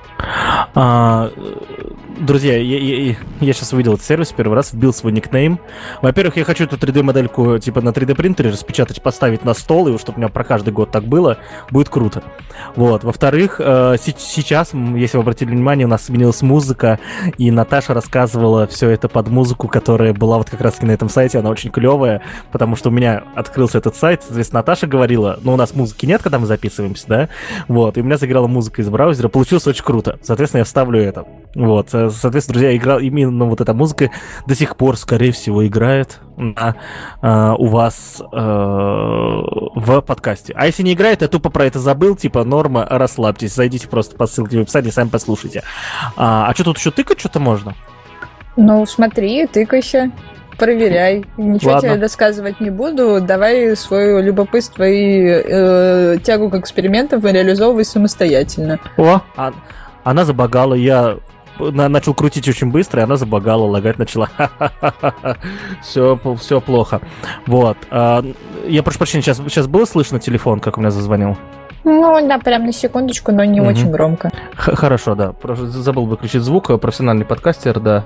А, 0.74 1.30
друзья, 2.18 2.56
я, 2.56 2.78
я, 2.78 3.16
я 3.40 3.52
сейчас 3.52 3.72
увидел 3.72 3.94
этот 3.94 4.06
сервис 4.06 4.32
первый 4.32 4.54
раз, 4.54 4.72
вбил 4.72 4.92
свой 4.92 5.12
никнейм. 5.12 5.58
Во-первых, 6.02 6.36
я 6.36 6.44
хочу 6.44 6.64
эту 6.64 6.76
3D-модельку 6.76 7.58
типа 7.58 7.80
на 7.80 7.90
3D-принтере 7.90 8.50
распечатать, 8.50 9.02
поставить 9.02 9.44
на 9.44 9.54
стол, 9.54 9.88
и 9.88 9.98
чтобы 9.98 10.16
у 10.16 10.20
меня 10.20 10.28
про 10.28 10.44
каждый 10.44 10.72
год 10.72 10.90
так 10.90 11.04
было, 11.04 11.38
будет 11.70 11.88
круто. 11.88 12.22
Вот. 12.74 13.04
Во-вторых, 13.04 13.60
э, 13.62 13.96
сейчас, 13.98 14.72
если 14.72 15.16
вы 15.16 15.22
обратили 15.22 15.50
внимание, 15.50 15.86
у 15.86 15.88
нас 15.90 16.04
сменилась 16.04 16.42
музыка, 16.42 16.98
и 17.38 17.50
Наташа 17.50 17.94
рассказывала 17.94 18.66
все 18.66 18.90
это 18.90 19.08
под 19.08 19.28
музыку, 19.28 19.68
которая 19.68 20.12
была 20.12 20.38
вот 20.38 20.50
как 20.50 20.60
раз 20.60 20.80
на 20.82 20.90
этом 20.90 21.08
сайте, 21.08 21.38
она 21.38 21.50
очень 21.50 21.70
клевая, 21.70 22.22
потому 22.52 22.76
что 22.76 22.90
у 22.90 22.92
меня 22.92 23.24
открылся 23.34 23.78
этот 23.78 23.96
сайт, 23.96 24.22
соответственно, 24.22 24.60
Наташа 24.60 24.86
говорила, 24.86 25.38
ну, 25.42 25.54
у 25.54 25.56
нас 25.56 25.74
музыки 25.74 26.06
нет, 26.06 26.22
когда 26.22 26.38
мы 26.38 26.46
записываемся, 26.46 27.04
да, 27.08 27.28
вот, 27.68 27.96
и 27.96 28.00
у 28.00 28.04
меня 28.04 28.16
заиграла 28.16 28.46
музыка 28.46 28.82
из 28.82 28.88
браузера, 28.88 29.28
получилось 29.28 29.66
очень 29.66 29.84
круто, 29.84 30.18
соответственно, 30.22 30.60
я 30.60 30.64
вставлю 30.64 31.00
это. 31.00 31.26
Вот, 31.56 31.94
э, 31.94 32.10
соответственно, 32.10 32.58
друзья, 32.58 32.76
игра, 32.76 33.00
именно 33.00 33.46
вот 33.46 33.62
эта 33.62 33.72
музыка 33.72 34.10
до 34.46 34.54
сих 34.54 34.76
пор, 34.76 34.98
скорее 34.98 35.32
всего, 35.32 35.66
играет 35.66 36.20
на, 36.36 36.76
э, 37.22 37.54
у 37.56 37.66
вас 37.68 38.20
э, 38.20 38.24
в 38.30 40.00
подкасте. 40.02 40.52
А 40.54 40.66
если 40.66 40.82
не 40.82 40.92
играет, 40.92 41.22
я 41.22 41.28
тупо 41.28 41.48
про 41.48 41.64
это 41.64 41.78
забыл, 41.78 42.14
типа, 42.14 42.44
норма, 42.44 42.86
расслабьтесь, 42.90 43.54
зайдите 43.54 43.88
просто 43.88 44.16
по 44.16 44.26
ссылке 44.26 44.58
в 44.58 44.62
описании, 44.62 44.90
сами 44.90 45.08
послушайте. 45.08 45.62
А, 46.18 46.46
а 46.46 46.54
что 46.54 46.64
тут 46.64 46.76
еще 46.76 46.90
тыкать 46.90 47.20
что-то 47.20 47.40
можно? 47.40 47.74
Ну, 48.58 48.84
смотри, 48.84 49.46
тыкайся 49.46 50.12
проверяй. 50.58 51.24
Ничего 51.38 51.72
Ладно. 51.72 51.88
тебе 51.88 52.00
рассказывать 52.02 52.60
не 52.60 52.68
буду. 52.68 53.22
Давай 53.22 53.74
свое 53.76 54.20
любопытство 54.20 54.84
и 54.84 55.26
э, 55.26 56.18
тягу 56.22 56.50
к 56.50 56.54
экспериментам 56.56 57.24
реализовывай 57.24 57.84
самостоятельно. 57.86 58.78
О, 58.98 59.22
а, 59.36 59.52
она 60.04 60.24
забагала, 60.24 60.74
я 60.74 61.16
начал 61.58 62.14
крутить 62.14 62.48
очень 62.48 62.70
быстро, 62.70 63.00
и 63.00 63.04
она 63.04 63.16
забагала, 63.16 63.64
лагать 63.64 63.98
начала. 63.98 64.28
все, 65.82 66.18
все 66.38 66.60
плохо. 66.60 67.00
Вот. 67.46 67.76
А, 67.90 68.24
я 68.66 68.82
прошу 68.82 68.98
прощения, 68.98 69.22
сейчас, 69.22 69.38
сейчас 69.38 69.66
было 69.66 69.84
слышно 69.84 70.20
телефон, 70.20 70.60
как 70.60 70.78
у 70.78 70.80
меня 70.80 70.90
зазвонил? 70.90 71.36
Ну, 71.84 72.26
да, 72.26 72.38
прям 72.38 72.64
на 72.64 72.72
секундочку, 72.72 73.30
но 73.30 73.44
не 73.44 73.60
угу. 73.60 73.70
очень 73.70 73.90
громко. 73.90 74.32
Х 74.56 74.74
хорошо, 74.74 75.14
да. 75.14 75.34
Забыл 75.54 76.06
выключить 76.06 76.42
звук. 76.42 76.80
Профессиональный 76.80 77.24
подкастер, 77.24 77.78
да. 77.78 78.04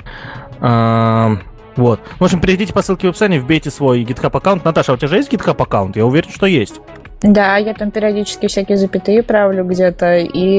А 0.61 1.39
вот. 1.77 2.01
В 2.19 2.25
общем, 2.25 2.41
перейдите 2.41 2.75
по 2.75 2.83
ссылке 2.83 3.07
в 3.07 3.11
описании, 3.11 3.39
вбейте 3.39 3.71
свой 3.71 4.03
GitHub 4.03 4.37
аккаунт. 4.37 4.67
Наташа, 4.67 4.93
а 4.93 4.95
у 4.97 4.99
тебя 4.99 5.09
же 5.09 5.17
есть 5.17 5.33
GitHub 5.33 5.61
аккаунт? 5.63 5.97
Я 5.97 6.05
уверен, 6.05 6.29
что 6.31 6.45
есть. 6.45 6.81
Да, 7.23 7.59
я 7.59 7.75
там 7.75 7.91
периодически 7.91 8.47
всякие 8.47 8.79
запятые 8.79 9.23
правлю 9.23 9.65
где-то, 9.65 10.17
и 10.17 10.59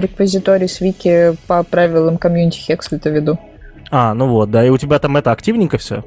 реквизиторий 0.00 0.68
с 0.68 0.80
вики 0.80 1.34
по 1.46 1.62
правилам 1.62 2.18
комьюнити 2.18 2.58
Хекслита 2.58 3.08
веду. 3.08 3.38
А, 3.90 4.12
ну 4.12 4.28
вот, 4.28 4.50
да, 4.50 4.64
и 4.64 4.68
у 4.68 4.76
тебя 4.76 4.98
там 4.98 5.16
это 5.16 5.32
активненько 5.32 5.78
все? 5.78 6.04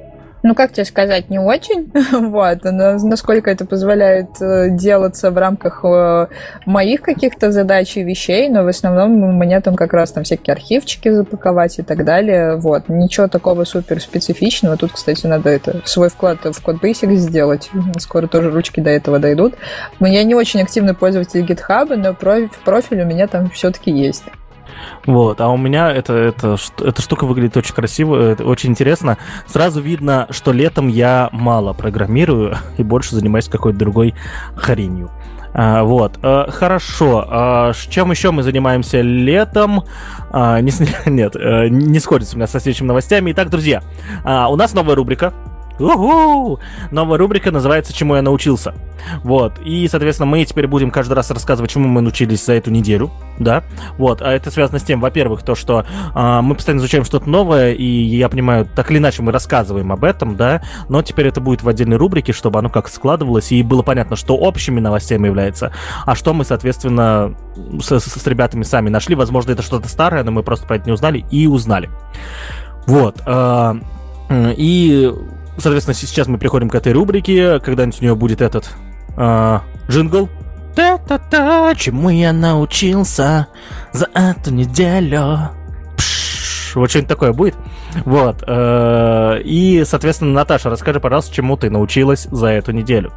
Ну, 0.47 0.55
как 0.55 0.71
тебе 0.71 0.85
сказать, 0.85 1.29
не 1.29 1.39
очень, 1.39 1.91
вот, 2.11 2.63
насколько 2.63 3.51
это 3.51 3.65
позволяет 3.65 4.41
э, 4.41 4.69
делаться 4.71 5.29
в 5.29 5.37
рамках 5.37 5.83
э, 5.83 6.27
моих 6.65 7.01
каких-то 7.01 7.51
задач 7.51 7.97
и 7.97 8.03
вещей, 8.03 8.47
но 8.47 8.63
в 8.63 8.67
основном 8.67 9.23
у 9.23 9.31
меня 9.33 9.59
там 9.59 9.75
как 9.75 9.93
раз 9.93 10.11
там 10.11 10.23
всякие 10.23 10.53
архивчики 10.53 11.09
запаковать 11.09 11.79
и 11.79 11.83
так 11.83 12.05
далее, 12.05 12.55
вот, 12.55 12.87
ничего 12.87 13.27
такого 13.27 13.65
супер 13.65 13.99
специфичного, 13.99 14.77
тут, 14.77 14.93
кстати, 14.93 15.27
надо 15.27 15.49
это, 15.49 15.81
свой 15.83 16.09
вклад 16.09 16.39
в 16.45 16.61
код 16.61 16.77
Basic 16.81 17.13
сделать, 17.15 17.69
скоро 17.99 18.27
тоже 18.27 18.49
ручки 18.49 18.79
до 18.79 18.89
этого 18.89 19.19
дойдут. 19.19 19.55
Я 19.99 20.23
не 20.23 20.35
очень 20.35 20.61
активный 20.61 20.93
пользователь 20.93 21.41
GitHub, 21.41 21.93
но 21.95 22.13
профиль 22.13 23.01
у 23.01 23.05
меня 23.05 23.27
там 23.27 23.49
все-таки 23.49 23.91
есть. 23.91 24.23
Вот, 25.05 25.41
а 25.41 25.49
у 25.49 25.57
меня 25.57 25.91
это, 25.91 26.13
это, 26.13 26.57
эта 26.79 27.01
штука 27.01 27.25
выглядит 27.25 27.57
очень 27.57 27.73
красиво, 27.73 28.35
очень 28.39 28.71
интересно. 28.71 29.17
Сразу 29.47 29.81
видно, 29.81 30.27
что 30.31 30.51
летом 30.51 30.87
я 30.87 31.29
мало 31.31 31.73
программирую 31.73 32.57
и 32.77 32.83
больше 32.83 33.15
занимаюсь 33.15 33.47
какой-то 33.47 33.77
другой 33.77 34.15
хренью. 34.55 35.11
А, 35.53 35.83
вот, 35.83 36.19
а, 36.21 36.51
хорошо. 36.51 37.25
А, 37.27 37.73
чем 37.89 38.11
еще 38.11 38.31
мы 38.31 38.43
занимаемся 38.43 39.01
летом? 39.01 39.83
А, 40.31 40.59
не, 40.61 40.71
нет, 41.09 41.35
э, 41.35 41.67
не 41.69 41.99
сходится 41.99 42.35
у 42.35 42.37
меня 42.37 42.47
со 42.47 42.59
следующими 42.59 42.87
новостями. 42.87 43.31
Итак, 43.31 43.49
друзья, 43.49 43.81
а, 44.23 44.49
у 44.49 44.55
нас 44.55 44.73
новая 44.73 44.95
рубрика 44.95 45.33
Уху! 45.79 46.59
Новая 46.91 47.17
рубрика 47.17 47.51
называется 47.51 47.93
«Чему 47.93 48.15
я 48.15 48.21
научился». 48.21 48.73
Вот, 49.23 49.59
и, 49.63 49.87
соответственно, 49.87 50.27
мы 50.27 50.43
теперь 50.43 50.67
будем 50.67 50.91
каждый 50.91 51.13
раз 51.13 51.29
рассказывать, 51.31 51.71
чему 51.71 51.87
мы 51.87 52.01
научились 52.01 52.43
за 52.45 52.53
эту 52.53 52.71
неделю, 52.71 53.11
да, 53.39 53.63
вот, 53.97 54.21
а 54.21 54.31
это 54.31 54.51
связано 54.51 54.79
с 54.79 54.83
тем, 54.83 54.99
во-первых, 54.99 55.43
то, 55.43 55.55
что 55.55 55.85
э, 56.15 56.41
мы 56.41 56.55
постоянно 56.55 56.79
изучаем 56.79 57.05
что-то 57.05 57.29
новое, 57.29 57.73
и 57.73 57.85
я 57.85 58.27
понимаю, 58.27 58.67
так 58.75 58.89
или 58.91 58.97
иначе 58.97 59.21
мы 59.21 59.31
рассказываем 59.31 59.91
об 59.91 60.03
этом, 60.03 60.35
да, 60.35 60.61
но 60.89 61.01
теперь 61.03 61.27
это 61.27 61.41
будет 61.41 61.63
в 61.63 61.69
отдельной 61.69 61.97
рубрике, 61.97 62.33
чтобы 62.33 62.59
оно 62.59 62.69
как 62.69 62.89
складывалось, 62.89 63.51
и 63.51 63.63
было 63.63 63.83
понятно, 63.83 64.15
что 64.15 64.35
общими 64.35 64.79
новостями 64.79 65.27
является, 65.27 65.71
а 66.05 66.15
что 66.15 66.33
мы, 66.33 66.43
соответственно, 66.43 67.35
с, 67.79 67.99
с, 67.99 68.03
с 68.03 68.27
ребятами 68.27 68.63
сами 68.63 68.89
нашли, 68.89 69.15
возможно, 69.15 69.51
это 69.51 69.61
что-то 69.61 69.87
старое, 69.87 70.23
но 70.23 70.31
мы 70.31 70.43
просто 70.43 70.65
про 70.65 70.77
это 70.77 70.85
не 70.85 70.91
узнали, 70.91 71.23
и 71.31 71.47
узнали. 71.47 71.89
Вот, 72.87 73.21
э, 73.25 73.75
и 74.57 75.13
Соответственно, 75.57 75.95
сейчас 75.95 76.27
мы 76.27 76.37
приходим 76.37 76.69
к 76.69 76.75
этой 76.75 76.93
рубрике. 76.93 77.59
Когда-нибудь 77.59 77.99
у 77.99 78.03
нее 78.03 78.15
будет 78.15 78.41
этот 78.41 78.69
э, 79.17 79.59
джингл. 79.89 80.29
Та-та-та, 80.75 81.73
чему 81.75 82.09
я 82.09 82.31
научился 82.31 83.47
за 83.91 84.07
эту 84.13 84.53
неделю. 84.53 85.49
Пш, 85.97 86.75
вот 86.75 86.91
что-нибудь 86.91 87.09
такое 87.09 87.33
будет. 87.33 87.55
Вот. 88.05 88.43
Э, 88.47 89.39
и, 89.43 89.83
соответственно, 89.85 90.33
Наташа, 90.33 90.69
расскажи, 90.69 90.99
пожалуйста, 90.99 91.33
чему 91.33 91.57
ты 91.57 91.71
научилась 91.71 92.27
за 92.29 92.47
эту 92.47 92.71
неделю. 92.71 93.11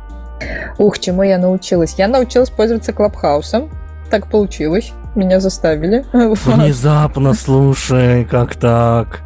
Ух, 0.79 0.99
чему 0.99 1.23
я 1.23 1.37
научилась? 1.37 1.95
Я 1.99 2.09
научилась 2.09 2.49
пользоваться 2.49 2.95
Клабхаусом. 2.95 3.71
Так 4.11 4.29
получилось. 4.31 4.93
Меня 5.15 5.41
заставили. 5.41 6.07
Внезапно, 6.13 7.35
слушай, 7.35 8.25
как 8.25 8.57
так? 8.57 9.21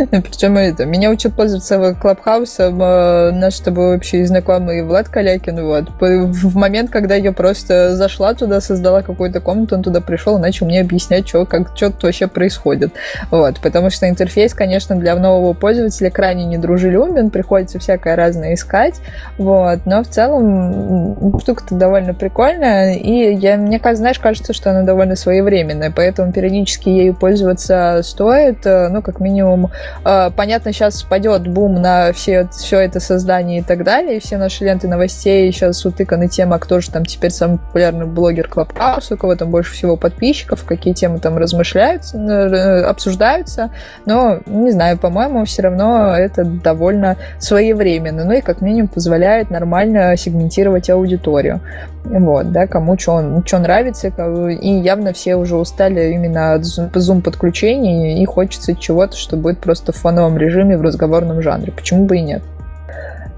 Причем 0.10 0.56
это, 0.56 0.86
меня 0.86 1.10
учат 1.10 1.34
пользоваться 1.34 1.94
Клабхаусом 2.00 2.80
э, 2.82 3.30
наш 3.32 3.58
тобой 3.60 3.96
общий 3.96 4.24
знакомый 4.24 4.82
Влад 4.82 5.08
Калякин. 5.08 5.62
Вот. 5.64 5.88
В 6.00 6.56
момент, 6.56 6.90
когда 6.90 7.14
я 7.14 7.32
просто 7.32 7.96
зашла 7.96 8.34
туда, 8.34 8.60
создала 8.60 9.02
какую-то 9.02 9.40
комнату, 9.40 9.76
он 9.76 9.82
туда 9.82 10.00
пришел 10.00 10.38
и 10.38 10.40
начал 10.40 10.66
мне 10.66 10.80
объяснять, 10.80 11.28
что, 11.28 11.44
как, 11.44 11.76
что 11.76 11.90
тут 11.90 12.04
вообще 12.04 12.28
происходит. 12.28 12.92
Вот. 13.30 13.60
Потому 13.60 13.90
что 13.90 14.08
интерфейс, 14.08 14.54
конечно, 14.54 14.96
для 14.96 15.14
нового 15.16 15.52
пользователя 15.52 16.10
крайне 16.10 16.44
недружелюбен, 16.46 17.30
приходится 17.30 17.78
всякое 17.78 18.16
разное 18.16 18.54
искать. 18.54 18.94
Вот. 19.38 19.80
Но 19.84 20.02
в 20.02 20.08
целом 20.08 21.38
штука-то 21.40 21.74
довольно 21.74 22.14
прикольная, 22.14 22.94
и 22.94 23.34
я, 23.34 23.56
мне, 23.56 23.80
знаешь, 23.92 24.18
кажется, 24.18 24.52
что 24.52 24.70
она 24.70 24.82
довольно 24.82 25.16
своевременная, 25.16 25.92
поэтому 25.94 26.32
периодически 26.32 26.88
ею 26.88 27.14
пользоваться 27.14 28.00
стоит, 28.02 28.64
э, 28.66 28.88
ну, 28.88 29.02
как 29.02 29.20
минимум, 29.20 29.70
понятно, 30.02 30.72
сейчас 30.72 31.02
пойдет 31.02 31.46
бум 31.46 31.80
на 31.80 32.12
все, 32.12 32.48
все 32.48 32.80
это 32.80 33.00
создание 33.00 33.60
и 33.60 33.62
так 33.62 33.84
далее, 33.84 34.16
и 34.16 34.20
все 34.20 34.36
наши 34.36 34.64
ленты 34.64 34.88
новостей 34.88 35.50
сейчас 35.52 35.84
утыканы 35.84 36.28
тем, 36.28 36.52
а 36.52 36.58
кто 36.58 36.80
же 36.80 36.90
там 36.90 37.04
теперь 37.04 37.30
самый 37.30 37.58
популярный 37.58 38.06
блогер 38.06 38.48
Клабхаус, 38.48 39.12
у 39.12 39.16
кого 39.16 39.36
там 39.36 39.50
больше 39.50 39.72
всего 39.72 39.96
подписчиков, 39.96 40.64
какие 40.64 40.94
темы 40.94 41.18
там 41.18 41.36
размышляются, 41.36 42.18
э, 42.18 42.82
обсуждаются, 42.82 43.70
но, 44.06 44.40
не 44.46 44.70
знаю, 44.70 44.98
по-моему, 44.98 45.44
все 45.44 45.62
равно 45.62 46.16
это 46.16 46.44
довольно 46.44 47.16
своевременно, 47.38 48.24
ну 48.24 48.32
и 48.32 48.40
как 48.40 48.60
минимум 48.60 48.88
позволяет 48.88 49.50
нормально 49.50 50.16
сегментировать 50.16 50.90
аудиторию. 50.90 51.60
Вот, 52.04 52.50
да, 52.50 52.66
кому 52.66 52.98
что 52.98 53.20
нравится, 53.20 54.08
и 54.08 54.70
явно 54.70 55.12
все 55.12 55.36
уже 55.36 55.56
устали 55.56 56.12
именно 56.12 56.54
от 56.54 56.64
зум-подключений, 56.64 58.22
и 58.22 58.24
хочется 58.24 58.74
чего-то, 58.74 59.16
что 59.16 59.36
будет 59.36 59.60
просто 59.70 59.92
в 59.92 59.96
фоновом 59.96 60.36
режиме 60.36 60.76
в 60.76 60.82
разговорном 60.82 61.42
жанре. 61.42 61.70
Почему 61.70 62.04
бы 62.04 62.16
и 62.16 62.22
нет? 62.22 62.42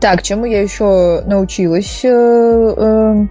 Так, 0.01 0.23
чему 0.23 0.47
я 0.47 0.63
еще 0.63 1.21
научилась? 1.27 2.01
Э, 2.05 2.75
э, 2.75 3.27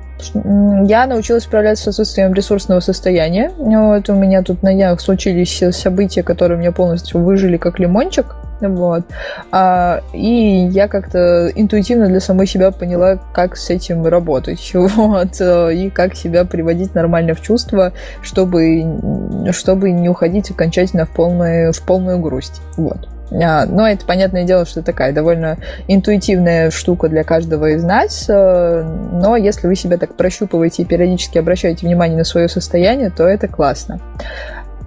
я 0.86 1.08
научилась 1.08 1.46
справляться 1.46 1.86
с 1.86 1.88
отсутствием 1.88 2.32
ресурсного 2.36 2.80
состояния. 2.80 3.52
Вот 3.58 4.08
у 4.10 4.14
меня 4.14 4.44
тут 4.44 4.62
на 4.62 4.72
днях 4.76 5.02
случились 5.02 5.64
события, 5.72 6.22
которые 6.22 6.60
меня 6.60 6.72
полностью 6.72 7.22
выжили 7.22 7.58
как 7.58 7.80
лимончик. 7.80 8.36
Вот. 8.70 9.04
А, 9.52 10.02
и 10.14 10.68
я 10.72 10.88
как-то 10.88 11.52
интуитивно 11.56 12.08
для 12.08 12.20
самой 12.20 12.48
себя 12.48 12.72
поняла, 12.72 13.18
как 13.34 13.58
с 13.58 13.70
этим 13.70 14.06
работать. 14.06 14.72
Вот. 15.02 15.42
И 15.42 15.90
как 15.90 16.16
себя 16.16 16.46
приводить 16.46 16.94
нормально 16.96 17.34
в 17.34 17.42
чувство, 17.42 17.94
чтобы, 18.22 18.84
чтобы 19.52 19.92
не 19.92 20.10
уходить 20.10 20.52
окончательно 20.52 21.06
в 21.06 21.10
полную, 21.10 21.74
в 21.74 21.82
полную 21.82 22.20
грусть. 22.20 22.62
Вот. 22.78 23.08
А, 23.32 23.66
но 23.66 23.88
это, 23.88 24.06
понятное 24.06 24.44
дело, 24.44 24.66
что 24.66 24.84
такая 24.84 25.14
довольно 25.14 25.58
интуитивная 25.88 26.70
штука 26.70 27.08
для 27.08 27.24
каждого 27.24 27.70
из 27.70 27.84
нас. 27.84 28.26
Э, 28.30 28.84
но 28.84 29.38
если 29.38 29.68
вы 29.68 29.76
себя 29.76 29.98
так 29.98 30.16
прощупываете 30.16 30.84
и 30.84 30.86
периодически 30.86 31.38
обращаете 31.38 31.86
внимание 31.86 32.18
на 32.18 32.24
свое 32.24 32.50
состояние, 32.50 33.10
то 33.10 33.26
это 33.26 33.48
классно. 33.48 34.00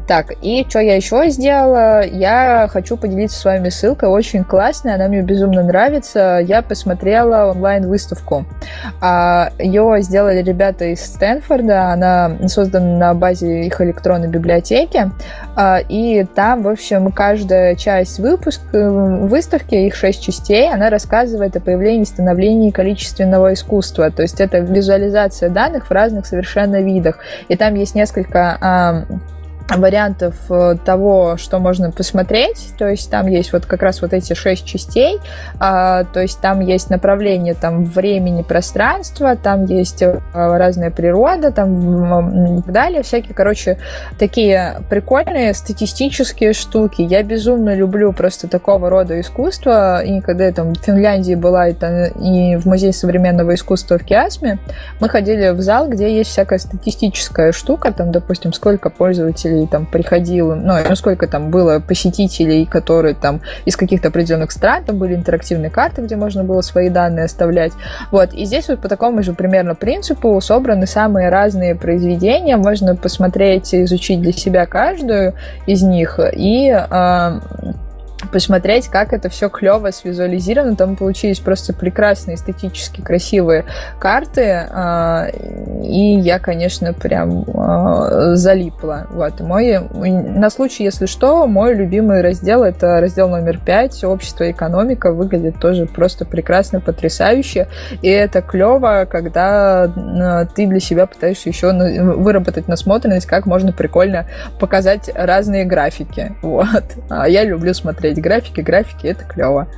Так, 0.06 0.32
и 0.42 0.66
что 0.68 0.80
я 0.80 0.96
еще 0.96 1.30
сделала? 1.30 2.04
Я 2.04 2.68
хочу 2.70 2.98
поделиться 2.98 3.38
с 3.38 3.44
вами 3.44 3.70
ссылкой, 3.70 4.10
очень 4.10 4.44
классная, 4.44 4.96
она 4.96 5.08
мне 5.08 5.22
безумно 5.22 5.62
нравится. 5.62 6.40
Я 6.44 6.60
посмотрела 6.60 7.50
онлайн-выставку. 7.52 8.44
А, 9.00 9.50
Ее 9.58 9.96
сделали 10.02 10.42
ребята 10.42 10.84
из 10.84 11.04
Стэнфорда, 11.04 11.92
она 11.92 12.32
создана 12.48 12.98
на 12.98 13.14
базе 13.14 13.62
их 13.62 13.80
электронной 13.80 14.28
библиотеки. 14.28 15.10
А, 15.56 15.78
и 15.88 16.24
там, 16.34 16.64
в 16.64 16.68
общем, 16.68 17.10
каждая 17.10 17.74
часть 17.74 18.18
выпуска, 18.18 18.90
выставки, 18.90 19.74
их 19.74 19.94
шесть 19.94 20.22
частей, 20.22 20.70
она 20.70 20.90
рассказывает 20.90 21.56
о 21.56 21.60
появлении 21.60 22.02
и 22.02 22.06
становлении 22.06 22.70
количественного 22.70 23.54
искусства. 23.54 24.10
То 24.10 24.20
есть 24.20 24.38
это 24.38 24.58
визуализация 24.58 25.48
данных 25.48 25.86
в 25.86 25.90
разных 25.90 26.26
совершенно 26.26 26.82
видах. 26.82 27.20
И 27.48 27.56
там 27.56 27.74
есть 27.74 27.94
несколько 27.94 29.06
вариантов 29.68 30.34
э, 30.50 30.76
того, 30.84 31.36
что 31.36 31.58
можно 31.58 31.90
посмотреть. 31.90 32.74
То 32.78 32.88
есть 32.88 33.10
там 33.10 33.26
есть 33.26 33.52
вот 33.52 33.66
как 33.66 33.82
раз 33.82 34.02
вот 34.02 34.12
эти 34.12 34.34
шесть 34.34 34.66
частей. 34.66 35.18
А, 35.58 36.04
то 36.04 36.20
есть 36.20 36.40
там 36.40 36.60
есть 36.60 36.90
направление 36.90 37.54
там 37.54 37.84
времени, 37.84 38.42
пространства, 38.42 39.36
там 39.36 39.64
есть 39.64 40.02
э, 40.02 40.20
разная 40.32 40.90
природа, 40.90 41.50
там 41.50 42.58
и 42.58 42.62
так 42.62 42.72
далее. 42.72 43.02
Всякие, 43.02 43.34
короче, 43.34 43.78
такие 44.18 44.82
прикольные 44.90 45.54
статистические 45.54 46.52
штуки. 46.52 47.02
Я 47.02 47.22
безумно 47.22 47.74
люблю 47.74 48.12
просто 48.12 48.48
такого 48.48 48.90
рода 48.90 49.18
искусство. 49.20 50.04
И 50.04 50.20
когда 50.20 50.44
я 50.44 50.52
там 50.52 50.74
в 50.74 50.78
Финляндии 50.78 51.34
была, 51.34 51.68
и, 51.68 51.72
там, 51.72 52.04
и 52.20 52.56
в 52.56 52.66
Музее 52.66 52.92
современного 52.92 53.54
искусства 53.54 53.98
в 53.98 54.04
Киасме, 54.04 54.58
мы 55.00 55.08
ходили 55.08 55.50
в 55.50 55.60
зал, 55.60 55.88
где 55.88 56.14
есть 56.14 56.30
всякая 56.30 56.58
статистическая 56.58 57.52
штука, 57.52 57.92
там, 57.92 58.12
допустим, 58.12 58.52
сколько 58.52 58.90
пользователей 58.90 59.53
посетителей 59.54 59.66
там 59.66 59.86
приходило, 59.86 60.54
ну, 60.54 60.74
ну, 60.88 60.96
сколько 60.96 61.26
там 61.26 61.50
было 61.50 61.80
посетителей, 61.80 62.66
которые 62.66 63.14
там 63.14 63.40
из 63.66 63.76
каких-то 63.76 64.08
определенных 64.08 64.50
стран, 64.50 64.84
там 64.84 64.98
были 64.98 65.14
интерактивные 65.14 65.70
карты, 65.70 66.02
где 66.02 66.16
можно 66.16 66.44
было 66.44 66.60
свои 66.62 66.88
данные 66.88 67.26
оставлять. 67.26 67.72
Вот, 68.10 68.32
и 68.34 68.44
здесь 68.44 68.68
вот 68.68 68.80
по 68.80 68.88
такому 68.88 69.22
же 69.22 69.32
примерно 69.32 69.74
принципу 69.74 70.40
собраны 70.40 70.86
самые 70.86 71.28
разные 71.28 71.74
произведения, 71.74 72.56
можно 72.56 72.96
посмотреть, 72.96 73.74
изучить 73.74 74.20
для 74.20 74.32
себя 74.32 74.66
каждую 74.66 75.34
из 75.66 75.82
них 75.82 76.18
и 76.32 76.68
э, 76.70 77.40
посмотреть, 78.32 78.88
как 78.88 79.12
это 79.12 79.28
все 79.28 79.48
клево 79.48 79.90
свизуализировано. 79.90 80.76
Там 80.76 80.96
получились 80.96 81.40
просто 81.40 81.72
прекрасные, 81.72 82.36
эстетически 82.36 83.00
красивые 83.00 83.64
карты. 83.98 84.66
А, 84.70 85.28
и 85.82 86.18
я, 86.18 86.38
конечно, 86.38 86.92
прям 86.92 87.44
а, 87.54 88.34
залипла. 88.34 89.06
Вот. 89.10 89.40
Мой, 89.40 89.78
на 89.78 90.50
случай, 90.50 90.84
если 90.84 91.06
что, 91.06 91.46
мой 91.46 91.74
любимый 91.74 92.20
раздел 92.22 92.62
это 92.62 93.00
раздел 93.00 93.28
номер 93.28 93.58
пять 93.58 94.02
«Общество 94.04 94.44
и 94.44 94.52
экономика». 94.52 95.12
Выглядит 95.12 95.58
тоже 95.60 95.86
просто 95.86 96.24
прекрасно, 96.24 96.80
потрясающе. 96.80 97.68
И 98.02 98.08
это 98.08 98.42
клево, 98.42 99.06
когда 99.10 99.84
а, 99.84 100.44
ты 100.46 100.66
для 100.66 100.80
себя 100.80 101.06
пытаешься 101.06 101.48
еще 101.48 101.72
выработать 101.72 102.68
насмотренность, 102.68 103.26
как 103.26 103.46
можно 103.46 103.72
прикольно 103.72 104.26
показать 104.58 105.10
разные 105.14 105.64
графики. 105.64 106.32
Вот. 106.42 106.84
Я 107.10 107.44
люблю 107.44 107.74
смотреть 107.74 108.13
смотреть 108.14 108.20
графики, 108.22 108.60
графики, 108.60 109.06
это 109.06 109.24
клево. 109.24 109.68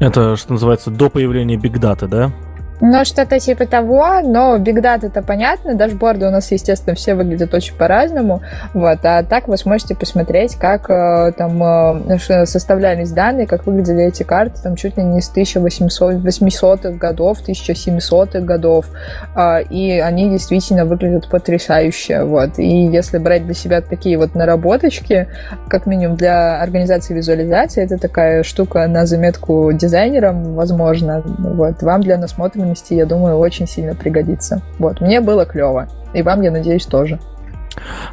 Это, 0.00 0.36
что 0.36 0.52
называется, 0.52 0.90
до 0.90 1.10
появления 1.10 1.56
Data, 1.78 2.06
да? 2.06 2.32
Ну, 2.80 3.04
что-то 3.04 3.40
типа 3.40 3.66
того, 3.66 4.20
но 4.22 4.56
Big 4.56 4.80
Data 4.80 5.06
это 5.06 5.20
понятно, 5.20 5.74
дашборды 5.74 6.26
у 6.26 6.30
нас, 6.30 6.52
естественно, 6.52 6.94
все 6.94 7.14
выглядят 7.14 7.52
очень 7.52 7.74
по-разному, 7.74 8.40
вот, 8.72 8.98
а 9.02 9.24
так 9.24 9.48
вы 9.48 9.56
сможете 9.56 9.96
посмотреть, 9.96 10.54
как 10.54 10.88
э, 10.88 11.32
там 11.36 11.60
э, 11.62 12.46
составлялись 12.46 13.10
данные, 13.10 13.48
как 13.48 13.66
выглядели 13.66 14.04
эти 14.04 14.22
карты, 14.22 14.62
там 14.62 14.76
чуть 14.76 14.96
ли 14.96 15.02
не 15.02 15.20
с 15.20 15.32
1800-х 15.34 16.90
годов, 16.90 17.38
1700-х 17.44 18.40
годов, 18.40 18.86
э, 19.34 19.64
и 19.64 19.98
они 19.98 20.30
действительно 20.30 20.84
выглядят 20.84 21.28
потрясающе, 21.28 22.22
вот, 22.22 22.60
и 22.60 22.86
если 22.86 23.18
брать 23.18 23.44
для 23.44 23.54
себя 23.54 23.80
такие 23.80 24.16
вот 24.18 24.36
наработочки, 24.36 25.26
как 25.68 25.86
минимум 25.86 26.16
для 26.16 26.62
организации 26.62 27.14
визуализации, 27.14 27.82
это 27.82 27.98
такая 27.98 28.44
штука 28.44 28.86
на 28.86 29.04
заметку 29.04 29.72
дизайнерам, 29.72 30.54
возможно, 30.54 31.24
вот, 31.26 31.82
вам 31.82 32.02
для 32.02 32.18
насмотренности 32.18 32.67
особенности, 32.68 32.94
я 32.94 33.06
думаю, 33.06 33.38
очень 33.38 33.66
сильно 33.66 33.94
пригодится. 33.94 34.62
Вот, 34.78 35.00
мне 35.00 35.20
было 35.20 35.44
клево. 35.44 35.88
И 36.14 36.22
вам, 36.22 36.42
я 36.42 36.50
надеюсь, 36.50 36.86
тоже. 36.86 37.18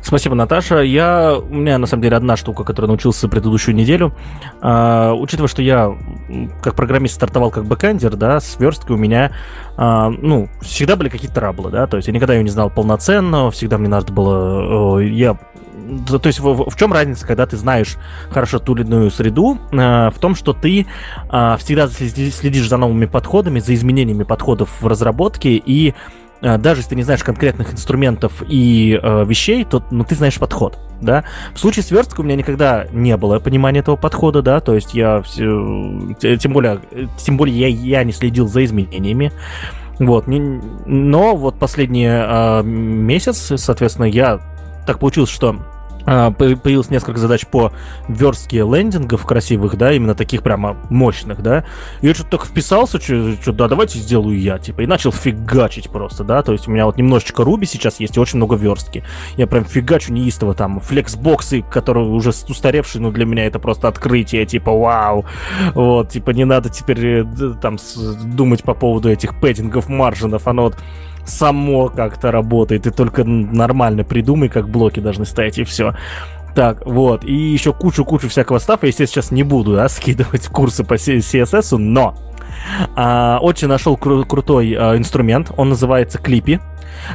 Спасибо, 0.01 0.35
Наташа. 0.35 0.81
Я, 0.81 1.37
у 1.37 1.55
меня 1.55 1.79
на 1.79 1.87
самом 1.87 2.03
деле 2.03 2.17
одна 2.17 2.35
штука, 2.37 2.63
которую 2.63 2.89
научился 2.89 3.27
предыдущую 3.27 3.73
неделю. 3.73 4.13
А, 4.61 5.13
учитывая, 5.13 5.47
что 5.47 5.63
я 5.63 5.95
как 6.61 6.75
программист 6.75 7.15
стартовал 7.15 7.49
как 7.49 7.65
бэкэндер, 7.65 8.15
да, 8.15 8.39
с 8.39 8.59
версткой 8.59 8.95
у 8.95 8.99
меня, 8.99 9.31
а, 9.75 10.09
ну, 10.09 10.49
всегда 10.61 10.95
были 10.95 11.09
какие-то 11.09 11.35
траблы, 11.35 11.71
да, 11.71 11.87
то 11.87 11.97
есть 11.97 12.07
я 12.07 12.13
никогда 12.13 12.35
ее 12.35 12.43
не 12.43 12.49
знал 12.49 12.69
полноценно, 12.69 13.49
всегда 13.49 13.79
мне 13.79 13.89
надо 13.89 14.13
было, 14.13 14.99
я 14.99 15.35
то 16.07 16.27
есть 16.27 16.39
в, 16.39 16.69
в 16.69 16.75
чем 16.77 16.93
разница, 16.93 17.25
когда 17.25 17.45
ты 17.45 17.57
знаешь 17.57 17.97
хорошо 18.29 18.59
ту 18.59 18.75
или 18.75 18.83
иную 18.83 19.11
среду, 19.11 19.57
э, 19.71 20.09
в 20.09 20.19
том, 20.19 20.35
что 20.35 20.53
ты 20.53 20.85
э, 21.31 21.55
всегда 21.59 21.87
следишь 21.87 22.67
за 22.67 22.77
новыми 22.77 23.05
подходами, 23.05 23.59
за 23.59 23.73
изменениями 23.73 24.23
подходов 24.23 24.81
в 24.81 24.87
разработке 24.87 25.55
и 25.55 25.93
э, 26.41 26.57
даже 26.57 26.81
если 26.81 26.91
ты 26.91 26.95
не 26.95 27.03
знаешь 27.03 27.23
конкретных 27.23 27.73
инструментов 27.73 28.43
и 28.47 28.99
э, 29.01 29.25
вещей, 29.25 29.65
то 29.65 29.83
ну, 29.91 30.03
ты 30.03 30.15
знаешь 30.15 30.39
подход, 30.39 30.79
да. 31.01 31.23
В 31.53 31.59
случае 31.59 31.83
с 31.83 31.91
у 31.91 32.23
меня 32.23 32.35
никогда 32.35 32.87
не 32.91 33.15
было 33.17 33.39
понимания 33.39 33.79
этого 33.79 33.95
подхода, 33.95 34.41
да, 34.41 34.59
то 34.59 34.75
есть 34.75 34.93
я 34.93 35.21
все, 35.21 36.15
тем 36.19 36.53
более, 36.53 36.79
тем 37.17 37.37
более 37.37 37.57
я, 37.57 37.67
я 37.67 38.03
не 38.03 38.11
следил 38.11 38.47
за 38.47 38.63
изменениями. 38.65 39.31
Вот, 39.97 40.25
но 40.27 41.37
вот 41.37 41.57
последний 41.57 42.07
э, 42.07 42.63
месяц, 42.63 43.53
соответственно, 43.55 44.05
я 44.05 44.41
так 44.85 44.99
получилось, 44.99 45.29
что 45.29 45.55
появилось 46.05 46.89
несколько 46.89 47.19
задач 47.19 47.45
по 47.45 47.71
верстке 48.07 48.59
лендингов 48.59 49.25
красивых, 49.25 49.77
да, 49.77 49.91
именно 49.91 50.15
таких 50.15 50.43
прямо 50.43 50.77
мощных, 50.89 51.41
да. 51.41 51.65
Я 52.01 52.13
что-то 52.13 52.37
так 52.37 52.45
вписался, 52.45 52.99
что, 52.99 53.51
да, 53.51 53.67
давайте 53.67 53.99
сделаю 53.99 54.39
я, 54.39 54.59
типа, 54.59 54.81
и 54.81 54.87
начал 54.87 55.11
фигачить 55.11 55.89
просто, 55.89 56.23
да. 56.23 56.43
То 56.43 56.51
есть 56.51 56.67
у 56.67 56.71
меня 56.71 56.85
вот 56.85 56.97
немножечко 56.97 57.43
Руби 57.43 57.65
сейчас 57.65 57.99
есть 57.99 58.17
и 58.17 58.19
очень 58.19 58.37
много 58.37 58.55
верстки. 58.55 59.03
Я 59.37 59.47
прям 59.47 59.65
фигачу 59.65 60.13
неистово 60.13 60.53
там. 60.53 60.79
Флексбоксы, 60.79 61.61
которые 61.61 62.07
уже 62.07 62.29
устаревшие, 62.29 63.01
но 63.01 63.11
для 63.11 63.25
меня 63.25 63.45
это 63.45 63.59
просто 63.59 63.87
открытие, 63.87 64.45
типа, 64.45 64.71
вау. 64.71 65.25
Вот, 65.73 66.09
типа, 66.09 66.31
не 66.31 66.45
надо 66.45 66.69
теперь 66.69 67.05
э, 67.05 67.25
там 67.61 67.77
думать 68.25 68.63
по 68.63 68.73
поводу 68.73 69.09
этих 69.09 69.39
пэддингов, 69.39 69.89
маржинов, 69.89 70.47
оно 70.47 70.63
вот 70.63 70.77
само 71.25 71.89
как-то 71.89 72.31
работает. 72.31 72.83
Ты 72.83 72.91
только 72.91 73.23
нормально 73.23 74.03
придумай, 74.03 74.49
как 74.49 74.69
блоки 74.69 74.99
должны 74.99 75.25
стоять, 75.25 75.57
и 75.57 75.63
все. 75.63 75.95
Так, 76.55 76.85
вот. 76.85 77.25
И 77.25 77.33
еще 77.33 77.73
кучу-кучу 77.73 78.29
всякого 78.29 78.59
стафа. 78.59 78.87
Естественно, 78.87 79.23
сейчас 79.23 79.31
не 79.31 79.43
буду, 79.43 79.73
да, 79.75 79.89
скидывать 79.89 80.47
курсы 80.47 80.83
по 80.83 80.93
CSS, 80.93 81.77
но 81.77 82.15
а, 82.95 83.39
очень 83.41 83.67
нашел 83.67 83.95
кру- 83.95 84.25
крутой 84.25 84.75
а, 84.77 84.97
инструмент. 84.97 85.51
Он 85.57 85.69
называется 85.69 86.17
Клипи. 86.17 86.59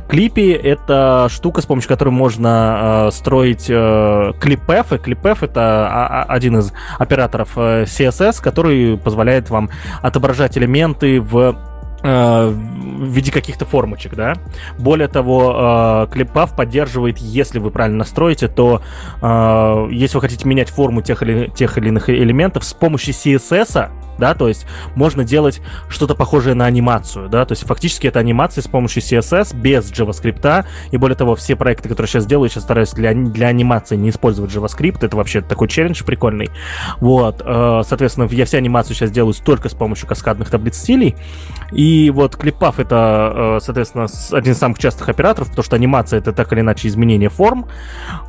Клипи— 0.09 0.51
это 0.63 1.29
штука, 1.31 1.63
с 1.63 1.67
помощью 1.67 1.89
которой 1.89 2.11
можно 2.11 3.07
э, 3.09 3.11
строить 3.13 3.67
э, 3.69 4.33
клипэфы. 4.39 4.99
Клипэф— 4.99 5.43
это 5.45 5.89
а, 5.89 6.23
а, 6.23 6.23
один 6.25 6.59
из 6.59 6.73
операторов 6.99 7.53
э, 7.57 7.85
CSS, 7.85 8.43
который 8.43 8.99
позволяет 8.99 9.49
вам 9.49 9.71
отображать 10.03 10.59
элементы 10.59 11.21
в 11.21 11.57
в 12.03 13.05
виде 13.05 13.33
каких-то 13.33 13.65
формочек, 13.65 14.15
да. 14.15 14.35
Более 14.79 15.09
того, 15.09 16.07
э, 16.11 16.15
ClipPath 16.15 16.57
поддерживает, 16.57 17.19
если 17.19 17.59
вы 17.59 17.71
правильно 17.71 17.99
настроите, 17.99 18.49
то 18.49 18.83
э, 19.21 19.89
если 19.91 20.17
вы 20.17 20.21
хотите 20.21 20.49
менять 20.49 20.69
форму 20.71 21.03
тех 21.03 21.23
или, 21.23 21.49
тех 21.49 21.79
или 21.79 21.89
иных 21.89 22.09
элементов 22.09 22.65
с 22.65 22.73
помощью 22.73 23.15
CSS, 23.15 23.91
да, 24.21 24.35
то 24.35 24.47
есть 24.47 24.67
можно 24.95 25.25
делать 25.25 25.61
что-то 25.89 26.15
похожее 26.15 26.55
на 26.55 26.67
анимацию, 26.67 27.29
да, 27.29 27.45
то 27.45 27.53
есть 27.53 27.67
фактически 27.67 28.07
это 28.07 28.21
анимация 28.21 28.63
с 28.63 28.69
помощью 28.69 29.03
CSS 29.03 29.57
без 29.57 29.91
JavaScript, 29.91 30.65
и 30.93 30.97
более 30.97 31.17
того, 31.17 31.35
все 31.35 31.57
проекты, 31.57 31.89
которые 31.89 32.09
сейчас 32.09 32.27
делаю, 32.27 32.49
сейчас 32.49 32.65
стараюсь 32.65 32.93
для, 32.93 33.13
для 33.13 33.49
анимации 33.49 33.97
не 33.97 34.11
использовать 34.11 34.53
JavaScript, 34.53 34.99
это 35.01 35.17
вообще 35.17 35.41
такой 35.41 35.67
челлендж 35.67 36.05
прикольный, 36.05 36.51
вот, 37.01 37.43
э, 37.45 37.83
соответственно, 37.85 38.29
я 38.31 38.45
все 38.45 38.59
анимацию 38.59 38.95
сейчас 38.95 39.11
делаю 39.11 39.35
только 39.45 39.69
с 39.69 39.75
помощью 39.75 40.07
каскадных 40.07 40.51
таблиц 40.51 40.77
стилей, 40.77 41.17
и 41.73 42.11
вот 42.11 42.37
clip-path 42.37 42.79
это, 42.79 43.57
э, 43.57 43.59
соответственно, 43.63 44.07
один 44.33 44.53
из 44.53 44.59
самых 44.59 44.79
частых 44.79 45.09
операторов, 45.09 45.49
потому 45.49 45.65
что 45.65 45.77
анимация 45.77 46.19
это 46.19 46.33
так 46.33 46.53
или 46.53 46.61
иначе 46.61 46.89
изменение 46.89 47.31
форм, 47.31 47.67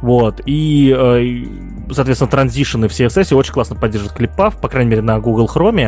вот, 0.01 0.41
и, 0.45 0.95
э, 0.97 1.91
соответственно, 1.91 2.31
transition 2.31 2.82
ы 2.82 2.87
в 2.87 2.91
CSS 2.91 3.35
очень 3.35 3.53
классно 3.53 3.75
поддерживают 3.75 4.17
clip-path, 4.17 4.57
по 4.57 4.69
крайней 4.69 4.91
мере, 4.91 5.01
на 5.01 5.19
Google 5.19 5.49
Chrome, 5.53 5.80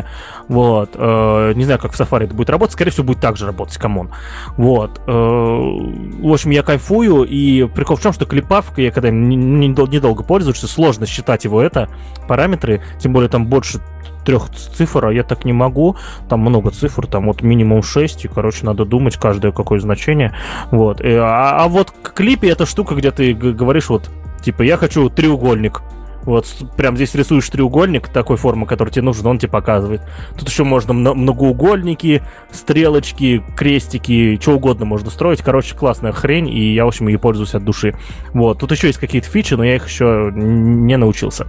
вот, 0.47 0.91
э, 0.95 1.53
не 1.55 1.63
знаю, 1.63 1.79
как 1.79 1.93
в 1.93 1.99
Safari 1.99 2.25
это 2.25 2.33
будет 2.33 2.49
работать, 2.49 2.73
скорее 2.73 2.91
всего, 2.91 3.05
будет 3.05 3.21
так 3.21 3.37
же 3.37 3.45
работать, 3.45 3.77
come 3.77 3.97
on, 3.97 4.11
вот, 4.57 5.01
в 5.05 6.33
общем, 6.33 6.51
я 6.51 6.63
кайфую, 6.63 7.23
и 7.23 7.65
прикол 7.67 7.97
в 7.97 8.01
том, 8.01 8.13
что 8.13 8.25
clip-path, 8.25 8.77
я 8.77 8.91
когда 8.91 9.09
недолго 9.09 10.23
пользуюсь, 10.23 10.59
сложно 10.59 11.05
считать 11.05 11.43
его 11.43 11.61
это, 11.61 11.89
параметры, 12.27 12.81
тем 12.99 13.13
более 13.13 13.29
там 13.29 13.47
больше 13.47 13.79
трех 14.23 14.49
цифр, 14.49 15.05
а 15.05 15.13
я 15.13 15.23
так 15.23 15.45
не 15.45 15.53
могу. 15.53 15.95
Там 16.29 16.41
много 16.41 16.71
цифр, 16.71 17.07
там 17.07 17.27
вот 17.27 17.41
минимум 17.41 17.83
6, 17.83 18.25
и, 18.25 18.27
короче, 18.27 18.65
надо 18.65 18.85
думать 18.85 19.17
каждое 19.17 19.51
какое 19.51 19.79
значение. 19.79 20.33
Вот. 20.71 21.01
И, 21.01 21.13
а, 21.13 21.63
а 21.63 21.67
вот 21.67 21.91
к 21.91 22.13
клипе 22.13 22.49
эта 22.49 22.65
штука, 22.65 22.95
где 22.95 23.11
ты 23.11 23.33
говоришь 23.33 23.89
вот, 23.89 24.09
типа, 24.41 24.61
я 24.63 24.77
хочу 24.77 25.09
треугольник. 25.09 25.81
Вот, 26.23 26.47
прям 26.77 26.95
здесь 26.95 27.15
рисуешь 27.15 27.49
треугольник 27.49 28.07
такой 28.07 28.37
формы, 28.37 28.65
который 28.65 28.89
тебе 28.89 29.03
нужен, 29.03 29.25
он 29.27 29.39
тебе 29.39 29.51
показывает. 29.51 30.01
Тут 30.37 30.49
еще 30.49 30.63
можно 30.63 30.93
многоугольники, 30.93 32.23
стрелочки, 32.51 33.43
крестики, 33.55 34.37
что 34.41 34.53
угодно 34.53 34.85
можно 34.85 35.09
строить. 35.09 35.41
Короче, 35.41 35.75
классная 35.75 36.11
хрень, 36.11 36.49
и 36.49 36.73
я, 36.73 36.85
в 36.85 36.89
общем, 36.89 37.07
ей 37.07 37.17
пользуюсь 37.17 37.55
от 37.55 37.63
души. 37.63 37.95
Вот, 38.33 38.59
тут 38.59 38.71
еще 38.71 38.87
есть 38.87 38.99
какие-то 38.99 39.29
фичи, 39.29 39.53
но 39.55 39.63
я 39.63 39.75
их 39.75 39.87
еще 39.87 40.31
не 40.33 40.97
научился. 40.97 41.47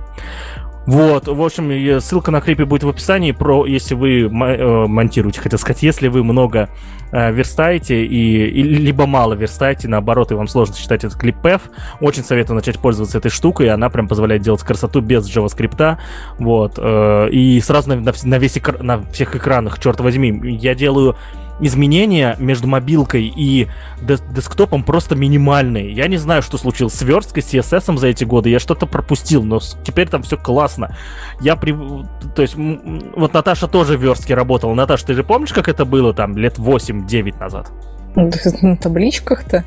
Вот, 0.86 1.28
в 1.28 1.42
общем, 1.42 2.00
ссылка 2.00 2.30
на 2.30 2.40
клипе 2.40 2.66
будет 2.66 2.84
в 2.84 2.88
описании, 2.88 3.32
про, 3.32 3.64
если 3.64 3.94
вы 3.94 4.24
э, 4.24 4.26
монтируете, 4.28 5.40
хотел 5.40 5.58
сказать, 5.58 5.82
если 5.82 6.08
вы 6.08 6.22
много 6.22 6.68
э, 7.10 7.32
верстаете 7.32 8.04
и, 8.04 8.48
и 8.48 8.62
либо 8.62 9.06
мало 9.06 9.32
верстаете, 9.32 9.88
наоборот, 9.88 10.30
и 10.30 10.34
вам 10.34 10.46
сложно 10.46 10.74
считать 10.74 11.04
этот 11.04 11.18
клип 11.18 11.44
F, 11.44 11.62
очень 12.00 12.22
советую 12.22 12.56
начать 12.56 12.78
пользоваться 12.78 13.16
этой 13.16 13.30
штукой, 13.30 13.70
она 13.70 13.88
прям 13.88 14.08
позволяет 14.08 14.42
делать 14.42 14.62
красоту 14.62 15.00
без 15.00 15.26
JavaScript, 15.26 15.96
вот, 16.38 16.74
э, 16.76 17.28
и 17.30 17.60
сразу 17.60 17.88
на, 17.88 17.96
на, 17.96 18.12
на, 18.22 18.38
весь 18.38 18.58
экр... 18.58 18.82
на 18.82 19.02
всех 19.04 19.36
экранах, 19.36 19.78
черт 19.78 20.00
возьми, 20.00 20.58
я 20.60 20.74
делаю 20.74 21.16
изменения 21.60 22.36
между 22.38 22.66
мобилкой 22.66 23.32
и 23.34 23.68
десктопом 24.00 24.82
просто 24.82 25.14
минимальные. 25.14 25.92
Я 25.92 26.08
не 26.08 26.16
знаю, 26.16 26.42
что 26.42 26.58
случилось 26.58 26.94
с 26.94 27.02
версткой, 27.02 27.42
с 27.42 27.54
CSS 27.54 27.96
за 27.96 28.08
эти 28.08 28.24
годы. 28.24 28.50
Я 28.50 28.58
что-то 28.58 28.86
пропустил, 28.86 29.42
но 29.42 29.60
теперь 29.82 30.08
там 30.08 30.22
все 30.22 30.36
классно. 30.36 30.96
Я 31.40 31.56
при... 31.56 31.74
То 32.34 32.42
есть, 32.42 32.56
вот 32.56 33.34
Наташа 33.34 33.68
тоже 33.68 33.96
в 33.96 34.02
верстке 34.02 34.34
работала. 34.34 34.74
Наташа, 34.74 35.06
ты 35.06 35.14
же 35.14 35.24
помнишь, 35.24 35.52
как 35.52 35.68
это 35.68 35.84
было 35.84 36.12
там 36.12 36.36
лет 36.36 36.58
8-9 36.58 37.38
назад? 37.38 37.70
На 38.62 38.76
табличках-то? 38.76 39.64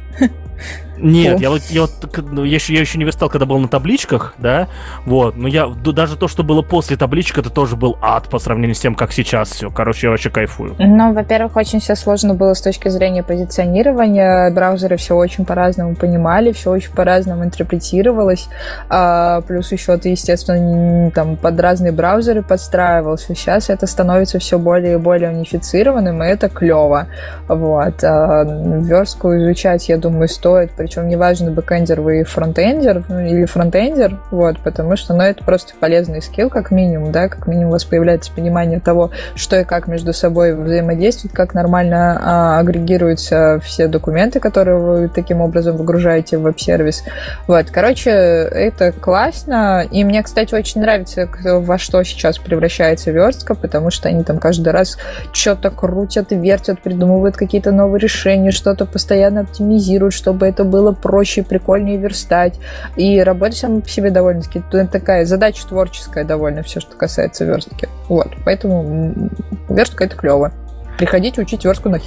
Нет, 1.00 1.40
я 1.40 1.50
вот, 1.50 1.62
я 1.70 1.82
вот 1.82 1.92
ну, 2.32 2.44
я, 2.44 2.56
еще, 2.56 2.74
я 2.74 2.80
еще 2.80 2.98
не 2.98 3.04
верстал, 3.04 3.30
когда 3.30 3.46
был 3.46 3.60
на 3.60 3.68
табличках, 3.68 4.34
да, 4.38 4.68
вот, 5.06 5.36
но 5.36 5.48
я, 5.48 5.68
даже 5.68 6.18
то, 6.18 6.28
что 6.28 6.44
было 6.44 6.62
после 6.62 6.98
табличек, 6.98 7.38
это 7.38 7.50
тоже 7.50 7.76
был 7.76 7.98
ад 8.02 8.30
по 8.30 8.40
сравнению 8.40 8.76
с 8.76 8.80
тем, 8.80 8.96
как 8.96 9.12
сейчас 9.12 9.52
все, 9.52 9.70
короче, 9.70 10.08
я 10.08 10.12
вообще 10.12 10.30
кайфую. 10.30 10.76
Ну, 10.80 11.14
во-первых, 11.14 11.56
очень 11.56 11.80
все 11.80 11.96
сложно 11.96 12.34
было 12.34 12.54
с 12.54 12.62
точки 12.62 12.90
зрения 12.90 13.24
позиционирования, 13.24 14.50
браузеры 14.52 14.98
все 14.98 15.16
очень 15.16 15.46
по-разному 15.46 15.96
понимали, 15.96 16.52
все 16.52 16.72
очень 16.72 16.92
по-разному 16.92 17.44
интерпретировалось, 17.44 18.48
а, 18.90 19.42
плюс 19.42 19.72
еще 19.72 19.98
ты, 19.98 20.10
естественно, 20.10 21.12
там 21.12 21.38
под 21.38 21.60
разные 21.60 21.92
браузеры 21.92 22.42
подстраивался, 22.42 23.36
сейчас 23.36 23.70
это 23.70 23.88
становится 23.88 24.40
все 24.40 24.58
более 24.58 24.94
и 24.94 24.98
более 24.98 25.30
унифицированным, 25.30 26.24
и 26.24 26.28
это 26.28 26.50
клево, 26.50 27.08
вот, 27.48 28.04
а, 28.04 28.44
верстку 28.82 29.36
изучать, 29.38 29.90
я 29.90 29.98
думаю, 29.98 30.28
стоит, 30.28 30.47
причем 30.76 31.08
неважно, 31.08 31.52
бэкэндер 31.52 32.02
вы 32.02 32.24
фронтендер 32.24 33.04
ну, 33.08 33.20
или 33.20 33.46
фронтендер, 33.46 34.20
вот, 34.32 34.60
потому 34.60 34.96
что, 34.96 35.14
ну, 35.14 35.24
это 35.24 35.44
просто 35.44 35.74
полезный 35.80 36.22
скилл, 36.22 36.50
как 36.50 36.72
минимум, 36.72 37.12
да, 37.12 37.28
как 37.28 37.48
минимум 37.48 37.70
у 37.70 37.72
вас 37.72 37.86
появляется 37.86 38.32
понимание 38.32 38.80
того, 38.80 39.12
что 39.36 39.60
и 39.60 39.64
как 39.64 39.88
между 39.88 40.14
собой 40.14 40.56
взаимодействует, 40.56 41.34
как 41.34 41.54
нормально 41.54 42.20
а, 42.22 42.60
агрегируются 42.60 43.60
все 43.64 43.88
документы, 43.88 44.40
которые 44.40 44.78
вы 44.78 45.10
таким 45.10 45.42
образом 45.42 45.78
выгружаете 45.78 46.38
в 46.38 46.42
веб-сервис. 46.42 47.04
Вот, 47.48 47.70
короче, 47.72 48.10
это 48.10 48.92
классно, 48.92 49.86
и 49.90 50.04
мне, 50.04 50.24
кстати, 50.24 50.54
очень 50.54 50.82
нравится, 50.82 51.30
во 51.44 51.78
что 51.78 52.04
сейчас 52.04 52.38
превращается 52.38 53.12
верстка, 53.12 53.56
потому 53.56 53.92
что 53.92 54.10
они 54.10 54.24
там 54.24 54.38
каждый 54.38 54.70
раз 54.70 54.98
что-то 55.32 55.70
крутят, 55.70 56.32
вертят, 56.32 56.82
придумывают 56.82 57.36
какие-то 57.36 57.72
новые 57.72 58.00
решения, 58.00 58.52
что-то 58.52 58.86
постоянно 58.86 59.42
оптимизируют, 59.42 60.14
чтобы 60.14 60.37
это 60.46 60.64
было 60.64 60.92
проще, 60.92 61.44
прикольнее 61.44 61.98
верстать. 61.98 62.60
И 62.96 63.22
работа 63.22 63.56
сама 63.56 63.82
по 63.82 63.90
себе 63.90 64.12
довольно-таки 64.12 64.64
такая 64.92 65.26
задача 65.26 65.68
творческая 65.68 66.24
довольно, 66.24 66.64
все, 66.64 66.80
что 66.80 66.96
касается 66.96 67.46
верстки. 67.46 67.90
Вот, 68.08 68.30
поэтому 68.46 69.30
верстка 69.70 70.06
это 70.06 70.16
клево. 70.16 70.52
Приходите 70.98 71.42
учить 71.42 71.64
верстку 71.64 71.90
на. 71.90 72.00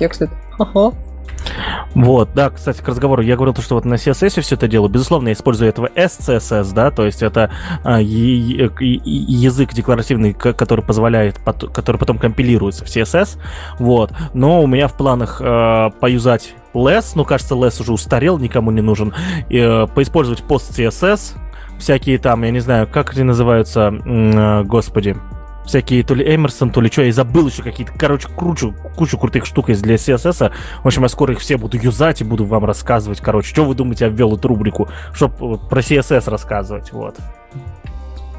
Ага. 0.59 0.95
Вот, 1.95 2.31
да, 2.35 2.51
кстати, 2.51 2.81
к 2.81 2.89
разговору, 2.89 3.23
я 3.23 3.35
говорил, 3.35 3.55
что 3.57 3.75
вот 3.75 3.85
на 3.85 3.95
CSS 3.95 4.41
все 4.41 4.55
это 4.55 4.69
делаю. 4.69 4.91
Безусловно, 4.91 5.29
я 5.29 5.35
использую 5.35 5.69
этого 5.69 5.89
SCSS, 5.89 6.73
да, 6.73 6.91
то 6.91 7.05
есть 7.05 7.23
это 7.23 7.51
а, 7.83 8.01
язык 8.01 9.73
декларативный, 9.73 10.33
который 10.33 10.85
позволяет, 10.85 11.39
который 11.39 11.97
потом 11.97 12.19
компилируется 12.19 12.85
в 12.85 12.89
CSS, 12.89 13.39
вот. 13.79 14.13
Но 14.35 14.63
у 14.63 14.67
меня 14.67 14.87
в 14.87 14.95
планах 14.95 15.41
э, 15.41 15.91
поюзать 16.01 16.55
less, 16.75 17.13
ну, 17.15 17.25
кажется, 17.25 17.55
less 17.55 17.81
уже 17.81 17.93
устарел, 17.93 18.39
никому 18.39 18.71
не 18.71 18.81
нужен, 18.81 19.15
и, 19.49 19.59
э, 19.59 19.87
поиспользовать 19.87 20.43
пост 20.43 20.79
CSS, 20.79 21.37
всякие 21.79 22.19
там, 22.19 22.43
я 22.45 22.51
не 22.51 22.61
знаю, 22.61 22.87
как 22.87 23.15
они 23.15 23.25
называются, 23.25 23.93
э, 24.05 24.63
господи, 24.65 25.17
всякие 25.65 26.03
то 26.03 26.15
ли 26.15 26.35
Эмерсон, 26.35 26.71
то 26.71 26.81
ли 26.81 26.91
что, 26.91 27.03
я 27.03 27.13
забыл 27.13 27.47
еще 27.47 27.63
какие-то, 27.63 27.93
короче, 27.97 28.29
кручу, 28.29 28.75
кучу 28.97 29.19
крутых 29.19 29.47
штук 29.47 29.69
есть 29.69 29.83
для 29.83 29.95
CSS. 29.95 30.53
В 30.83 30.87
общем, 30.87 31.03
я 31.03 31.09
скоро 31.09 31.33
их 31.33 31.41
все 31.41 31.57
буду 31.57 31.77
юзать 31.77 32.21
и 32.21 32.25
буду 32.25 32.45
вам 32.45 32.65
рассказывать, 32.65 33.21
короче, 33.21 33.49
что 33.49 33.65
вы 33.65 33.75
думаете, 33.75 34.07
я 34.07 34.11
ввел 34.11 34.37
эту 34.37 34.49
рубрику, 34.49 34.89
чтобы 35.13 35.59
про 35.59 35.81
CSS 35.81 36.29
рассказывать, 36.29 36.93
вот. 36.93 37.17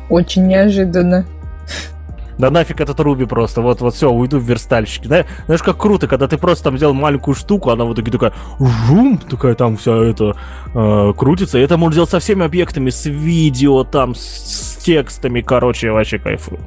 Очень 0.10 0.48
неожиданно. 0.48 1.26
Да 2.42 2.50
нафиг 2.50 2.82
этот 2.82 3.00
Руби 3.00 3.26
просто, 3.26 3.62
вот, 3.62 3.82
вот 3.82 3.94
все, 3.94 4.10
уйду 4.10 4.40
в 4.40 4.44
верстальщики. 4.44 5.08
Да? 5.08 5.26
Знаешь, 5.46 5.62
как 5.62 5.78
круто, 5.78 6.08
когда 6.08 6.28
ты 6.28 6.40
просто 6.40 6.64
там 6.64 6.78
сделал 6.78 6.96
маленькую 6.96 7.36
штуку, 7.36 7.70
она 7.70 7.86
в 7.86 7.94
итоге 7.94 8.12
такая, 8.12 8.34
жум, 8.60 9.20
такая 9.20 9.54
там 9.54 9.78
вся 9.78 9.96
это 9.96 10.36
э, 10.74 11.14
крутится. 11.16 11.60
И 11.60 11.62
это 11.62 11.78
можно 11.78 11.94
сделать 11.94 12.10
со 12.10 12.20
всеми 12.20 12.44
объектами, 12.44 12.90
с 12.90 13.06
видео, 13.06 13.84
там, 13.84 14.16
с, 14.16 14.22
с 14.22 14.78
текстами, 14.78 15.42
короче, 15.42 15.92
вообще 15.92 16.18
кайфую. 16.18 16.60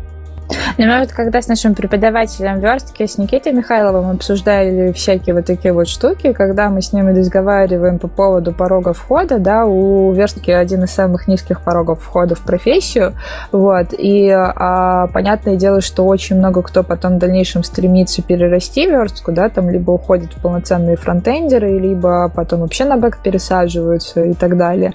Ну, 0.76 0.86
мы 0.86 1.00
вот 1.00 1.12
когда 1.12 1.40
с 1.40 1.48
нашим 1.48 1.74
преподавателем 1.74 2.58
верстки, 2.58 3.06
с 3.06 3.16
Никитой 3.16 3.52
Михайловым 3.52 4.10
обсуждали 4.10 4.92
всякие 4.92 5.34
вот 5.34 5.46
такие 5.46 5.72
вот 5.72 5.88
штуки, 5.88 6.32
когда 6.32 6.68
мы 6.68 6.82
с 6.82 6.92
ними 6.92 7.16
разговариваем 7.16 7.98
по 7.98 8.08
поводу 8.08 8.52
порога 8.52 8.92
входа, 8.92 9.38
да, 9.38 9.64
у 9.64 10.12
верстки 10.12 10.50
один 10.50 10.84
из 10.84 10.90
самых 10.90 11.28
низких 11.28 11.62
порогов 11.62 12.02
входа 12.02 12.34
в 12.34 12.40
профессию, 12.40 13.14
вот, 13.52 13.88
и 13.96 14.28
а, 14.30 15.06
понятное 15.08 15.56
дело, 15.56 15.80
что 15.80 16.04
очень 16.04 16.36
много 16.36 16.62
кто 16.62 16.82
потом 16.82 17.16
в 17.16 17.18
дальнейшем 17.18 17.62
стремится 17.62 18.22
перерасти 18.22 18.86
верстку, 18.86 19.32
да, 19.32 19.48
там 19.48 19.70
либо 19.70 19.92
уходит 19.92 20.34
в 20.34 20.42
полноценные 20.42 20.96
фронтендеры, 20.96 21.78
либо 21.78 22.30
потом 22.34 22.60
вообще 22.60 22.84
на 22.84 22.96
бэк 22.96 23.18
пересаживаются 23.22 24.24
и 24.24 24.34
так 24.34 24.56
далее. 24.56 24.92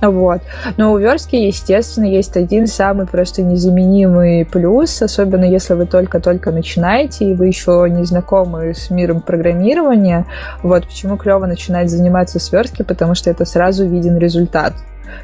Вот. 0.00 0.40
Но 0.76 0.92
у 0.92 0.98
верстки, 0.98 1.36
естественно, 1.36 2.04
есть 2.04 2.36
один 2.36 2.66
самый 2.66 3.06
просто 3.06 3.42
незаменимый 3.42 4.44
плюс, 4.46 4.89
особенно 5.02 5.44
если 5.44 5.74
вы 5.74 5.86
только-только 5.86 6.50
начинаете, 6.50 7.30
и 7.30 7.34
вы 7.34 7.46
еще 7.46 7.86
не 7.90 8.04
знакомы 8.04 8.74
с 8.74 8.90
миром 8.90 9.20
программирования. 9.20 10.26
Вот 10.62 10.86
почему 10.86 11.16
клево 11.16 11.46
начинать 11.46 11.90
заниматься 11.90 12.38
с 12.38 12.52
верстки, 12.52 12.82
потому 12.82 13.14
что 13.14 13.30
это 13.30 13.44
сразу 13.44 13.86
виден 13.86 14.18
результат. 14.18 14.74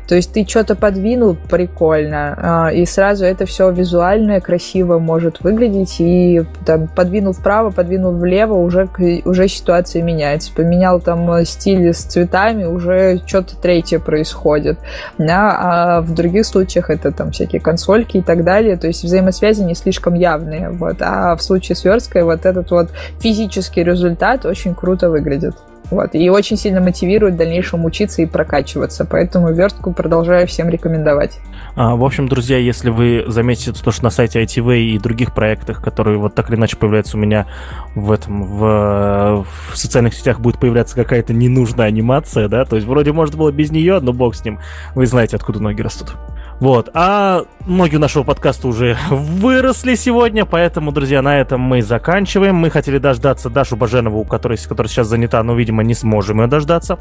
То 0.08 0.14
есть 0.14 0.32
ты 0.32 0.46
что-то 0.46 0.74
подвинул, 0.74 1.36
прикольно, 1.48 2.68
э, 2.70 2.76
и 2.76 2.86
сразу 2.86 3.24
это 3.24 3.46
все 3.46 3.70
визуально 3.70 4.40
красиво 4.40 4.98
может 4.98 5.40
выглядеть, 5.40 5.96
и 5.98 6.44
там, 6.64 6.88
подвинул 6.88 7.32
вправо, 7.32 7.70
подвинул 7.70 8.12
влево, 8.12 8.54
уже, 8.54 8.88
уже 9.24 9.48
ситуация 9.48 10.02
меняется. 10.02 10.52
Поменял 10.54 11.00
там 11.00 11.44
стиль 11.44 11.92
с 11.92 12.02
цветами, 12.02 12.64
уже 12.64 13.20
что-то 13.26 13.56
третье 13.56 13.98
происходит. 13.98 14.78
Да? 15.18 15.56
А 15.58 16.00
в 16.00 16.14
других 16.14 16.46
случаях 16.46 16.90
это 16.90 17.12
там 17.12 17.30
всякие 17.30 17.60
консольки 17.60 18.18
и 18.18 18.22
так 18.22 18.44
далее, 18.44 18.76
то 18.76 18.86
есть 18.86 19.04
взаимосвязи 19.04 19.62
не 19.62 19.74
слишком 19.74 20.14
явные. 20.14 20.70
Вот. 20.70 20.96
А 21.00 21.36
в 21.36 21.42
случае 21.42 21.76
с 21.76 21.84
версткой 21.84 22.24
вот 22.24 22.46
этот 22.46 22.70
вот 22.70 22.90
физический 23.20 23.82
результат 23.82 24.44
очень 24.44 24.74
круто 24.74 25.10
выглядит. 25.10 25.54
Вот. 25.90 26.14
И 26.14 26.28
очень 26.30 26.56
сильно 26.56 26.80
мотивирует 26.80 27.34
в 27.34 27.36
дальнейшем 27.36 27.84
учиться 27.84 28.22
и 28.22 28.26
прокачиваться. 28.26 29.04
Поэтому 29.04 29.52
верстку 29.52 29.92
продолжаю 29.92 30.46
всем 30.46 30.68
рекомендовать. 30.68 31.38
А, 31.76 31.94
в 31.94 32.04
общем, 32.04 32.28
друзья, 32.28 32.58
если 32.58 32.90
вы 32.90 33.24
заметите 33.28 33.72
то, 33.72 33.90
что 33.90 34.04
на 34.04 34.10
сайте 34.10 34.42
ITV 34.42 34.78
и 34.80 34.98
других 34.98 35.34
проектах, 35.34 35.82
которые 35.82 36.18
вот 36.18 36.34
так 36.34 36.48
или 36.50 36.56
иначе 36.56 36.76
появляются 36.76 37.16
у 37.16 37.20
меня 37.20 37.46
в 37.94 38.10
этом, 38.10 38.44
в, 38.44 39.44
в 39.70 39.76
социальных 39.76 40.14
сетях 40.14 40.40
будет 40.40 40.58
появляться 40.58 40.96
какая-то 40.96 41.32
ненужная 41.32 41.86
анимация, 41.86 42.48
да, 42.48 42.64
то 42.64 42.76
есть 42.76 42.88
вроде 42.88 43.12
может 43.12 43.36
было 43.36 43.52
без 43.52 43.70
нее, 43.70 44.00
но 44.00 44.12
бог 44.12 44.34
с 44.34 44.44
ним. 44.44 44.58
Вы 44.94 45.06
знаете, 45.06 45.36
откуда 45.36 45.60
ноги 45.62 45.82
растут. 45.82 46.16
Вот. 46.60 46.90
А 46.94 47.44
ноги 47.66 47.96
нашего 47.96 48.22
подкаста 48.22 48.68
уже 48.68 48.96
выросли 49.10 49.94
сегодня, 49.94 50.44
поэтому, 50.46 50.92
друзья, 50.92 51.20
на 51.22 51.38
этом 51.38 51.60
мы 51.60 51.82
заканчиваем. 51.82 52.56
Мы 52.56 52.70
хотели 52.70 52.98
дождаться 52.98 53.50
Дашу 53.50 53.76
Баженову, 53.76 54.24
которая, 54.24 54.58
которая 54.58 54.88
сейчас 54.88 55.08
занята, 55.08 55.42
но, 55.42 55.54
видимо, 55.54 55.82
не 55.82 55.94
сможем 55.94 56.40
ее 56.40 56.46
дождаться. 56.46 56.98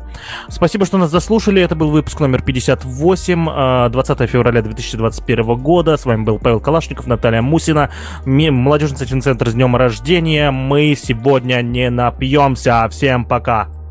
Спасибо, 0.50 0.86
что 0.86 0.98
нас 0.98 1.10
заслушали. 1.10 1.62
Это 1.62 1.76
был 1.76 1.90
выпуск 1.90 2.20
номер 2.20 2.42
58, 2.42 3.90
20 3.92 4.22
а, 4.22 4.28
февраля 4.28 4.62
2021 4.62 5.56
года. 5.56 5.98
С 5.98 6.06
вами 6.06 6.24
был 6.24 6.40
Павел 6.40 6.60
Калашников, 6.60 7.08
Наталья 7.08 7.42
Мусина, 7.42 7.92
молодежный 8.26 8.98
центр 8.98 9.50
с 9.50 9.54
днем 9.54 9.76
рождения. 9.76 10.52
Мы 10.52 10.96
сегодня 10.96 11.62
не 11.62 11.90
напьемся. 11.90 12.88
Всем 12.90 13.26
пока! 13.26 13.85